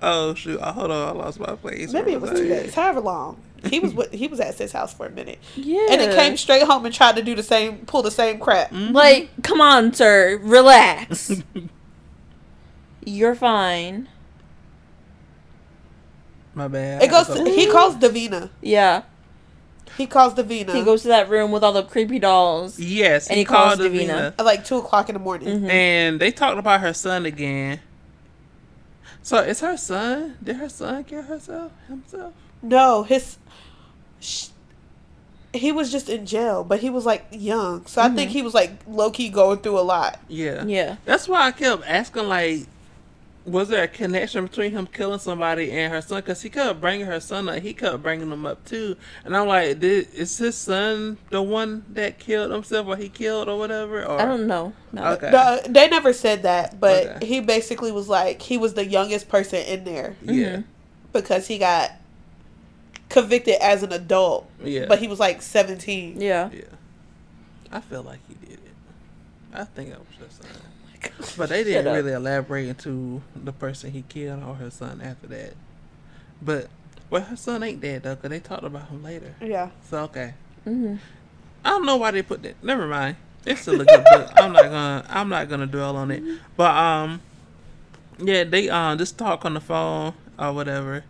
oh 0.04 0.34
shoot. 0.36 0.60
I 0.62 0.72
hold 0.72 0.91
on, 0.91 1.08
I 1.08 1.12
lost 1.12 1.39
my 1.39 1.56
place. 1.56 1.91
Maybe 1.91 2.12
it 2.14 2.22
was 2.22 2.32
two 2.32 2.47
days, 2.47 2.74
however 2.76 2.99
long. 2.99 3.41
He 3.66 3.80
was 3.80 3.93
with, 3.93 4.12
he 4.12 4.28
was 4.28 4.41
at 4.41 4.56
his 4.58 4.74
house 4.74 4.93
for 4.93 5.06
a 5.06 5.10
minute, 5.10 5.39
yeah. 5.56 5.88
and 5.89 6.01
then 6.01 6.14
came 6.16 6.36
straight 6.36 6.64
home 6.64 6.86
and 6.86 6.93
tried 6.93 7.16
to 7.16 7.24
do 7.24 7.34
the 7.34 7.43
same, 7.43 7.86
pull 7.86 8.01
the 8.01 8.12
same 8.12 8.38
crap. 8.38 8.72
Like, 8.74 9.30
come 9.41 9.62
on, 9.62 9.93
sir, 9.93 10.38
relax. 10.41 11.32
You're 13.06 13.36
fine. 13.36 14.10
My 16.54 16.68
bad. 16.68 17.04
It 17.04 17.10
goes. 17.10 17.28
To, 17.28 17.43
he 17.49 17.68
calls 17.72 17.95
Davina. 17.95 18.49
Yeah. 18.62 19.04
He 19.97 20.08
calls 20.08 20.34
Davina. 20.34 20.74
He 20.74 20.84
goes 20.84 21.04
to 21.04 21.10
that 21.10 21.30
room 21.30 21.51
with 21.51 21.64
all 21.64 21.74
the 21.74 21.84
creepy 21.84 22.20
dolls. 22.20 22.80
Yes, 22.80 23.28
And 23.30 23.38
he 23.38 23.45
calls 23.45 23.80
Davina. 23.80 24.08
Davina. 24.08 24.34
at 24.39 24.45
like 24.45 24.66
two 24.66 24.78
o'clock 24.78 25.10
in 25.10 25.14
the 25.14 25.20
morning. 25.20 25.62
Mhm. 25.62 25.70
and 25.70 26.20
they 26.20 26.32
talked 26.32 26.58
about 26.58 26.82
her 26.82 26.93
son 26.93 27.26
again. 27.26 27.80
So 29.24 29.39
is 29.39 29.61
her 29.61 29.78
son. 29.78 30.38
Did 30.43 30.57
her 30.57 30.69
son 30.69 31.03
kill 31.05 31.24
herself 31.24 31.71
himself? 31.88 32.34
No, 32.61 33.03
his. 33.03 33.38
Sh- 34.19 34.49
he 35.53 35.71
was 35.71 35.91
just 35.91 36.09
in 36.09 36.26
jail, 36.26 36.63
but 36.63 36.80
he 36.80 36.89
was 36.89 37.05
like 37.05 37.26
young, 37.32 37.86
so 37.86 38.01
I 38.01 38.09
think 38.09 38.30
mm-hmm. 38.30 38.38
he 38.38 38.41
was 38.41 38.55
like 38.55 38.71
low 38.88 39.11
key 39.11 39.30
going 39.30 39.59
through 39.59 39.80
a 39.80 39.82
lot. 39.82 40.19
Yeah. 40.28 40.65
Yeah. 40.65 40.97
That's 41.05 41.28
why 41.28 41.47
I 41.47 41.51
kept 41.51 41.84
asking, 41.88 42.28
like, 42.28 42.65
was 43.46 43.68
there 43.68 43.84
a 43.84 43.88
connection 43.89 44.46
between 44.46 44.72
him 44.72 44.88
killing 44.88 45.20
somebody 45.20 45.70
and 45.72 45.91
her 45.91 46.02
son? 46.02 46.20
Because 46.22 46.41
he 46.41 46.50
kept 46.50 46.80
bringing 46.80 47.06
her 47.06 47.20
son 47.20 47.50
up. 47.50 47.60
He 47.60 47.74
kept 47.74 48.02
bringing 48.02 48.32
him 48.32 48.46
up 48.46 48.64
too. 48.64 48.96
And 49.26 49.36
I'm 49.36 49.48
like, 49.48 49.80
did, 49.80 50.14
is 50.14 50.38
his 50.38 50.56
son 50.56 51.18
the 51.30 51.41
one 51.41 51.84
that 51.89 52.20
killed 52.20 52.52
himself 52.52 52.88
or 52.88 52.96
he 52.96 53.10
killed 53.10 53.50
or 53.50 53.58
whatever? 53.60 54.04
Or 54.06 54.20
I 54.22 54.26
don't 54.26 54.48
know. 54.48 54.72
No. 54.94 55.04
Okay. 55.14 55.30
No, 55.30 55.60
they 55.68 55.89
never 55.89 56.14
said 56.14 56.44
that, 56.44 56.80
but 56.80 57.06
Okay. 57.18 57.26
he 57.26 57.39
basically 57.41 57.91
was 57.91 58.08
like 58.08 58.41
he 58.41 58.58
was 58.58 58.76
the 58.76 58.86
youngest 58.86 59.28
person 59.28 59.60
in 59.60 59.84
there 59.84 60.16
Yeah. 60.22 60.34
Mm-hmm. 60.48 60.62
because 61.12 61.48
he 61.48 61.58
got 61.58 61.91
convicted 63.10 63.56
as 63.62 63.84
an 63.84 63.91
adult, 63.91 64.50
Yeah. 64.64 64.86
but 64.88 65.00
he 65.00 65.08
was 65.08 65.20
like 65.20 65.41
seventeen. 65.41 66.22
Yeah. 66.22 66.50
Yeah. 66.54 66.62
I 67.72 67.82
feel 67.82 68.04
like 68.04 68.20
he 68.28 68.36
did 68.36 68.54
it. 68.60 68.74
I 69.54 69.66
think 69.66 69.89
it 69.89 69.98
was 70.00 70.08
just 70.18 70.41
son. 70.41 70.52
But 71.38 71.49
they 71.49 71.64
didn't 71.64 71.86
Shut 71.86 71.88
up. 71.88 71.95
really 71.95 72.11
elaborate 72.14 72.68
into 72.68 73.22
the 73.36 73.51
person 73.53 73.91
he 73.91 74.03
killed 74.03 74.43
or 74.43 74.55
her 74.55 74.70
son 74.72 75.01
after 75.01 75.28
that. 75.28 75.53
But, 76.41 76.68
well, 77.09 77.22
her 77.22 77.36
son 77.36 77.64
ain't 77.64 77.82
dead 77.82 78.03
though, 78.03 78.16
because 78.16 78.30
they 78.30 78.39
talked 78.39 78.64
about 78.64 78.89
him 78.89 79.03
later. 79.03 79.36
Yeah, 79.41 79.70
So, 79.89 79.99
okay. 80.03 80.34
hmm 80.64 80.95
I 81.66 81.70
don't 81.70 81.86
know 81.86 81.95
why 81.97 82.11
they 82.11 82.22
put 82.22 82.43
that. 82.43 82.61
Never 82.64 82.88
mind. 82.88 83.16
It's 83.45 83.61
still 83.61 83.80
a 83.80 83.86
good 83.86 84.03
book. 84.09 84.30
I'm 84.36 84.51
not 84.51 84.64
gonna. 84.64 85.05
I'm 85.09 85.30
not 85.30 85.49
gonna 85.49 85.66
dwell 85.68 85.95
on 85.95 86.11
it. 86.11 86.22
But 86.57 86.76
um, 86.76 87.22
yeah, 88.20 88.43
they 88.43 88.70
um 88.70 88.97
just 88.97 89.18
talk 89.18 89.45
on 89.45 89.53
the 89.53 89.61
phone 89.61 90.14
or 90.38 90.51
whatever. 90.53 91.03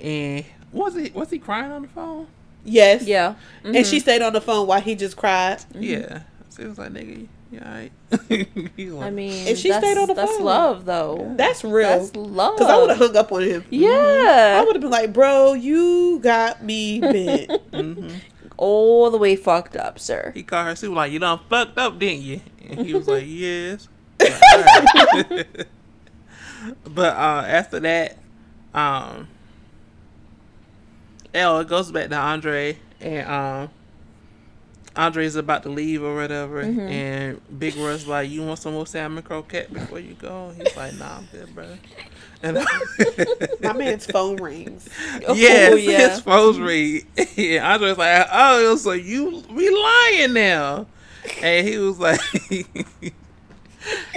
And 0.00 0.44
was 0.72 0.94
he 0.94 1.10
was 1.14 1.30
he 1.30 1.38
crying 1.38 1.72
on 1.72 1.82
the 1.82 1.88
phone? 1.88 2.26
yes, 2.64 3.04
Yeah. 3.04 3.34
And 3.64 3.86
she 3.86 4.00
stayed 4.00 4.20
on 4.22 4.32
the 4.34 4.40
phone 4.40 4.66
while 4.66 4.80
he 4.80 4.94
just 4.94 5.16
cried. 5.16 5.62
Yeah. 5.74 6.22
So 6.50 6.62
it 6.62 6.68
was 6.68 6.78
like, 6.78 6.90
nigga, 6.92 7.26
you 7.52 7.60
alright? 7.60 7.92
I 8.30 9.10
mean, 9.10 9.46
If 9.46 9.58
she 9.58 9.70
stayed 9.72 9.96
on 9.98 10.08
the 10.08 10.14
that's 10.14 10.32
phone. 10.36 10.44
love, 10.44 10.84
though. 10.84 11.32
That's 11.36 11.62
real. 11.64 11.88
That's 12.00 12.14
love. 12.16 12.56
Because 12.56 12.70
I 12.70 12.76
would 12.78 12.90
have 12.90 12.98
hung 12.98 13.16
up 13.16 13.30
on 13.32 13.42
him. 13.42 13.64
Yeah, 13.70 14.58
I 14.60 14.64
would 14.64 14.74
have 14.74 14.82
been 14.82 14.90
like, 14.90 15.12
bro, 15.12 15.52
you 15.54 16.18
got 16.22 16.62
me 16.64 17.00
bent. 17.00 17.50
mhm. 17.72 18.12
All 18.58 19.10
the 19.10 19.18
way 19.18 19.36
fucked 19.36 19.76
up, 19.76 19.98
sir. 19.98 20.32
He 20.34 20.42
called 20.42 20.66
her. 20.68 20.76
She 20.76 20.88
was 20.88 20.96
like, 20.96 21.12
"You 21.12 21.18
done 21.18 21.40
fucked 21.50 21.76
up, 21.76 21.98
didn't 21.98 22.22
you?" 22.22 22.40
And 22.70 22.86
he 22.86 22.94
was 22.94 23.06
like, 23.06 23.24
"Yes." 23.26 23.86
Like, 24.18 24.32
"Alright." 24.54 25.66
but 26.86 27.14
uh, 27.14 27.44
after 27.46 27.80
that, 27.80 28.16
um, 28.72 29.28
oh, 31.34 31.58
it 31.60 31.68
goes 31.68 31.92
back 31.92 32.08
to 32.08 32.16
Andre, 32.16 32.78
and 33.00 33.28
um, 33.28 33.70
Andre's 34.96 35.36
about 35.36 35.62
to 35.64 35.68
leave 35.68 36.02
or 36.02 36.14
whatever, 36.16 36.64
mm-hmm. 36.64 36.80
and 36.80 37.58
Big 37.58 37.76
Russ 37.76 38.06
like, 38.06 38.30
"You 38.30 38.44
want 38.44 38.58
some 38.58 38.72
more 38.74 38.86
salmon 38.86 39.22
croquette 39.22 39.72
before 39.72 39.98
you 40.00 40.14
go?" 40.14 40.52
He's 40.56 40.76
like, 40.76 40.94
"Nah, 40.94 41.18
I'm 41.18 41.28
good, 41.30 41.54
bro." 41.54 41.66
And 42.42 42.58
My 43.62 43.72
man's 43.72 44.06
phone 44.10 44.36
rings. 44.36 44.88
Oh, 45.26 45.34
yes, 45.34 45.72
Oh, 45.72 45.76
yeah. 45.76 46.08
his 46.10 46.20
phone 46.20 46.60
read. 46.60 47.06
and 47.36 47.64
Andre's 47.64 47.98
like, 47.98 48.26
"Oh, 48.32 48.76
so 48.76 48.92
you 48.92 49.44
we 49.50 49.68
lying 49.70 50.32
now?" 50.32 50.86
And 51.42 51.66
he 51.66 51.78
was 51.78 51.98
like, 51.98 52.20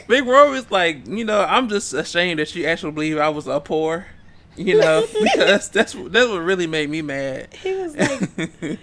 "Big 0.07 0.25
Roy 0.25 0.49
was 0.51 0.69
like, 0.71 1.07
you 1.07 1.25
know, 1.25 1.41
I'm 1.41 1.69
just 1.69 1.93
ashamed 1.93 2.39
that 2.39 2.55
you 2.55 2.65
actually 2.65 2.91
believe 2.91 3.17
I 3.17 3.29
was 3.29 3.47
a 3.47 3.59
poor." 3.59 4.07
You 4.55 4.77
know, 4.79 5.05
because 5.07 5.69
that's 5.69 5.69
that's 5.69 5.95
what 5.95 6.39
really 6.39 6.67
made 6.67 6.89
me 6.89 7.01
mad. 7.01 7.53
He 7.53 7.73
was 7.75 7.95
like, 7.95 8.79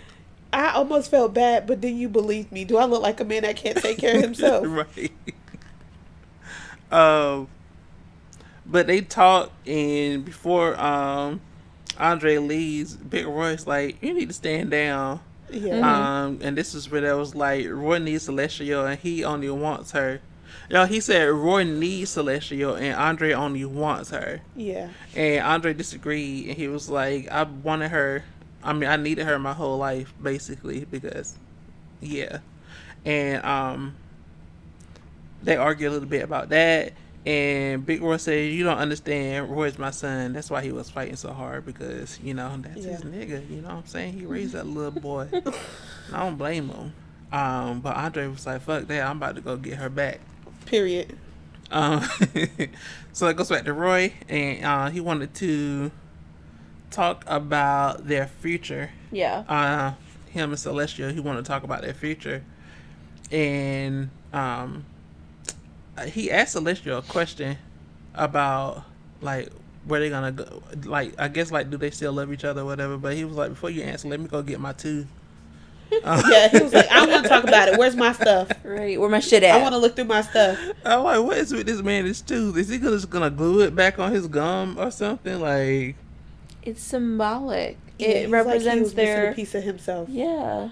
I 0.57 0.72
almost 0.74 1.11
felt 1.11 1.34
bad, 1.34 1.66
but 1.66 1.82
then 1.82 1.96
you 1.96 2.09
believed 2.09 2.50
me. 2.52 2.64
Do 2.64 2.76
I 2.78 2.84
look 2.86 3.02
like 3.02 3.20
a 3.20 3.24
man 3.24 3.42
that 3.42 3.57
can't 3.57 3.76
take 3.76 3.98
care 3.98 4.16
of 4.16 4.22
himself? 4.22 4.64
right. 4.66 5.12
Um, 6.90 7.48
but 8.64 8.86
they 8.86 9.00
talk, 9.00 9.50
and 9.66 10.24
before 10.24 10.78
um 10.80 11.40
Andre 11.98 12.38
leaves, 12.38 12.96
Big 12.96 13.26
Roy's 13.26 13.66
like, 13.66 14.02
"You 14.02 14.14
need 14.14 14.28
to 14.28 14.34
stand 14.34 14.70
down." 14.70 15.20
Yeah. 15.50 15.78
Um, 16.24 16.38
and 16.42 16.57
this 16.57 16.74
is 16.74 16.90
where 16.90 17.00
that 17.02 17.16
was 17.16 17.34
like 17.34 17.66
Roy 17.68 17.98
needs 17.98 18.24
Celestial, 18.24 18.84
and 18.84 18.98
he 18.98 19.24
only 19.24 19.50
wants 19.50 19.92
her. 19.92 20.20
Yo, 20.68 20.84
he 20.86 21.00
said 21.00 21.28
Roy 21.30 21.62
needs 21.64 22.11
Celestial, 22.11 22.74
and 22.74 22.94
Andre 22.94 23.32
only 23.32 23.64
wants 23.64 24.11
her. 24.11 24.40
yeah. 24.57 24.88
And 25.14 25.44
Andre 25.44 25.72
disagreed, 25.74 26.48
and 26.48 26.57
he 26.57 26.66
was 26.68 26.88
like, 26.88 27.28
"I 27.30 27.42
wanted 27.44 27.90
her. 27.90 28.24
I 28.67 28.73
mean, 28.73 28.89
I 28.89 28.97
needed 28.97 29.27
her 29.27 29.39
my 29.39 29.53
whole 29.53 29.79
life, 29.79 30.12
basically, 30.23 30.85
because, 30.85 31.37
yeah." 32.01 32.39
And 33.05 33.45
um, 33.45 33.95
they 35.43 35.57
argue 35.57 35.89
a 35.89 35.93
little 35.93 36.09
bit 36.09 36.23
about 36.23 36.49
that. 36.51 36.93
And 37.25 37.85
Big 37.85 38.03
Roy 38.03 38.19
said, 38.19 38.53
"You 38.53 38.62
don't 38.62 38.79
understand. 38.79 39.51
Roy's 39.51 39.79
my 39.79 39.91
son. 39.91 40.33
That's 40.33 40.49
why 40.49 40.62
he 40.62 40.71
was 40.71 40.89
fighting 40.89 41.17
so 41.17 41.33
hard 41.33 41.67
because 41.67 42.21
you 42.23 42.35
know 42.35 42.57
that's 42.59 42.85
his 42.85 43.01
nigga. 43.03 43.49
You 43.51 43.62
know 43.62 43.69
what 43.69 43.77
I'm 43.79 43.87
saying? 43.87 44.19
He 44.19 44.27
raised 44.27 44.53
that 44.53 44.67
little 44.67 44.93
boy. 44.93 45.29
I 46.12 46.21
don't 46.21 46.37
blame 46.37 46.69
him. 46.69 46.93
Um, 47.33 47.81
but 47.81 47.97
Andre 47.97 48.29
was 48.29 48.47
like, 48.47 48.61
"Fuck 48.61 48.87
that. 48.87 49.03
I'm 49.03 49.17
about 49.17 49.35
to 49.35 49.41
go 49.41 49.57
get 49.57 49.75
her 49.75 49.89
back." 49.89 50.21
Period. 50.67 51.19
Um, 51.73 52.03
so 53.12 53.27
it 53.27 53.37
goes 53.37 53.49
back 53.49 53.64
to 53.64 53.73
Roy, 53.73 54.12
and 54.29 54.64
uh, 54.64 54.91
he 54.91 55.01
wanted 55.01 55.35
to 55.35 55.91
talk 56.97 57.24
about 57.26 58.07
their 58.07 58.26
future. 58.26 58.90
Yeah. 59.12 59.44
Uh, 59.49 59.92
him 60.30 60.51
and 60.51 60.59
Celestial, 60.59 61.11
he 61.11 61.20
wanted 61.20 61.44
to 61.44 61.49
talk 61.49 61.62
about 61.62 61.82
their 61.82 61.94
future, 61.94 62.42
and 63.30 64.11
um, 64.32 64.84
he 66.09 66.30
asked 66.30 66.53
Celestial 66.53 66.99
a 66.99 67.03
question 67.03 67.59
about 68.14 68.84
like 69.20 69.51
where 69.84 70.01
they 70.01 70.11
gonna 70.11 70.32
go. 70.32 70.62
Like 70.84 71.14
I 71.18 71.28
guess 71.28 71.51
like 71.51 71.70
do 71.70 71.76
they 71.76 71.90
still 71.90 72.12
love 72.12 72.32
each 72.32 72.44
other 72.44 72.62
or 72.62 72.64
whatever. 72.64 72.97
But 72.97 73.14
he 73.14 73.24
was 73.24 73.36
like, 73.36 73.51
before 73.51 73.70
you 73.70 73.82
answer, 73.82 74.09
let 74.09 74.20
me 74.20 74.26
go 74.26 74.42
get 74.42 74.61
my 74.61 74.72
tooth. 74.72 75.07
Yeah, 76.03 76.49
he 76.49 76.59
was 76.59 76.72
like, 76.72 76.90
I 76.90 77.07
want 77.07 77.22
to 77.22 77.28
talk 77.28 77.44
about 77.44 77.68
it. 77.68 77.78
Where's 77.78 77.94
my 77.94 78.12
stuff? 78.12 78.51
Right. 78.64 79.01
Where 79.01 79.09
my 79.09 79.20
shit 79.20 79.44
at? 79.44 79.55
I 79.55 79.62
want 79.62 79.72
to 79.72 79.78
look 79.78 79.94
through 79.94 80.07
my 80.07 80.20
stuff. 80.20 80.59
I'm 80.84 81.05
like, 81.05 81.22
what 81.22 81.36
is 81.36 81.53
with 81.53 81.66
this 81.66 81.80
man? 81.80 82.07
His 82.07 82.20
tooth? 82.20 82.57
Is 82.57 82.68
he 82.68 82.78
just 82.78 83.09
gonna 83.09 83.30
glue 83.30 83.61
it 83.61 83.74
back 83.76 84.01
on 84.01 84.11
his 84.11 84.26
gum 84.26 84.76
or 84.78 84.90
something? 84.90 85.40
Like, 85.40 85.94
it's 86.67 86.83
symbolic. 86.83 87.79
Yeah, 87.99 88.09
it 88.09 88.11
he's 88.11 88.17
like 88.17 88.27
he 88.29 88.33
represents 88.33 88.81
was 88.83 88.95
missing 88.95 89.14
their 89.14 89.31
a 89.31 89.35
piece 89.35 89.55
of 89.55 89.62
himself. 89.62 90.09
yeah. 90.09 90.71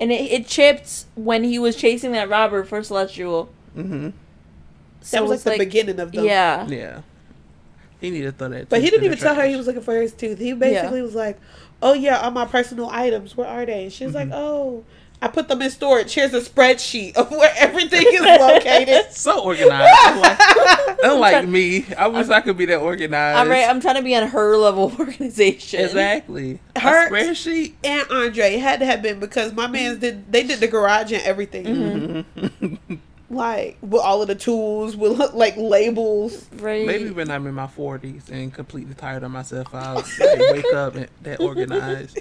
And 0.00 0.10
it, 0.10 0.32
it 0.32 0.46
chipped 0.48 1.04
when 1.14 1.44
he 1.44 1.58
was 1.58 1.76
chasing 1.76 2.12
that 2.12 2.28
robber 2.28 2.64
for 2.64 2.82
Celestial. 2.82 3.48
mm-hmm. 3.76 4.10
So 5.00 5.16
That 5.16 5.22
was 5.22 5.30
like 5.30 5.34
it's 5.34 5.44
the 5.44 5.64
beginning 5.64 6.00
of 6.00 6.12
them. 6.12 6.24
Yeah. 6.24 6.66
yeah. 6.66 7.02
He 8.00 8.10
need 8.10 8.22
to 8.22 8.32
throw 8.32 8.48
that. 8.48 8.68
But 8.68 8.82
he 8.82 8.90
didn't 8.90 9.04
even 9.04 9.18
tell 9.18 9.34
her 9.34 9.46
he 9.46 9.56
was 9.56 9.66
looking 9.66 9.82
for 9.82 9.94
his 9.94 10.12
tooth. 10.12 10.38
He 10.38 10.52
basically 10.52 11.00
was 11.00 11.14
like, 11.14 11.38
"Oh 11.80 11.94
yeah, 11.94 12.20
all 12.20 12.30
my 12.32 12.44
personal 12.44 12.90
items. 12.90 13.36
Where 13.36 13.46
are 13.46 13.64
they?" 13.64 13.84
And 13.84 13.92
she 13.92 14.04
was 14.04 14.14
like, 14.14 14.28
"Oh, 14.32 14.84
I 15.22 15.28
put 15.28 15.48
them 15.48 15.62
in 15.62 15.70
storage. 15.70 16.12
Here's 16.12 16.34
a 16.34 16.40
spreadsheet 16.40 17.16
of 17.16 17.30
where 17.30 17.52
everything 17.56 18.04
is 18.06 18.20
located." 18.20 19.06
so 19.12 19.42
organized. 19.42 19.90
Unlike, 20.06 20.38
unlike 21.02 21.48
me, 21.48 21.86
I 21.96 22.08
wish 22.08 22.28
i 22.28 22.40
could 22.40 22.56
be 22.56 22.66
that 22.66 22.80
organized. 22.80 23.38
I'm 23.38 23.48
right. 23.48 23.68
I'm 23.68 23.80
trying 23.80 23.96
to 23.96 24.02
be 24.02 24.14
on 24.16 24.28
her 24.28 24.56
level 24.56 24.86
of 24.86 25.00
organization. 25.00 25.80
exactly. 25.80 26.60
Her- 26.76 27.06
a 27.06 27.10
spreadsheet. 27.10 27.74
and 27.84 28.06
Andre 28.10 28.56
had 28.56 28.80
to 28.80 28.86
have 28.86 29.02
been 29.02 29.20
because 29.20 29.52
my 29.52 29.66
man's 29.66 29.98
did 29.98 30.30
they 30.30 30.42
did 30.42 30.60
the 30.60 30.68
garage 30.68 31.12
and 31.12 31.22
everything. 31.22 31.64
Mm-hmm. 31.64 32.94
Like 33.30 33.78
with 33.80 34.00
all 34.00 34.20
of 34.22 34.28
the 34.28 34.34
tools, 34.34 34.96
with 34.96 35.18
like 35.34 35.56
labels. 35.56 36.46
Right. 36.52 36.86
Maybe 36.86 37.10
when 37.10 37.30
I'm 37.30 37.46
in 37.48 37.54
my 37.54 37.66
40s 37.66 38.30
and 38.30 38.52
completely 38.52 38.94
tired 38.94 39.24
of 39.24 39.30
myself, 39.32 39.74
I'll 39.74 39.96
like, 39.96 40.38
wake 40.38 40.72
up 40.72 40.94
and 40.94 41.08
that 41.22 41.40
organized. 41.40 42.20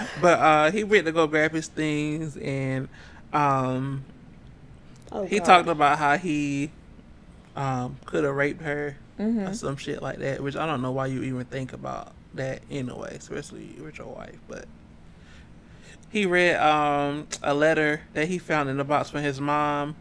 but 0.20 0.38
uh, 0.38 0.70
he 0.70 0.84
went 0.84 1.06
to 1.06 1.12
go 1.12 1.26
grab 1.26 1.52
his 1.52 1.68
things 1.68 2.36
and 2.36 2.88
um, 3.32 4.04
Oh, 5.12 5.26
he 5.26 5.38
God. 5.38 5.44
talked 5.46 5.68
about 5.68 5.98
how 5.98 6.16
he 6.16 6.70
um, 7.56 7.96
could 8.06 8.24
have 8.24 8.34
raped 8.34 8.62
her 8.62 8.96
Mm-hmm. 9.18 9.48
or 9.48 9.52
some 9.54 9.76
shit 9.76 10.00
like 10.00 10.18
that, 10.20 10.42
which 10.42 10.56
I 10.56 10.64
don't 10.64 10.80
know 10.80 10.92
why 10.92 11.04
you 11.06 11.22
even 11.24 11.44
think 11.44 11.74
about 11.74 12.12
that 12.34 12.62
anyway, 12.70 13.14
especially 13.18 13.76
with 13.78 13.98
your 13.98 14.06
wife. 14.06 14.38
But 14.48 14.64
he 16.08 16.24
read 16.24 16.56
um, 16.56 17.26
a 17.42 17.52
letter 17.52 18.00
that 18.14 18.28
he 18.28 18.38
found 18.38 18.70
in 18.70 18.78
the 18.78 18.84
box 18.84 19.10
from 19.10 19.20
his 19.22 19.38
mom. 19.38 19.94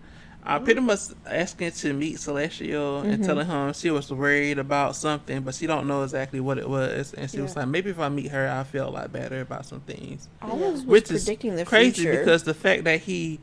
Uh, 0.49 0.59
pretty 0.59 0.81
much 0.81 0.99
asking 1.27 1.71
to 1.71 1.93
meet 1.93 2.19
Celestial 2.19 3.01
and 3.01 3.23
telling 3.23 3.45
him 3.45 3.71
she 3.73 3.91
was 3.91 4.11
worried 4.11 4.57
about 4.57 4.95
something, 4.95 5.41
but 5.41 5.53
she 5.53 5.67
don't 5.67 5.87
know 5.87 6.01
exactly 6.01 6.39
what 6.39 6.57
it 6.57 6.67
was. 6.67 7.13
And 7.13 7.29
she 7.29 7.39
was 7.39 7.55
like, 7.55 7.67
maybe 7.67 7.91
if 7.91 7.99
I 7.99 8.09
meet 8.09 8.31
her, 8.31 8.49
I 8.49 8.63
feel 8.63 8.87
a 8.87 8.89
lot 8.89 9.11
better 9.13 9.41
about 9.41 9.67
some 9.67 9.81
things. 9.81 10.27
I 10.41 10.47
was, 10.47 10.59
was 10.81 10.85
Which 10.85 11.11
is 11.11 11.25
the 11.25 11.65
crazy 11.65 12.01
future. 12.01 12.19
because 12.19 12.43
the 12.43 12.55
fact 12.55 12.83
that 12.85 13.01
he 13.01 13.39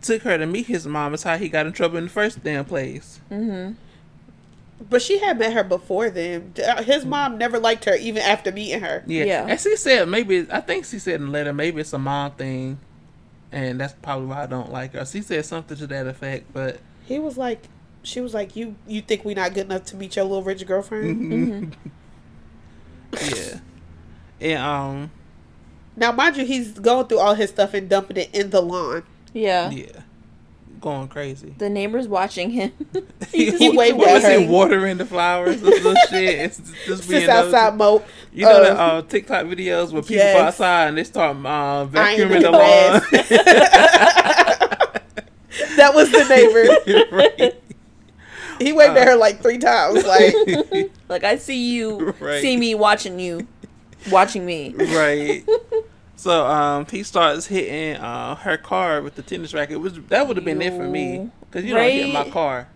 took 0.00 0.22
her 0.22 0.38
to 0.38 0.46
meet 0.46 0.66
his 0.66 0.86
mom 0.86 1.12
is 1.12 1.22
how 1.22 1.36
he 1.36 1.50
got 1.50 1.66
in 1.66 1.72
trouble 1.72 1.98
in 1.98 2.04
the 2.04 2.10
first 2.10 2.42
damn 2.42 2.64
place. 2.64 3.20
mm-hmm. 3.30 3.74
But 4.88 5.02
she 5.02 5.18
had 5.18 5.38
met 5.38 5.52
her 5.52 5.64
before 5.64 6.08
then. 6.08 6.54
His 6.84 7.04
mom 7.04 7.36
never 7.36 7.58
liked 7.58 7.84
her 7.86 7.96
even 7.96 8.22
after 8.22 8.52
meeting 8.52 8.80
her. 8.80 9.02
Yeah. 9.06 9.24
Yeah. 9.24 9.46
And 9.48 9.60
she 9.60 9.76
said 9.76 10.08
maybe 10.08 10.46
I 10.50 10.60
think 10.60 10.84
she 10.84 10.98
said 10.98 11.16
in 11.16 11.26
the 11.26 11.32
letter 11.32 11.52
maybe 11.52 11.80
it's 11.80 11.92
a 11.92 11.98
mom 11.98 12.32
thing, 12.32 12.78
and 13.52 13.80
that's 13.80 13.94
probably 14.02 14.26
why 14.26 14.42
I 14.42 14.46
don't 14.46 14.70
like 14.72 14.92
her. 14.92 15.04
She 15.06 15.22
said 15.22 15.44
something 15.44 15.76
to 15.76 15.86
that 15.88 16.06
effect, 16.06 16.52
but 16.52 16.80
He 17.06 17.18
was 17.18 17.36
like, 17.38 17.62
she 18.02 18.20
was 18.20 18.34
like, 18.34 18.56
"You 18.56 18.76
you 18.86 19.00
think 19.02 19.24
we're 19.24 19.36
not 19.36 19.54
good 19.54 19.66
enough 19.66 19.84
to 19.86 19.96
meet 19.96 20.16
your 20.16 20.24
little 20.24 20.42
rich 20.42 20.66
girlfriend?" 20.66 21.72
Mm-hmm. 21.72 21.88
yeah. 23.34 23.60
And 24.40 24.58
um 24.62 25.10
Now, 25.96 26.12
mind 26.12 26.36
you, 26.36 26.44
he's 26.44 26.78
going 26.78 27.06
through 27.06 27.18
all 27.18 27.34
his 27.34 27.50
stuff 27.50 27.74
and 27.74 27.88
dumping 27.88 28.16
it 28.18 28.30
in 28.34 28.50
the 28.50 28.60
lawn. 28.62 29.02
Yeah. 29.32 29.70
yeah, 29.70 30.02
going 30.80 31.08
crazy. 31.08 31.54
The 31.58 31.68
neighbor's 31.70 32.08
watching 32.08 32.50
him. 32.50 32.72
He, 33.32 33.50
He 33.56 33.76
waved 33.76 33.98
what 33.98 34.08
at 34.08 34.14
was 34.14 34.22
her. 34.24 34.40
he 34.40 34.46
watering 34.46 34.96
the 34.98 35.04
flowers 35.04 35.56
and 35.56 35.64
little 35.64 35.94
shit? 36.08 36.38
It's 36.40 36.60
just 36.86 37.08
being 37.08 37.28
outside, 37.28 37.76
nosy. 37.76 38.00
mo. 38.00 38.04
You 38.32 38.44
know 38.46 38.62
uh, 38.62 38.64
the 38.74 38.80
uh, 38.80 39.02
TikTok 39.02 39.46
videos 39.46 39.92
where 39.92 40.02
people 40.02 40.16
yes. 40.16 40.34
go 40.36 40.42
outside 40.44 40.88
and 40.88 40.98
they 40.98 41.04
start 41.04 41.36
uh, 41.36 41.86
vacuuming 41.86 42.40
the 42.42 42.50
lawn. 42.50 43.02
that 45.76 45.94
was 45.94 46.10
the 46.10 46.24
neighbor. 46.28 47.16
right. 47.16 47.54
He 48.60 48.72
waved 48.72 48.96
at 48.96 49.06
her 49.06 49.14
like 49.16 49.40
three 49.40 49.58
times. 49.58 50.04
Like, 50.04 50.34
like 51.08 51.24
I 51.24 51.36
see 51.36 51.70
you, 51.74 52.14
Right. 52.18 52.42
see 52.42 52.56
me 52.56 52.74
watching 52.74 53.20
you, 53.20 53.46
watching 54.10 54.44
me. 54.44 54.74
right. 54.76 55.44
So 56.18 56.44
um, 56.46 56.84
he 56.90 57.04
starts 57.04 57.46
hitting 57.46 57.94
uh, 57.96 58.34
her 58.34 58.56
car 58.56 59.00
with 59.02 59.14
the 59.14 59.22
tennis 59.22 59.54
racket. 59.54 59.80
Which 59.80 59.94
that 60.08 60.26
would 60.26 60.36
have 60.36 60.44
been 60.44 60.60
it 60.60 60.72
for 60.74 60.82
me 60.82 61.30
because 61.42 61.64
you 61.64 61.74
don't 61.74 61.90
hit 61.90 62.12
my 62.12 62.28
car. 62.28 62.68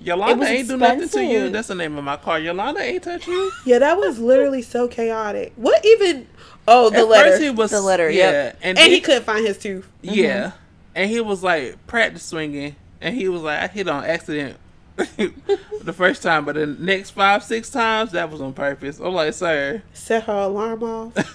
Yolanda 0.00 0.36
was 0.36 0.48
ain't 0.48 0.68
do 0.68 0.76
nothing 0.78 1.08
to 1.08 1.22
you. 1.24 1.50
That's 1.50 1.68
the 1.68 1.74
name 1.74 1.98
of 1.98 2.04
my 2.04 2.16
car. 2.16 2.38
Yolanda 2.38 2.80
ain't 2.80 3.02
touch 3.02 3.26
you. 3.26 3.52
yeah, 3.66 3.78
that 3.80 3.98
was 3.98 4.18
literally 4.18 4.62
so 4.62 4.88
chaotic. 4.88 5.52
What 5.56 5.84
even? 5.84 6.26
Oh, 6.66 6.88
the 6.88 6.98
At 6.98 7.08
letter. 7.08 7.30
first 7.30 7.42
he 7.42 7.50
was 7.50 7.70
The 7.72 7.80
letter, 7.82 8.08
yeah, 8.10 8.30
yep. 8.30 8.54
and, 8.62 8.68
and 8.68 8.78
then- 8.78 8.90
he 8.90 9.00
couldn't 9.00 9.24
find 9.24 9.46
his 9.46 9.58
tooth. 9.58 9.86
yeah, 10.02 10.52
and 10.94 11.10
he 11.10 11.20
was 11.20 11.42
like 11.42 11.84
practice 11.86 12.22
swinging, 12.22 12.76
and 13.02 13.14
he 13.14 13.28
was 13.28 13.42
like 13.42 13.58
I 13.58 13.66
hit 13.66 13.86
on 13.88 14.04
accident. 14.04 14.56
the 15.82 15.92
first 15.92 16.22
time, 16.22 16.44
but 16.44 16.56
the 16.56 16.66
next 16.66 17.10
five, 17.10 17.44
six 17.44 17.70
times, 17.70 18.12
that 18.12 18.30
was 18.30 18.40
on 18.40 18.52
purpose. 18.52 18.98
I'm 18.98 19.14
like, 19.14 19.32
sir, 19.34 19.82
Set 19.92 20.24
her 20.24 20.32
alarm 20.32 20.82
off. 20.82 21.14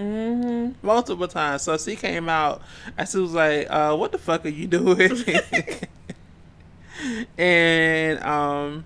Mm-hmm. 0.00 0.86
multiple 0.86 1.28
times. 1.28 1.62
So 1.62 1.76
she 1.76 1.94
came 1.94 2.28
out 2.28 2.62
and 2.96 3.06
she 3.06 3.18
was 3.18 3.34
like, 3.34 3.66
uh, 3.68 3.94
what 3.96 4.12
the 4.12 4.18
fuck 4.18 4.46
are 4.46 4.48
you 4.48 4.66
doing? 4.66 5.12
and 7.38 8.22
um 8.22 8.84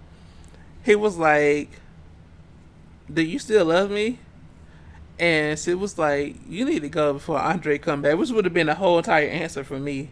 he 0.84 0.95
was 0.95 1.16
like, 1.16 1.70
Do 3.12 3.22
you 3.22 3.38
still 3.38 3.66
love 3.66 3.90
me? 3.90 4.18
And 5.18 5.59
she 5.59 5.74
was 5.74 5.99
like, 5.99 6.36
You 6.49 6.64
need 6.64 6.82
to 6.82 6.88
go 6.88 7.14
before 7.14 7.38
Andre 7.38 7.78
come 7.78 8.03
back, 8.03 8.18
which 8.18 8.30
would 8.30 8.45
have 8.45 8.55
been 8.55 8.66
the 8.66 8.74
whole 8.74 8.99
entire 8.99 9.28
answer 9.28 9.64
for 9.64 9.78
me. 9.78 10.11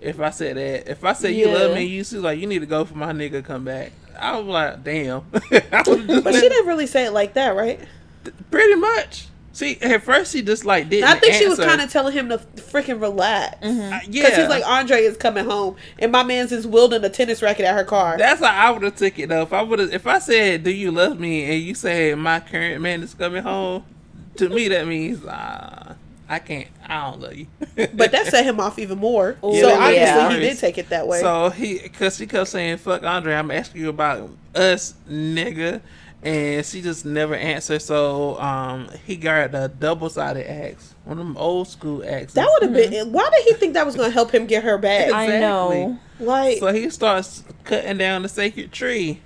If 0.00 0.20
I 0.20 0.30
said 0.30 0.56
that. 0.56 0.90
If 0.90 1.04
I 1.04 1.12
said 1.14 1.34
you 1.34 1.48
love 1.48 1.74
me, 1.74 1.84
you 1.84 2.04
she 2.04 2.16
was 2.16 2.24
like, 2.24 2.38
You 2.38 2.46
need 2.46 2.60
to 2.60 2.66
go 2.66 2.84
for 2.84 2.96
my 2.96 3.12
nigga 3.12 3.44
come 3.44 3.64
back. 3.64 3.92
I 4.18 4.38
was 4.38 4.46
like, 4.46 4.82
damn. 4.84 5.22
I 5.34 5.82
would've 5.86 6.24
But 6.24 6.34
she 6.34 6.40
didn't 6.40 6.66
really 6.66 6.86
say 6.86 7.04
it 7.06 7.12
like 7.12 7.34
that, 7.34 7.54
right? 7.56 7.80
pretty 8.50 8.74
much. 8.74 9.28
See, 9.52 9.78
at 9.80 10.02
first 10.02 10.32
she 10.34 10.42
just 10.42 10.66
like 10.66 10.90
didn't. 10.90 11.08
I 11.08 11.14
think 11.18 11.32
she 11.32 11.48
was 11.48 11.58
kind 11.58 11.80
of 11.80 11.90
telling 11.90 12.12
him 12.12 12.28
to 12.28 12.36
freaking 12.56 13.00
relax. 13.00 13.56
Uh, 13.64 14.00
Because 14.04 14.14
yeah. 14.14 14.40
he's 14.40 14.48
like, 14.50 14.66
Andre 14.66 14.98
is 15.00 15.16
coming 15.16 15.46
home, 15.46 15.76
and 15.98 16.12
my 16.12 16.22
man's 16.22 16.52
is 16.52 16.66
wielding 16.66 17.02
a 17.04 17.08
tennis 17.08 17.40
racket 17.40 17.64
at 17.64 17.74
her 17.74 17.84
car. 17.84 18.18
That's 18.18 18.40
how 18.40 18.52
I 18.52 18.70
would 18.70 18.82
have 18.82 18.96
took 18.96 19.18
it 19.18 19.30
though. 19.30 19.40
If 19.42 19.54
I 19.54 19.62
would 19.62 19.78
have, 19.78 19.94
if 19.94 20.06
I 20.06 20.18
said, 20.18 20.62
"Do 20.62 20.70
you 20.70 20.90
love 20.92 21.18
me?" 21.18 21.44
and 21.44 21.62
you 21.62 21.74
say, 21.74 22.14
"My 22.14 22.40
current 22.40 22.82
man 22.82 23.02
is 23.02 23.14
coming 23.14 23.42
home," 23.42 23.84
to 24.36 24.50
me 24.50 24.68
that 24.68 24.86
means 24.86 25.24
uh, 25.24 25.94
I 26.28 26.38
can't. 26.40 26.68
I 26.86 27.10
don't 27.10 27.20
love 27.20 27.34
you. 27.34 27.46
but 27.94 28.10
that 28.12 28.26
set 28.26 28.44
him 28.44 28.58
off 28.58 28.78
even 28.78 28.98
more. 28.98 29.36
Yeah, 29.42 29.60
so 29.60 29.66
that 29.68 29.80
obviously 29.80 29.96
yeah. 29.98 30.32
he 30.32 30.40
did 30.40 30.58
take 30.58 30.78
it 30.78 30.88
that 30.88 31.06
way. 31.06 31.20
So 31.20 31.50
he, 31.50 31.78
cause 31.90 32.16
she 32.16 32.26
kept 32.26 32.48
saying, 32.48 32.78
"Fuck 32.78 33.02
Andre," 33.04 33.34
I'm 33.34 33.50
asking 33.50 33.82
you 33.82 33.88
about 33.90 34.30
us, 34.54 34.94
nigga, 35.08 35.80
and 36.22 36.66
she 36.66 36.82
just 36.82 37.04
never 37.04 37.34
answered. 37.34 37.80
So 37.82 38.38
um, 38.40 38.88
he 39.06 39.16
got 39.16 39.54
a 39.54 39.68
double 39.68 40.10
sided 40.10 40.50
axe, 40.50 40.94
one 41.04 41.18
of 41.18 41.24
them 41.24 41.36
old 41.36 41.68
school 41.68 42.02
axes. 42.04 42.34
that 42.34 42.48
would 42.54 42.70
have 42.70 42.90
been. 42.90 43.12
Why 43.12 43.30
did 43.30 43.44
he 43.44 43.54
think 43.54 43.74
that 43.74 43.86
was 43.86 43.94
going 43.94 44.08
to 44.08 44.14
help 44.14 44.32
him 44.34 44.46
get 44.46 44.64
her 44.64 44.78
back? 44.78 45.12
I 45.12 45.38
know. 45.38 45.98
Like, 46.18 46.58
So 46.58 46.72
he 46.72 46.90
starts 46.90 47.44
cutting 47.64 47.98
down 47.98 48.22
the 48.22 48.28
sacred 48.28 48.72
tree. 48.72 49.20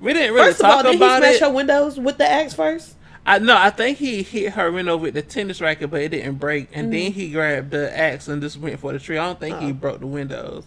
We 0.00 0.12
didn't 0.12 0.34
really 0.34 0.48
first 0.48 0.60
of 0.60 0.66
all, 0.66 0.82
talk 0.82 0.92
did 0.92 0.92
he 0.92 0.98
smash 0.98 1.34
it. 1.36 1.40
her 1.40 1.50
windows 1.50 1.98
with 1.98 2.18
the 2.18 2.30
axe 2.30 2.52
first? 2.52 2.94
I 3.26 3.38
no, 3.38 3.56
I 3.56 3.70
think 3.70 3.98
he 3.98 4.22
hit 4.22 4.52
her 4.52 4.70
window 4.70 4.96
with 4.96 5.14
the 5.14 5.22
tennis 5.22 5.60
racket, 5.60 5.90
but 5.90 6.02
it 6.02 6.10
didn't 6.10 6.34
break. 6.34 6.68
And 6.74 6.92
then 6.92 7.10
mm-hmm. 7.10 7.20
he 7.20 7.30
grabbed 7.30 7.70
the 7.70 7.96
axe 7.96 8.28
and 8.28 8.42
just 8.42 8.58
went 8.58 8.78
for 8.80 8.92
the 8.92 8.98
tree. 8.98 9.16
I 9.16 9.24
don't 9.24 9.40
think 9.40 9.58
he 9.60 9.70
Oh. 9.70 9.72
broke 9.72 10.00
the 10.00 10.06
windows. 10.06 10.64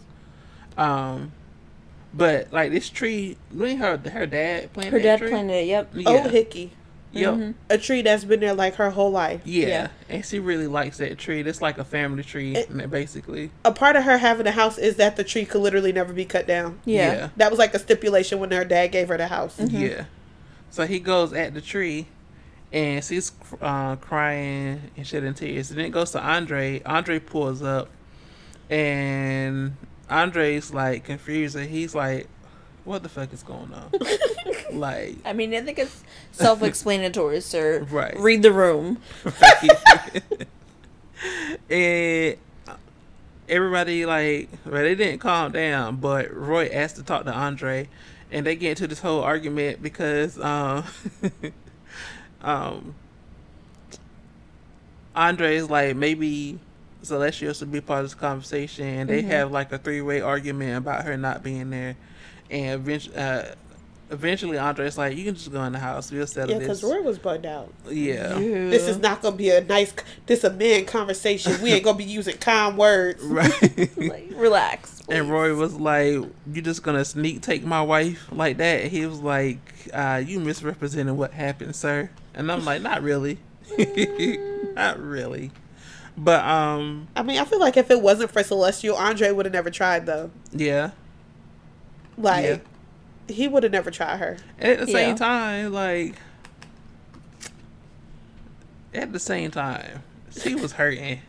Um, 0.77 1.31
but 2.13 2.51
like 2.51 2.71
this 2.71 2.89
tree, 2.89 3.37
when 3.51 3.77
her 3.77 3.97
her 3.97 4.25
dad 4.25 4.73
planted 4.73 4.91
Her 4.93 4.99
that 4.99 5.03
dad 5.03 5.19
tree? 5.19 5.29
planted 5.29 5.53
it. 5.53 5.67
Yep. 5.67 5.89
Yeah. 5.93 6.09
Oh, 6.09 6.29
Hickey. 6.29 6.71
Yep. 7.13 7.33
Mm-hmm. 7.33 7.51
A 7.69 7.77
tree 7.77 8.01
that's 8.01 8.25
been 8.25 8.39
there 8.39 8.53
like 8.53 8.75
her 8.75 8.89
whole 8.91 9.11
life. 9.11 9.41
Yeah. 9.45 9.67
Yeah. 9.67 9.87
and 10.09 10.25
she 10.25 10.39
really 10.39 10.67
likes 10.67 10.97
that 10.97 11.17
tree. 11.17 11.41
It's 11.41 11.61
like 11.61 11.77
a 11.77 11.83
family 11.83 12.23
tree, 12.23 12.55
It- 12.55 12.89
basically. 12.91 13.51
A 13.65 13.71
part 13.71 13.95
of 13.95 14.03
her 14.03 14.17
having 14.17 14.45
a 14.47 14.51
house 14.51 14.77
is 14.77 14.97
that 14.97 15.15
the 15.15 15.23
tree 15.23 15.45
could 15.45 15.61
literally 15.61 15.91
never 15.91 16.11
be 16.13 16.25
cut 16.25 16.47
down. 16.47 16.79
Yeah. 16.85 17.29
That 17.37 17.49
was 17.49 17.59
like 17.59 17.73
a 17.73 17.79
stipulation 17.79 18.39
when 18.39 18.51
her 18.51 18.65
dad 18.65 18.87
gave 18.87 19.07
her 19.07 19.17
the 19.17 19.27
house. 19.27 19.57
Mm-hmm. 19.57 19.77
Yeah. 19.77 20.05
So 20.69 20.85
he 20.85 20.99
goes 20.99 21.33
at 21.33 21.53
the 21.53 21.61
tree, 21.61 22.07
and 22.71 23.03
she's 23.03 23.31
uh, 23.61 23.95
crying 23.97 24.81
and 24.95 25.07
shedding 25.07 25.33
tears. 25.33 25.69
And 25.69 25.79
then 25.79 25.87
it 25.87 25.91
goes 25.91 26.11
to 26.11 26.21
Andre. 26.21 26.81
Andre 26.85 27.19
pulls 27.19 27.61
up, 27.61 27.89
and 28.69 29.75
Andre's 30.09 30.73
like 30.73 31.03
confused, 31.03 31.55
and 31.55 31.69
he's 31.69 31.95
like, 31.95 32.27
"What 32.83 33.03
the 33.03 33.09
fuck 33.09 33.33
is 33.33 33.43
going 33.43 33.73
on?" 33.73 33.91
like, 34.73 35.17
I 35.25 35.33
mean, 35.33 35.53
I 35.53 35.61
think 35.61 35.79
it's 35.79 36.03
self-explanatory, 36.31 37.41
sir. 37.41 37.85
Right. 37.89 38.17
Read 38.17 38.43
the 38.43 38.51
room. 38.51 38.99
and 41.69 42.37
everybody 43.49 44.05
like, 44.05 44.49
well, 44.65 44.83
they 44.83 44.95
didn't 44.95 45.19
calm 45.19 45.51
down, 45.51 45.97
but 45.97 46.33
Roy 46.33 46.67
asked 46.67 46.97
to 46.97 47.03
talk 47.03 47.25
to 47.25 47.33
Andre, 47.33 47.89
and 48.31 48.45
they 48.45 48.55
get 48.55 48.71
into 48.71 48.87
this 48.87 48.99
whole 48.99 49.23
argument 49.23 49.81
because 49.81 50.39
um, 50.39 50.83
um, 52.41 52.95
Andre 55.15 55.55
is 55.55 55.69
like 55.69 55.95
maybe 55.95 56.59
Celestial 57.01 57.53
should 57.53 57.71
be 57.71 57.81
part 57.81 58.03
of 58.03 58.05
this 58.05 58.15
conversation, 58.15 58.85
and 58.85 59.09
they 59.09 59.21
have 59.23 59.51
like 59.51 59.71
a 59.71 59.77
three 59.77 60.01
way 60.01 60.21
argument 60.21 60.77
about 60.77 61.05
her 61.05 61.17
not 61.17 61.43
being 61.43 61.69
there, 61.69 61.95
and 62.49 62.81
eventually. 62.81 63.15
Uh, 63.15 63.43
Eventually, 64.09 64.57
Andre's 64.57 64.97
like, 64.97 65.17
"You 65.17 65.25
can 65.25 65.35
just 65.35 65.51
go 65.51 65.61
in 65.65 65.73
the 65.73 65.79
house. 65.79 66.09
We'll 66.11 66.25
settle 66.25 66.47
this. 66.47 66.53
Yeah, 66.55 66.59
because. 66.59 66.83
Roy 66.83 67.01
was 67.01 67.19
bugged 67.19 67.45
out. 67.45 67.73
yeah, 67.89 68.35
This 68.35 68.87
is 68.87 68.99
not 68.99 69.21
gonna 69.21 69.35
be 69.35 69.49
a 69.49 69.61
nice. 69.61 69.93
This 70.25 70.45
a 70.45 70.49
man 70.49 70.85
conversation. 70.85 71.61
We 71.61 71.73
ain't 71.73 71.83
gonna 71.83 71.97
be 71.97 72.05
using 72.05 72.37
calm 72.37 72.77
words. 72.77 73.21
right. 73.25 73.97
Like, 73.97 74.31
relax. 74.33 75.01
And. 75.09 75.29
Roy 75.29 75.53
was 75.55 75.73
like, 75.73 76.23
"You 76.53 76.61
just 76.61 76.83
gonna 76.83 77.03
sneak 77.03 77.41
take 77.41 77.65
my 77.65 77.81
wife 77.81 78.29
like 78.31 78.57
that?" 78.57 78.85
He 78.85 79.05
was 79.05 79.19
like, 79.19 79.59
uh, 79.93 80.23
"You 80.25 80.39
misrepresented 80.39 81.17
what 81.17 81.33
happened, 81.33 81.75
sir." 81.75 82.09
And 82.37 82.49
I'm 82.51 82.63
like, 82.63 82.81
"Not 82.81 83.01
really, 83.03 83.39
not 84.75 85.01
really." 85.01 85.51
But 86.17 86.43
um, 86.45 87.07
I 87.15 87.21
mean, 87.23 87.37
I 87.39 87.43
feel 87.45 87.59
like 87.59 87.75
if 87.77 87.91
it 87.91 88.01
wasn't 88.01 88.31
for 88.31 88.41
Celestial, 88.43 88.95
Andre 88.95 89.31
would 89.31 89.45
have 89.45 89.53
never 89.53 89.69
tried 89.69 90.05
though. 90.05 90.31
yeah. 90.53 90.91
Like 92.17 92.45
Yeah. 92.45 92.57
he 93.35 93.47
would 93.47 93.63
have 93.63 93.71
never 93.71 93.91
tried 93.91 94.17
her. 94.17 94.37
At 94.59 94.79
the 94.79 94.87
same 94.87 95.09
Yeah. 95.09 95.15
time, 95.15 95.73
like, 95.73 96.15
at 98.93 99.11
the 99.13 99.19
same 99.19 99.51
time, 99.51 100.01
she 100.31 100.55
was 100.55 100.73
hurting, 100.73 101.19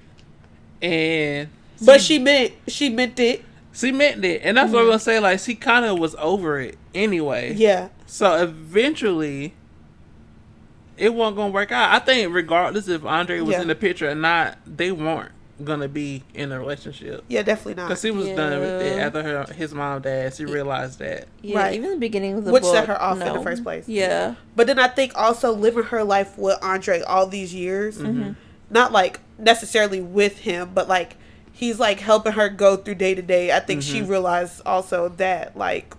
and 0.81 1.49
But 1.85 2.01
she 2.01 2.19
meant 2.19 2.53
she 2.67 2.89
meant 2.89 3.19
it. 3.21 3.45
she 3.73 3.93
meant 3.93 4.25
it, 4.25 4.41
and 4.45 4.57
that's 4.57 4.73
what 4.73 4.81
I'm 4.81 4.87
gonna 4.87 4.99
say. 4.99 5.21
Like, 5.21 5.41
she 5.41 5.55
kind 5.55 5.85
of 5.85 5.99
was 5.99 6.15
over 6.19 6.59
it 6.61 6.77
anyway. 6.95 7.55
Yeah. 7.55 7.89
So 8.07 8.43
eventually, 8.43 9.53
it 10.99 11.15
wasn't 11.15 11.37
gonna 11.37 11.53
work 11.53 11.73
out. 11.73 11.93
I 11.95 11.99
think 11.99 12.33
regardless 12.35 12.89
if 12.89 13.05
Andre 13.05 13.41
was 13.41 13.53
Yeah. 13.53 13.63
in 13.63 13.69
the 13.69 13.75
picture 13.75 14.11
or 14.11 14.15
not, 14.15 14.59
they 14.67 14.91
weren't 14.93 15.31
gonna 15.65 15.89
be 15.89 16.23
in 16.35 16.53
a 16.53 16.59
relationship 16.59 17.25
Yeah, 17.27 17.43
definitely 17.43 17.75
not. 17.75 17.89
because 17.89 18.03
he 18.03 18.13
was 18.13 18.29
done 18.29 18.61
with 18.61 18.81
it 18.83 18.99
after 19.01 19.23
her 19.25 19.45
his 19.53 19.75
mom 19.75 20.03
died. 20.03 20.33
She 20.35 20.45
realized 20.45 21.01
that. 21.01 21.27
Yeah, 21.43 21.59
Right. 21.59 21.75
even 21.75 21.91
the 21.91 21.97
beginning 21.97 22.35
of 22.39 22.45
the 22.45 22.53
Which 22.53 22.63
book, 22.63 22.75
set 22.75 22.87
her 22.87 23.01
off 23.01 23.21
in 23.21 23.33
the 23.33 23.43
first 23.43 23.65
place. 23.65 23.89
Yeah. 23.89 24.35
But 24.55 24.69
then 24.69 24.79
I 24.79 24.87
think 24.87 25.13
also 25.17 25.53
living 25.53 25.85
her 25.85 26.05
life 26.05 26.39
with 26.39 26.59
Andre 26.63 27.01
all 27.03 27.27
these 27.27 27.53
years, 27.53 27.99
Mm-hmm. 27.99 28.33
not 28.71 28.93
like 28.93 29.19
necessarily 29.37 30.01
with 30.01 30.39
him, 30.41 30.71
but 30.75 30.89
like 30.89 31.17
he's 31.53 31.81
like 31.81 31.99
helping 31.99 32.33
her 32.35 32.49
go 32.49 32.77
through 32.77 32.95
day 32.95 33.17
to 33.17 33.23
day. 33.23 33.51
I 33.51 33.59
think 33.59 33.81
Mm-hmm. 33.81 33.95
she 33.95 34.03
realized 34.03 34.63
also 34.65 35.09
that 35.17 35.57
like 35.57 35.93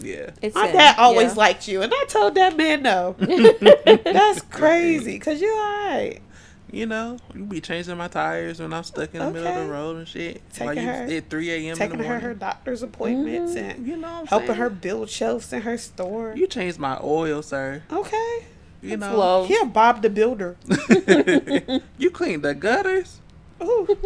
Yeah, 0.00 0.30
It's 0.40 0.54
my 0.54 0.70
dad 0.70 0.96
always 0.98 1.32
yeah. 1.32 1.38
liked 1.38 1.66
you, 1.68 1.82
and 1.82 1.92
I 1.92 2.04
told 2.08 2.34
that 2.36 2.56
man 2.56 2.82
no. 2.82 3.16
That's 3.18 4.40
crazy 4.42 5.14
because 5.14 5.40
you're 5.40 5.52
alright. 5.58 6.22
you 6.70 6.86
know, 6.86 7.18
you 7.34 7.44
be 7.44 7.60
changing 7.60 7.96
my 7.96 8.08
tires 8.08 8.60
when 8.60 8.72
I'm 8.72 8.84
stuck 8.84 9.12
in 9.14 9.20
the 9.20 9.30
middle 9.30 9.48
of 9.48 9.66
the 9.66 9.72
road 9.72 9.96
and 9.96 10.06
shit. 10.06 10.42
While 10.58 10.68
Taking 10.74 10.84
you 10.84 10.88
her- 10.92 11.16
at 11.16 11.30
3 11.30 11.50
a.m. 11.50 11.64
in 11.72 11.76
Taking 11.76 11.98
the 11.98 12.04
her 12.04 12.10
morning. 12.10 12.24
her 12.28 12.34
doctor's 12.34 12.82
appointments 12.82 13.54
Mm-hmm. 13.54 13.70
and 13.70 13.86
you 13.86 13.96
know, 13.96 14.08
what 14.08 14.20
I'm 14.20 14.26
helping 14.26 14.48
saying? 14.48 14.58
her 14.60 14.70
build 14.70 15.10
shelves 15.10 15.52
in 15.52 15.62
her 15.62 15.78
store. 15.78 16.34
You 16.36 16.46
changed 16.46 16.78
my 16.78 16.98
oil, 17.02 17.42
sir. 17.42 17.82
okay, 17.90 18.44
You 18.82 18.96
That's 18.96 19.12
know, 19.12 19.18
love. 19.18 19.48
here 19.48 19.64
Bob 19.64 20.02
the 20.02 20.10
Builder. 20.10 20.56
you 21.98 22.10
cleaned 22.10 22.44
the 22.44 22.54
gutters. 22.54 23.20
Ooh. 23.60 23.88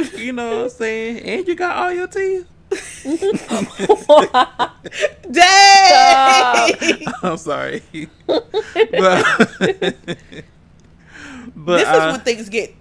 You 0.16 0.32
know 0.32 0.56
what 0.56 0.64
I'm 0.64 0.70
saying? 0.70 1.18
And 1.18 1.48
you 1.48 1.54
got 1.54 1.76
all 1.76 1.92
your 1.92 2.06
teeth. 2.06 2.46
Dang! 5.30 7.04
I'm 7.22 7.36
sorry. 7.36 7.82
but 8.26 8.46
but 11.56 11.76
this 11.76 11.82
is 11.82 11.88
uh, 11.88 12.10
when 12.12 12.20
things 12.20 12.48
get 12.48 12.74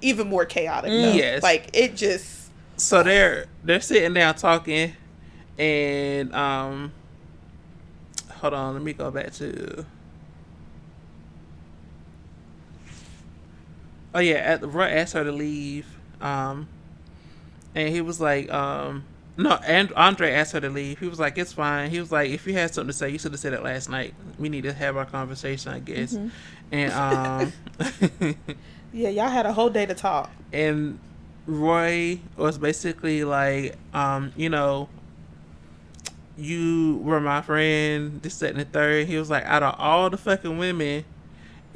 even 0.00 0.28
more 0.28 0.46
chaotic. 0.46 0.90
Though. 0.90 1.12
Yes. 1.12 1.42
Like 1.42 1.70
it 1.74 1.96
just 1.96 2.50
so 2.76 3.02
they're 3.02 3.46
they're 3.64 3.80
sitting 3.80 4.14
down 4.14 4.36
talking 4.36 4.94
and 5.58 6.34
um 6.34 6.92
hold 8.30 8.54
on, 8.54 8.74
let 8.74 8.82
me 8.82 8.92
go 8.92 9.10
back 9.10 9.32
to 9.34 9.84
Oh 14.14 14.20
yeah, 14.20 14.36
at 14.36 14.62
the 14.62 14.68
Roy 14.68 14.86
asked 14.86 15.12
her 15.12 15.24
to 15.24 15.32
leave. 15.32 15.86
Um 16.20 16.68
and 17.74 17.88
he 17.88 18.00
was 18.00 18.20
like, 18.20 18.50
um 18.52 19.04
no, 19.38 19.58
and 19.66 19.92
Andre 19.92 20.32
asked 20.32 20.52
her 20.52 20.60
to 20.62 20.70
leave. 20.70 20.98
He 20.98 21.06
was 21.08 21.20
like, 21.20 21.36
"It's 21.36 21.52
fine." 21.52 21.90
He 21.90 22.00
was 22.00 22.10
like, 22.10 22.30
"If 22.30 22.46
you 22.46 22.54
had 22.54 22.72
something 22.72 22.88
to 22.88 22.94
say, 22.94 23.10
you 23.10 23.18
should 23.18 23.32
have 23.32 23.40
said 23.40 23.52
it 23.52 23.62
last 23.62 23.90
night. 23.90 24.14
We 24.38 24.48
need 24.48 24.62
to 24.62 24.72
have 24.72 24.96
our 24.96 25.04
conversation, 25.04 25.72
I 25.72 25.80
guess." 25.80 26.16
And 26.72 26.92
um, 26.92 27.52
yeah, 28.92 29.10
y'all 29.10 29.28
had 29.28 29.44
a 29.44 29.52
whole 29.52 29.68
day 29.68 29.84
to 29.86 29.94
talk. 29.94 30.30
and 30.52 30.98
Roy 31.46 32.18
was 32.36 32.58
basically 32.58 33.24
like, 33.24 33.76
um, 33.94 34.32
you 34.36 34.48
know, 34.48 34.88
you 36.36 37.00
were 37.04 37.20
my 37.20 37.40
friend, 37.42 38.20
this, 38.22 38.38
that, 38.40 38.50
and 38.50 38.60
the 38.60 38.64
third. 38.64 39.06
He 39.06 39.16
was 39.16 39.30
like, 39.30 39.44
out 39.44 39.62
of 39.62 39.76
all 39.78 40.10
the 40.10 40.16
fucking 40.16 40.58
women 40.58 41.04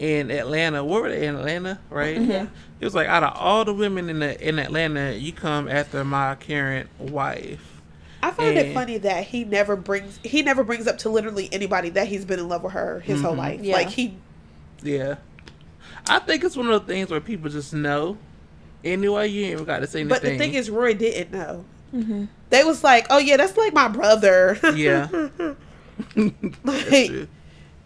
in 0.00 0.30
Atlanta, 0.30 0.82
what 0.82 1.02
were 1.02 1.10
they 1.10 1.26
in 1.26 1.36
Atlanta, 1.36 1.78
right? 1.90 2.18
Yeah. 2.18 2.46
He 2.78 2.84
was 2.86 2.94
like, 2.94 3.06
out 3.06 3.22
of 3.22 3.36
all 3.36 3.66
the 3.66 3.74
women 3.74 4.08
in 4.08 4.20
the 4.20 4.48
in 4.48 4.58
Atlanta, 4.58 5.12
you 5.12 5.30
come 5.30 5.68
after 5.68 6.02
my 6.04 6.34
current 6.36 6.88
wife. 6.98 7.82
I 8.22 8.30
find 8.30 8.56
it 8.56 8.74
funny 8.74 8.98
that 8.98 9.24
he 9.24 9.44
never 9.44 9.76
brings 9.76 10.18
he 10.24 10.42
never 10.42 10.64
brings 10.64 10.86
up 10.86 10.98
to 10.98 11.10
literally 11.10 11.50
anybody 11.52 11.90
that 11.90 12.08
he's 12.08 12.24
been 12.24 12.38
in 12.38 12.48
love 12.48 12.62
with 12.62 12.72
her 12.72 13.00
his 13.00 13.20
whole 13.20 13.34
life. 13.34 13.60
Yeah. 13.62 13.74
Like 13.74 13.88
he 13.88 14.16
Yeah, 14.82 15.16
I 16.08 16.18
think 16.18 16.44
it's 16.44 16.56
one 16.56 16.70
of 16.70 16.86
the 16.86 16.92
things 16.92 17.10
where 17.10 17.20
people 17.20 17.50
just 17.50 17.74
know. 17.74 18.16
Anyway, 18.82 19.28
you 19.28 19.44
ain't 19.44 19.52
even 19.52 19.64
got 19.66 19.80
to 19.80 19.86
say 19.86 20.00
anything. 20.00 20.16
But 20.16 20.22
the 20.22 20.38
thing 20.38 20.54
is 20.54 20.70
Roy 20.70 20.94
didn't 20.94 21.32
know. 21.32 21.66
Mm-hmm. 21.94 22.24
They 22.48 22.64
was 22.64 22.82
like, 22.82 23.06
"Oh 23.10 23.18
yeah, 23.18 23.36
that's 23.36 23.56
like 23.56 23.74
my 23.74 23.88
brother." 23.88 24.58
yeah, 24.74 25.08
That's 26.14 26.90
like, 26.90 27.06
true. 27.08 27.28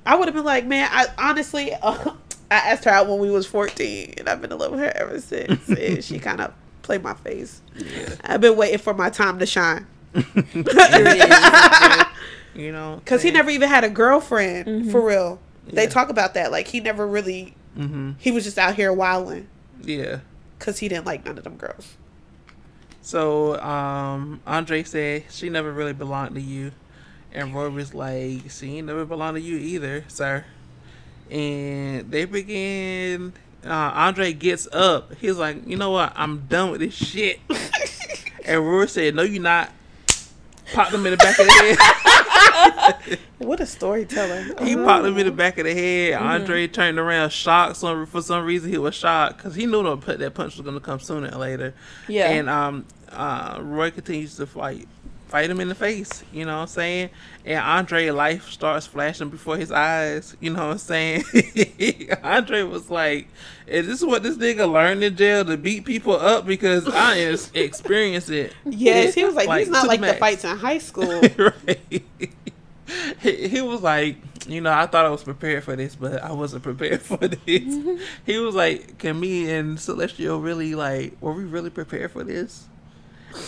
I 0.07 0.17
would 0.17 0.27
have 0.29 0.35
been 0.35 0.45
like, 0.45 0.67
"Man, 0.67 0.89
I 0.91 1.07
honestly 1.19 1.73
uh, 1.73 2.13
I 2.51 2.55
asked 2.57 2.85
her 2.85 2.91
out 2.91 3.09
when 3.09 3.19
we 3.19 3.31
was 3.31 3.47
14 3.47 4.15
and 4.19 4.29
I've 4.29 4.41
been 4.43 4.53
in 4.53 4.59
love 4.59 4.71
with 4.73 4.81
her 4.81 4.93
ever 4.97 5.21
since." 5.21 5.69
and 5.69 6.05
she 6.09 6.19
kind 6.19 6.41
of 6.41 6.53
played 6.83 7.03
my 7.03 7.15
face. 7.15 7.63
Yeah. 7.77 8.15
I've 8.25 8.41
been 8.41 8.57
waiting 8.57 8.79
for 8.79 8.93
my 8.95 9.11
time 9.11 9.39
to 9.39 9.47
shine. 9.47 9.87
you 12.55 12.71
know, 12.73 13.01
Cuz 13.05 13.23
he 13.23 13.31
never 13.31 13.51
even 13.51 13.69
had 13.69 13.85
a 13.85 13.91
girlfriend 13.91 14.67
Mm-hmm. 14.67 14.91
for 14.91 15.01
real. 15.05 15.41
They 15.67 15.87
talk 15.87 16.09
about 16.11 16.35
that 16.35 16.51
like 16.53 16.69
he 16.69 16.81
never 16.81 17.07
really 17.07 17.55
hmm 17.75 18.13
he 18.19 18.31
was 18.31 18.45
just 18.45 18.59
out 18.59 18.75
here 18.77 18.93
wilding 18.93 19.49
Yeah. 19.83 20.19
cuz 20.61 20.79
he 20.79 20.89
didn't 20.89 21.07
like 21.07 21.25
none 21.25 21.39
of 21.39 21.45
them 21.45 21.57
girls. 21.57 21.97
So, 23.03 23.61
um, 23.61 24.41
Andre 24.47 24.83
said 24.85 25.25
she 25.31 25.51
never 25.51 25.73
really 25.73 25.93
belonged 25.93 26.37
to 26.37 26.41
you, 26.41 26.73
and 27.35 27.55
Roy 27.55 27.69
was 27.71 27.95
like, 27.95 28.51
"She 28.51 28.79
ain't 28.79 28.87
never 28.87 29.05
belong 29.05 29.35
to 29.35 29.41
you 29.41 29.57
either, 29.57 30.05
sir." 30.09 30.45
And 31.31 32.11
they 32.11 32.25
begin. 32.25 33.33
Uh, 33.65 33.93
Andre 33.95 34.33
gets 34.33 34.69
up. 34.73 35.15
He's 35.17 35.37
like, 35.37 35.67
"You 35.67 35.77
know 35.77 35.91
what? 35.91 36.13
I'm 36.17 36.47
done 36.47 36.71
with 36.71 36.81
this 36.81 36.95
shit." 36.95 37.41
and 38.45 38.67
Roy 38.67 38.87
said, 38.87 39.15
"No, 39.15 39.23
you're 39.23 39.43
not." 39.43 39.71
Popped 40.73 40.95
him 40.95 41.05
in 41.05 41.11
the 41.11 41.17
back 41.19 41.39
of 41.39 41.47
the 41.47 41.53
head. 41.53 43.19
What 43.39 43.61
a 43.61 43.67
storyteller. 43.67 44.43
He 44.65 44.75
popped 44.75 45.05
him 45.05 45.19
in 45.19 45.27
the 45.27 45.33
back 45.33 45.59
of 45.59 45.65
the 45.65 45.75
head. 45.75 46.15
Andre 46.15 46.67
turned 46.67 46.99
around, 46.99 47.31
shocked. 47.31 47.77
Some 47.77 48.07
for 48.07 48.23
some 48.23 48.45
reason 48.45 48.71
he 48.71 48.79
was 48.79 48.95
shocked 48.95 49.37
because 49.37 49.55
he 49.55 49.67
knew 49.67 49.83
that 49.83 50.19
that 50.19 50.35
punch 50.35 50.57
was 50.57 50.65
gonna 50.65 50.81
come 50.81 50.99
sooner 51.01 51.29
or 51.29 51.39
later. 51.39 51.75
Yeah. 52.09 52.31
And 52.31 52.49
um, 52.49 52.87
uh, 53.11 53.59
Roy 53.61 53.91
continues 53.91 54.37
to 54.37 54.47
fight, 54.47 54.89
fight 55.35 55.51
him 55.51 55.59
in 55.59 55.69
the 55.69 55.75
face. 55.75 56.23
You 56.33 56.45
know 56.45 56.55
what 56.55 56.63
I'm 56.63 56.69
saying? 56.69 57.11
And 57.45 57.59
Andre 57.59 58.11
life 58.11 58.51
starts 58.51 58.87
flashing 58.87 59.31
before 59.31 59.57
his 59.57 59.73
eyes. 59.73 60.37
You 60.39 60.51
know 60.51 60.69
what 60.69 60.73
I'm 60.75 60.79
saying? 60.79 61.25
Andre 62.23 62.63
was 62.63 62.89
like, 62.89 63.27
"Is 63.67 63.89
this 63.89 64.05
what 64.05 64.23
this 64.23 64.37
nigga 64.37 64.73
learned 64.73 65.03
in 65.03 65.17
jail 65.17 65.45
to 65.45 65.57
beat 65.57 65.87
people 65.87 66.15
up? 66.15 66.47
Because 66.47 66.87
I 66.87 67.19
ex- 67.19 67.51
experienced 67.55 68.31
it." 68.31 68.55
Yes, 68.65 69.15
he 69.15 69.25
was 69.25 69.35
like, 69.35 69.51
he's 69.59 69.69
not 69.69 69.89
like 69.89 69.99
the 69.99 70.07
max. 70.07 70.19
fights 70.21 70.45
in 70.45 70.57
high 70.57 70.79
school. 70.79 71.21
right. 71.37 72.05
He, 73.19 73.49
he 73.49 73.61
was 73.61 73.83
like, 73.83 74.19
you 74.47 74.61
know, 74.61 74.73
I 74.73 74.87
thought 74.87 75.05
I 75.05 75.09
was 75.09 75.25
prepared 75.25 75.65
for 75.65 75.75
this, 75.75 75.97
but 75.97 76.23
I 76.23 76.31
wasn't 76.31 76.63
prepared 76.63 77.03
for 77.03 77.17
this. 77.17 78.09
he 78.25 78.39
was 78.39 78.55
like, 78.55 78.99
can 78.99 79.19
me 79.19 79.51
and 79.51 79.81
Celestial 79.81 80.39
really 80.39 80.77
like, 80.77 81.17
were 81.21 81.33
we 81.33 81.43
really 81.43 81.71
prepared 81.71 82.13
for 82.13 82.23
this? 82.23 82.69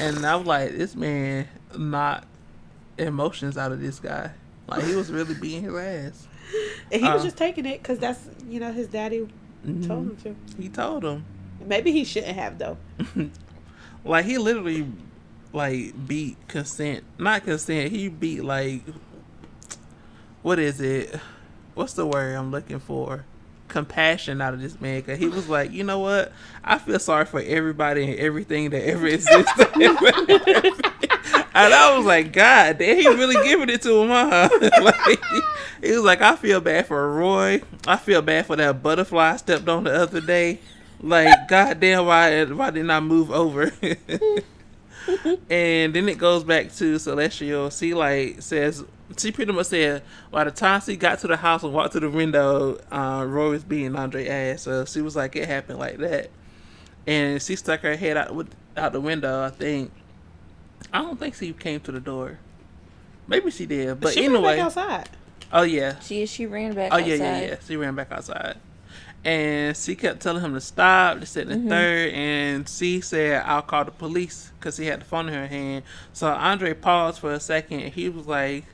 And 0.01 0.24
I 0.26 0.37
was 0.37 0.47
like, 0.47 0.72
this 0.76 0.95
man 0.95 1.49
not 1.76 2.26
emotions 2.99 3.57
out 3.57 3.72
of 3.72 3.80
this 3.80 3.99
guy. 4.01 4.30
Like 4.66 4.84
he 4.84 4.95
was 4.95 5.11
really 5.12 5.34
beating 5.34 5.62
his 5.64 5.74
ass. 5.74 6.26
And 6.93 7.01
he 7.03 7.09
was 7.09 7.22
Uh. 7.22 7.24
just 7.26 7.37
taking 7.37 7.66
it 7.66 7.82
because 7.82 7.99
that's, 7.99 8.20
you 8.49 8.61
know, 8.61 8.72
his 8.72 8.89
daddy 8.89 9.28
Mhm. 9.66 9.87
told 9.87 10.07
him 10.07 10.16
to. 10.16 10.62
He 10.62 10.68
told 10.68 11.05
him, 11.05 11.24
Maybe 11.64 11.91
he 11.93 12.05
shouldn't 12.05 12.37
have, 12.37 12.59
though. 12.59 12.76
like 14.05 14.24
he 14.26 14.39
literally, 14.39 14.87
like 15.53 16.07
beat 16.07 16.37
consent, 16.49 17.03
not 17.18 17.45
consent. 17.45 17.91
He 17.91 18.09
beat 18.09 18.45
like, 18.45 18.82
what 20.43 20.59
is 20.59 20.80
it? 20.80 21.18
What's 21.74 21.95
the 21.95 22.07
word 22.07 22.34
I'm 22.37 22.51
looking 22.51 22.78
for? 22.78 23.24
Compassion 23.68 24.40
out 24.40 24.54
of 24.54 24.60
this 24.60 24.80
man 24.80 25.00
because 25.00 25.18
he 25.18 25.28
was 25.28 25.48
like, 25.48 25.72
you 25.72 25.84
know 25.84 25.98
what? 25.98 26.32
I 26.64 26.78
feel 26.78 26.98
sorry 26.98 27.24
for 27.24 27.40
everybody 27.40 28.04
and 28.04 28.18
everything 28.18 28.70
that 28.70 28.82
ever 28.84 29.06
existed. 29.08 29.68
and 31.54 31.74
I 31.74 31.96
was 31.96 32.06
like, 32.06 32.32
God, 32.32 32.78
damn, 32.78 32.96
he 32.98 33.08
really 33.08 33.42
giving 33.46 33.70
it 33.70 33.82
to 33.82 34.02
him, 34.02 34.08
huh? 34.08 34.48
like, 34.82 35.24
he 35.82 35.92
was 35.92 36.04
like, 36.04 36.22
I 36.22 36.36
feel 36.36 36.60
bad 36.60 36.86
for 36.86 37.14
Roy. 37.14 37.62
I 37.86 37.96
feel 37.96 38.22
bad 38.22 38.46
for 38.46 38.56
that 38.56 38.82
butterfly 38.82 39.32
I 39.32 39.36
stepped 39.36 39.68
on 39.68 39.84
the 39.84 39.94
other 39.94 40.20
day. 40.20 40.60
Like, 41.00 41.48
goddamn, 41.48 42.06
why 42.06 42.44
why 42.44 42.70
didn't 42.70 42.90
I 42.90 43.00
move 43.00 43.30
over? 43.30 43.70
and 45.50 45.94
then 45.94 46.08
it 46.08 46.18
goes 46.18 46.44
back 46.44 46.72
to 46.74 46.98
Celestial. 46.98 47.70
She 47.70 47.94
like 47.94 48.42
says 48.42 48.84
she 49.16 49.30
pretty 49.32 49.52
much 49.52 49.66
said 49.66 50.02
by 50.30 50.44
the 50.44 50.50
time 50.50 50.80
she 50.80 50.96
got 50.96 51.18
to 51.20 51.26
the 51.28 51.36
house 51.36 51.62
and 51.62 51.72
walked 51.72 51.92
to 51.92 52.00
the 52.00 52.11
window, 52.11 52.78
uh, 52.90 53.24
Roy 53.26 53.50
was 53.50 53.64
beating 53.64 53.94
Andre 53.96 54.26
ass. 54.28 54.62
So 54.62 54.84
she 54.84 55.00
was 55.00 55.14
like, 55.16 55.36
it 55.36 55.46
happened 55.48 55.78
like 55.78 55.98
that. 55.98 56.30
And 57.07 57.40
she 57.40 57.54
stuck 57.57 57.80
her 57.80 57.96
head 57.96 58.16
out 58.16 58.34
with 58.34 58.48
out 58.76 58.92
the 58.92 59.00
window. 59.00 59.44
I 59.44 59.50
think. 59.50 59.92
I 60.92 61.02
don't 61.02 61.18
think 61.18 61.34
she 61.34 61.52
came 61.52 61.80
to 61.80 61.92
the 61.92 62.00
door. 62.00 62.38
Maybe 63.28 63.50
she 63.50 63.66
did, 63.66 64.00
but 64.00 64.12
she 64.14 64.24
anyway. 64.24 64.57
back 64.57 64.64
outside. 64.66 65.09
Oh 65.52 65.62
yeah, 65.62 65.98
She 66.00 66.26
she 66.26 66.46
ran 66.46 66.74
back. 66.74 66.90
Oh 66.92 66.96
outside. 66.96 67.07
yeah, 67.09 67.16
yeah, 67.16 67.40
yeah. 67.46 67.57
She 67.66 67.76
ran 67.76 67.94
back 67.94 68.11
outside, 68.12 68.57
and 69.24 69.76
she 69.76 69.94
kept 69.94 70.20
telling 70.20 70.42
him 70.42 70.54
to 70.54 70.61
stop. 70.61 71.20
This 71.20 71.36
and 71.36 71.50
the 71.50 71.54
Mhm. 71.54 71.68
third, 71.68 72.12
and 72.12 72.68
she 72.68 73.00
said, 73.00 73.42
"I'll 73.46 73.62
call 73.62 73.84
the 73.84 73.90
police" 73.92 74.50
because 74.59 74.76
he 74.76 74.86
had 74.86 75.00
the 75.00 75.04
phone 75.04 75.28
in 75.28 75.34
her 75.34 75.46
hand. 75.46 75.84
So 76.12 76.28
Andre 76.28 76.74
paused 76.74 77.20
for 77.20 77.32
a 77.32 77.40
second, 77.40 77.80
and 77.80 77.92
he 77.94 78.09
was 78.09 78.26
like, 78.26 78.64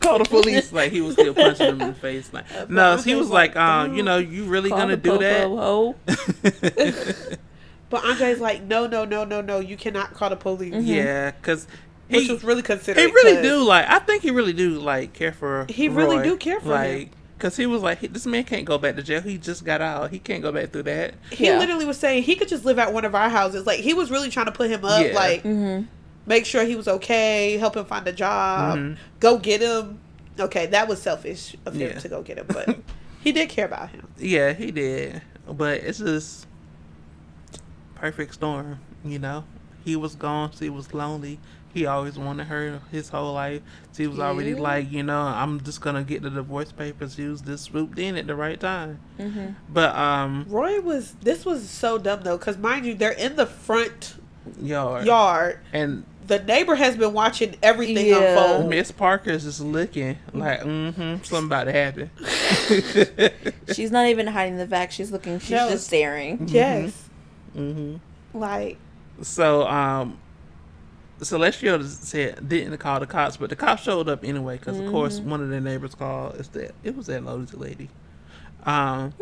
"Call 0.00 0.18
the 0.18 0.24
police!" 0.24 0.72
like 0.72 0.92
he 0.92 1.00
was 1.00 1.14
still 1.14 1.34
punching 1.34 1.66
him 1.66 1.80
in 1.80 1.88
the 1.88 1.94
face. 1.94 2.30
Like, 2.32 2.44
no, 2.70 2.96
but 2.96 3.04
he 3.04 3.14
was 3.14 3.28
like, 3.30 3.54
like, 3.54 3.64
um, 3.64 3.94
you 3.96 4.02
know, 4.02 4.18
you 4.18 4.44
really 4.44 4.70
Call 4.70 4.78
gonna 4.78 4.96
the 4.96 5.02
do 5.02 5.10
popo 5.10 5.22
that? 5.22 5.46
hoe. 5.48 5.94
But 7.90 8.04
Andre's 8.06 8.40
like, 8.40 8.62
no, 8.62 8.86
no, 8.88 9.04
no, 9.04 9.24
no, 9.24 9.40
no. 9.40 9.60
You 9.60 9.76
cannot 9.76 10.14
call 10.14 10.30
the 10.30 10.36
police. 10.36 10.74
Mhm. 10.74 10.86
yeah, 10.86 11.30
because 11.30 11.68
Which 12.08 12.24
he 12.26 12.32
was 12.32 12.42
really 12.42 12.62
considering. 12.62 13.06
he 13.06 13.12
really 13.14 13.40
do 13.42 13.62
like. 13.62 13.88
I 13.88 14.00
think 14.00 14.22
he 14.22 14.30
really 14.32 14.52
do 14.52 14.80
like 14.80 15.12
care 15.12 15.32
for. 15.32 15.66
He 15.68 15.88
really 15.88 16.22
do 16.22 16.36
care 16.36 16.58
for 16.60 16.76
him. 16.76 17.10
Cause 17.38 17.56
he 17.56 17.66
was 17.66 17.82
like, 17.82 18.00
this 18.00 18.24
man 18.26 18.44
can't 18.44 18.64
go 18.64 18.78
back 18.78 18.96
to 18.96 19.02
jail. 19.02 19.20
He 19.20 19.36
just 19.38 19.64
got 19.64 19.80
out. 19.82 20.10
He 20.10 20.18
can't 20.18 20.40
go 20.40 20.50
back 20.50 20.70
through 20.70 20.84
that. 20.84 21.14
He 21.30 21.44
Yeah. 21.46 21.58
literally 21.58 21.84
was 21.84 21.98
saying 21.98 22.22
he 22.22 22.36
could 22.36 22.48
just 22.48 22.64
live 22.64 22.78
at 22.78 22.92
one 22.94 23.04
of 23.04 23.14
our 23.14 23.28
houses. 23.28 23.66
Like 23.66 23.80
he 23.80 23.92
was 23.92 24.10
really 24.10 24.30
trying 24.30 24.46
to 24.46 24.52
put 24.52 24.70
him 24.70 24.84
up. 24.84 25.04
Yeah. 25.04 25.12
Like 25.14 25.42
Mhm. 25.44 25.86
Make 26.26 26.46
sure 26.46 26.64
he 26.64 26.76
was 26.76 26.88
okay, 26.88 27.56
help 27.58 27.76
him 27.76 27.84
find 27.84 28.06
a 28.08 28.12
job, 28.12 28.78
Mhm. 28.78 28.96
go 29.20 29.38
get 29.38 29.60
him. 29.60 29.98
Okay, 30.38 30.66
that 30.66 30.88
was 30.88 31.00
selfish 31.00 31.54
of 31.66 31.74
him 31.74 31.90
Yeah. 31.92 31.98
to 31.98 32.08
go 32.08 32.22
get 32.22 32.38
him, 32.38 32.46
but 32.48 32.76
he 33.20 33.30
did 33.32 33.48
care 33.48 33.66
about 33.66 33.90
him. 33.90 34.08
Yeah, 34.18 34.52
he 34.52 34.70
did. 34.70 35.22
But 35.48 35.78
it's 35.82 35.98
just 35.98 36.46
perfect 37.94 38.34
storm, 38.34 38.78
you 39.04 39.18
know. 39.18 39.44
He 39.84 39.96
was 39.96 40.14
gone. 40.14 40.50
She 40.58 40.70
was 40.70 40.94
lonely. 40.94 41.38
He 41.74 41.86
always 41.86 42.16
wanted 42.16 42.46
her 42.46 42.80
his 42.90 43.08
whole 43.08 43.34
life. 43.34 43.60
She 43.96 44.06
was 44.06 44.18
already 44.20 44.54
like, 44.54 44.90
you 44.92 45.02
know, 45.02 45.20
I'm 45.22 45.60
just 45.60 45.80
gonna 45.80 46.04
get 46.04 46.22
the 46.22 46.30
divorce 46.30 46.70
papers. 46.72 47.16
She 47.16 47.26
was 47.26 47.40
just 47.42 47.64
swooped 47.64 47.98
in 47.98 48.16
at 48.16 48.26
the 48.28 48.34
right 48.36 48.58
time. 48.58 49.00
Mhm. 49.18 49.56
But 49.68 49.94
um, 49.96 50.46
Roy 50.48 50.80
was. 50.80 51.16
This 51.22 51.44
was 51.44 51.68
so 51.68 51.98
dumb 51.98 52.20
though, 52.22 52.38
because 52.38 52.56
mind 52.58 52.86
you, 52.86 52.94
they're 52.94 53.10
in 53.10 53.34
the 53.36 53.46
front 53.46 54.14
yard 54.60 55.04
yard. 55.06 55.58
and 55.72 56.04
The 56.26 56.38
neighbor 56.42 56.74
has 56.74 56.96
been 56.96 57.12
watching 57.12 57.56
everything 57.62 58.06
Yeah. 58.06 58.38
unfold. 58.38 58.70
Miss 58.70 58.90
Parker's 58.90 59.44
just 59.44 59.60
looking 59.60 60.16
like, 60.32 60.60
mm-hmm, 60.60 61.22
something 61.22 61.46
about 61.46 61.64
to 61.64 61.72
happen. 61.72 62.10
She's 63.74 63.90
not 63.90 64.06
even 64.06 64.26
hiding 64.28 64.56
the 64.56 64.66
fact 64.66 64.92
she's 64.94 65.10
looking. 65.12 65.38
She's 65.38 65.50
No. 65.50 65.68
just 65.70 65.86
staring. 65.86 66.48
Yes, 66.48 67.08
Mm 67.56 67.74
hmm 67.74 68.38
like 68.38 68.78
So, 69.22 69.66
um, 69.68 70.18
Celestial 71.22 71.82
said 71.84 72.48
didn't 72.48 72.76
call 72.78 73.00
the 73.00 73.06
cops, 73.06 73.36
but 73.36 73.48
the 73.50 73.56
cops 73.56 73.82
showed 73.82 74.08
up 74.08 74.24
anyway 74.24 74.56
because, 74.58 74.78
of 74.80 74.86
course, 74.90 75.20
Mm-hmm. 75.20 75.30
one 75.30 75.40
of 75.42 75.48
the 75.50 75.60
neighbors 75.60 75.94
called. 75.94 76.36
It's 76.38 76.48
that 76.48 76.74
it 76.82 76.96
was 76.96 77.06
that 77.06 77.24
Lotus 77.24 77.54
lady. 77.54 77.88
Um, 78.66 79.12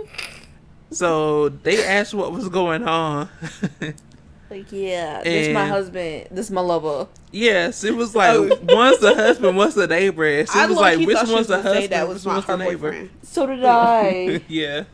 so 0.90 1.48
they 1.48 1.84
asked 1.84 2.14
what 2.14 2.32
was 2.32 2.48
going 2.48 2.84
on. 2.84 3.28
Like, 4.52 4.70
yeah, 4.72 5.22
this 5.22 5.54
my 5.54 5.66
husband. 5.66 6.28
This 6.30 6.50
my 6.50 6.60
lover. 6.60 7.08
yes, 7.30 7.84
it 7.84 7.94
was 7.94 8.14
like 8.14 8.36
Oh. 8.36 8.58
one's 8.68 8.98
the 8.98 9.14
husband, 9.14 9.56
one's 9.56 9.74
the 9.74 9.86
neighbor. 9.86 10.24
And 10.26 10.48
she 10.48 10.58
I 10.58 10.66
was 10.66 10.76
like, 10.76 10.98
which 10.98 11.16
thought 11.16 11.28
one's 11.28 11.46
the 11.46 11.56
was 11.56 11.62
gonna 11.62 11.62
say 11.62 11.68
husband? 11.88 11.92
That 11.92 12.08
which 12.08 12.14
was 12.14 12.26
my 12.26 12.34
one's 12.34 12.46
the 12.46 12.56
neighbor? 12.58 12.90
boyfriend. 12.90 13.10
So 13.22 13.46
did 13.46 13.64
I. 13.64 14.40
yeah, 14.48 14.84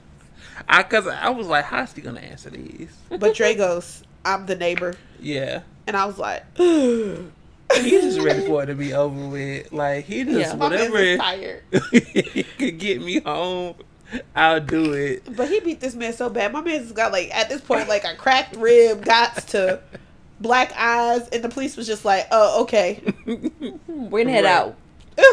I 0.68 0.82
because 0.82 1.06
I 1.08 1.30
was 1.30 1.46
like, 1.48 1.64
how's 1.64 1.92
she 1.92 2.00
gonna 2.00 2.20
answer 2.20 2.50
these? 2.50 2.96
But 3.08 3.34
Dre 3.34 3.54
goes, 3.56 4.02
"I'm 4.24 4.46
the 4.46 4.54
neighbor," 4.56 4.94
Yeah. 5.20 5.62
and 5.86 5.96
I 5.96 6.04
was 6.06 6.18
like, 6.18 6.44
He's 6.58 8.02
just 8.02 8.20
ready 8.20 8.46
for 8.46 8.62
it 8.62 8.66
to 8.66 8.74
be 8.74 8.94
over 8.94 9.28
with. 9.28 9.72
Like 9.72 10.04
he 10.06 10.24
just 10.24 10.38
Yeah. 10.38 10.54
Whatever 10.54 11.16
tired." 11.18 11.62
he 11.92 12.42
could 12.58 12.78
get 12.78 13.02
me 13.02 13.18
home, 13.20 13.74
I'll 14.34 14.60
do 14.60 14.92
it. 14.92 15.36
But 15.36 15.48
he 15.48 15.60
beat 15.60 15.80
this 15.80 15.94
man 15.94 16.12
so 16.12 16.28
bad. 16.30 16.52
My 16.52 16.60
man's 16.60 16.92
got 16.92 17.12
like 17.12 17.34
at 17.34 17.48
this 17.48 17.60
point 17.60 17.88
like 17.88 18.04
a 18.04 18.14
cracked 18.16 18.56
rib, 18.56 19.04
got 19.04 19.36
to 19.48 19.80
black 20.40 20.72
eyes, 20.76 21.28
and 21.28 21.42
the 21.42 21.48
police 21.48 21.76
was 21.76 21.86
just 21.86 22.04
like, 22.04 22.26
"Oh, 22.30 22.62
okay." 22.62 23.02
We're 23.86 24.24
gonna 24.24 24.30
head 24.30 24.44
Right. 24.44 24.52
out. 24.52 24.76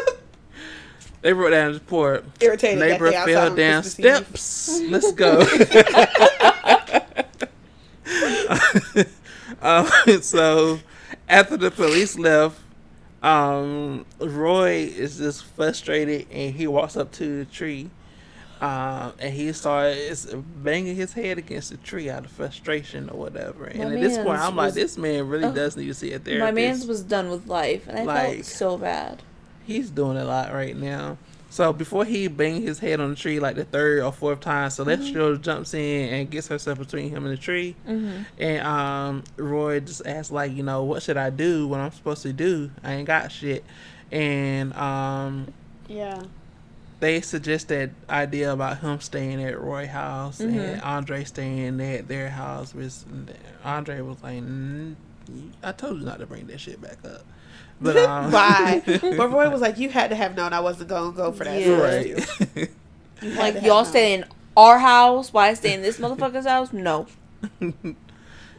They 1.22 1.34
wrote 1.34 1.50
down 1.50 1.74
the 1.74 1.80
report. 1.80 2.24
Irritated 2.40 2.78
Neighbor 2.78 3.10
they 3.10 3.16
outside 3.16 3.34
fell 3.34 3.56
down 3.56 3.82
steps. 3.82 4.80
Let's 4.84 5.12
go. 5.14 5.40
um, 9.64 9.88
so 10.22 10.78
after 11.28 11.58
the 11.58 11.72
police 11.72 12.16
left, 12.20 12.60
um, 13.24 14.06
Roy 14.20 14.92
is 14.96 15.18
just 15.18 15.46
frustrated 15.46 16.28
and 16.32 16.54
he 16.54 16.68
walks 16.68 16.96
up 16.96 17.12
to 17.14 17.40
the 17.40 17.46
tree. 17.46 17.90
Um, 18.62 19.14
and 19.20 19.34
he 19.34 19.52
starts 19.54 20.26
banging 20.34 20.96
his 20.96 21.14
head 21.14 21.38
against 21.38 21.72
the 21.72 21.78
tree 21.78 22.10
out 22.10 22.26
of 22.26 22.32
frustration 22.32 23.10
or 23.10 23.20
whatever. 23.20 23.66
And 23.66 23.80
My 23.90 23.96
at 23.96 24.02
this 24.02 24.18
point, 24.18 24.40
I'm 24.40 24.56
like, 24.56 24.74
this 24.74 24.98
man 24.98 25.28
really 25.28 25.46
Ugh. 25.46 25.56
does 25.56 25.76
need 25.76 25.88
to 25.88 25.94
see 25.94 26.14
a 26.14 26.20
therapist. 26.20 26.40
My 26.40 26.52
man's 26.52 26.86
was 26.88 27.02
done 27.04 27.30
with 27.30 27.48
life, 27.48 27.88
and 27.88 28.00
I 28.00 28.04
Like- 28.04 28.34
felt 28.36 28.46
so 28.46 28.78
bad. 28.78 29.22
he's 29.66 29.90
doing 29.90 30.18
a 30.18 30.24
lot 30.26 30.54
right 30.54 30.76
now. 30.76 31.18
So 31.50 31.72
before 31.72 32.04
he 32.06 32.28
bang 32.28 32.62
his 32.64 32.80
head 32.80 33.00
on 33.00 33.12
the 33.12 33.16
tree 33.16 33.40
like 33.40 33.56
the 33.56 33.64
third 33.64 34.02
or 34.04 34.12
fourth 34.12 34.42
time, 34.42 34.70
Celestial 34.70 35.38
jumps 35.38 35.74
in 35.74 36.14
and 36.14 36.30
gets 36.30 36.48
herself 36.50 36.80
between 36.80 37.10
him 37.10 37.24
and 37.26 37.32
the 37.34 37.40
tree. 37.42 37.76
Mm-hmm. 37.88 38.22
And 38.40 38.68
um, 38.68 39.24
Roy 39.38 39.80
just 39.80 40.06
asks 40.06 40.32
like, 40.32 40.54
you 40.54 40.64
know, 40.64 40.84
what 40.84 41.02
should 41.02 41.16
I 41.18 41.30
do? 41.30 41.68
What 41.68 41.80
I'm 41.80 41.92
supposed 41.92 42.24
to 42.24 42.34
do? 42.34 42.72
I 42.84 42.94
ain't 42.96 43.08
got 43.08 43.32
shit. 43.32 43.64
And 44.12 44.74
um, 44.74 45.48
Yeah. 45.88 46.24
They 47.00 47.22
suggest 47.22 47.68
that 47.70 47.90
idea 48.10 48.52
about 48.54 48.80
him 48.80 49.00
staying 49.02 49.44
at 49.44 49.60
Roy 49.60 49.88
house 49.88 50.40
and 50.40 50.56
Mhm. 50.56 50.86
Andre 50.86 51.24
staying 51.24 51.82
at 51.82 52.08
their 52.08 52.30
house. 52.30 52.74
Which 52.74 52.94
Andre 53.64 54.02
was 54.02 54.22
like, 54.24 54.42
mm, 54.42 54.96
I 55.64 55.72
told 55.74 56.00
you 56.00 56.06
not 56.06 56.20
to 56.20 56.26
bring 56.26 56.48
that 56.48 56.60
shit 56.60 56.82
back 56.82 56.98
up. 57.04 57.24
But 57.82 57.98
um, 58.10 58.32
Why? 58.32 58.82
But 59.18 59.32
Roy 59.32 59.50
was 59.50 59.60
like, 59.62 59.78
"You 59.78 59.90
had 59.90 60.10
to 60.12 60.16
have 60.16 60.36
known 60.36 60.54
I 60.54 60.62
wasn't 60.62 60.90
gonna 60.90 61.12
go 61.12 61.32
for 61.34 61.44
that." 61.44 61.60
Yeah. 61.62 61.82
right. 61.82 62.70
Like 63.22 63.56
y'all 63.64 63.84
known. 63.84 63.86
stay 63.86 64.14
in 64.14 64.26
our 64.58 64.78
house, 64.78 65.32
why 65.34 65.54
stay 65.54 65.74
in 65.74 65.82
this 65.82 65.98
motherfucker's 65.98 66.46
house? 66.46 66.72
No. 66.74 67.08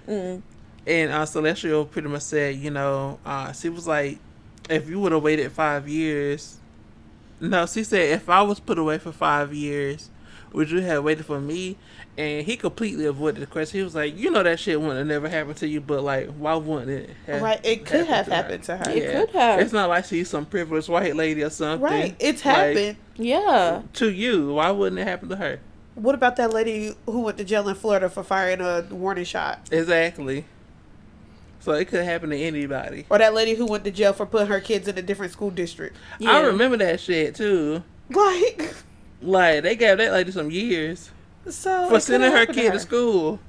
Mm. 0.08 0.42
and 0.86 1.10
uh, 1.12 1.26
Celestial 1.26 1.84
pretty 1.84 2.08
much 2.08 2.22
said, 2.22 2.56
you 2.56 2.70
know, 2.70 3.18
uh, 3.26 3.52
she 3.52 3.68
was 3.68 3.86
like, 3.86 4.18
if 4.70 4.88
you 4.88 5.00
would 5.00 5.12
have 5.12 5.22
waited 5.22 5.50
five 5.52 5.88
years, 5.88 6.58
no, 7.40 7.66
she 7.66 7.84
said 7.84 8.10
if 8.10 8.28
I 8.28 8.42
was 8.42 8.60
put 8.60 8.78
away 8.78 8.98
for 8.98 9.12
five 9.12 9.52
years, 9.54 10.10
would 10.52 10.70
you 10.70 10.80
have 10.80 11.04
waited 11.04 11.26
for 11.26 11.40
me? 11.40 11.76
And 12.18 12.46
he 12.46 12.56
completely 12.56 13.04
avoided 13.04 13.42
the 13.42 13.46
question. 13.46 13.78
He 13.80 13.84
was 13.84 13.94
like, 13.94 14.16
you 14.18 14.30
know 14.30 14.42
that 14.42 14.58
shit 14.58 14.80
wouldn't 14.80 14.96
have 14.98 15.06
never 15.06 15.28
happened 15.28 15.58
to 15.58 15.68
you, 15.68 15.82
but 15.82 16.02
like, 16.02 16.30
why 16.30 16.54
wouldn't 16.54 16.90
it? 16.90 17.10
Have 17.26 17.42
Right, 17.42 17.60
it 17.62 17.84
could 17.84 18.06
have 18.06 18.24
to 18.24 18.30
her? 18.30 18.36
happened 18.36 18.62
to 18.64 18.76
her. 18.78 18.90
It 18.90 19.12
could 19.12 19.30
have. 19.38 19.60
It's 19.60 19.72
not 19.74 19.90
like 19.90 20.06
she's 20.06 20.30
some 20.30 20.46
privileged 20.46 20.88
white 20.88 21.14
lady 21.14 21.42
or 21.42 21.50
something. 21.50 21.82
Right, 21.84 22.16
it's 22.18 22.42
Like, 22.42 22.56
happened. 22.56 22.96
Yeah. 23.16 23.82
to 23.94 24.10
you. 24.10 24.54
Why 24.54 24.70
wouldn't 24.70 24.98
it 24.98 25.06
happen 25.06 25.28
to 25.28 25.36
her? 25.36 25.60
What 25.94 26.14
about 26.14 26.36
that 26.36 26.52
lady 26.54 26.94
who 27.04 27.20
went 27.20 27.36
to 27.38 27.44
jail 27.44 27.68
in 27.68 27.74
Florida 27.74 28.08
for 28.08 28.22
firing 28.22 28.60
a 28.62 28.86
warning 28.90 29.24
shot? 29.24 29.60
Exactly. 29.70 30.46
So 31.66 31.72
it 31.72 31.88
could 31.88 32.04
happen 32.04 32.30
to 32.30 32.36
anybody. 32.36 33.06
Or 33.10 33.18
that 33.18 33.34
lady 33.34 33.54
who 33.56 33.66
went 33.66 33.82
to 33.86 33.90
jail 33.90 34.12
for 34.12 34.24
putting 34.24 34.46
her 34.46 34.60
kids 34.60 34.86
in 34.86 34.96
a 34.96 35.02
different 35.02 35.32
school 35.32 35.50
district? 35.50 35.96
yeah. 36.20 36.30
I 36.30 36.40
remember 36.42 36.76
that 36.76 37.00
shit 37.00 37.34
too. 37.34 37.82
Like, 38.08 38.72
Like 39.20 39.64
they 39.64 39.74
gave 39.74 39.98
that 39.98 40.12
lady 40.12 40.30
some 40.30 40.48
years 40.52 41.10
so 41.50 41.88
for 41.88 41.98
sending 41.98 42.30
her 42.30 42.46
kid 42.46 42.66
to 42.66 42.70
her. 42.74 42.78
school. 42.78 43.40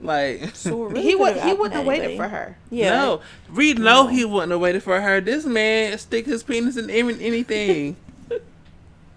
Like 0.00 0.56
So 0.56 0.84
really 0.84 1.02
he 1.02 1.14
would 1.14 1.36
he 1.36 1.52
wouldn't 1.52 1.74
have 1.74 1.84
waited 1.84 2.16
for 2.16 2.28
her. 2.28 2.56
Yeah. 2.70 2.90
no, 2.96 3.20
Reed 3.50 3.78
know 3.78 4.06
he 4.06 4.24
wouldn't 4.24 4.52
have 4.52 4.60
waited 4.62 4.82
for 4.82 4.98
her. 5.02 5.20
This 5.20 5.44
man 5.44 5.98
stick 5.98 6.24
his 6.24 6.42
penis 6.42 6.78
in 6.78 6.88
any- 6.88 7.22
anything. 7.22 7.96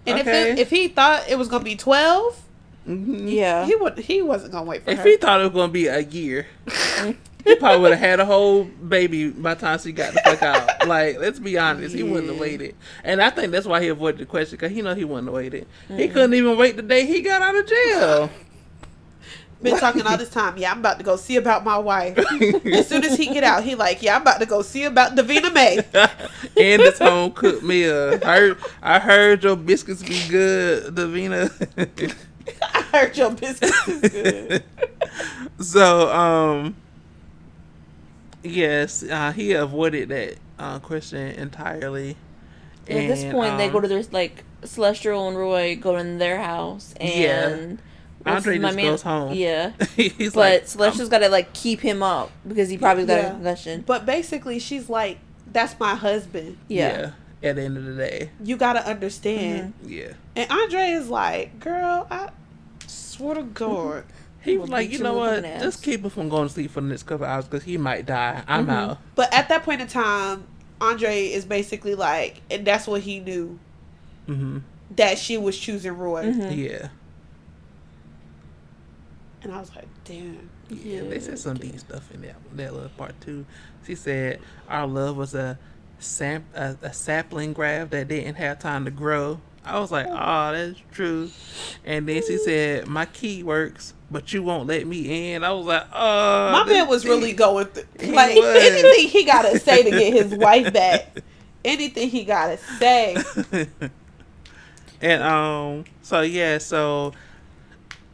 And 0.06 0.20
Okay. 0.20 0.50
if 0.52 0.58
it, 0.58 0.58
if 0.58 0.70
he 0.70 0.88
thought 0.88 1.28
it 1.30 1.38
was 1.38 1.48
gonna 1.48 1.64
be 1.64 1.76
twelve, 1.76 2.38
Mhm. 2.86 3.30
Yeah. 3.32 3.64
he 3.64 3.74
would 3.74 3.98
he 3.98 4.20
wasn't 4.20 4.52
gonna 4.52 4.64
wait 4.66 4.84
for 4.84 4.90
If 4.90 4.98
her. 4.98 5.08
he 5.08 5.16
thought 5.16 5.40
it 5.40 5.44
was 5.44 5.52
gonna 5.54 5.72
be 5.72 5.86
a 5.86 6.00
year, 6.00 6.46
he 7.48 7.56
probably 7.56 7.80
would 7.80 7.90
have 7.92 8.00
had 8.00 8.20
a 8.20 8.24
whole 8.26 8.64
baby 8.64 9.30
by 9.30 9.54
the 9.54 9.60
time 9.60 9.78
she 9.78 9.92
got 9.92 10.12
the 10.14 10.20
fuck 10.20 10.42
out. 10.42 10.86
Like, 10.86 11.18
let's 11.18 11.38
be 11.38 11.58
honest, 11.58 11.94
he 11.94 12.02
wouldn't 12.02 12.26
have 12.28 12.36
Yeah. 12.36 12.40
waited. 12.42 12.74
And 13.04 13.20
I 13.22 13.30
think 13.30 13.52
that's 13.52 13.66
why 13.66 13.80
he 13.82 13.88
avoided 13.88 14.20
the 14.20 14.26
question 14.26 14.56
because 14.56 14.72
he 14.72 14.82
know 14.82 14.94
he 14.94 15.04
wouldn't 15.04 15.28
have 15.28 15.34
waited. 15.34 15.66
He 15.88 16.08
couldn't 16.08 16.34
even 16.34 16.56
wait 16.58 16.76
the 16.76 16.82
day 16.82 17.06
he 17.06 17.22
got 17.22 17.42
out 17.42 17.56
of 17.56 17.66
jail. 17.66 18.30
Been 19.60 19.76
talking 19.76 20.06
all 20.06 20.16
this 20.16 20.30
time. 20.30 20.56
Yeah, 20.56 20.70
I'm 20.70 20.78
about 20.78 20.98
to 20.98 21.04
go 21.04 21.16
see 21.16 21.34
about 21.34 21.64
my 21.64 21.76
wife. 21.78 22.16
as 22.64 22.86
soon 22.86 23.04
as 23.04 23.16
he 23.16 23.26
get 23.26 23.42
out, 23.42 23.64
he 23.64 23.74
like, 23.74 24.00
yeah, 24.02 24.14
I'm 24.14 24.22
about 24.22 24.38
to 24.38 24.46
go 24.46 24.62
see 24.62 24.84
about 24.84 25.16
Davina 25.16 25.52
May. 25.52 25.78
and 25.94 26.80
it's 26.82 27.00
home 27.00 27.32
cooked 27.32 27.64
meal. 27.64 28.18
Heard, 28.20 28.58
I 28.80 29.00
heard 29.00 29.42
your 29.42 29.56
biscuits 29.56 30.04
be 30.04 30.28
good, 30.28 30.94
Davina. 30.94 31.50
I 32.72 32.82
heard 32.82 33.16
your 33.16 33.30
biscuits 33.32 33.88
is 33.88 34.00
good. 34.12 34.62
so, 35.60 36.08
um, 36.12 36.76
yes, 38.48 39.02
uh, 39.02 39.32
he 39.32 39.52
avoided 39.52 40.08
that 40.10 40.34
uh, 40.58 40.78
question 40.80 41.18
entirely. 41.32 42.16
At 42.88 43.06
this 43.08 43.22
And, 43.22 43.32
point, 43.32 43.58
they 43.58 43.66
um, 43.66 43.72
go 43.72 43.80
to 43.80 43.88
their 43.88 44.02
like 44.12 44.44
Celestial 44.64 45.28
and 45.28 45.36
Roy 45.36 45.76
go 45.76 45.96
in 45.96 46.18
their 46.18 46.38
house, 46.40 46.94
and 46.98 47.78
what's 48.22 48.36
Andre 48.46 48.58
my 48.58 48.68
just 48.68 48.76
man- 48.76 48.84
goes 48.86 49.02
home. 49.02 49.34
Yeah, 49.34 49.72
He's 49.96 50.32
but 50.32 50.36
like, 50.40 50.66
Celestial's 50.68 51.08
got 51.10 51.18
to 51.18 51.28
like 51.28 51.52
keep 51.52 51.80
him 51.80 52.02
up 52.02 52.30
because 52.46 52.68
he 52.70 52.78
probably 52.78 53.04
got 53.04 53.18
Yeah. 53.18 53.26
a 53.28 53.30
concussion. 53.34 53.84
But 53.86 54.06
basically, 54.06 54.58
she's 54.58 54.88
like, 54.88 55.18
that's 55.52 55.78
my 55.78 55.94
husband. 55.94 56.56
Yeah, 56.68 57.12
yeah. 57.42 57.50
At 57.50 57.56
the 57.56 57.62
end 57.62 57.76
of 57.76 57.84
the 57.84 57.94
day, 57.94 58.30
You 58.42 58.56
gotta 58.56 58.84
understand. 58.86 59.74
yeah. 59.84 60.14
And 60.34 60.50
Andre 60.50 60.90
is 60.90 61.08
like, 61.08 61.60
girl, 61.60 62.06
I 62.10 62.30
swear 62.86 63.34
to 63.36 63.42
God. 63.42 64.04
He 64.40 64.52
Will 64.52 64.62
was 64.62 64.70
like, 64.70 64.90
you 64.90 64.98
you 64.98 65.04
know 65.04 65.14
what? 65.14 65.38
an 65.38 65.44
ass." 65.44 65.62
Just 65.62 65.82
keep 65.82 66.02
him 66.02 66.10
from 66.10 66.28
going 66.28 66.48
to 66.48 66.54
sleep 66.54 66.70
for 66.70 66.80
the 66.80 66.86
next 66.88 67.04
couple 67.04 67.26
hours 67.26 67.44
because 67.46 67.64
he 67.64 67.76
might 67.76 68.06
die. 68.06 68.42
I'm 68.46 68.66
Mhm. 68.66 68.70
out. 68.70 68.98
But 69.14 69.32
at 69.34 69.48
that 69.48 69.64
point 69.64 69.80
in 69.80 69.88
time, 69.88 70.44
Andre 70.80 71.26
is 71.26 71.44
basically 71.44 71.94
like, 71.94 72.40
and 72.50 72.66
that's 72.66 72.86
what 72.86 73.00
he 73.02 73.20
knew 73.20 73.58
hmm 74.26 74.58
that 74.96 75.18
she 75.18 75.36
was 75.36 75.58
choosing 75.58 75.92
Roy. 75.96 76.24
Mhm. 76.24 76.56
Yeah. 76.56 76.88
And 79.42 79.52
I 79.52 79.60
was 79.60 79.74
like, 79.76 79.86
damn. 80.04 80.48
Yeah, 80.70 81.02
Yeah, 81.02 81.08
they 81.08 81.20
said 81.20 81.38
some 81.38 81.56
deep 81.56 81.78
stuff 81.78 82.12
in 82.12 82.22
that 82.22 82.36
that 82.54 82.72
little 82.74 82.88
part 82.90 83.18
too. 83.20 83.46
She 83.86 83.94
said 83.94 84.40
our 84.68 84.86
love 84.86 85.16
was 85.16 85.34
a 85.34 85.58
sam 85.98 86.44
a, 86.54 86.76
a 86.82 86.92
sapling 86.92 87.52
graft 87.52 87.90
that 87.92 88.08
didn't 88.08 88.34
have 88.36 88.58
time 88.58 88.84
to 88.84 88.90
grow. 88.90 89.40
I 89.68 89.78
was 89.80 89.90
like, 89.92 90.06
oh, 90.08 90.52
that's 90.52 90.80
true. 90.92 91.30
And 91.84 92.08
then 92.08 92.22
she 92.26 92.38
said, 92.38 92.86
my 92.88 93.06
key 93.06 93.42
works, 93.42 93.94
but 94.10 94.32
you 94.32 94.42
won't 94.42 94.66
let 94.66 94.86
me 94.86 95.34
in. 95.34 95.44
I 95.44 95.52
was 95.52 95.66
like, 95.66 95.84
oh, 95.92 96.52
My 96.52 96.64
man 96.64 96.88
was 96.88 97.04
really 97.04 97.32
going 97.32 97.66
through 97.66 98.12
like 98.12 98.36
anything 98.36 99.08
he 99.08 99.24
gotta 99.24 99.58
say 99.58 99.82
to 99.82 99.90
get 99.90 100.12
his 100.12 100.34
wife 100.38 100.72
back. 100.72 101.18
Anything 101.64 102.08
he 102.08 102.24
gotta 102.24 102.56
say. 102.78 103.16
and 105.00 105.22
um, 105.22 105.84
so 106.02 106.22
yeah, 106.22 106.58
so 106.58 107.12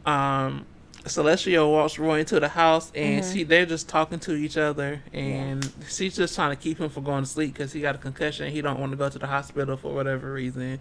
um, 0.05 0.65
Celestial 1.05 1.71
walks 1.71 1.97
Roy 1.99 2.19
into 2.19 2.39
the 2.39 2.49
house, 2.49 2.91
and 2.95 3.23
Mhm. 3.23 3.33
she 3.33 3.43
they're 3.43 3.65
just 3.65 3.87
talking 3.87 4.19
to 4.19 4.33
each 4.33 4.57
other, 4.57 5.01
and 5.13 5.71
she's 5.87 6.15
just 6.15 6.35
trying 6.35 6.49
to 6.51 6.55
keep 6.55 6.79
him 6.79 6.89
from 6.89 7.03
going 7.03 7.23
to 7.23 7.29
sleep 7.29 7.53
because 7.53 7.71
he 7.73 7.81
got 7.81 7.95
a 7.95 7.99
concussion. 7.99 8.51
He 8.51 8.61
don't 8.61 8.79
want 8.79 8.91
to 8.91 8.97
go 8.97 9.09
to 9.09 9.19
the 9.19 9.27
hospital 9.27 9.77
for 9.77 9.93
whatever 9.93 10.33
reason. 10.33 10.79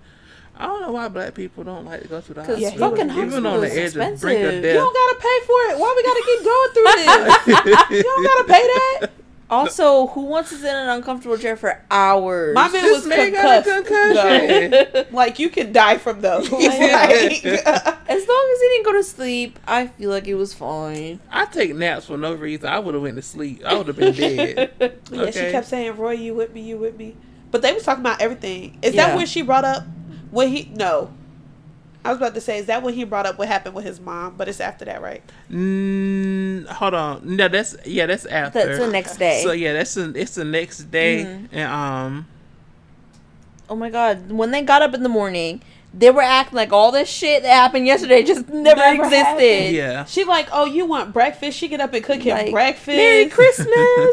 I 0.57 0.66
don't 0.66 0.82
know 0.82 0.92
why 0.92 1.09
black 1.09 1.34
people 1.34 1.64
don't 1.64 1.84
like 1.84 2.02
to 2.02 2.09
go 2.09 2.20
to 2.20 2.34
the 2.34 2.42
'Cause 2.42 2.62
hospital. 2.62 2.90
fucking 2.90 3.11
even 3.11 3.44
on 3.46 3.61
the 3.61 3.66
is 3.66 3.76
edge 3.76 3.86
of 3.88 3.94
brink 3.94 4.12
of 4.14 4.22
expensive. 4.22 4.55
You 4.55 4.61
death. 4.62 4.74
don't 4.76 4.94
gotta 4.94 5.16
pay 5.20 5.40
for 5.46 5.61
it. 5.70 5.78
Why 5.78 5.94
we 5.96 6.02
gotta 6.05 6.22
keep 6.26 6.44
going 6.44 6.70
through 6.72 6.84
this? 7.90 7.96
you 7.98 8.02
don't 8.02 8.24
gotta 8.24 8.44
pay 8.44 8.62
that. 8.62 9.11
Also, 9.50 10.07
who 10.09 10.22
wants 10.22 10.48
to 10.48 10.57
sit 10.57 10.70
in 10.70 10.74
an 10.74 10.88
uncomfortable 10.88 11.36
chair 11.36 11.55
for 11.55 11.78
hours? 11.90 12.55
My 12.55 12.66
man 12.70 12.82
This 12.82 12.96
was 13.00 13.07
man 13.07 13.30
got 13.30 13.59
a 13.59 13.62
concussed. 13.62 13.88
concussion. 13.88 15.05
Like 15.12 15.38
you 15.38 15.50
can 15.50 15.70
die 15.70 15.98
from 15.98 16.22
those. 16.22 16.50
Like, 16.50 16.62
As 17.44 18.26
long 18.26 18.50
as 18.52 18.61
he 18.61 18.68
didn't 18.68 18.84
go 18.84 18.92
to 18.94 19.02
sleep, 19.05 19.59
I 19.68 19.88
feel 19.88 20.11
like 20.11 20.26
it 20.26 20.34
was 20.34 20.55
fine. 20.55 21.20
I 21.30 21.44
take 21.44 21.74
naps 21.76 22.07
for 22.07 22.16
no 22.16 22.32
reason. 22.34 22.68
I 22.68 22.78
would 22.78 22.94
have 22.94 23.02
went 23.02 23.16
to 23.16 23.22
sleep. 23.22 23.62
I 23.64 23.74
would 23.76 23.86
have 23.86 23.96
been 23.96 24.14
dead. 24.14 24.72
Yeah, 25.12 25.26
she 25.30 25.50
kept 25.52 25.68
saying, 25.68 25.96
"Roy, 25.98 26.12
you 26.12 26.34
with 26.34 26.52
me? 26.55 26.62
You 26.62 26.78
with 26.78 26.96
me?" 26.96 27.14
But 27.50 27.61
they 27.62 27.72
was 27.74 27.82
talking 27.84 28.02
about 28.02 28.20
everything. 28.22 28.78
Is 28.82 28.94
Yeah. 28.94 29.09
that 29.09 29.16
when 29.16 29.26
she 29.26 29.42
brought 29.42 29.64
up 29.64 29.84
when 30.35 30.49
he? 30.49 30.70
No, 30.74 31.11
I 32.05 32.11
was 32.11 32.18
about 32.18 32.35
to 32.35 32.41
say, 32.41 32.59
is 32.59 32.66
that 32.66 32.82
when 32.82 32.93
he 32.95 33.05
brought 33.05 33.24
up 33.24 33.39
what 33.39 33.49
happened 33.49 33.74
with 33.74 33.85
his 33.87 33.99
mom? 34.01 34.35
But 34.37 34.49
it's 34.49 34.61
after 34.61 34.85
that, 34.85 35.01
right? 35.01 35.22
Mm, 35.51 36.66
hold 36.66 36.93
on. 36.95 37.37
No, 37.37 37.49
that's 37.49 37.76
yeah, 37.87 38.07
that's 38.07 38.26
after. 38.26 38.66
That's 38.66 38.78
the 38.85 38.93
next 38.93 39.16
day. 39.16 39.43
So 39.43 39.53
yeah, 39.53 39.72
that's 39.72 39.95
the, 39.95 40.12
it's 40.14 40.35
the 40.35 40.45
next 40.45 40.91
day, 40.91 41.24
Mhm. 41.24 41.49
and 41.53 41.72
um, 41.72 42.26
oh 43.70 43.76
my 43.76 43.89
god, 43.91 44.30
when 44.30 44.51
they 44.51 44.62
got 44.62 44.82
up 44.82 44.93
in 44.93 45.03
the 45.03 45.09
morning, 45.09 45.62
they 45.97 46.11
were 46.11 46.22
acting 46.22 46.57
like 46.57 46.72
all 46.72 46.90
this 46.90 47.09
shit 47.09 47.42
that 47.45 47.53
happened 47.53 47.86
yesterday 47.86 48.22
just 48.24 48.49
never, 48.49 48.80
Never 48.80 49.05
existed. 49.05 49.24
happened. 49.24 49.76
yeah, 49.76 50.05
She 50.07 50.24
like, 50.24 50.49
oh, 50.53 50.64
you 50.64 50.86
want 50.86 51.12
breakfast? 51.12 51.57
She 51.57 51.68
get 51.68 51.80
up 51.80 51.92
and 51.95 52.05
cook 52.05 52.20
him 52.20 52.36
Like, 52.36 52.51
breakfast. 52.51 52.88
Merry 52.97 53.28
Christmas! 53.30 53.68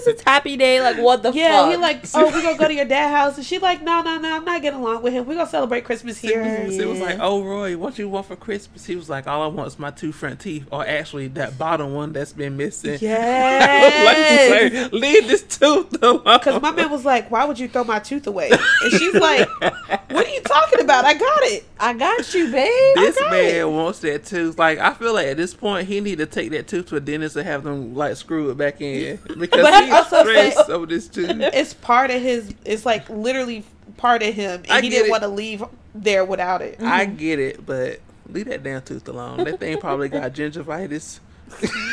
it's 0.07 0.21
happy 0.23 0.57
day. 0.57 0.79
Like 0.81 0.97
what 0.97 1.23
the 1.23 1.29
fuck? 1.29 1.35
Yeah, 1.37 1.61
fuck? 1.63 1.71
he 1.71 1.77
like, 1.77 2.05
oh, 2.13 2.25
we 2.27 2.41
gonna 2.43 2.57
go 2.57 2.67
to 2.67 2.73
your 2.73 2.85
dad's 2.85 3.15
house, 3.15 3.37
and 3.37 3.45
she 3.45 3.57
like, 3.59 3.81
no, 3.81 4.01
no, 4.01 4.17
no, 4.19 4.35
I'm 4.35 4.45
not 4.45 4.61
getting 4.61 4.79
along 4.79 5.01
with 5.01 5.13
him. 5.13 5.25
We 5.25 5.35
gonna 5.35 5.49
celebrate 5.49 5.83
Christmas 5.85 6.17
here. 6.19 6.41
It 6.43 6.87
was 6.87 6.99
like, 6.99 7.17
"Oh, 7.19 7.43
Roy, 7.43 7.77
what 7.77 7.97
you 7.97 8.07
want 8.09 8.27
for 8.27 8.35
Christmas?" 8.35 8.85
He 8.85 8.95
was 8.95 9.09
like, 9.09 9.27
"All 9.27 9.41
I 9.41 9.47
want 9.47 9.67
is 9.67 9.79
my 9.79 9.91
two 9.91 10.11
front 10.11 10.39
teeth, 10.39 10.65
or 10.71 10.85
actually 10.85 11.27
that 11.29 11.57
bottom 11.57 11.93
one 11.93 12.13
that's 12.13 12.33
been 12.33 12.57
missing." 12.57 12.99
Yes. 13.11 14.73
like, 14.83 14.91
leave 14.93 15.27
this 15.27 15.43
tooth 15.43 16.01
alone. 16.01 16.21
Because 16.23 16.61
my 16.61 16.71
man 16.71 16.89
was 16.89 17.05
like, 17.05 17.29
why 17.31 17.45
would 17.45 17.57
you 17.59 17.67
throw 17.67 17.83
my 17.83 17.99
tooth 17.99 18.27
away? 18.27 18.49
And 18.51 18.91
she's 18.93 19.13
like, 19.15 19.47
what 19.59 20.25
are 20.27 20.29
you 20.29 20.41
talking 20.41 20.81
about? 20.81 21.05
I 21.05 21.13
got 21.13 21.43
it. 21.43 21.65
I 21.81 21.93
got 21.93 22.33
you, 22.35 22.51
babe. 22.51 22.95
this 22.95 23.19
man 23.19 23.55
it. 23.55 23.69
wants 23.69 23.99
that 23.99 24.23
tooth. 24.23 24.59
Like 24.59 24.77
I 24.77 24.93
feel 24.93 25.13
like 25.15 25.25
at 25.27 25.37
this 25.37 25.55
point 25.55 25.87
he 25.87 25.99
need 25.99 26.19
to 26.19 26.27
take 26.27 26.51
that 26.51 26.67
tooth 26.67 26.85
to 26.89 26.95
a 26.97 26.99
dentist 26.99 27.35
and 27.35 27.45
have 27.47 27.63
them 27.63 27.95
like 27.95 28.15
screw 28.17 28.51
it 28.51 28.57
back 28.57 28.81
in 28.81 29.17
because 29.39 29.63
But 29.63 29.83
he's 29.85 30.05
stressed 30.05 30.69
over 30.69 30.85
this 30.85 31.07
tooth. 31.07 31.31
It's 31.53 31.73
part 31.73 32.11
of 32.11 32.21
his, 32.21 32.53
it's 32.65 32.85
like 32.85 33.09
literally 33.09 33.65
part 33.97 34.21
of 34.21 34.33
him. 34.33 34.61
And 34.63 34.71
I 34.71 34.81
he 34.81 34.89
didn't 34.89 35.09
want 35.09 35.23
to 35.23 35.27
leave 35.29 35.63
there 35.95 36.23
without 36.23 36.61
it. 36.61 36.79
I 36.81 37.05
get 37.05 37.39
it, 37.39 37.65
but 37.65 37.99
leave 38.29 38.45
that 38.45 38.61
damn 38.61 38.83
tooth 38.83 39.07
alone. 39.07 39.43
That 39.43 39.59
thing 39.59 39.79
probably 39.79 40.09
got 40.09 40.33
gingivitis. 40.33 41.19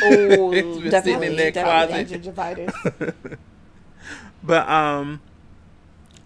Oh, 0.03 0.79
definitely, 0.89 1.27
in 1.27 1.35
that 1.37 1.53
definitely. 1.55 2.05
closet. 2.05 2.35
Gingivitis. 2.71 3.37
but 4.43 4.69
um, 4.69 5.19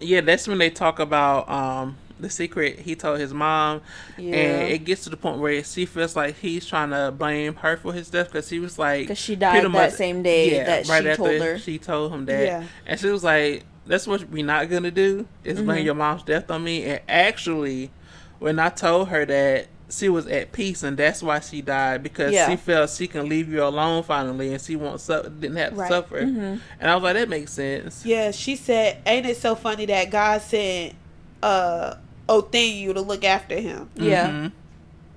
yeah, 0.00 0.20
that's 0.20 0.46
when 0.46 0.58
they 0.58 0.70
talk 0.70 0.98
about 0.98 1.48
um 1.48 1.96
the 2.24 2.30
secret 2.30 2.80
he 2.80 2.94
told 2.96 3.20
his 3.20 3.32
mom, 3.32 3.80
Yeah. 4.18 4.34
and 4.34 4.72
it 4.72 4.84
gets 4.84 5.04
to 5.04 5.10
the 5.10 5.16
point 5.16 5.38
where 5.40 5.62
she 5.62 5.86
feels 5.86 6.16
like 6.16 6.36
he's 6.38 6.66
trying 6.66 6.90
to 6.90 7.12
blame 7.16 7.54
her 7.56 7.76
for 7.76 7.92
his 7.92 8.10
death 8.10 8.28
because 8.32 8.48
he 8.48 8.58
was 8.58 8.78
like, 8.78 9.02
Because 9.02 9.18
she 9.18 9.36
died 9.36 9.52
pretty 9.52 9.66
that 9.66 9.72
much- 9.72 9.92
same 9.92 10.22
day 10.22 10.62
that 10.64 10.86
she 10.86 10.92
after 10.92 11.16
told 11.16 11.40
her. 11.40 11.58
She 11.58 11.78
told 11.78 12.12
him 12.12 12.24
that, 12.26 12.44
Yeah. 12.46 12.64
and 12.86 12.98
she 12.98 13.08
was 13.08 13.22
like, 13.22 13.64
"That's 13.86 14.06
what 14.06 14.28
we're 14.30 14.44
not 14.44 14.68
gonna 14.70 14.90
do 14.90 15.26
is 15.44 15.60
blame 15.60 15.82
Mhm. 15.82 15.84
your 15.84 15.94
mom's 15.94 16.22
death 16.22 16.50
on 16.50 16.64
me." 16.64 16.84
And 16.84 17.00
actually, 17.08 17.90
when 18.38 18.58
I 18.58 18.70
told 18.70 19.08
her 19.08 19.24
that, 19.26 19.66
she 19.90 20.08
was 20.08 20.26
at 20.26 20.50
peace, 20.50 20.82
and 20.82 20.96
that's 20.96 21.22
why 21.22 21.38
she 21.40 21.60
died 21.60 22.02
because 22.02 22.32
Yeah. 22.32 22.48
she 22.48 22.56
felt 22.56 22.90
she 22.90 23.06
can 23.06 23.28
leave 23.28 23.52
you 23.52 23.62
alone 23.62 24.02
finally, 24.02 24.52
and 24.52 24.60
she 24.60 24.74
won't 24.76 25.00
su- 25.00 25.30
didn't 25.38 25.56
have 25.56 25.70
to 25.74 25.76
Right. 25.76 25.88
suffer. 25.90 26.20
Mm-hmm. 26.22 26.56
And 26.80 26.90
I 26.90 26.94
was 26.94 27.04
like, 27.04 27.14
that 27.14 27.28
makes 27.28 27.52
sense. 27.52 28.02
Yeah, 28.04 28.30
she 28.32 28.56
said, 28.56 28.96
"Ain't 29.06 29.26
it 29.26 29.36
so 29.36 29.54
funny 29.54 29.84
that 29.86 30.10
God 30.10 30.40
sent 30.40 30.94
uh 31.42 31.94
Othniel 32.28 32.94
to 32.94 33.00
look 33.00 33.24
after 33.24 33.58
him?" 33.60 33.90
Yeah. 33.94 34.28
Mhm. 34.30 34.52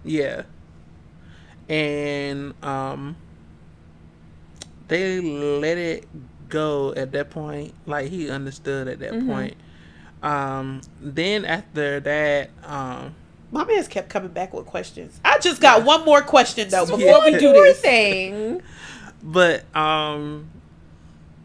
yeah. 0.04 0.42
And 1.70 2.54
um, 2.64 3.16
they 4.88 5.20
let 5.20 5.78
it 5.78 6.08
go 6.50 6.94
at 6.96 7.12
that 7.12 7.30
point. 7.30 7.74
Like 7.86 8.10
he 8.10 8.30
understood 8.30 8.88
at 8.88 9.00
that 9.00 9.12
Mhm. 9.14 9.28
point. 9.28 9.54
Um, 10.24 10.82
then 11.02 11.46
after 11.46 12.00
that, 12.00 12.50
um, 12.64 13.16
My 13.52 13.64
man's 13.64 13.88
kept 13.88 14.10
coming 14.10 14.30
back 14.32 14.54
with 14.54 14.66
questions. 14.66 15.22
I 15.24 15.40
just 15.40 15.62
got 15.62 15.84
one 15.86 16.04
more 16.04 16.22
question 16.22 16.68
though 16.70 16.86
before 16.86 17.00
Yeah. 17.00 17.26
we 17.26 17.32
do 17.38 17.54
Poor 17.54 17.64
this. 17.66 17.80
thing. 17.80 18.62
But 19.24 19.64
um 19.76 20.48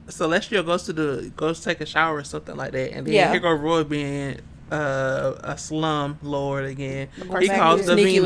Celestial 0.09 0.63
goes 0.63 0.83
to 0.85 0.93
the 0.93 1.33
goes 1.37 1.61
to 1.61 1.65
take 1.67 1.81
a 1.81 1.87
shower 1.87 2.17
or 2.17 2.25
something 2.25 2.57
like 2.57 2.73
that, 2.73 2.93
and 2.93 3.07
then 3.07 3.15
Yeah. 3.15 3.31
here 3.31 3.41
go 3.41 3.53
Roy 3.53 3.83
being 3.85 4.41
uh, 4.73 5.35
a 5.45 5.59
slum 5.59 6.19
lord 6.23 6.65
again. 6.65 7.09
He 7.41 7.49
calls 7.49 7.81
Davina 7.83 8.25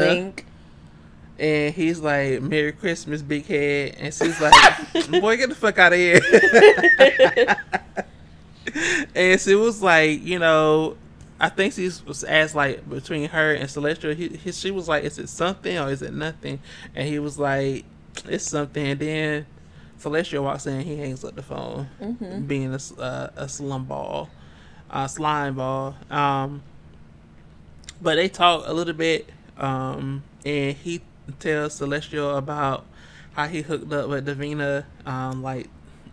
and 1.39 1.75
he's 1.75 2.01
like, 2.01 2.41
"Merry 2.43 2.73
Christmas, 2.73 3.21
big 3.23 3.45
head," 3.47 3.97
and 3.99 4.15
she's 4.15 4.41
like, 4.41 4.53
"Boy, 5.21 5.37
get 5.37 5.49
the 5.51 5.55
fuck 5.55 5.79
out 5.79 5.93
of 5.93 5.99
here." 5.99 6.21
and 9.15 9.41
she 9.41 9.55
was 9.55 9.83
like, 9.83 10.23
you 10.25 10.39
know. 10.39 10.97
I 11.39 11.51
think 11.51 11.75
she 11.75 11.91
was 12.07 12.25
asked 12.25 12.55
like 12.55 12.89
between 12.89 13.29
her 13.29 13.53
and 13.53 13.69
Celestial. 13.69 14.15
He, 14.15 14.29
he, 14.29 14.53
she 14.53 14.71
was 14.71 14.89
like, 14.89 15.05
"Is 15.05 15.19
it 15.19 15.29
something 15.29 15.77
or 15.77 15.91
is 15.91 16.01
it 16.01 16.15
nothing?" 16.15 16.61
And 16.95 17.07
he 17.07 17.19
was 17.19 17.39
like, 17.39 17.85
"It's 18.27 18.49
something." 18.49 18.87
And 18.87 18.99
then 18.99 19.47
Celestial 19.99 20.45
walks 20.45 20.65
in. 20.65 20.81
He 20.81 20.97
hangs 20.97 21.25
up 21.25 21.35
the 21.37 21.43
phone, 21.43 21.89
Mhm. 22.01 22.49
being 22.49 22.73
a, 22.73 22.79
uh, 23.03 23.29
a 23.37 23.49
slum 23.51 23.85
ball, 23.85 24.31
uh, 24.91 25.07
slime 25.07 25.57
ball. 25.57 25.95
Um, 26.11 26.63
but 28.01 28.17
they 28.17 28.29
talk 28.29 28.65
a 28.67 28.73
little 28.73 28.95
bit, 28.95 29.31
um, 29.59 30.23
and 30.45 30.77
he 30.77 31.01
tells 31.39 31.75
Celestial 31.75 32.37
about 32.37 32.85
how 33.33 33.47
he 33.47 33.63
hooked 33.63 33.93
up 33.93 34.09
with 34.09 34.27
Davina, 34.27 34.85
um, 35.05 35.43
like 35.43 35.69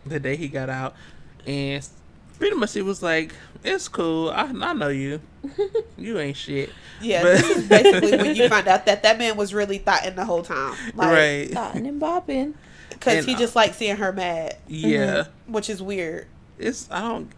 the 0.06 0.20
day 0.20 0.36
he 0.36 0.48
got 0.48 0.70
out, 0.70 0.96
and 1.46 1.88
pretty 2.38 2.56
much 2.56 2.74
he 2.74 2.82
was 2.82 3.04
like, 3.04 3.34
"It's 3.64 3.88
cool. 3.88 4.30
I, 4.30 4.44
I 4.62 4.74
know 4.74 4.90
you. 4.90 5.20
you 5.98 6.20
ain't 6.20 6.38
shit." 6.38 6.70
Yeah, 7.02 7.24
But- 7.24 7.38
this 7.38 7.58
is 7.58 7.68
basically 7.68 8.18
when 8.18 8.36
you 8.36 8.48
find 8.50 8.68
out 8.68 8.86
that 8.86 9.04
that 9.04 9.18
man 9.18 9.36
was 9.36 9.54
really 9.54 9.78
thotting 9.78 10.16
the 10.16 10.26
whole 10.26 10.44
time, 10.44 10.74
like, 10.96 11.10
right? 11.12 11.52
Dotting 11.52 11.86
and 11.88 12.02
bopping. 12.02 12.54
Because 12.90 13.18
And, 13.20 13.26
he 13.28 13.36
uh, 13.36 13.40
just 13.40 13.56
likes 13.56 13.76
seeing 13.76 13.98
her 13.98 14.14
mad, 14.14 14.56
Yeah. 14.68 15.26
which 15.48 15.70
is 15.70 15.82
weird. 15.82 16.28
It's 16.58 16.90
I 16.90 17.02
don't. 17.02 17.30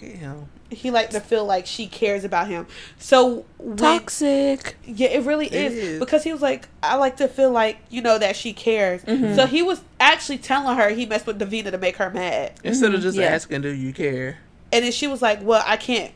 Damn. 0.00 0.48
He 0.70 0.90
liked 0.90 1.12
to 1.12 1.20
feel 1.20 1.44
like 1.46 1.64
she 1.66 1.86
cares 1.86 2.24
about 2.24 2.48
him. 2.48 2.66
So 2.98 3.46
when, 3.56 3.76
Toxic. 3.78 4.76
Yeah, 4.84 5.08
it 5.08 5.24
really 5.24 5.46
It 5.46 5.52
is. 5.54 5.72
is. 5.74 5.98
because 6.00 6.24
he 6.24 6.32
was 6.32 6.42
like, 6.42 6.68
I 6.82 6.96
like 6.96 7.16
to 7.18 7.28
feel 7.28 7.50
like 7.50 7.78
you 7.88 8.02
know 8.02 8.18
that 8.18 8.36
she 8.36 8.52
cares. 8.52 9.02
Mhm. 9.04 9.34
So 9.34 9.46
he 9.46 9.62
was 9.62 9.80
actually 9.98 10.38
telling 10.38 10.76
her 10.76 10.90
he 10.90 11.06
messed 11.06 11.26
with 11.26 11.38
Davina 11.40 11.70
to 11.70 11.78
make 11.78 11.96
her 11.96 12.10
mad, 12.10 12.52
Instead 12.64 12.94
of 12.94 13.00
just 13.00 13.16
yeah. 13.16 13.26
asking, 13.28 13.62
"Do 13.62 13.70
you 13.70 13.92
care?" 13.94 14.38
and 14.70 14.84
then 14.84 14.92
she 14.92 15.06
was 15.06 15.22
like, 15.22 15.38
"Well, 15.42 15.64
I 15.66 15.78
can't. 15.78 16.12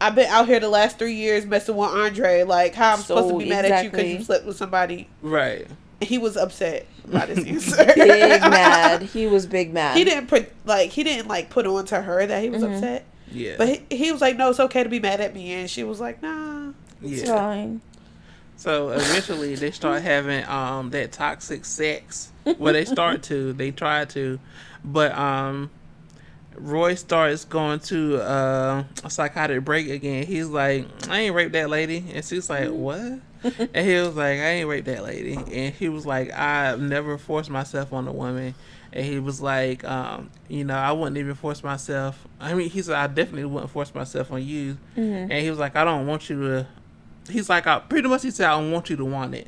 I've 0.00 0.14
been 0.14 0.28
out 0.28 0.46
here 0.46 0.60
the 0.60 0.68
last 0.68 0.98
three 0.98 1.14
years 1.14 1.44
messing 1.44 1.76
with 1.76 1.90
Andre. 1.90 2.44
Like, 2.44 2.74
how 2.74 2.92
I'm 2.94 3.00
supposed 3.00 3.28
to 3.30 3.38
be 3.38 3.48
mad 3.50 3.64
at 3.66 3.84
you 3.84 3.90
because 3.90 4.06
you 4.08 4.22
slept 4.22 4.46
with 4.46 4.56
somebody?" 4.56 5.08
Right. 5.20 5.66
And 6.00 6.08
he 6.08 6.18
was 6.18 6.36
upset 6.36 6.86
about 7.04 7.28
his 7.28 7.44
answer. 7.46 7.84
Big 7.94 8.40
mad. 8.40 9.02
He 9.02 9.26
was 9.26 9.46
big 9.46 9.72
mad. 9.72 9.96
He 9.96 10.04
didn't 10.04 10.28
put 10.28 10.50
like 10.64 10.90
he 10.90 11.02
didn't 11.04 11.28
like 11.28 11.50
put 11.50 11.66
on 11.66 11.84
to 11.86 12.00
her 12.00 12.24
that 12.26 12.42
he 12.42 12.48
was 12.50 12.62
Mhm. 12.62 12.74
upset, 12.76 13.04
Yeah. 13.30 13.54
but 13.58 13.68
he, 13.68 13.82
he 13.90 14.12
was 14.12 14.20
like, 14.20 14.36
"No, 14.36 14.50
it's 14.50 14.60
okay 14.60 14.82
to 14.82 14.88
be 14.88 15.00
mad 15.00 15.20
at 15.20 15.34
me," 15.34 15.52
and 15.52 15.68
she 15.70 15.84
was 15.84 16.00
like, 16.00 16.22
"Nah." 16.22 16.72
It's 17.02 17.22
yeah. 17.22 17.34
fine. 17.36 17.80
So 18.56 18.90
eventually 18.90 19.54
they 19.54 19.70
start 19.70 20.02
having 20.12 20.44
um 20.46 20.90
that 20.90 21.12
toxic 21.12 21.64
sex. 21.64 22.30
Well, 22.58 22.72
they 22.72 22.84
start 22.84 23.22
to. 23.24 23.52
They 23.52 23.70
try 23.70 24.04
to, 24.06 24.38
but 24.84 25.16
um, 25.16 25.70
Roy 26.56 26.94
starts 26.94 27.44
going 27.44 27.80
to 27.80 28.16
uh, 28.22 28.84
a 29.04 29.10
psychotic 29.10 29.64
break 29.64 29.88
again. 29.88 30.26
He's 30.26 30.46
like, 30.48 30.86
"I 31.08 31.20
ain't 31.20 31.34
raped 31.34 31.52
that 31.52 31.68
lady," 31.70 32.04
and 32.14 32.24
she's 32.24 32.48
like, 32.50 32.68
"What?" 32.70 33.20
and 33.74 33.86
he 33.86 33.94
was 33.94 34.14
like, 34.16 34.38
"I 34.38 34.48
ain't 34.50 34.68
raped 34.68 34.86
that 34.86 35.02
lady," 35.02 35.34
and 35.34 35.74
he 35.74 35.88
was 35.88 36.04
like, 36.06 36.32
"I've 36.32 36.80
never 36.80 37.16
forced 37.18 37.50
myself 37.50 37.92
on 37.92 38.06
a 38.08 38.12
woman." 38.12 38.54
And 38.92 39.06
he 39.06 39.20
was 39.20 39.40
like, 39.40 39.84
um, 39.84 40.30
you 40.48 40.64
know, 40.64 40.74
I 40.74 40.90
wouldn't 40.90 41.16
even 41.16 41.36
force 41.36 41.62
myself. 41.62 42.26
I 42.40 42.54
mean, 42.54 42.68
he 42.70 42.82
said, 42.82 42.96
I 42.96 43.06
definitely 43.06 43.44
wouldn't 43.44 43.70
force 43.70 43.94
myself 43.94 44.32
on 44.32 44.44
you. 44.44 44.78
Mhm. 44.96 45.28
And 45.30 45.32
he 45.32 45.48
was 45.48 45.60
like, 45.60 45.76
I 45.76 45.84
don't 45.84 46.08
want 46.08 46.28
you 46.28 46.40
to. 46.42 46.66
He's 47.30 47.48
like, 47.48 47.68
I 47.68 47.78
pretty 47.78 48.08
much 48.08 48.22
he 48.22 48.32
said, 48.32 48.48
I 48.48 48.58
don't 48.60 48.72
want 48.72 48.90
you 48.90 48.96
to 48.96 49.04
want 49.04 49.36
it. 49.36 49.46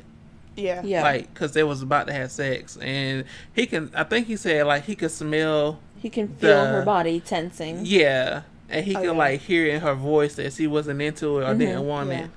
Yeah. 0.55 0.81
Yeah. 0.85 1.03
Like, 1.03 1.33
because 1.33 1.51
they 1.51 1.63
was 1.63 1.81
about 1.81 2.07
to 2.07 2.13
have 2.13 2.31
sex. 2.31 2.77
And 2.77 3.25
he 3.53 3.65
can, 3.65 3.91
I 3.93 4.05
think 4.05 4.27
he 4.27 4.37
said, 4.37 4.65
like, 4.65 4.85
he 4.85 4.95
could 4.95 5.11
smell, 5.11 5.77
he 5.99 6.09
can 6.09 6.29
feel 6.29 6.63
the- 6.63 6.69
her 6.71 6.85
body 6.85 7.19
tensing. 7.19 7.81
yeah. 7.85 8.43
And 8.69 8.85
he 8.85 8.95
Oh, 8.95 8.99
could, 8.99 9.05
yeah. 9.07 9.11
like, 9.11 9.41
hear 9.41 9.67
in 9.67 9.81
her 9.81 9.93
voice 9.93 10.35
that 10.35 10.53
she 10.53 10.67
wasn't 10.67 11.01
into 11.01 11.39
it 11.39 11.43
or 11.43 11.53
Mhm. 11.53 11.59
didn't 11.59 11.85
want 11.85 12.09
Yeah. 12.11 12.19
it. 12.23 12.29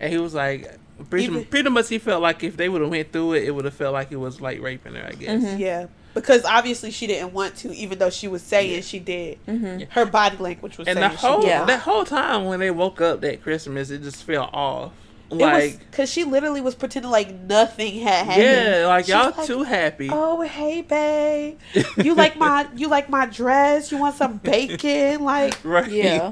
And 0.00 0.12
he 0.12 0.18
was 0.18 0.34
like, 0.34 0.70
pretty, 1.10 1.24
Even- 1.26 1.44
pretty 1.44 1.70
much 1.70 1.88
he 1.88 1.98
felt 1.98 2.22
like 2.22 2.42
if 2.42 2.56
they 2.56 2.68
would 2.68 2.80
have 2.82 2.90
went 2.90 3.12
through 3.12 3.34
it, 3.34 3.44
it 3.44 3.50
would 3.52 3.64
have 3.64 3.74
felt 3.74 3.92
like 3.92 4.12
it 4.12 4.16
was, 4.16 4.40
like, 4.40 4.60
raping 4.60 4.94
her, 4.94 5.06
I 5.06 5.12
guess. 5.12 5.42
Mhm. 5.42 5.58
Yeah. 5.58 5.86
Because 6.14 6.44
obviously 6.44 6.92
she 6.92 7.06
didn't 7.08 7.32
want 7.32 7.56
to, 7.56 7.74
even 7.74 7.98
though 7.98 8.10
she 8.10 8.28
was 8.28 8.40
saying 8.42 8.82
she 8.82 9.00
did. 9.00 9.38
hmm 9.46 9.80
Her 9.90 10.04
body 10.06 10.36
language 10.36 10.78
was 10.78 10.86
And 10.86 10.98
saying 10.98 11.10
the 11.10 11.16
whole, 11.16 11.42
she. 11.42 11.48
Yeah. 11.48 11.64
that 11.64 11.80
whole 11.80 12.04
time 12.04 12.44
when 12.44 12.60
they 12.60 12.70
woke 12.70 13.00
up 13.00 13.20
that 13.22 13.42
Christmas, 13.42 13.90
it 13.90 14.02
just 14.02 14.22
felt 14.22 14.50
off. 14.52 14.92
Like, 15.30 15.80
because 15.90 16.12
she 16.12 16.22
literally 16.22 16.60
was 16.60 16.76
pretending 16.76 17.10
like 17.10 17.32
nothing 17.34 17.98
had 18.02 18.26
happened. 18.26 18.44
yeah, 18.44 18.86
like, 18.86 19.06
She's 19.06 19.14
y'all 19.14 19.32
like, 19.36 19.46
too 19.46 19.62
happy. 19.64 20.08
Oh 20.12 20.42
hey 20.42 20.82
babe, 20.82 21.58
you 21.96 22.14
like 22.14 22.36
my 22.36 22.68
you 22.76 22.86
like 22.88 23.08
my 23.08 23.26
dress? 23.26 23.90
You 23.90 23.98
want 23.98 24.14
some 24.14 24.36
bacon? 24.36 25.24
Like 25.24 25.58
right. 25.64 25.90
Yeah. 25.90 26.30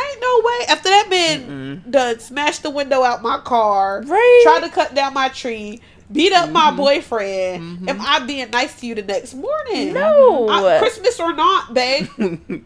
Ain't 0.00 0.20
no 0.20 0.40
way. 0.44 0.66
After 0.68 0.88
that 0.88 1.06
man 1.10 1.40
Mm-mm. 1.84 1.90
done 1.90 2.18
smashed 2.20 2.62
the 2.62 2.70
window 2.70 3.02
out 3.02 3.22
my 3.22 3.38
car, 3.38 4.02
Right. 4.06 4.40
tried 4.44 4.60
to 4.60 4.68
cut 4.70 4.94
down 4.94 5.14
my 5.14 5.28
tree, 5.28 5.80
beat 6.12 6.32
up 6.32 6.50
my 6.50 6.70
Mhm. 6.70 6.76
boyfriend. 6.76 7.80
Mhm. 7.80 7.88
Am 7.90 8.00
I 8.00 8.18
being 8.20 8.50
nice 8.50 8.78
to 8.80 8.86
you 8.86 8.94
the 8.94 9.02
next 9.02 9.34
morning? 9.34 9.92
No. 9.94 10.48
I- 10.48 10.78
Christmas 10.78 11.18
or 11.20 11.32
not, 11.34 11.72
babe. 11.74 12.08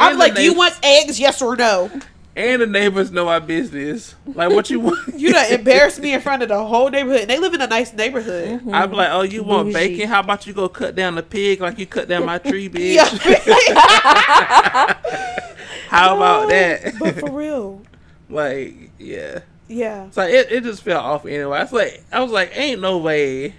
I'm 0.00 0.18
like, 0.18 0.34
do 0.34 0.42
you 0.42 0.52
want 0.54 0.74
eggs? 0.82 1.18
Yes 1.18 1.40
or 1.40 1.56
no? 1.56 1.90
And 2.36 2.60
the 2.60 2.66
neighbors 2.66 3.10
know 3.10 3.28
our 3.28 3.40
business. 3.40 4.14
Like 4.26 4.50
what 4.50 4.68
you 4.68 4.80
want. 4.80 4.98
You 5.18 5.32
done 5.32 5.50
embarrassed 5.52 6.00
me 6.00 6.12
in 6.12 6.20
front 6.20 6.42
of 6.42 6.50
the 6.50 6.62
whole 6.64 6.90
neighborhood. 6.90 7.22
And 7.22 7.30
they 7.30 7.38
live 7.38 7.54
in 7.54 7.62
a 7.62 7.66
nice 7.66 7.94
neighborhood. 7.94 8.60
Mhm. 8.60 8.74
I'm 8.74 8.92
like, 8.92 9.08
oh, 9.10 9.22
you 9.22 9.42
want 9.42 9.72
Bougie. 9.72 9.96
bacon? 9.96 10.08
How 10.08 10.20
about 10.20 10.46
you 10.46 10.52
go 10.52 10.68
cut 10.68 10.94
down 10.94 11.14
the 11.14 11.22
pig 11.22 11.60
like 11.62 11.78
you 11.78 11.86
cut 11.86 12.08
down 12.08 12.26
my 12.26 12.36
tree, 12.38 12.68
bitch? 12.68 12.94
Yeah. 12.96 13.06
How 15.88 16.16
about 16.16 16.48
that? 16.50 16.94
but 16.98 17.18
for 17.18 17.30
real. 17.32 17.80
like, 18.28 18.90
yeah. 18.98 19.40
Yeah. 19.68 20.10
So 20.10 20.22
it, 20.22 20.50
it 20.52 20.62
just 20.64 20.82
felt 20.82 21.04
off 21.04 21.24
anyway. 21.26 21.58
I 21.58 21.62
was 21.62 21.72
like, 21.72 22.04
I 22.12 22.20
was 22.20 22.30
like, 22.32 22.50
ain't 22.56 22.80
no 22.82 22.98
way 22.98 23.54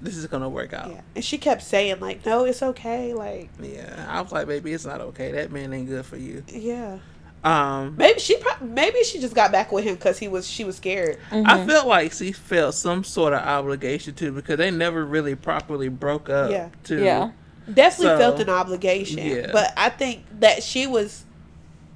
this 0.00 0.16
is 0.16 0.26
gonna 0.26 0.48
work 0.48 0.72
out. 0.72 0.90
Yeah. 0.90 1.00
And 1.16 1.24
she 1.24 1.38
kept 1.38 1.62
saying, 1.62 2.00
like, 2.00 2.24
no, 2.26 2.44
it's 2.44 2.62
okay. 2.62 3.14
Like, 3.14 3.50
Yeah. 3.60 4.04
I 4.08 4.20
was 4.20 4.32
like, 4.32 4.46
baby, 4.48 4.72
it's 4.72 4.84
not 4.86 5.00
okay. 5.00 5.30
That 5.32 5.50
man 5.52 5.72
ain't 5.72 5.88
good 5.88 6.04
for 6.06 6.16
you. 6.16 6.42
yeah. 6.48 6.98
Um, 7.44 7.96
Maybe 7.96 8.20
she 8.20 8.36
prob- 8.36 8.60
maybe 8.62 9.02
she 9.02 9.18
just 9.18 9.34
got 9.34 9.50
back 9.50 9.72
with 9.72 9.82
him 9.84 9.94
because 9.96 10.16
he 10.18 10.28
was 10.28 10.48
she 10.48 10.62
was 10.62 10.76
scared. 10.76 11.18
Mhm. 11.32 11.44
I 11.48 11.66
felt 11.66 11.88
like 11.88 12.12
she 12.12 12.30
felt 12.30 12.74
some 12.74 13.02
sort 13.02 13.32
of 13.32 13.40
obligation 13.40 14.14
too 14.14 14.30
because 14.30 14.58
they 14.58 14.70
never 14.70 15.04
really 15.04 15.34
properly 15.34 15.88
broke 15.88 16.28
up. 16.30 16.50
Yeah. 16.52 16.68
To, 16.84 17.02
Yeah. 17.02 17.30
Definitely 17.72 18.06
So, 18.14 18.18
felt 18.18 18.40
an 18.40 18.48
obligation. 18.48 19.18
yeah. 19.18 19.50
But 19.52 19.72
I 19.76 19.88
think 19.88 20.24
that 20.38 20.62
she 20.62 20.86
was 20.86 21.24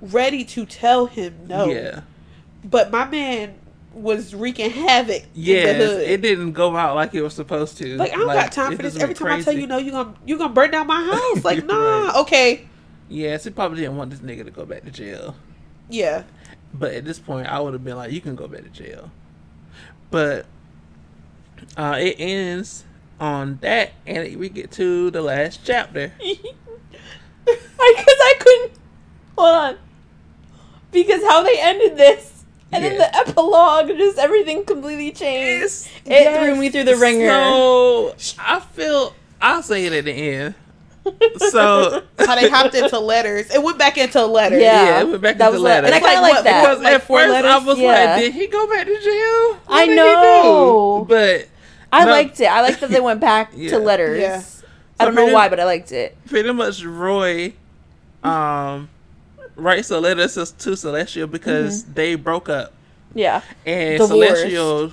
ready 0.01 0.45
to 0.45 0.67
tell 0.67 1.07
him 1.07 1.35
no. 1.49 1.67
Yeah. 1.67 2.01
But 2.65 2.91
my 2.91 3.05
man 3.05 3.55
was 3.95 4.35
wreaking 4.35 4.71
havoc 4.71 5.23
in 5.23 5.29
the 5.33 5.41
Yes, 5.41 5.77
hood. 5.77 6.01
it 6.03 6.21
didn't 6.23 6.53
go 6.53 6.77
out 6.77 6.97
like 6.97 7.15
it 7.15 7.23
was 7.23 7.35
supposed 7.35 7.79
to. 7.79 7.97
like 7.97 8.13
I 8.13 8.17
don't 8.17 8.27
got 8.27 8.53
time 8.53 8.77
for 8.77 8.83
this. 8.83 8.95
just 8.95 9.03
Every 9.03 9.11
went 9.15 9.19
time 9.19 9.27
I 9.29 9.37
tell 9.37 9.45
crazy. 9.55 9.61
you 9.61 9.67
no, 9.69 9.79
you 9.79 9.91
gonna 9.93 10.15
you 10.27 10.37
gonna 10.39 10.53
burn 10.53 10.71
down 10.73 10.87
my 10.89 11.03
house. 11.05 11.45
Like 11.45 11.65
nah, 11.65 12.07
right. 12.07 12.17
okay, 12.17 12.69
Yes, 13.09 13.45
he 13.45 13.51
probably 13.51 13.81
didn't 13.83 13.97
want 13.97 14.11
this 14.11 14.21
nigga 14.21 14.45
to 14.45 14.51
go 14.51 14.65
back 14.67 14.85
to 14.85 14.91
jail. 14.91 15.37
yeah, 15.89 16.25
But 16.75 16.95
at 16.95 17.05
this 17.05 17.19
point, 17.19 17.47
I 17.49 17.61
would 17.61 17.73
have 17.73 17.85
been 17.85 17.97
like, 17.97 18.11
you 18.13 18.21
can 18.21 18.35
go 18.35 18.49
back 18.49 18.63
to 18.65 18.69
jail. 18.69 19.11
But 20.11 20.47
uh, 21.77 21.97
it 22.01 22.17
ends 22.19 22.85
on 23.21 23.59
that, 23.63 23.93
and 24.07 24.37
we 24.37 24.49
get 24.49 24.71
to 24.73 25.11
the 25.11 25.23
last 25.23 25.61
chapter. 25.65 26.13
I 26.21 27.95
guess 27.97 28.07
I 28.09 28.35
couldn't. 28.41 28.73
Hold 29.39 29.55
on. 29.57 29.79
Because 30.91 31.23
how 31.23 31.43
they 31.43 31.59
ended 31.61 31.97
this, 31.97 32.45
And 32.73 32.83
then 32.85 32.99
the 32.99 33.17
epilogue, 33.17 33.89
just 33.89 34.19
everything 34.19 34.65
completely 34.65 35.13
changed. 35.13 35.65
It's- 35.65 35.89
it 36.07 36.41
threw 36.45 36.57
me 36.57 36.71
through 36.71 36.85
the 36.85 36.97
ringer. 36.97 37.29
So 37.29 38.15
I 38.39 38.61
feel 38.61 39.15
I'll 39.41 39.63
say 39.63 39.85
it 39.87 39.93
at 39.93 40.05
the 40.05 40.13
end. 40.13 40.55
So 41.51 42.03
How 42.19 42.35
they 42.35 42.49
hopped 42.49 42.75
into 42.75 42.99
letters. 42.99 43.51
It 43.55 43.63
went 43.63 43.79
back 43.79 43.99
into 43.99 44.25
letters. 44.27 44.61
Yeah. 44.61 44.85
Yeah, 44.85 45.01
it 45.01 45.09
went 45.09 45.23
back 45.23 45.39
that 45.39 45.47
into 45.47 45.53
was 45.55 45.63
like- 45.63 45.83
letters. 45.83 45.91
And 45.91 45.95
I 45.95 46.01
kind 46.01 46.17
of 46.17 46.23
Like 46.23 46.35
like 46.35 46.45
that. 46.45 46.63
because 46.63 46.85
Like 46.85 46.95
at 46.95 47.03
four 47.03 47.19
first 47.21 47.45
I 47.45 47.59
was 47.59 47.79
Yeah. 47.79 47.87
like, 48.15 48.21
did 48.23 48.33
he 48.35 48.47
go 48.47 48.67
back 48.69 48.87
to 48.87 49.01
jail? 49.01 49.55
What 49.67 49.81
I 49.83 49.87
know. 49.87 51.07
But 51.09 51.49
I 51.93 52.05
no, 52.05 52.11
liked 52.11 52.41
it. 52.41 52.47
I 52.47 52.61
liked 52.63 52.81
that 52.81 52.91
they 52.91 53.01
went 53.01 53.21
back 53.21 53.53
Yeah. 53.57 53.71
to 53.71 53.79
letters. 53.79 54.21
Yeah. 54.21 54.43
I 54.99 55.05
don't 55.05 55.15
So 55.15 55.27
know 55.27 55.33
why, 55.33 55.49
but 55.49 55.61
I 55.61 55.65
liked 55.65 55.93
it. 55.93 56.17
pretty 56.27 56.53
much 56.53 56.83
Roy 56.85 57.53
um 58.25 58.89
writes 59.55 59.91
a 59.91 60.01
letter 60.01 60.27
to 60.29 60.47
to 60.47 60.77
Celestial 60.77 61.27
because 61.27 61.85
they 61.85 62.15
broke 62.15 62.49
up. 62.49 62.73
Yeah. 63.15 63.43
And 63.65 63.99
Divorced. 63.99 64.11
Celestial 64.41 64.93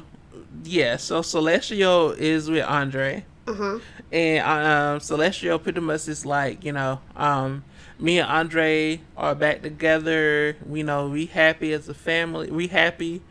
yeah, 0.66 0.98
so 0.98 1.22
Celestial 1.22 2.12
is 2.12 2.50
with 2.50 2.64
Andre. 2.66 3.26
Uh 3.48 3.54
huh. 3.54 3.80
And 4.14 4.46
um 4.48 5.00
Celestial 5.02 5.60
pretty 5.60 5.82
much 5.82 6.08
is 6.08 6.26
like, 6.26 6.64
you 6.64 6.72
know, 6.72 7.02
um 7.16 7.64
me 8.00 8.20
and 8.20 8.30
Andre 8.30 9.02
are 9.18 9.34
back 9.36 9.62
together. 9.62 10.56
We 10.66 10.84
know 10.84 11.10
we 11.10 11.26
happy 11.26 11.74
as 11.74 11.90
a 11.90 11.94
family. 11.94 12.52
We 12.52 12.68
happy. 12.68 13.22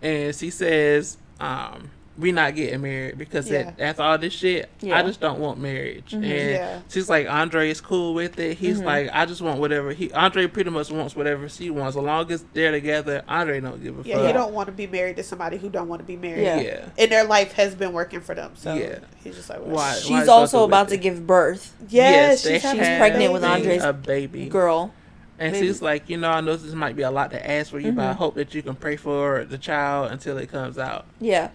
And 0.00 0.34
she 0.34 0.50
says, 0.50 1.16
um, 1.38 1.90
we 2.18 2.30
not 2.30 2.54
getting 2.54 2.82
married 2.82 3.16
because 3.16 3.50
Yeah. 3.50 3.68
it, 3.70 3.74
after 3.80 4.02
all 4.02 4.18
this 4.18 4.34
shit, 4.34 4.68
Yeah. 4.80 4.98
I 4.98 5.02
just 5.02 5.18
don't 5.18 5.38
want 5.40 5.58
marriage. 5.58 6.12
And 6.12 6.22
Yeah. 6.24 6.80
she's 6.90 7.08
like, 7.08 7.26
Andre 7.28 7.70
is 7.70 7.80
cool 7.80 8.12
with 8.12 8.38
it. 8.38 8.58
He's 8.58 8.80
like, 8.80 9.08
I 9.12 9.24
just 9.24 9.40
want 9.40 9.58
whatever 9.60 9.92
he. 9.92 10.12
Andre 10.12 10.46
pretty 10.46 10.68
much 10.68 10.90
wants 10.90 11.16
whatever 11.16 11.48
she 11.48 11.70
wants. 11.70 11.96
As 11.96 12.02
long 12.02 12.30
as 12.30 12.44
they're 12.52 12.70
together, 12.70 13.22
Andre 13.28 13.60
don't 13.60 13.82
give 13.82 13.94
a 13.98 14.02
Yeah, 14.06 14.14
fuck. 14.16 14.22
Yeah, 14.22 14.26
he 14.26 14.32
don't 14.34 14.52
want 14.52 14.66
to 14.66 14.72
be 14.72 14.86
married 14.86 15.16
to 15.16 15.22
somebody 15.22 15.56
who 15.56 15.70
don't 15.70 15.88
want 15.88 16.00
to 16.00 16.06
be 16.06 16.16
married. 16.16 16.42
Yeah. 16.42 16.60
Yeah. 16.60 16.84
And 16.98 17.10
their 17.10 17.24
life 17.24 17.52
has 17.52 17.74
been 17.74 17.92
working 17.94 18.20
for 18.20 18.34
them. 18.34 18.52
So 18.56 18.74
Yeah. 18.74 18.98
he's 19.24 19.36
just 19.36 19.48
like, 19.48 19.60
Why- 19.60 19.66
well, 19.66 19.76
why 19.76 19.94
She's 19.94 20.26
go 20.26 20.32
also 20.32 20.64
about 20.64 20.88
to 20.88 20.94
it? 20.96 21.00
give 21.00 21.26
birth. 21.26 21.72
Yes, 21.88 22.42
they 22.44 22.58
she's, 22.58 22.70
She's 22.70 22.78
pregnant 22.78 23.32
with. 23.32 23.42
Andre's 23.42 23.84
a 23.84 23.92
baby. 23.94 24.46
Girl. 24.50 24.92
And 25.38 25.52
Maybe. 25.52 25.66
she's 25.66 25.80
like, 25.82 26.08
you 26.10 26.18
know, 26.18 26.30
I 26.30 26.40
know 26.42 26.54
this 26.56 26.72
might 26.74 26.94
be 26.94 27.02
a 27.02 27.10
lot 27.10 27.30
to 27.32 27.50
ask 27.50 27.70
for 27.70 27.80
you, 27.80 27.90
but 27.90 28.02
Mm-hmm. 28.02 28.10
I 28.10 28.12
hope 28.12 28.34
that 28.36 28.54
you 28.54 28.62
can 28.62 28.74
pray 28.76 28.96
for 28.96 29.44
the 29.44 29.58
child 29.58 30.12
until 30.12 30.36
it 30.38 30.52
comes 30.52 30.78
out. 30.78 31.06
Yeah. 31.20 31.48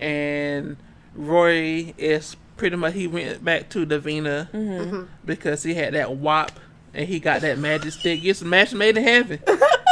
And 0.00 0.76
Roy 1.14 1.94
is 1.98 2.36
pretty 2.56 2.76
much 2.76 2.94
he 2.94 3.06
went 3.06 3.44
back 3.44 3.68
to 3.70 3.84
Davina 3.86 4.50
Mm-hmm. 4.50 5.02
because 5.24 5.62
he 5.62 5.74
had 5.74 5.94
that 5.94 6.16
wop 6.16 6.52
and 6.92 7.08
he 7.08 7.18
got 7.20 7.40
that 7.42 7.58
magic 7.58 7.92
stick. 7.92 8.24
It's 8.24 8.42
a 8.42 8.44
match 8.44 8.72
made 8.72 8.96
in 8.96 9.02
heaven, 9.04 9.40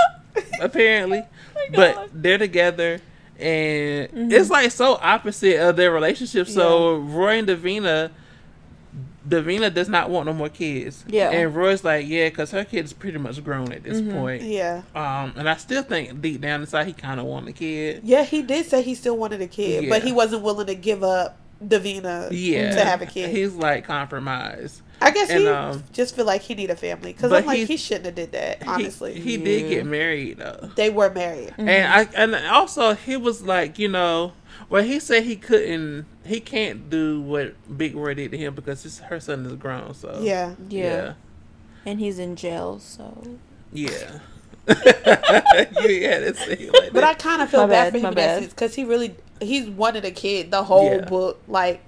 apparently. 0.61 1.23
but 1.75 2.09
they're 2.13 2.39
together. 2.39 3.01
And 3.39 4.09
Mm-hmm. 4.11 4.31
it's 4.31 4.51
like 4.51 4.71
so 4.71 4.99
opposite 5.01 5.59
of 5.61 5.77
their 5.77 5.91
relationship. 5.93 6.47
So 6.49 6.97
Roy 6.97 7.39
and 7.39 7.49
Davina, 7.49 8.11
Davina 9.29 9.73
does 9.73 9.89
not 9.89 10.11
want 10.11 10.27
no 10.27 10.33
more 10.33 10.49
kids. 10.49 11.05
Yeah. 11.07 11.31
And 11.31 11.55
Roy's 11.55 11.85
like, 11.85 12.07
yeah, 12.09 12.29
because 12.29 12.51
her 12.51 12.65
kid's 12.65 12.93
pretty 12.93 13.19
much 13.19 13.43
grown 13.45 13.71
at 13.73 13.83
this 13.85 14.01
Mm-hmm. 14.01 14.11
point. 14.19 14.43
Yeah. 14.43 14.83
Um, 14.95 15.33
and 15.37 15.49
I 15.49 15.57
still 15.57 15.83
think 15.83 16.21
deep 16.21 16.41
down 16.41 16.61
inside 16.61 16.87
he 16.89 16.93
kind 16.93 17.21
of 17.21 17.27
wanted 17.27 17.51
a 17.51 17.53
kid. 17.53 18.01
Yeah, 18.05 18.25
he 18.25 18.43
did 18.43 18.67
say 18.67 18.83
he 18.83 18.95
still 18.95 19.17
wanted 19.17 19.41
a 19.41 19.47
kid, 19.47 19.89
but 19.89 20.03
he 20.03 20.13
wasn't 20.13 20.43
willing 20.43 20.67
to 20.67 20.75
give 20.75 21.03
up 21.05 21.39
Davina 21.65 22.29
Yeah, 22.33 22.75
to 22.75 22.85
have 22.85 23.03
a 23.03 23.07
kid. 23.07 23.31
He's 23.31 23.55
like 23.55 23.85
compromised. 23.85 24.83
I 25.01 25.11
guess 25.11 25.31
and, 25.31 25.41
he 25.41 25.49
um, 25.49 25.83
just 25.93 26.15
feel 26.15 26.25
like 26.25 26.43
he 26.43 26.55
need 26.55 26.71
a 26.71 26.77
family 26.77 27.13
because 27.13 27.33
I'm 27.33 27.45
like 27.45 27.59
he- 27.59 27.65
he 27.65 27.77
shouldn't 27.77 28.07
have 28.07 28.15
did 28.15 28.33
that. 28.33 28.63
He- 28.63 28.69
Honestly, 28.69 29.19
he, 29.19 29.37
did 29.37 29.69
get 29.69 29.85
married 29.85 30.39
though, 30.39 30.71
they 30.77 30.91
were 30.91 31.11
married. 31.11 31.53
and 31.59 31.69
I 31.93 32.09
and 32.15 32.35
also 32.49 32.95
he 32.95 33.17
was 33.17 33.43
like, 33.43 33.79
you 33.81 33.89
know, 33.89 34.33
well 34.69 34.83
he 34.83 34.99
said 35.01 35.25
he 35.25 35.37
couldn't, 35.37 36.07
he 36.25 36.41
can't 36.41 36.89
do 36.91 37.21
what 37.21 37.55
Big 37.79 37.95
Roy 37.95 38.15
did 38.15 38.31
to 38.33 38.39
him 38.39 38.55
because 38.55 38.83
his 38.83 39.01
her 39.01 39.21
son 39.21 39.45
is 39.47 39.55
grown. 39.55 39.95
So 39.95 40.21
Yeah, 40.23 40.55
Yeah. 40.69 40.83
yeah, 40.85 41.13
And 41.87 41.99
he's 42.01 42.19
in 42.19 42.37
jail, 42.37 42.79
so. 42.79 43.39
yeah. 43.73 44.19
you 44.69 44.75
had 46.09 46.21
to 46.23 46.35
say 46.35 46.71
like 46.73 46.93
but 46.93 47.03
I 47.03 47.15
kind 47.15 47.43
of 47.43 47.51
feel 47.51 47.63
My 47.63 47.67
bad, 47.67 47.93
bad, 47.93 47.93
for 47.93 47.99
him 47.99 48.05
in 48.07 48.15
that 48.15 48.15
bad. 48.15 48.41
sense 48.43 48.53
because 48.53 48.75
he 48.77 48.85
really 48.85 49.17
he's 49.41 49.69
wanted 49.69 50.05
a 50.05 50.13
kid 50.13 50.51
the 50.53 50.63
whole 50.63 50.99
Yeah. 50.99 51.05
book. 51.05 51.41
Like 51.49 51.81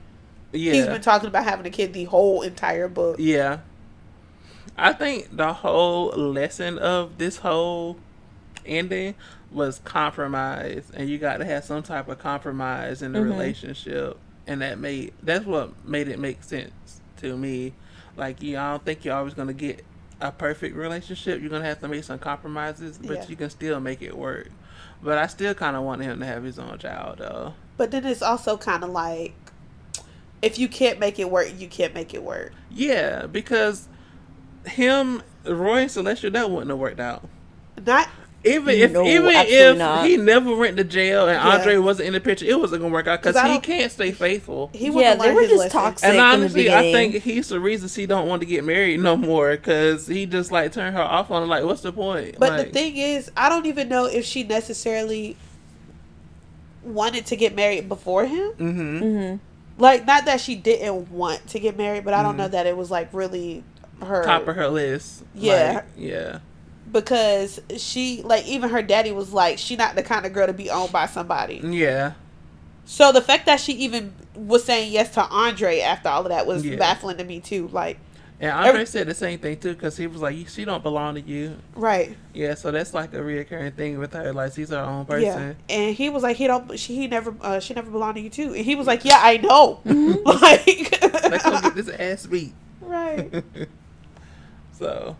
yeah, 0.52 0.72
he's 0.72 0.86
been 0.86 1.00
talking 1.00 1.28
about 1.28 1.44
having 1.44 1.66
a 1.66 1.70
kid 1.70 1.92
the 1.92 2.04
whole 2.04 2.42
entire 2.42 2.88
book. 2.88 3.16
Yeah. 3.20 3.60
I 4.76 4.92
think 4.92 5.36
the 5.36 5.52
whole 5.52 6.08
lesson 6.08 6.78
of 6.78 7.18
this 7.18 7.36
whole 7.38 7.96
ending 8.66 9.14
was 9.54 9.80
compromise 9.84 10.90
and 10.94 11.08
you 11.08 11.16
got 11.18 11.36
to 11.38 11.44
have 11.44 11.64
some 11.64 11.82
type 11.82 12.08
of 12.08 12.18
compromise 12.18 13.00
in 13.02 13.12
the 13.12 13.20
Mhm. 13.20 13.30
relationship 13.30 14.18
and 14.46 14.60
that 14.60 14.78
made 14.78 15.12
that's 15.22 15.46
what 15.46 15.72
made 15.86 16.08
it 16.08 16.18
make 16.18 16.42
sense 16.42 17.00
to 17.18 17.36
me 17.36 17.72
like 18.16 18.42
you 18.42 18.58
I 18.58 18.70
don't 18.72 18.84
think 18.84 19.04
you're 19.04 19.14
always 19.16 19.32
going 19.34 19.48
to 19.48 19.54
get 19.54 19.84
a 20.20 20.32
perfect 20.32 20.74
relationship 20.76 21.40
you're 21.40 21.50
going 21.50 21.62
to 21.62 21.68
have 21.68 21.80
to 21.80 21.88
make 21.88 22.02
some 22.04 22.18
compromises 22.18 22.98
but 22.98 23.16
Yeah. 23.16 23.24
you 23.28 23.36
can 23.36 23.48
still 23.50 23.78
make 23.80 24.02
it 24.02 24.16
work 24.18 24.48
but 25.02 25.18
I 25.18 25.26
still 25.28 25.54
kind 25.54 25.76
of 25.76 25.82
want 25.84 26.02
him 26.02 26.18
to 26.20 26.26
have 26.26 26.42
his 26.42 26.58
own 26.58 26.76
child 26.78 27.18
though 27.18 27.54
But 27.76 27.90
then 27.92 28.04
it's 28.04 28.22
also 28.22 28.56
kind 28.56 28.82
of 28.82 28.90
like 28.90 29.34
if 30.42 30.58
you 30.58 30.68
can't 30.68 30.98
make 30.98 31.18
it 31.18 31.30
work, 31.30 31.48
you 31.58 31.68
can't 31.68 31.94
make 31.94 32.12
it 32.12 32.22
work. 32.22 32.52
yeah 32.70 33.26
because 33.26 33.88
him 34.66 35.22
Roy 35.44 35.82
and 35.82 35.90
Celestial 35.90 36.30
that 36.32 36.50
wouldn't 36.50 36.70
have 36.70 36.78
worked 36.78 37.00
out 37.00 37.28
Not 37.86 38.08
Even 38.46 38.74
if 38.74 38.92
No, 38.92 39.06
even 39.06 39.30
if 39.34 39.78
not. 39.78 40.06
he 40.06 40.16
never 40.18 40.54
went 40.54 40.76
to 40.76 40.84
jail 40.84 41.26
and 41.28 41.42
Yeah. 41.42 41.56
Andre 41.56 41.76
wasn't 41.78 42.08
in 42.08 42.12
the 42.12 42.20
picture, 42.20 42.44
it 42.44 42.60
wasn't 42.60 42.82
gonna 42.82 42.92
work 42.92 43.06
out 43.06 43.22
because 43.22 43.40
he 43.40 43.58
can't 43.60 43.90
stay 43.90 44.12
faithful. 44.12 44.70
he 44.74 44.86
Yeah, 44.86 44.90
wouldn't 44.90 45.20
they 45.20 45.26
learn 45.28 45.34
were 45.36 45.40
his 45.42 45.50
just 45.50 45.58
lesson. 45.60 45.80
toxic. 45.80 46.04
And 46.08 46.12
from 46.16 46.18
the 46.18 46.22
honestly, 46.44 46.72
I 46.74 46.92
think 46.92 47.14
he's 47.22 47.48
the 47.48 47.58
reason 47.60 47.88
she 47.88 48.04
don't 48.06 48.28
want 48.28 48.40
to 48.42 48.46
get 48.46 48.62
married 48.64 49.00
no 49.00 49.16
more 49.16 49.52
because 49.52 50.06
he 50.06 50.26
just 50.26 50.52
like 50.52 50.72
turned 50.72 50.94
her 50.94 51.02
off 51.02 51.30
on 51.30 51.42
her. 51.42 51.48
Like, 51.48 51.64
what's 51.64 51.80
the 51.82 51.92
point? 51.92 52.36
But 52.38 52.50
like, 52.52 52.66
the 52.66 52.72
thing 52.72 52.96
is, 52.98 53.30
I 53.36 53.48
don't 53.48 53.64
even 53.66 53.88
know 53.88 54.04
if 54.04 54.24
she 54.26 54.42
necessarily 54.44 55.36
wanted 56.82 57.26
to 57.26 57.36
get 57.36 57.54
married 57.54 57.88
before 57.88 58.26
him. 58.26 58.50
hmm 58.52 58.98
Mm-hmm. 59.00 59.36
Like, 59.76 60.06
not 60.06 60.24
that 60.26 60.40
she 60.40 60.54
didn't 60.54 61.10
want 61.10 61.46
to 61.48 61.58
get 61.58 61.76
married, 61.76 62.04
but 62.04 62.14
I 62.14 62.22
don't 62.22 62.34
Mhm. 62.34 62.38
know 62.38 62.48
that 62.48 62.66
it 62.66 62.76
was 62.76 62.90
like 62.90 63.08
really 63.12 63.64
her. 64.02 64.22
top 64.22 64.46
of 64.46 64.54
her 64.54 64.68
list. 64.68 65.22
Yeah. 65.34 65.72
Like, 65.76 65.84
yeah, 65.96 66.38
because 66.94 67.60
she 67.76 68.22
like 68.22 68.46
even 68.46 68.70
her 68.70 68.80
daddy 68.80 69.12
was 69.12 69.32
like 69.34 69.58
she 69.58 69.76
not 69.76 69.94
the 69.96 70.02
kind 70.02 70.24
of 70.24 70.32
girl 70.32 70.46
to 70.46 70.54
be 70.54 70.70
owned 70.70 70.90
by 70.92 71.04
somebody. 71.04 71.60
yeah, 71.62 72.12
So 72.86 73.12
the 73.12 73.20
fact 73.20 73.44
that 73.46 73.60
she 73.60 73.72
even 73.74 74.14
was 74.34 74.64
saying 74.64 74.90
yes 74.92 75.12
to 75.14 75.22
Andre 75.26 75.80
after 75.80 76.08
all 76.08 76.22
of 76.22 76.28
that 76.30 76.46
was 76.46 76.64
Yeah. 76.64 76.76
baffling 76.76 77.18
to 77.18 77.24
me 77.24 77.40
too. 77.40 77.68
Like, 77.68 77.98
and 78.40 78.50
Andre 78.50 78.68
Every- 78.70 78.86
said 78.86 79.06
the 79.06 79.14
same 79.14 79.38
thing 79.38 79.58
too 79.58 79.74
because 79.74 79.96
he 79.96 80.06
was 80.06 80.20
like, 80.22 80.48
"She 80.48 80.64
don't 80.64 80.82
belong 80.82 81.14
to 81.16 81.20
you." 81.20 81.56
right? 81.76 82.16
Yeah, 82.32 82.54
so 82.54 82.70
that's 82.72 82.92
like 82.94 83.12
a 83.14 83.18
reoccurring 83.18 83.74
thing 83.74 83.98
with 83.98 84.12
her. 84.12 84.32
Like, 84.32 84.52
she's 84.54 84.70
her 84.70 84.78
own 84.78 85.04
person. 85.06 85.56
Yeah, 85.68 85.76
and 85.76 85.94
he 85.94 86.10
was 86.10 86.22
like, 86.24 86.36
he 86.36 86.46
don't, 86.48 86.78
she, 86.78 86.94
he 86.96 87.06
never, 87.06 87.34
uh, 87.40 87.60
she 87.60 87.74
never 87.74 87.90
belonged 87.90 88.16
to 88.16 88.20
you 88.20 88.30
too. 88.30 88.52
And 88.54 88.64
he 88.64 88.74
was 88.74 88.86
like, 88.88 89.04
yeah, 89.04 89.20
I 89.22 89.36
know. 89.36 89.80
Mm-hmm. 89.86 90.26
Let's 91.30 91.44
go 91.44 91.50
get 91.52 91.64
like, 91.64 91.74
this 91.74 91.88
ass 91.88 92.26
beat. 92.26 92.52
right? 92.80 93.42
so, 94.78 95.16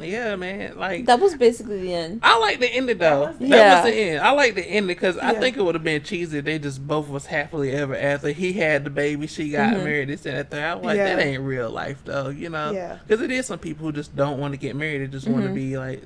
yeah, 0.00 0.36
man, 0.36 0.76
like. 0.78 1.06
That 1.06 1.20
was 1.20 1.34
basically 1.36 1.80
the 1.82 1.94
end. 1.94 2.20
I 2.22 2.38
like 2.38 2.60
the 2.60 2.66
ending 2.68 2.98
though. 2.98 3.26
That 3.26 3.40
was, 3.40 3.48
Yeah. 3.50 3.82
the 3.82 3.92
end. 3.94 4.20
I 4.20 4.30
like 4.32 4.54
the 4.54 4.64
ending 4.64 4.86
because 4.88 5.16
I 5.18 5.34
think 5.34 5.56
it 5.56 5.62
would 5.62 5.74
have 5.74 5.84
been 5.84 6.02
cheesy. 6.02 6.38
if 6.38 6.44
They 6.44 6.58
just 6.58 6.86
both 6.86 7.08
was 7.08 7.26
happily 7.26 7.72
ever 7.72 7.96
after. 7.96 8.28
He 8.30 8.52
had 8.54 8.84
the 8.84 8.90
baby, 8.90 9.26
she 9.26 9.50
got 9.50 9.74
Mhm. 9.74 9.84
married. 9.84 10.08
This 10.08 10.26
and 10.26 10.36
that. 10.36 10.50
Third. 10.50 10.62
I'm 10.62 10.82
like, 10.82 10.96
Yeah. 10.96 11.16
that 11.16 11.22
ain't 11.24 11.42
real 11.42 11.70
life 11.70 11.98
though. 12.04 12.28
You 12.28 12.50
know? 12.50 12.70
Yeah. 12.72 12.98
Because 13.06 13.22
it 13.22 13.30
is 13.30 13.46
some 13.46 13.58
people 13.58 13.86
who 13.86 13.92
just 13.92 14.14
don't 14.16 14.38
want 14.38 14.52
to 14.54 14.58
get 14.58 14.76
married. 14.76 15.02
They 15.02 15.06
just 15.06 15.28
want 15.28 15.44
to 15.44 15.50
be 15.52 15.76
like 15.78 16.02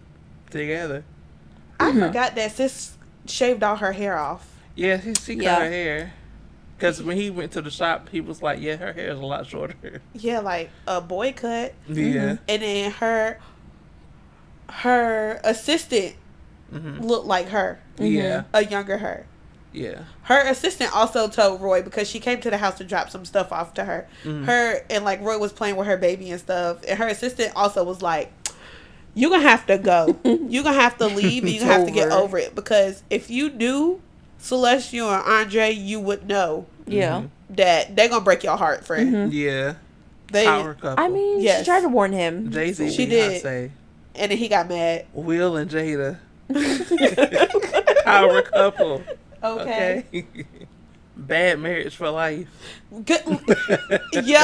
together. 0.51 1.05
I 1.81 1.91
Mhm. 1.93 2.07
forgot 2.09 2.35
that 2.37 2.53
sis 2.53 2.97
shaved 3.27 3.63
all 3.63 3.77
her 3.77 3.93
hair 3.93 4.19
off. 4.19 4.47
Yeah, 4.75 5.01
she, 5.01 5.15
she 5.15 5.35
cut 5.37 5.43
Yeah. 5.45 5.59
her 5.61 5.71
hair. 5.71 6.13
Because 6.77 7.03
when 7.03 7.17
he 7.17 7.29
went 7.29 7.51
to 7.53 7.61
the 7.63 7.71
shop, 7.73 8.09
he 8.13 8.21
was 8.21 8.41
like, 8.41 8.61
"Yeah, 8.61 8.77
her 8.77 8.93
hair 8.93 9.11
is 9.11 9.19
a 9.19 9.27
lot 9.27 9.47
shorter." 9.49 10.01
Yeah, 10.15 10.39
like 10.39 10.71
a 10.87 11.01
boy 11.01 11.33
cut, 11.33 11.75
Yeah. 11.89 12.37
and 12.49 12.63
then 12.63 12.93
her, 12.93 13.39
her 14.71 15.41
assistant 15.45 16.15
hmm 16.71 17.01
looked 17.01 17.27
like 17.27 17.49
her, 17.49 17.79
Yeah. 17.99 18.43
a 18.53 18.65
younger 18.65 18.99
her. 18.99 19.25
Yeah. 19.73 20.01
Her 20.25 20.41
assistant 20.49 20.95
also 20.95 21.29
told 21.29 21.61
Roy 21.61 21.83
because 21.83 22.09
she 22.09 22.21
came 22.21 22.41
to 22.41 22.51
the 22.51 22.59
house 22.59 22.77
to 22.79 22.85
drop 22.85 23.11
some 23.11 23.25
stuff 23.25 23.53
off 23.53 23.75
to 23.75 23.85
her. 23.85 24.07
Mhm. 24.25 24.45
Her 24.47 24.83
and 24.91 25.05
like 25.05 25.21
Roy 25.23 25.39
was 25.39 25.53
playing 25.53 25.77
with 25.77 25.87
her 25.87 25.97
baby 25.97 26.31
and 26.31 26.41
stuff, 26.41 26.79
and 26.87 26.99
her 26.99 27.07
assistant 27.09 27.53
also 27.57 27.85
was 27.85 28.03
like, 28.03 28.33
You're 29.15 29.31
gonna 29.31 29.43
have 29.49 29.67
to 29.67 29.79
go. 29.79 30.17
You're 30.25 30.63
gonna 30.65 30.79
have 30.81 30.97
to 30.99 31.07
leave, 31.07 31.43
and 31.43 31.53
you 31.53 31.61
gonna 31.61 31.73
have 31.73 31.87
to 31.87 31.91
get 31.93 32.09
Over. 32.13 32.23
over 32.23 32.39
it 32.39 32.55
because 32.55 33.03
if 33.11 33.31
you 33.31 33.49
do, 33.51 34.01
Celestial 34.39 35.11
and 35.13 35.25
Andre, 35.25 35.71
you 35.73 35.99
would 36.01 36.29
know 36.29 36.67
Yeah. 36.87 37.23
that 37.51 37.97
they're 37.97 38.09
gonna 38.09 38.21
break 38.25 38.45
your 38.45 38.57
heart, 38.57 38.85
friend. 38.87 39.13
Mhm. 39.15 39.29
Yeah. 39.33 39.75
They 40.31 40.45
Power 40.45 40.75
couple. 40.75 41.03
I 41.03 41.09
mean, 41.09 41.41
Yes. 41.41 41.61
she 41.61 41.65
tried 41.65 41.81
to 41.81 41.89
warn 41.89 42.13
him. 42.13 42.51
Jay 42.53 42.73
Z. 42.73 42.91
She 42.91 43.05
I 43.05 43.07
did. 43.07 43.43
say 43.43 43.71
and 44.19 44.31
then 44.31 44.39
he 44.39 44.49
got 44.49 44.69
mad. 44.69 45.07
Will 45.13 45.57
and 45.57 45.71
Jada. 45.71 46.19
Power 48.05 48.43
couple. 48.43 49.03
Okay. 49.43 50.05
Okay. 50.15 50.27
Bad 51.17 51.59
marriage 51.59 51.97
for 51.97 52.11
life. 52.11 52.47
Good. 53.05 53.23
Yo. 54.25 54.39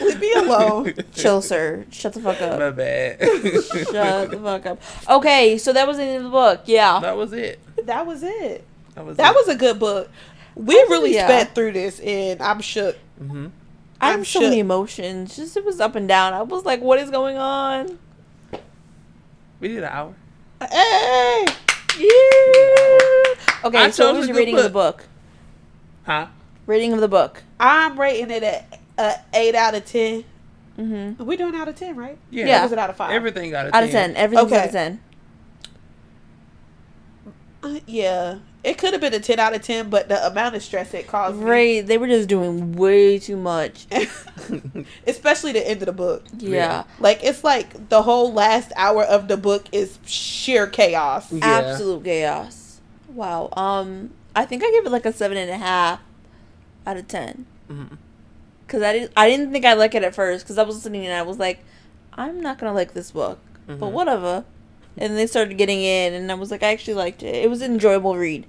Leave 0.00 0.20
me 0.20 0.32
alone. 0.32 0.92
Chill, 1.14 1.40
sir. 1.40 1.86
Shut 1.90 2.12
the 2.12 2.20
fuck 2.20 2.40
up. 2.42 2.58
My 2.58 2.70
bad. 2.70 3.20
Shut 3.20 4.30
the 4.30 4.40
fuck 4.42 4.66
up. 4.66 4.82
Okay, 5.08 5.56
so 5.56 5.72
that 5.72 5.86
was 5.86 5.96
the 5.98 6.02
end 6.02 6.16
of 6.18 6.24
the 6.24 6.30
book. 6.30 6.62
Yeah. 6.66 6.98
That 7.00 7.16
was 7.16 7.32
it. 7.32 7.60
That 7.84 8.06
was 8.06 8.22
it. 8.24 8.64
That 8.94 9.06
was 9.06 9.16
That 9.16 9.30
it. 9.34 9.36
was 9.36 9.48
a 9.48 9.54
good 9.56 9.78
book. 9.78 10.10
We 10.56 10.74
really 10.74 11.14
yeah. 11.14 11.26
sped 11.26 11.54
through 11.54 11.72
this, 11.72 12.00
and 12.00 12.42
I'm 12.42 12.60
shook. 12.60 12.96
hmm 13.18 13.46
I 14.00 14.12
I'm 14.12 14.18
have 14.20 14.26
so 14.26 14.40
many 14.40 14.58
emotions. 14.58 15.36
Just 15.36 15.56
it 15.56 15.64
was 15.64 15.80
up 15.80 15.94
and 15.94 16.06
down. 16.06 16.32
I 16.34 16.42
was 16.42 16.64
like, 16.64 16.80
what 16.80 16.98
is 16.98 17.10
going 17.10 17.36
on? 17.38 17.98
We 19.60 19.68
did 19.68 19.78
an 19.78 19.84
hour. 19.84 20.14
Hey. 20.60 21.46
Yeah. 21.98 22.06
Okay, 23.64 23.78
I 23.78 23.90
so 23.90 24.06
what 24.06 24.12
chose 24.12 24.16
was 24.16 24.24
a 24.24 24.28
your 24.28 24.34
good 24.34 24.36
rating 24.36 24.56
of 24.58 24.64
the 24.64 24.70
book? 24.70 25.06
Huh? 26.04 26.26
Reading 26.66 26.92
of 26.92 27.00
the 27.00 27.08
book. 27.08 27.42
I'm 27.58 27.98
rating 27.98 28.30
it 28.30 28.42
at 28.42 28.80
a 28.98 29.14
eight 29.34 29.54
out 29.54 29.74
of 29.74 29.84
ten. 29.86 30.24
Mm-hmm. 30.78 31.22
We're 31.22 31.24
we 31.26 31.36
doing 31.36 31.54
out 31.54 31.68
of 31.68 31.74
ten, 31.74 31.96
right? 31.96 32.18
Yeah. 32.30 32.46
Yeah. 32.46 32.58
Or 32.60 32.62
was 32.64 32.72
it 32.72 32.78
out 32.78 32.90
of 32.90 32.96
five? 32.96 33.10
Everything 33.12 33.50
got 33.50 33.66
a 33.66 33.76
Out 33.76 33.84
of 33.84 33.90
ten. 33.90 34.14
Everything's 34.14 34.52
Okay. 34.52 34.60
out 34.60 34.66
of 34.66 34.72
ten. 34.72 35.00
Uh, 37.62 37.80
yeah, 37.86 38.38
it 38.66 38.76
could 38.78 38.92
have 38.92 39.00
been 39.00 39.14
a 39.14 39.20
ten 39.20 39.38
out 39.38 39.54
of 39.54 39.62
ten, 39.62 39.88
but 39.88 40.08
the 40.08 40.26
amount 40.26 40.54
of 40.56 40.62
stress 40.62 40.92
it 40.92 41.06
caused, 41.06 41.38
me, 41.38 41.44
Right. 41.44 41.86
They 41.86 41.96
were 41.98 42.06
just 42.08 42.28
doing 42.28 42.72
way 42.72 43.18
too 43.18 43.36
much. 43.36 43.86
especially 45.06 45.52
the 45.52 45.66
end 45.66 45.82
of 45.82 45.86
the 45.86 45.92
book. 45.92 46.24
Yeah. 46.38 46.84
Like 47.00 47.22
it's 47.22 47.44
like 47.44 47.88
the 47.88 48.02
whole 48.02 48.32
last 48.32 48.72
hour 48.76 49.02
of 49.04 49.28
the 49.28 49.36
book 49.36 49.66
is 49.72 49.98
sheer 50.04 50.66
chaos. 50.66 51.32
Yeah. 51.32 51.44
Absolute 51.46 52.04
chaos. 52.04 52.80
Wow. 53.08 53.48
Um, 53.56 54.10
I 54.34 54.44
think 54.44 54.62
I 54.64 54.70
gave 54.70 54.84
it 54.86 54.90
like 54.90 55.06
a 55.06 55.12
seven 55.12 55.38
and 55.38 55.50
a 55.50 55.56
half 55.58 56.00
out 56.86 56.96
of 56.96 57.08
ten. 57.08 57.46
Mhm. 57.70 57.96
Cause 58.68 58.82
I 58.82 58.92
didn't, 58.92 59.12
I 59.16 59.30
didn't 59.30 59.52
think 59.52 59.64
I'd 59.64 59.74
like 59.78 59.94
it 59.94 60.02
at 60.02 60.14
first. 60.14 60.46
Cause 60.46 60.58
I 60.58 60.64
was 60.64 60.74
listening 60.76 61.06
and 61.06 61.14
I 61.14 61.22
was 61.22 61.38
like, 61.38 61.60
I'm 62.14 62.40
not 62.40 62.58
gonna 62.58 62.72
like 62.74 62.94
this 62.94 63.12
book, 63.12 63.38
but 63.66 63.78
Mhm. 63.78 63.92
whatever. 63.92 64.44
And 64.98 65.16
they 65.16 65.26
started 65.26 65.58
getting 65.58 65.82
in, 65.82 66.14
and 66.14 66.32
I 66.32 66.34
was 66.34 66.50
like, 66.50 66.62
I 66.62 66.68
actually 66.72 66.94
liked 66.94 67.22
it. 67.22 67.34
It 67.34 67.50
was 67.50 67.60
an 67.60 67.72
enjoyable 67.72 68.16
read. 68.16 68.46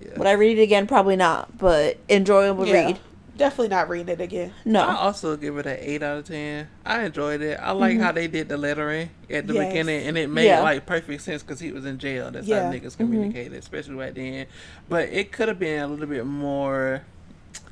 Yeah. 0.00 0.16
Would 0.18 0.26
I 0.26 0.32
read 0.32 0.58
it 0.58 0.62
again? 0.62 0.86
Probably 0.86 1.16
not, 1.16 1.56
but 1.58 1.98
enjoyable 2.08 2.66
Yeah. 2.66 2.86
read. 2.86 2.98
Definitely 3.36 3.68
not 3.68 3.88
reading 3.88 4.08
it 4.10 4.20
again. 4.20 4.52
No. 4.66 4.80
I 4.82 4.96
also 4.96 5.34
give 5.36 5.56
it 5.56 5.64
an 5.66 5.78
eight 5.80 6.02
out 6.02 6.18
of 6.18 6.24
ten. 6.26 6.68
I 6.84 7.04
enjoyed 7.04 7.40
it. 7.40 7.58
I 7.58 7.70
like 7.72 7.98
how 7.98 8.12
they 8.12 8.28
did 8.28 8.50
the 8.50 8.58
lettering 8.58 9.08
at 9.30 9.46
the 9.46 9.54
Yes. 9.54 9.68
beginning, 9.68 10.06
and 10.06 10.18
it 10.18 10.28
made 10.28 10.46
Yeah. 10.46 10.60
like 10.60 10.84
perfect 10.84 11.22
sense 11.22 11.42
because 11.42 11.58
he 11.60 11.72
was 11.72 11.86
in 11.86 11.96
jail. 11.98 12.30
That's 12.30 12.46
Yeah. 12.46 12.64
how 12.66 12.72
niggas 12.72 12.98
communicated, 12.98 13.54
especially 13.54 13.96
back 13.96 14.14
then. 14.14 14.46
But 14.90 15.08
it 15.10 15.32
could 15.32 15.48
have 15.48 15.58
been 15.58 15.80
a 15.82 15.86
little 15.86 16.06
bit 16.06 16.26
more 16.26 17.02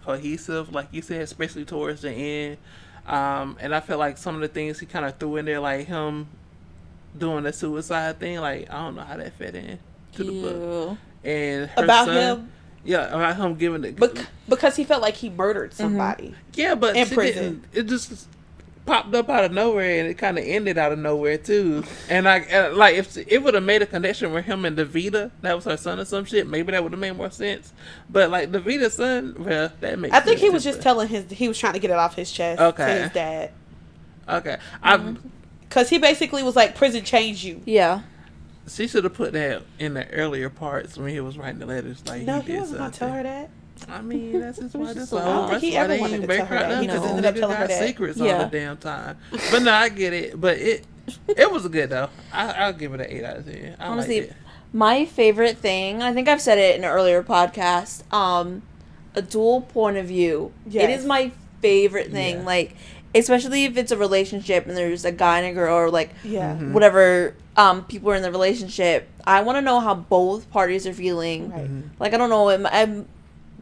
cohesive, 0.05 0.72
like 0.74 0.88
you 0.90 1.02
said, 1.02 1.20
especially 1.22 1.64
towards 1.66 2.00
the 2.02 2.10
end. 2.12 2.56
Um, 3.06 3.56
and 3.60 3.74
I 3.74 3.80
feel 3.80 3.98
like 3.98 4.16
some 4.16 4.34
of 4.36 4.40
the 4.40 4.48
things 4.48 4.78
he 4.78 4.86
kind 4.86 5.05
of 5.05 5.16
threw 5.18 5.36
in 5.36 5.44
there, 5.44 5.60
like 5.60 5.86
him 5.86 6.28
doing 7.18 7.44
the 7.44 7.52
suicide 7.52 8.18
thing, 8.20 8.38
like 8.40 8.70
I 8.70 8.84
don't 8.84 8.96
know 8.96 9.02
how 9.02 9.16
that 9.18 9.32
fit 9.34 9.55
in 9.55 9.78
to 10.14 10.24
the 10.24 10.32
book. 10.32 10.98
Ew. 11.24 11.31
And 11.31 11.70
her 11.70 11.85
About 11.85 12.07
son- 12.07 12.16
him, 12.16 12.53
yeah, 12.85 13.07
about 13.09 13.36
him 13.36 13.55
giving 13.57 13.85
it 13.85 13.97
bec- 13.97 14.27
because 14.49 14.77
he 14.77 14.85
felt 14.85 15.03
like 15.03 15.15
he 15.15 15.31
murdered 15.31 15.70
mm-hmm. 15.73 15.82
somebody. 15.82 16.35
Yeah, 16.55 16.74
but 16.74 16.97
In 16.97 17.07
she 17.07 17.15
prison. 17.15 17.65
didn't. 17.73 17.86
It 17.86 17.89
just 17.89 18.28
popped 18.86 19.15
up 19.15 19.28
out 19.28 19.45
of 19.45 19.53
nowhere, 19.53 20.01
and 20.01 20.09
it 20.09 20.15
kind 20.15 20.39
of 20.39 20.45
ended 20.47 20.78
out 20.78 20.93
of 20.93 20.99
nowhere 20.99 21.36
too. 21.36 21.85
And 22.09 22.27
I 22.28 22.39
and 22.39 22.73
uh, 22.73 22.77
like 22.77 22.95
if 22.95 23.16
it 23.16 23.43
would 23.43 23.55
have 23.55 23.62
made 23.65 23.82
a 23.82 23.86
connection 23.86 24.32
with 24.32 24.47
him 24.47 24.65
and 24.65 24.77
Davina, 24.78 25.31
that 25.43 25.55
was 25.55 25.65
her 25.66 25.77
son 25.77 25.99
or 25.99 26.05
some 26.07 26.24
shit. 26.24 26.47
Maybe 26.49 26.73
that 26.73 26.82
would 26.82 26.93
have 26.93 27.01
made 27.01 27.16
more 27.16 27.31
sense. 27.31 27.73
But 28.09 28.31
like 28.31 28.51
Davina's 28.51 28.95
son, 28.95 29.36
well, 29.39 29.70
that 29.81 29.99
makes. 29.99 30.15
I 30.15 30.20
think 30.20 30.39
he 30.39 30.47
sense, 30.47 30.55
was 30.55 30.65
just 30.65 30.78
but- 30.78 30.85
telling 30.85 31.09
his 31.09 31.31
he 31.31 31.49
was 31.49 31.59
trying 31.59 31.74
to 31.74 31.78
get 31.81 31.90
it 31.90 31.97
off 31.97 32.15
his 32.15 32.32
chest 32.32 32.61
Okay. 32.61 32.86
to 32.86 33.03
his 33.03 33.12
dad 33.12 33.51
Okay, 34.28 34.59
I 34.82 34.97
mm-hmm. 34.99 35.27
because 35.62 35.89
he 35.89 35.99
basically 35.99 36.43
was 36.43 36.55
like 36.55 36.74
prison 36.74 37.03
changed 37.05 37.43
you. 37.45 37.62
Yeah. 37.65 38.03
She 38.69 38.86
should 38.89 39.05
have 39.05 39.15
put 39.15 39.32
that 39.32 39.62
in 39.78 39.95
the 39.95 40.09
earlier 40.11 40.51
parts 40.51 40.97
when 40.97 41.11
he 41.11 41.20
was 41.20 41.36
writing 41.39 41.59
the 41.59 41.66
letters. 41.66 42.03
Like 42.07 42.23
No, 42.23 42.36
he 42.40 42.47
he 42.47 42.53
did 42.53 42.61
wasn't 42.61 42.78
gonna 42.78 42.90
tell 42.93 43.11
her 43.12 43.23
that. 43.23 43.51
I 43.89 44.03
mean, 44.03 44.40
that's 44.40 44.59
just 44.59 44.74
why 44.74 44.81
was 44.86 44.95
this 44.95 45.11
just 45.11 45.23
whole. 45.23 45.49
That's 45.49 45.62
He 45.62 45.70
why 45.74 45.77
ever 45.81 45.89
they 45.89 46.01
wanted 46.01 46.12
ain't 46.15 46.23
to 46.23 46.27
break 46.27 46.39
tell 46.39 46.47
her 46.49 46.57
her 46.59 46.65
up. 46.74 46.81
He 46.81 46.86
just 46.89 47.07
ended 47.07 47.24
up 47.27 47.35
telling 47.36 47.57
her 47.57 47.66
that. 47.69 47.86
secrets 47.86 48.20
all 48.20 48.27
the 48.27 48.45
damn 48.51 48.77
time. 48.77 49.16
But 49.51 49.62
no, 49.62 49.73
I 49.73 49.89
get 49.89 50.12
it. 50.12 50.40
But 50.40 50.59
it 50.59 50.85
it 51.28 51.51
was 51.51 51.66
good 51.69 51.90
though. 51.90 52.09
I, 52.32 52.53
I'll 52.53 52.73
give 52.73 52.93
it 52.95 53.01
an 53.01 53.07
eight 53.09 53.24
out 53.24 53.36
of 53.39 53.47
ten. 53.47 53.77
I 53.78 53.86
Honestly, 53.86 54.20
liked 54.20 54.32
it. 54.32 54.36
My 54.73 55.05
favorite 55.07 55.57
thing, 55.59 56.03
I 56.03 56.12
think 56.12 56.28
I've 56.28 56.43
said 56.43 56.59
it 56.59 56.77
in 56.77 56.85
an 56.85 56.90
earlier 56.90 57.23
podcast, 57.23 58.03
um, 58.12 58.61
a 59.15 59.23
dual 59.23 59.62
point 59.62 59.97
of 59.97 60.07
view. 60.07 60.53
It 60.66 60.73
Yes. 60.73 61.01
is 61.01 61.07
my 61.07 61.31
favorite 61.62 62.11
thing. 62.11 62.39
Yeah. 62.39 62.45
Like, 62.45 62.77
especially 63.19 63.65
if 63.65 63.77
it's 63.77 63.93
a 63.93 63.97
relationship 63.97 64.66
and 64.66 64.77
there's 64.77 65.05
a 65.05 65.12
guy 65.12 65.39
and 65.40 65.47
a 65.49 65.53
girl 65.53 65.77
or 65.77 65.90
like 65.90 66.11
Yeah. 66.24 66.57
Mhm. 66.57 66.73
whatever 66.73 67.35
um 67.57 67.85
people 67.85 68.11
are 68.11 68.15
in 68.15 68.23
the 68.23 68.31
relationship. 68.31 69.09
I 69.27 69.43
want 69.43 69.57
to 69.57 69.62
know 69.62 69.81
how 69.81 69.95
both 69.95 70.51
parties 70.51 70.86
are 70.86 70.93
feeling. 70.95 71.51
Right. 71.51 71.70
Mhm. 71.70 71.82
Like 71.99 72.15
I 72.15 72.16
don't 72.16 72.31
know, 72.31 72.51
am 72.51 72.66
I'm 72.66 73.07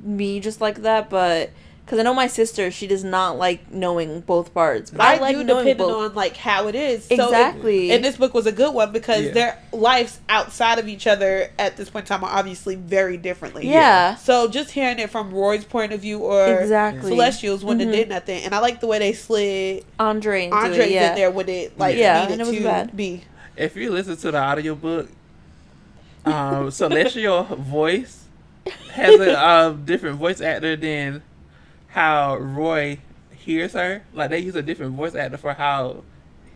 me 0.02 0.38
just 0.40 0.60
like 0.60 0.82
that, 0.82 1.08
but 1.10 1.50
because 1.86 2.00
I 2.00 2.02
know 2.02 2.14
my 2.14 2.26
sister, 2.26 2.68
she 2.72 2.88
does 2.88 3.04
not 3.04 3.38
like 3.38 3.70
knowing 3.70 4.20
both 4.22 4.52
parts. 4.52 4.90
But 4.90 5.02
I, 5.02 5.14
I, 5.14 5.18
like 5.20 5.36
do 5.36 5.44
knowing 5.44 5.66
depending 5.66 5.86
both. 5.86 6.10
on 6.10 6.14
like 6.16 6.36
how 6.36 6.66
it 6.66 6.74
is. 6.74 7.04
So 7.04 7.14
it- 7.14 7.20
Exactly. 7.20 7.92
and 7.92 8.04
this 8.04 8.16
book 8.16 8.34
was 8.34 8.44
a 8.44 8.50
good 8.50 8.74
one 8.74 8.90
because 8.90 9.26
Yeah. 9.26 9.30
their 9.32 9.58
lives 9.72 10.18
outside 10.28 10.80
of 10.80 10.88
each 10.88 11.06
other 11.06 11.48
at 11.60 11.76
this 11.76 11.88
point 11.88 12.06
in 12.06 12.08
time 12.08 12.24
are 12.24 12.36
obviously 12.38 12.74
very 12.74 13.16
differently. 13.16 13.68
yeah, 13.68 14.16
So 14.16 14.48
just 14.48 14.72
hearing 14.72 14.98
it 14.98 15.10
from 15.10 15.32
Roy's 15.32 15.64
point 15.64 15.92
of 15.92 16.00
view 16.00 16.18
or 16.18 16.58
exactly. 16.58 17.08
Celestial's 17.10 17.64
when 17.64 17.78
Mhm. 17.78 17.82
it 17.88 17.92
did 17.92 18.08
nothing, 18.08 18.42
and 18.42 18.52
I 18.52 18.58
like 18.58 18.80
the 18.80 18.88
way 18.88 18.98
they 18.98 19.12
slid 19.12 19.84
Andre 20.00 20.46
into 20.46 20.56
Andre's 20.56 20.78
it, 20.86 20.90
yeah. 20.90 21.10
in 21.10 21.14
there 21.14 21.30
with 21.30 21.48
it 21.48 21.78
like 21.78 21.96
Yeah, 21.96 22.22
needed 22.22 22.32
and 22.32 22.40
it 22.40 22.46
was 22.48 22.56
to 22.56 22.62
bad. 22.64 22.96
be. 22.96 23.22
If 23.56 23.76
you 23.76 23.92
listen 23.92 24.16
to 24.16 24.32
the 24.32 24.38
audiobook, 24.42 25.08
um, 26.24 26.68
Celestial 26.72 27.44
voice 27.44 28.24
has 28.90 29.20
a 29.20 29.38
uh, 29.38 29.70
different 29.70 30.16
voice 30.16 30.40
actor 30.40 30.74
than 30.74 31.22
how 31.96 32.36
Roy 32.36 32.98
hears 33.30 33.72
her. 33.72 34.02
Like 34.12 34.28
they 34.30 34.38
use 34.40 34.54
a 34.54 34.62
different 34.62 34.92
voice 34.92 35.14
actor 35.14 35.38
for 35.38 35.54
how 35.54 36.04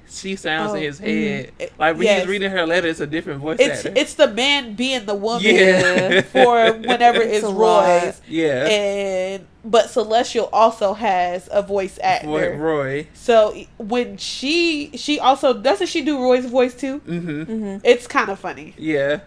she 0.08 0.36
sounds 0.36 0.72
Oh, 0.72 0.74
in 0.74 0.82
his 0.82 1.00
mhm. 1.00 1.04
head. 1.04 1.52
It- 1.58 1.72
Like 1.78 1.96
when 1.96 2.04
yes. 2.04 2.20
he's 2.20 2.28
reading 2.28 2.50
her 2.50 2.66
letter, 2.66 2.88
it's 2.88 3.00
a 3.00 3.06
different 3.06 3.40
voice 3.40 3.56
It's 3.60 3.86
actor. 3.86 3.92
it's 3.98 4.14
the 4.14 4.28
man 4.28 4.74
being 4.74 5.06
the 5.06 5.14
woman 5.14 5.42
yeah, 5.44 6.20
for 6.34 6.72
whenever 6.72 7.22
It's 7.22 7.38
it's. 7.44 7.46
Roy's. 7.46 8.20
yeah. 8.28 8.66
And 8.66 9.46
but 9.64 9.88
Celestial 9.88 10.48
also 10.52 10.92
has 10.94 11.48
a 11.52 11.62
voice 11.62 11.98
actor. 12.02 12.28
Roy. 12.28 12.56
Roy. 12.56 13.06
So 13.14 13.54
when 13.78 14.18
she 14.18 14.90
she 14.96 15.18
also 15.20 15.54
doesn't 15.54 15.86
she 15.86 16.02
do 16.02 16.18
Roy's 16.20 16.44
voice 16.46 16.74
too? 16.74 16.98
hmm 16.98 17.42
hmm 17.44 17.76
It's 17.84 18.06
kind 18.06 18.28
of 18.28 18.38
funny 18.38 18.74
Yeah. 18.76 19.20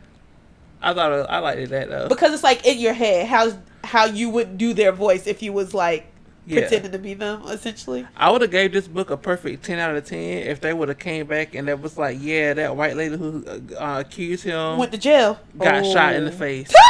I 0.80 0.94
thought 0.94 1.12
it, 1.14 1.26
I 1.30 1.40
liked 1.40 1.70
that 1.70 1.90
though. 1.90 2.08
because 2.10 2.34
it's 2.34 2.44
like 2.44 2.66
in 2.68 2.78
your 2.78 2.94
head 2.94 3.26
how 3.28 3.54
how 3.84 4.06
you 4.06 4.30
would 4.30 4.58
do 4.58 4.74
their 4.74 4.92
voice 4.92 5.28
if 5.28 5.42
you 5.44 5.52
was 5.54 5.74
like 5.74 6.06
yeah. 6.46 6.62
pretending 6.62 6.92
to 6.92 7.00
be 7.00 7.14
them 7.14 7.44
essentially. 7.48 8.08
I 8.16 8.32
would 8.32 8.42
have 8.42 8.52
gave 8.52 8.74
this 8.74 8.88
book 8.88 9.10
a 9.10 9.18
perfect 9.18 9.64
ten 9.66 9.80
out 9.80 9.96
of 9.96 10.06
ten 10.06 10.20
if 10.48 10.62
they 10.62 10.74
would 10.74 10.90
have 10.90 11.00
came 11.00 11.28
back 11.28 11.54
and 11.56 11.68
it 11.70 11.80
was 11.82 11.98
like, 11.98 12.18
yeah, 12.20 12.54
that 12.54 12.76
white 12.76 12.96
lady 12.96 13.18
who 13.18 13.44
uh, 13.80 14.04
accused 14.06 14.44
him 14.44 14.78
Went 14.78 14.92
to 14.92 14.98
jail. 14.98 15.40
got 15.58 15.86
shot 15.86 16.16
in 16.16 16.26
the 16.26 16.32
Oh. 16.32 16.36
face. 16.36 16.74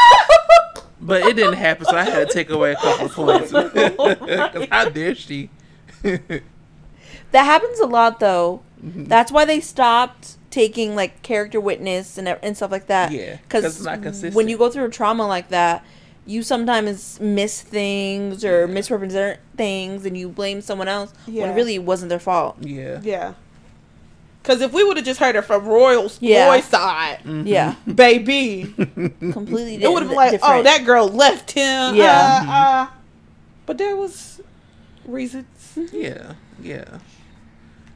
But 1.06 1.24
it 1.24 1.36
didn't 1.36 1.56
happen, 1.56 1.86
so 1.86 1.98
I 1.98 2.04
had 2.06 2.30
to 2.30 2.34
take 2.34 2.50
away 2.50 2.72
a 2.72 2.76
couple 2.76 3.08
of 3.08 3.12
points. 3.52 3.52
'Cause 3.98 4.68
how 4.72 4.88
dare 4.88 5.14
she? 5.16 5.50
That 6.02 7.44
happens 7.44 7.80
a 7.80 7.86
lot, 7.88 8.22
though. 8.22 8.62
Mm-hmm. 8.82 9.06
That's 9.06 9.30
why 9.32 9.44
they 9.44 9.60
stopped 9.60 10.38
taking 10.50 10.96
like 10.96 11.22
character 11.22 11.60
witness 11.60 12.18
and 12.18 12.28
and 12.28 12.56
stuff 12.56 12.72
like 12.72 12.88
that. 12.88 13.12
Yeah, 13.12 13.32
'cause 13.50 13.64
because 13.64 13.76
it's 13.78 13.84
not 13.86 14.02
consistent. 14.02 14.34
when 14.36 14.48
you 14.48 14.58
go 14.58 14.70
through 14.70 14.86
a 14.86 14.90
trauma 14.90 15.28
like 15.28 15.50
that, 15.50 15.84
you 16.26 16.42
sometimes 16.44 17.20
miss 17.20 17.62
things 17.62 18.46
or 18.46 18.68
misrepresent 18.68 19.40
things, 19.58 20.06
and 20.06 20.18
you 20.18 20.30
blame 20.30 20.62
someone 20.62 20.88
else 20.88 21.14
Yeah. 21.28 21.44
when 21.48 21.56
really 21.56 21.76
it 21.76 21.84
wasn't 21.84 22.10
their 22.10 22.20
fault. 22.20 22.58
yeah, 22.62 23.00
Yeah. 23.04 23.34
Because 24.42 24.60
if 24.62 24.74
we 24.74 24.84
would 24.84 24.98
have 24.98 25.06
just 25.06 25.22
heard 25.22 25.38
it 25.38 25.44
from 25.44 25.66
Royal's 25.66 26.18
Yeah. 26.22 26.50
Roy's 26.50 26.66
side, 26.66 27.20
Mhm. 27.26 27.48
Yeah, 27.48 27.76
baby, 27.96 28.74
completely. 29.32 29.82
it 29.84 29.90
would 29.90 30.02
have 30.04 30.10
been 30.10 30.18
like, 30.18 30.32
different. 30.32 30.56
oh, 30.60 30.64
that 30.64 30.84
girl 30.86 31.08
left 31.08 31.52
him. 31.52 31.96
Yeah. 31.96 32.44
Uh, 32.46 32.52
uh. 32.52 32.88
But 33.66 33.78
there 33.78 33.96
was 33.96 34.42
reasons. 35.06 35.46
yeah, 35.94 36.34
yeah. 36.62 36.84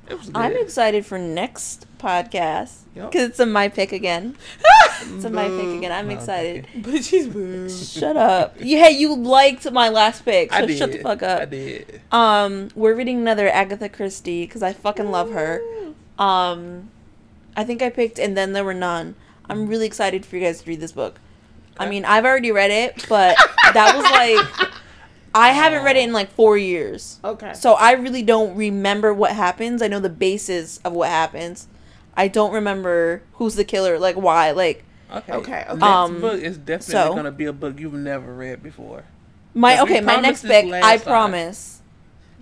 It 0.10 0.18
was 0.18 0.28
good. 0.28 0.38
I'm 0.38 0.58
excited 0.58 1.06
for 1.06 1.18
next 1.18 1.86
podcast 1.98 2.80
because 2.94 3.30
it's 3.30 3.40
a 3.40 3.46
my 3.46 3.70
pick 3.70 3.92
again. 3.92 4.36
It's 5.00 5.26
a 5.26 5.30
my 5.30 5.48
pick 5.48 5.78
again. 5.78 5.92
I'm 5.92 6.10
excited. 6.10 6.68
But 6.76 7.04
she's 7.04 7.28
boo. 7.28 7.70
Shut 7.70 8.18
up. 8.18 8.56
Yeah, 8.60 8.86
hey, 8.86 8.92
you 8.98 9.16
liked 9.16 9.72
my 9.72 9.90
last 9.90 10.26
pick, 10.26 10.52
so 10.52 10.68
shut 10.70 10.92
the 10.92 10.98
fuck 10.98 11.22
up. 11.22 11.42
I 11.42 11.46
did. 11.46 12.02
Um, 12.12 12.70
we're 12.74 12.96
reading 12.96 13.18
another 13.20 13.48
Agatha 13.48 13.90
Christie 13.90 14.46
because 14.46 14.64
I 14.64 14.74
fucking 14.74 15.12
love 15.12 15.32
her. 15.34 15.62
Um, 16.18 16.90
I 17.56 17.64
think 17.64 17.84
I 17.84 17.90
picked 17.92 18.18
and 18.18 18.36
then 18.36 18.54
there 18.54 18.64
were 18.66 18.74
none. 18.74 19.14
I'm 19.48 19.68
really 19.68 19.86
excited 19.86 20.26
for 20.26 20.36
you 20.36 20.42
guys 20.42 20.64
to 20.64 20.70
read 20.70 20.80
this 20.80 20.94
book. 20.94 21.20
I 21.78 21.88
mean, 21.88 22.04
I've 22.04 22.26
already 22.26 22.52
read 22.52 22.72
it, 22.72 23.06
but 23.08 23.38
that 23.74 23.96
was 23.96 24.04
like 24.12 24.72
I 25.38 25.50
haven't 25.50 25.84
read 25.84 25.96
it 25.98 26.04
in 26.04 26.14
like 26.14 26.32
4 26.32 26.58
years. 26.58 27.20
Okay. 27.24 27.54
So 27.54 27.74
I 27.74 27.92
really 27.94 28.24
don't 28.24 28.56
remember 28.56 29.14
what 29.14 29.32
happens. 29.32 29.82
I 29.82 29.88
know 29.88 30.00
the 30.00 30.10
basis 30.10 30.80
of 30.84 30.94
what 30.94 31.10
happens. 31.10 31.68
I 32.16 32.28
don't 32.28 32.52
remember 32.52 33.22
who's 33.34 33.56
the 33.56 33.64
killer, 33.64 34.00
like 34.00 34.16
why, 34.16 34.52
like 34.52 34.84
Okay. 35.14 35.32
Okay, 35.34 35.62
okay. 35.70 35.74
Next 35.74 35.84
Um, 35.84 36.20
book 36.20 36.42
is 36.42 36.58
definitely 36.58 36.92
so- 36.94 37.16
gonna 37.16 37.32
be 37.32 37.46
a 37.46 37.54
book 37.54 37.80
you've 37.80 37.94
never 37.94 38.34
read 38.34 38.62
before. 38.62 39.04
my 39.54 39.80
okay, 39.82 40.02
my 40.02 40.18
next 40.18 40.42
book, 40.44 40.66
last 40.66 40.84
I 40.84 40.98
time. 40.98 41.06
promise. 41.06 41.77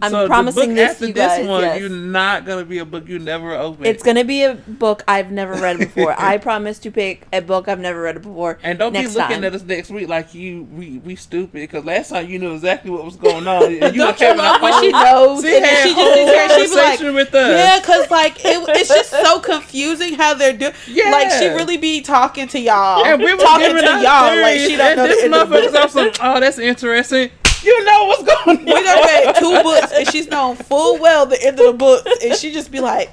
I'm 0.01 0.11
So 0.11 0.23
the 0.23 0.27
promising 0.27 0.69
book 0.69 0.75
this 0.75 0.91
after 0.91 0.99
to 0.99 1.07
you 1.07 1.13
this 1.13 1.27
guys. 1.37 1.47
one, 1.47 1.61
yes. 1.61 1.79
you're 1.79 1.89
not 1.89 2.45
gonna 2.45 2.65
be 2.65 2.79
a 2.79 2.85
book 2.85 3.07
you 3.07 3.17
never 3.17 3.53
open. 3.53 3.85
It's 3.85 4.03
gonna 4.03 4.25
be 4.25 4.43
a 4.43 4.55
book 4.55 5.03
I've 5.07 5.31
never 5.31 5.53
read 5.53 5.77
before. 5.79 6.13
I 6.19 6.37
promise 6.49 6.79
to 6.79 6.91
pick 6.91 7.25
a 7.31 7.39
book 7.39 7.69
I've 7.69 7.79
never 7.79 8.01
read 8.01 8.15
before. 8.21 8.59
and 8.61 8.77
don't 8.77 8.91
be 8.91 9.07
looking 9.07 9.13
time. 9.13 9.43
at 9.45 9.55
us 9.55 9.63
next 9.63 9.89
week 9.91 10.09
like 10.09 10.33
you 10.33 10.63
we 10.63 10.97
we 10.99 11.15
stupid 11.15 11.53
because 11.53 11.85
last 11.85 12.09
time 12.09 12.29
you 12.29 12.39
knew 12.39 12.53
exactly 12.53 12.91
what 12.91 13.05
was 13.05 13.15
going 13.15 13.47
on. 13.47 13.63
And 13.85 13.95
you 13.95 14.01
Don't 14.01 14.19
you 14.19 14.27
having 14.27 14.41
love 14.41 14.61
when 14.61 14.81
she 14.83 14.91
knows 14.91 15.41
She 15.41 15.59
had 15.59 15.83
she 15.83 15.95
just 15.95 16.73
here 16.73 16.99
she 16.99 17.05
like, 17.05 17.15
with 17.15 17.33
us. 17.33 17.51
Yeah, 17.57 17.79
cause 17.81 18.11
like 18.11 18.43
it, 18.43 18.69
it's 18.69 18.89
just 18.89 19.11
so 19.11 19.39
confusing 19.51 20.15
how 20.15 20.33
they're 20.33 20.53
doing. 20.57 20.73
Yeah. 20.87 21.11
Like 21.11 21.31
she 21.31 21.47
really 21.47 21.77
be 21.77 22.01
talking 22.01 22.47
to 22.49 22.59
y'all, 22.59 23.03
And 23.05 23.21
we 23.21 23.33
were 23.33 23.39
talking 23.39 23.69
to 23.75 23.81
y'all 23.81 24.41
like 24.41 24.59
she 24.59 24.75
don't 24.75 24.87
and 24.87 24.97
know 24.97 25.07
this 25.07 25.21
the 25.23 25.29
the 25.29 25.77
motherfucker's. 25.79 26.19
Oh, 26.21 26.39
that's 26.39 26.59
interesting. 26.59 27.31
You 27.65 27.83
know 27.85 28.05
what's 28.05 28.23
going 28.23 28.59
on. 28.59 28.65
We 28.65 28.71
done 28.83 29.03
read 29.03 29.35
two 29.37 29.63
books 29.63 29.91
and 29.93 30.07
she's 30.09 30.27
known 30.27 30.55
full 30.55 30.99
well 30.99 31.25
the 31.25 31.41
end 31.41 31.59
of 31.59 31.65
the 31.65 31.73
book 31.73 32.05
and 32.23 32.35
she 32.35 32.51
just 32.53 32.71
be 32.71 32.79
like, 32.79 33.09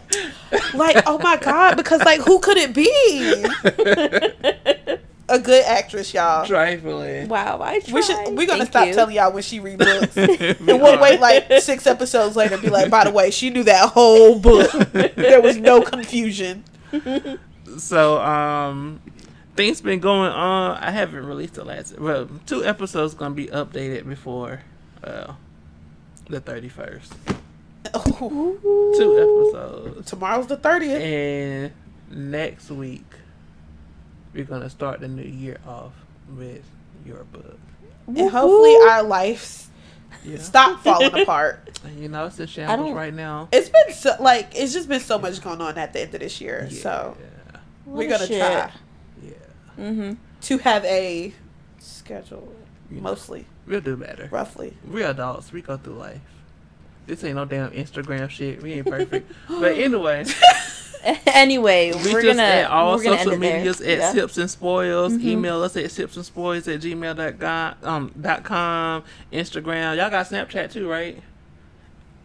like 0.75 1.03
oh 1.07 1.19
my 1.19 1.37
god, 1.39 1.77
because 1.77 2.01
like 2.03 2.21
who 2.21 2.39
could 2.39 2.57
it 2.59 2.75
be? 2.75 3.45
A 5.29 5.39
good 5.39 5.65
actress, 5.65 6.13
y'all. 6.13 6.45
Trifling. 6.45 7.29
Wow, 7.29 7.61
I 7.63 7.79
tried. 7.81 7.95
We 7.95 8.03
should 8.03 8.17
we're 8.37 8.47
gonna 8.47 8.67
Thank 8.67 8.69
stop 8.71 8.87
you. 8.89 8.93
telling 8.95 9.15
y'all 9.17 9.33
when 9.33 9.43
she 9.43 9.61
read 9.61 9.79
books. 9.79 10.15
And 10.17 10.59
we'll 10.83 11.01
wait 11.01 11.21
like 11.21 11.51
six 11.63 11.87
episodes 11.87 12.37
later 12.37 12.55
and 12.55 12.63
be 12.63 12.69
like, 12.69 12.91
by 12.91 13.05
the 13.05 13.11
way, 13.11 13.31
she 13.31 13.49
knew 13.49 13.63
that 13.65 13.91
whole 13.91 14.39
book. 14.39 14.71
There 14.93 15.41
was 15.41 15.57
no 15.57 15.81
confusion. 15.81 16.65
So, 17.79 18.21
um, 18.21 19.01
things 19.57 19.81
been 19.81 20.01
going 20.01 20.31
on. 20.33 20.77
I 20.79 20.91
haven't 20.91 21.25
released 21.27 21.55
the 21.55 21.65
last. 21.65 21.99
Well, 21.99 22.29
two 22.47 22.65
episodes 22.65 23.15
gonna 23.15 23.35
be 23.35 23.47
updated 23.49 24.09
before, 24.09 24.61
uh, 25.05 25.33
the 26.29 26.41
thirty 26.41 26.69
first. 26.69 27.15
Two 27.95 28.59
episodes, 29.53 30.09
Tomorrow's 30.11 30.47
the 30.47 30.57
30th. 30.57 31.01
and 31.01 31.73
next 32.11 32.71
week 32.71 33.05
we're 34.35 34.45
gonna 34.45 34.71
start 34.71 35.01
the 35.01 35.09
new 35.09 35.23
year 35.23 35.59
off 35.67 35.93
with 36.37 36.63
your 37.05 37.25
book. 37.25 37.59
And 38.07 38.31
hopefully 38.31 38.75
our 38.89 39.03
lives 39.03 39.69
Yeah, 40.25 40.39
stop 40.39 40.81
falling 40.83 41.13
apart. 41.23 41.79
You 41.99 42.09
know 42.09 42.27
it's 42.27 42.39
in 42.41 42.47
shambles 42.47 42.93
right 42.93 43.13
now. 43.13 43.49
It's 43.53 43.69
been 43.69 43.93
so, 43.93 44.15
like 44.21 44.53
it's 44.55 44.73
just 44.73 44.89
been 44.89 45.01
so 45.01 45.19
much 45.19 45.43
going 45.43 45.61
on 45.61 45.77
at 45.77 45.93
the 45.93 46.03
end 46.03 46.15
of 46.15 46.21
this 46.21 46.41
year. 46.41 46.69
Yeah, 46.71 46.79
So 46.83 47.17
What 47.85 47.97
we're 47.99 48.09
gonna 48.11 48.27
shit. 48.27 48.41
try 48.41 48.51
yeah. 48.51 48.71
Mm-hmm. 49.83 50.13
to 50.43 50.59
have 50.59 50.85
a 50.85 51.35
schedule, 51.79 52.55
You 52.91 52.97
know, 52.99 53.03
mostly, 53.03 53.47
we'll 53.67 53.81
do 53.81 53.97
better. 53.97 54.29
roughly. 54.31 54.77
We're 54.87 55.09
adults. 55.09 55.53
We 55.53 55.61
go 55.63 55.77
through 55.77 55.95
life. 55.95 56.21
This 57.07 57.25
ain't 57.25 57.35
no 57.37 57.45
damn 57.45 57.71
Instagram 57.73 58.31
shit. 58.31 58.63
We 58.63 58.75
ain't 58.75 58.87
perfect. 58.87 59.31
but 59.49 59.77
anyway. 59.77 60.25
anyway, 61.27 61.91
We 61.93 62.13
we're 62.13 62.23
just 62.23 62.37
gonna 62.37 62.43
at 62.43 62.71
all 62.71 62.97
we're 62.97 63.03
social 63.03 63.37
medias 63.37 63.81
at 63.81 63.99
Yeah. 63.99 64.13
Sips 64.13 64.39
and 64.39 64.49
Spoils. 64.49 65.15
Mhm. 65.15 65.25
Email 65.25 65.63
us 65.63 65.77
at 65.77 65.91
sips 65.91 66.17
and 66.17 66.25
spoils 66.25 66.69
at 66.69 66.81
gmail.com, 66.81 67.75
um, 67.83 68.13
dot 68.21 68.45
com, 68.45 69.03
Instagram. 69.33 69.97
Y'all 69.97 70.11
got 70.11 70.27
Snapchat 70.29 70.71
too, 70.73 70.89
right? 70.89 71.21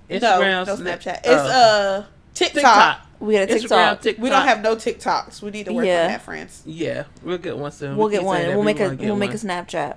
no, 0.10 0.18
no 0.20 0.64
Snap- 0.76 1.00
Snapchat. 1.02 1.18
It's 1.20 1.28
uh, 1.28 2.04
uh 2.04 2.06
TikTok. 2.36 2.54
TikTok. 2.54 3.07
We 3.20 3.34
got 3.34 3.44
a 3.50 3.54
Instagram, 3.54 3.60
TikTok. 3.62 4.02
TikTok. 4.02 4.24
We 4.24 4.30
don't 4.30 4.46
have 4.48 4.62
no 4.62 4.76
TikToks. 4.76 5.42
We 5.42 5.50
need 5.52 5.66
to 5.66 5.74
work 5.74 5.86
Yeah. 5.86 6.04
on 6.04 6.08
that, 6.10 6.22
friends. 6.22 6.62
Yeah, 6.66 7.06
we'll 7.24 7.38
get 7.40 7.58
one 7.58 7.72
soon. 7.72 7.98
We'll 7.98 8.08
We 8.08 8.14
get 8.14 8.24
one. 8.24 8.42
We'll 8.48 8.64
make 8.64 8.80
a 8.80 8.90
we'll 8.96 9.16
make 9.16 9.32
a. 9.32 9.38
Snapchat. 9.38 9.96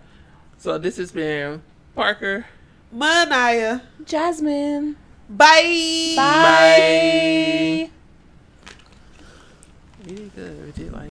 So 0.58 0.78
this 0.78 0.96
has 0.96 1.12
been 1.12 1.62
Parker. 1.94 2.46
Maniah. 2.94 3.82
Jasmine. 4.04 4.96
Bye. 5.28 6.14
Bye. 6.16 7.90
We 10.06 10.14
did 10.14 10.34
good. 10.34 10.64
We 10.66 10.72
did 10.72 10.92
like. 10.92 11.08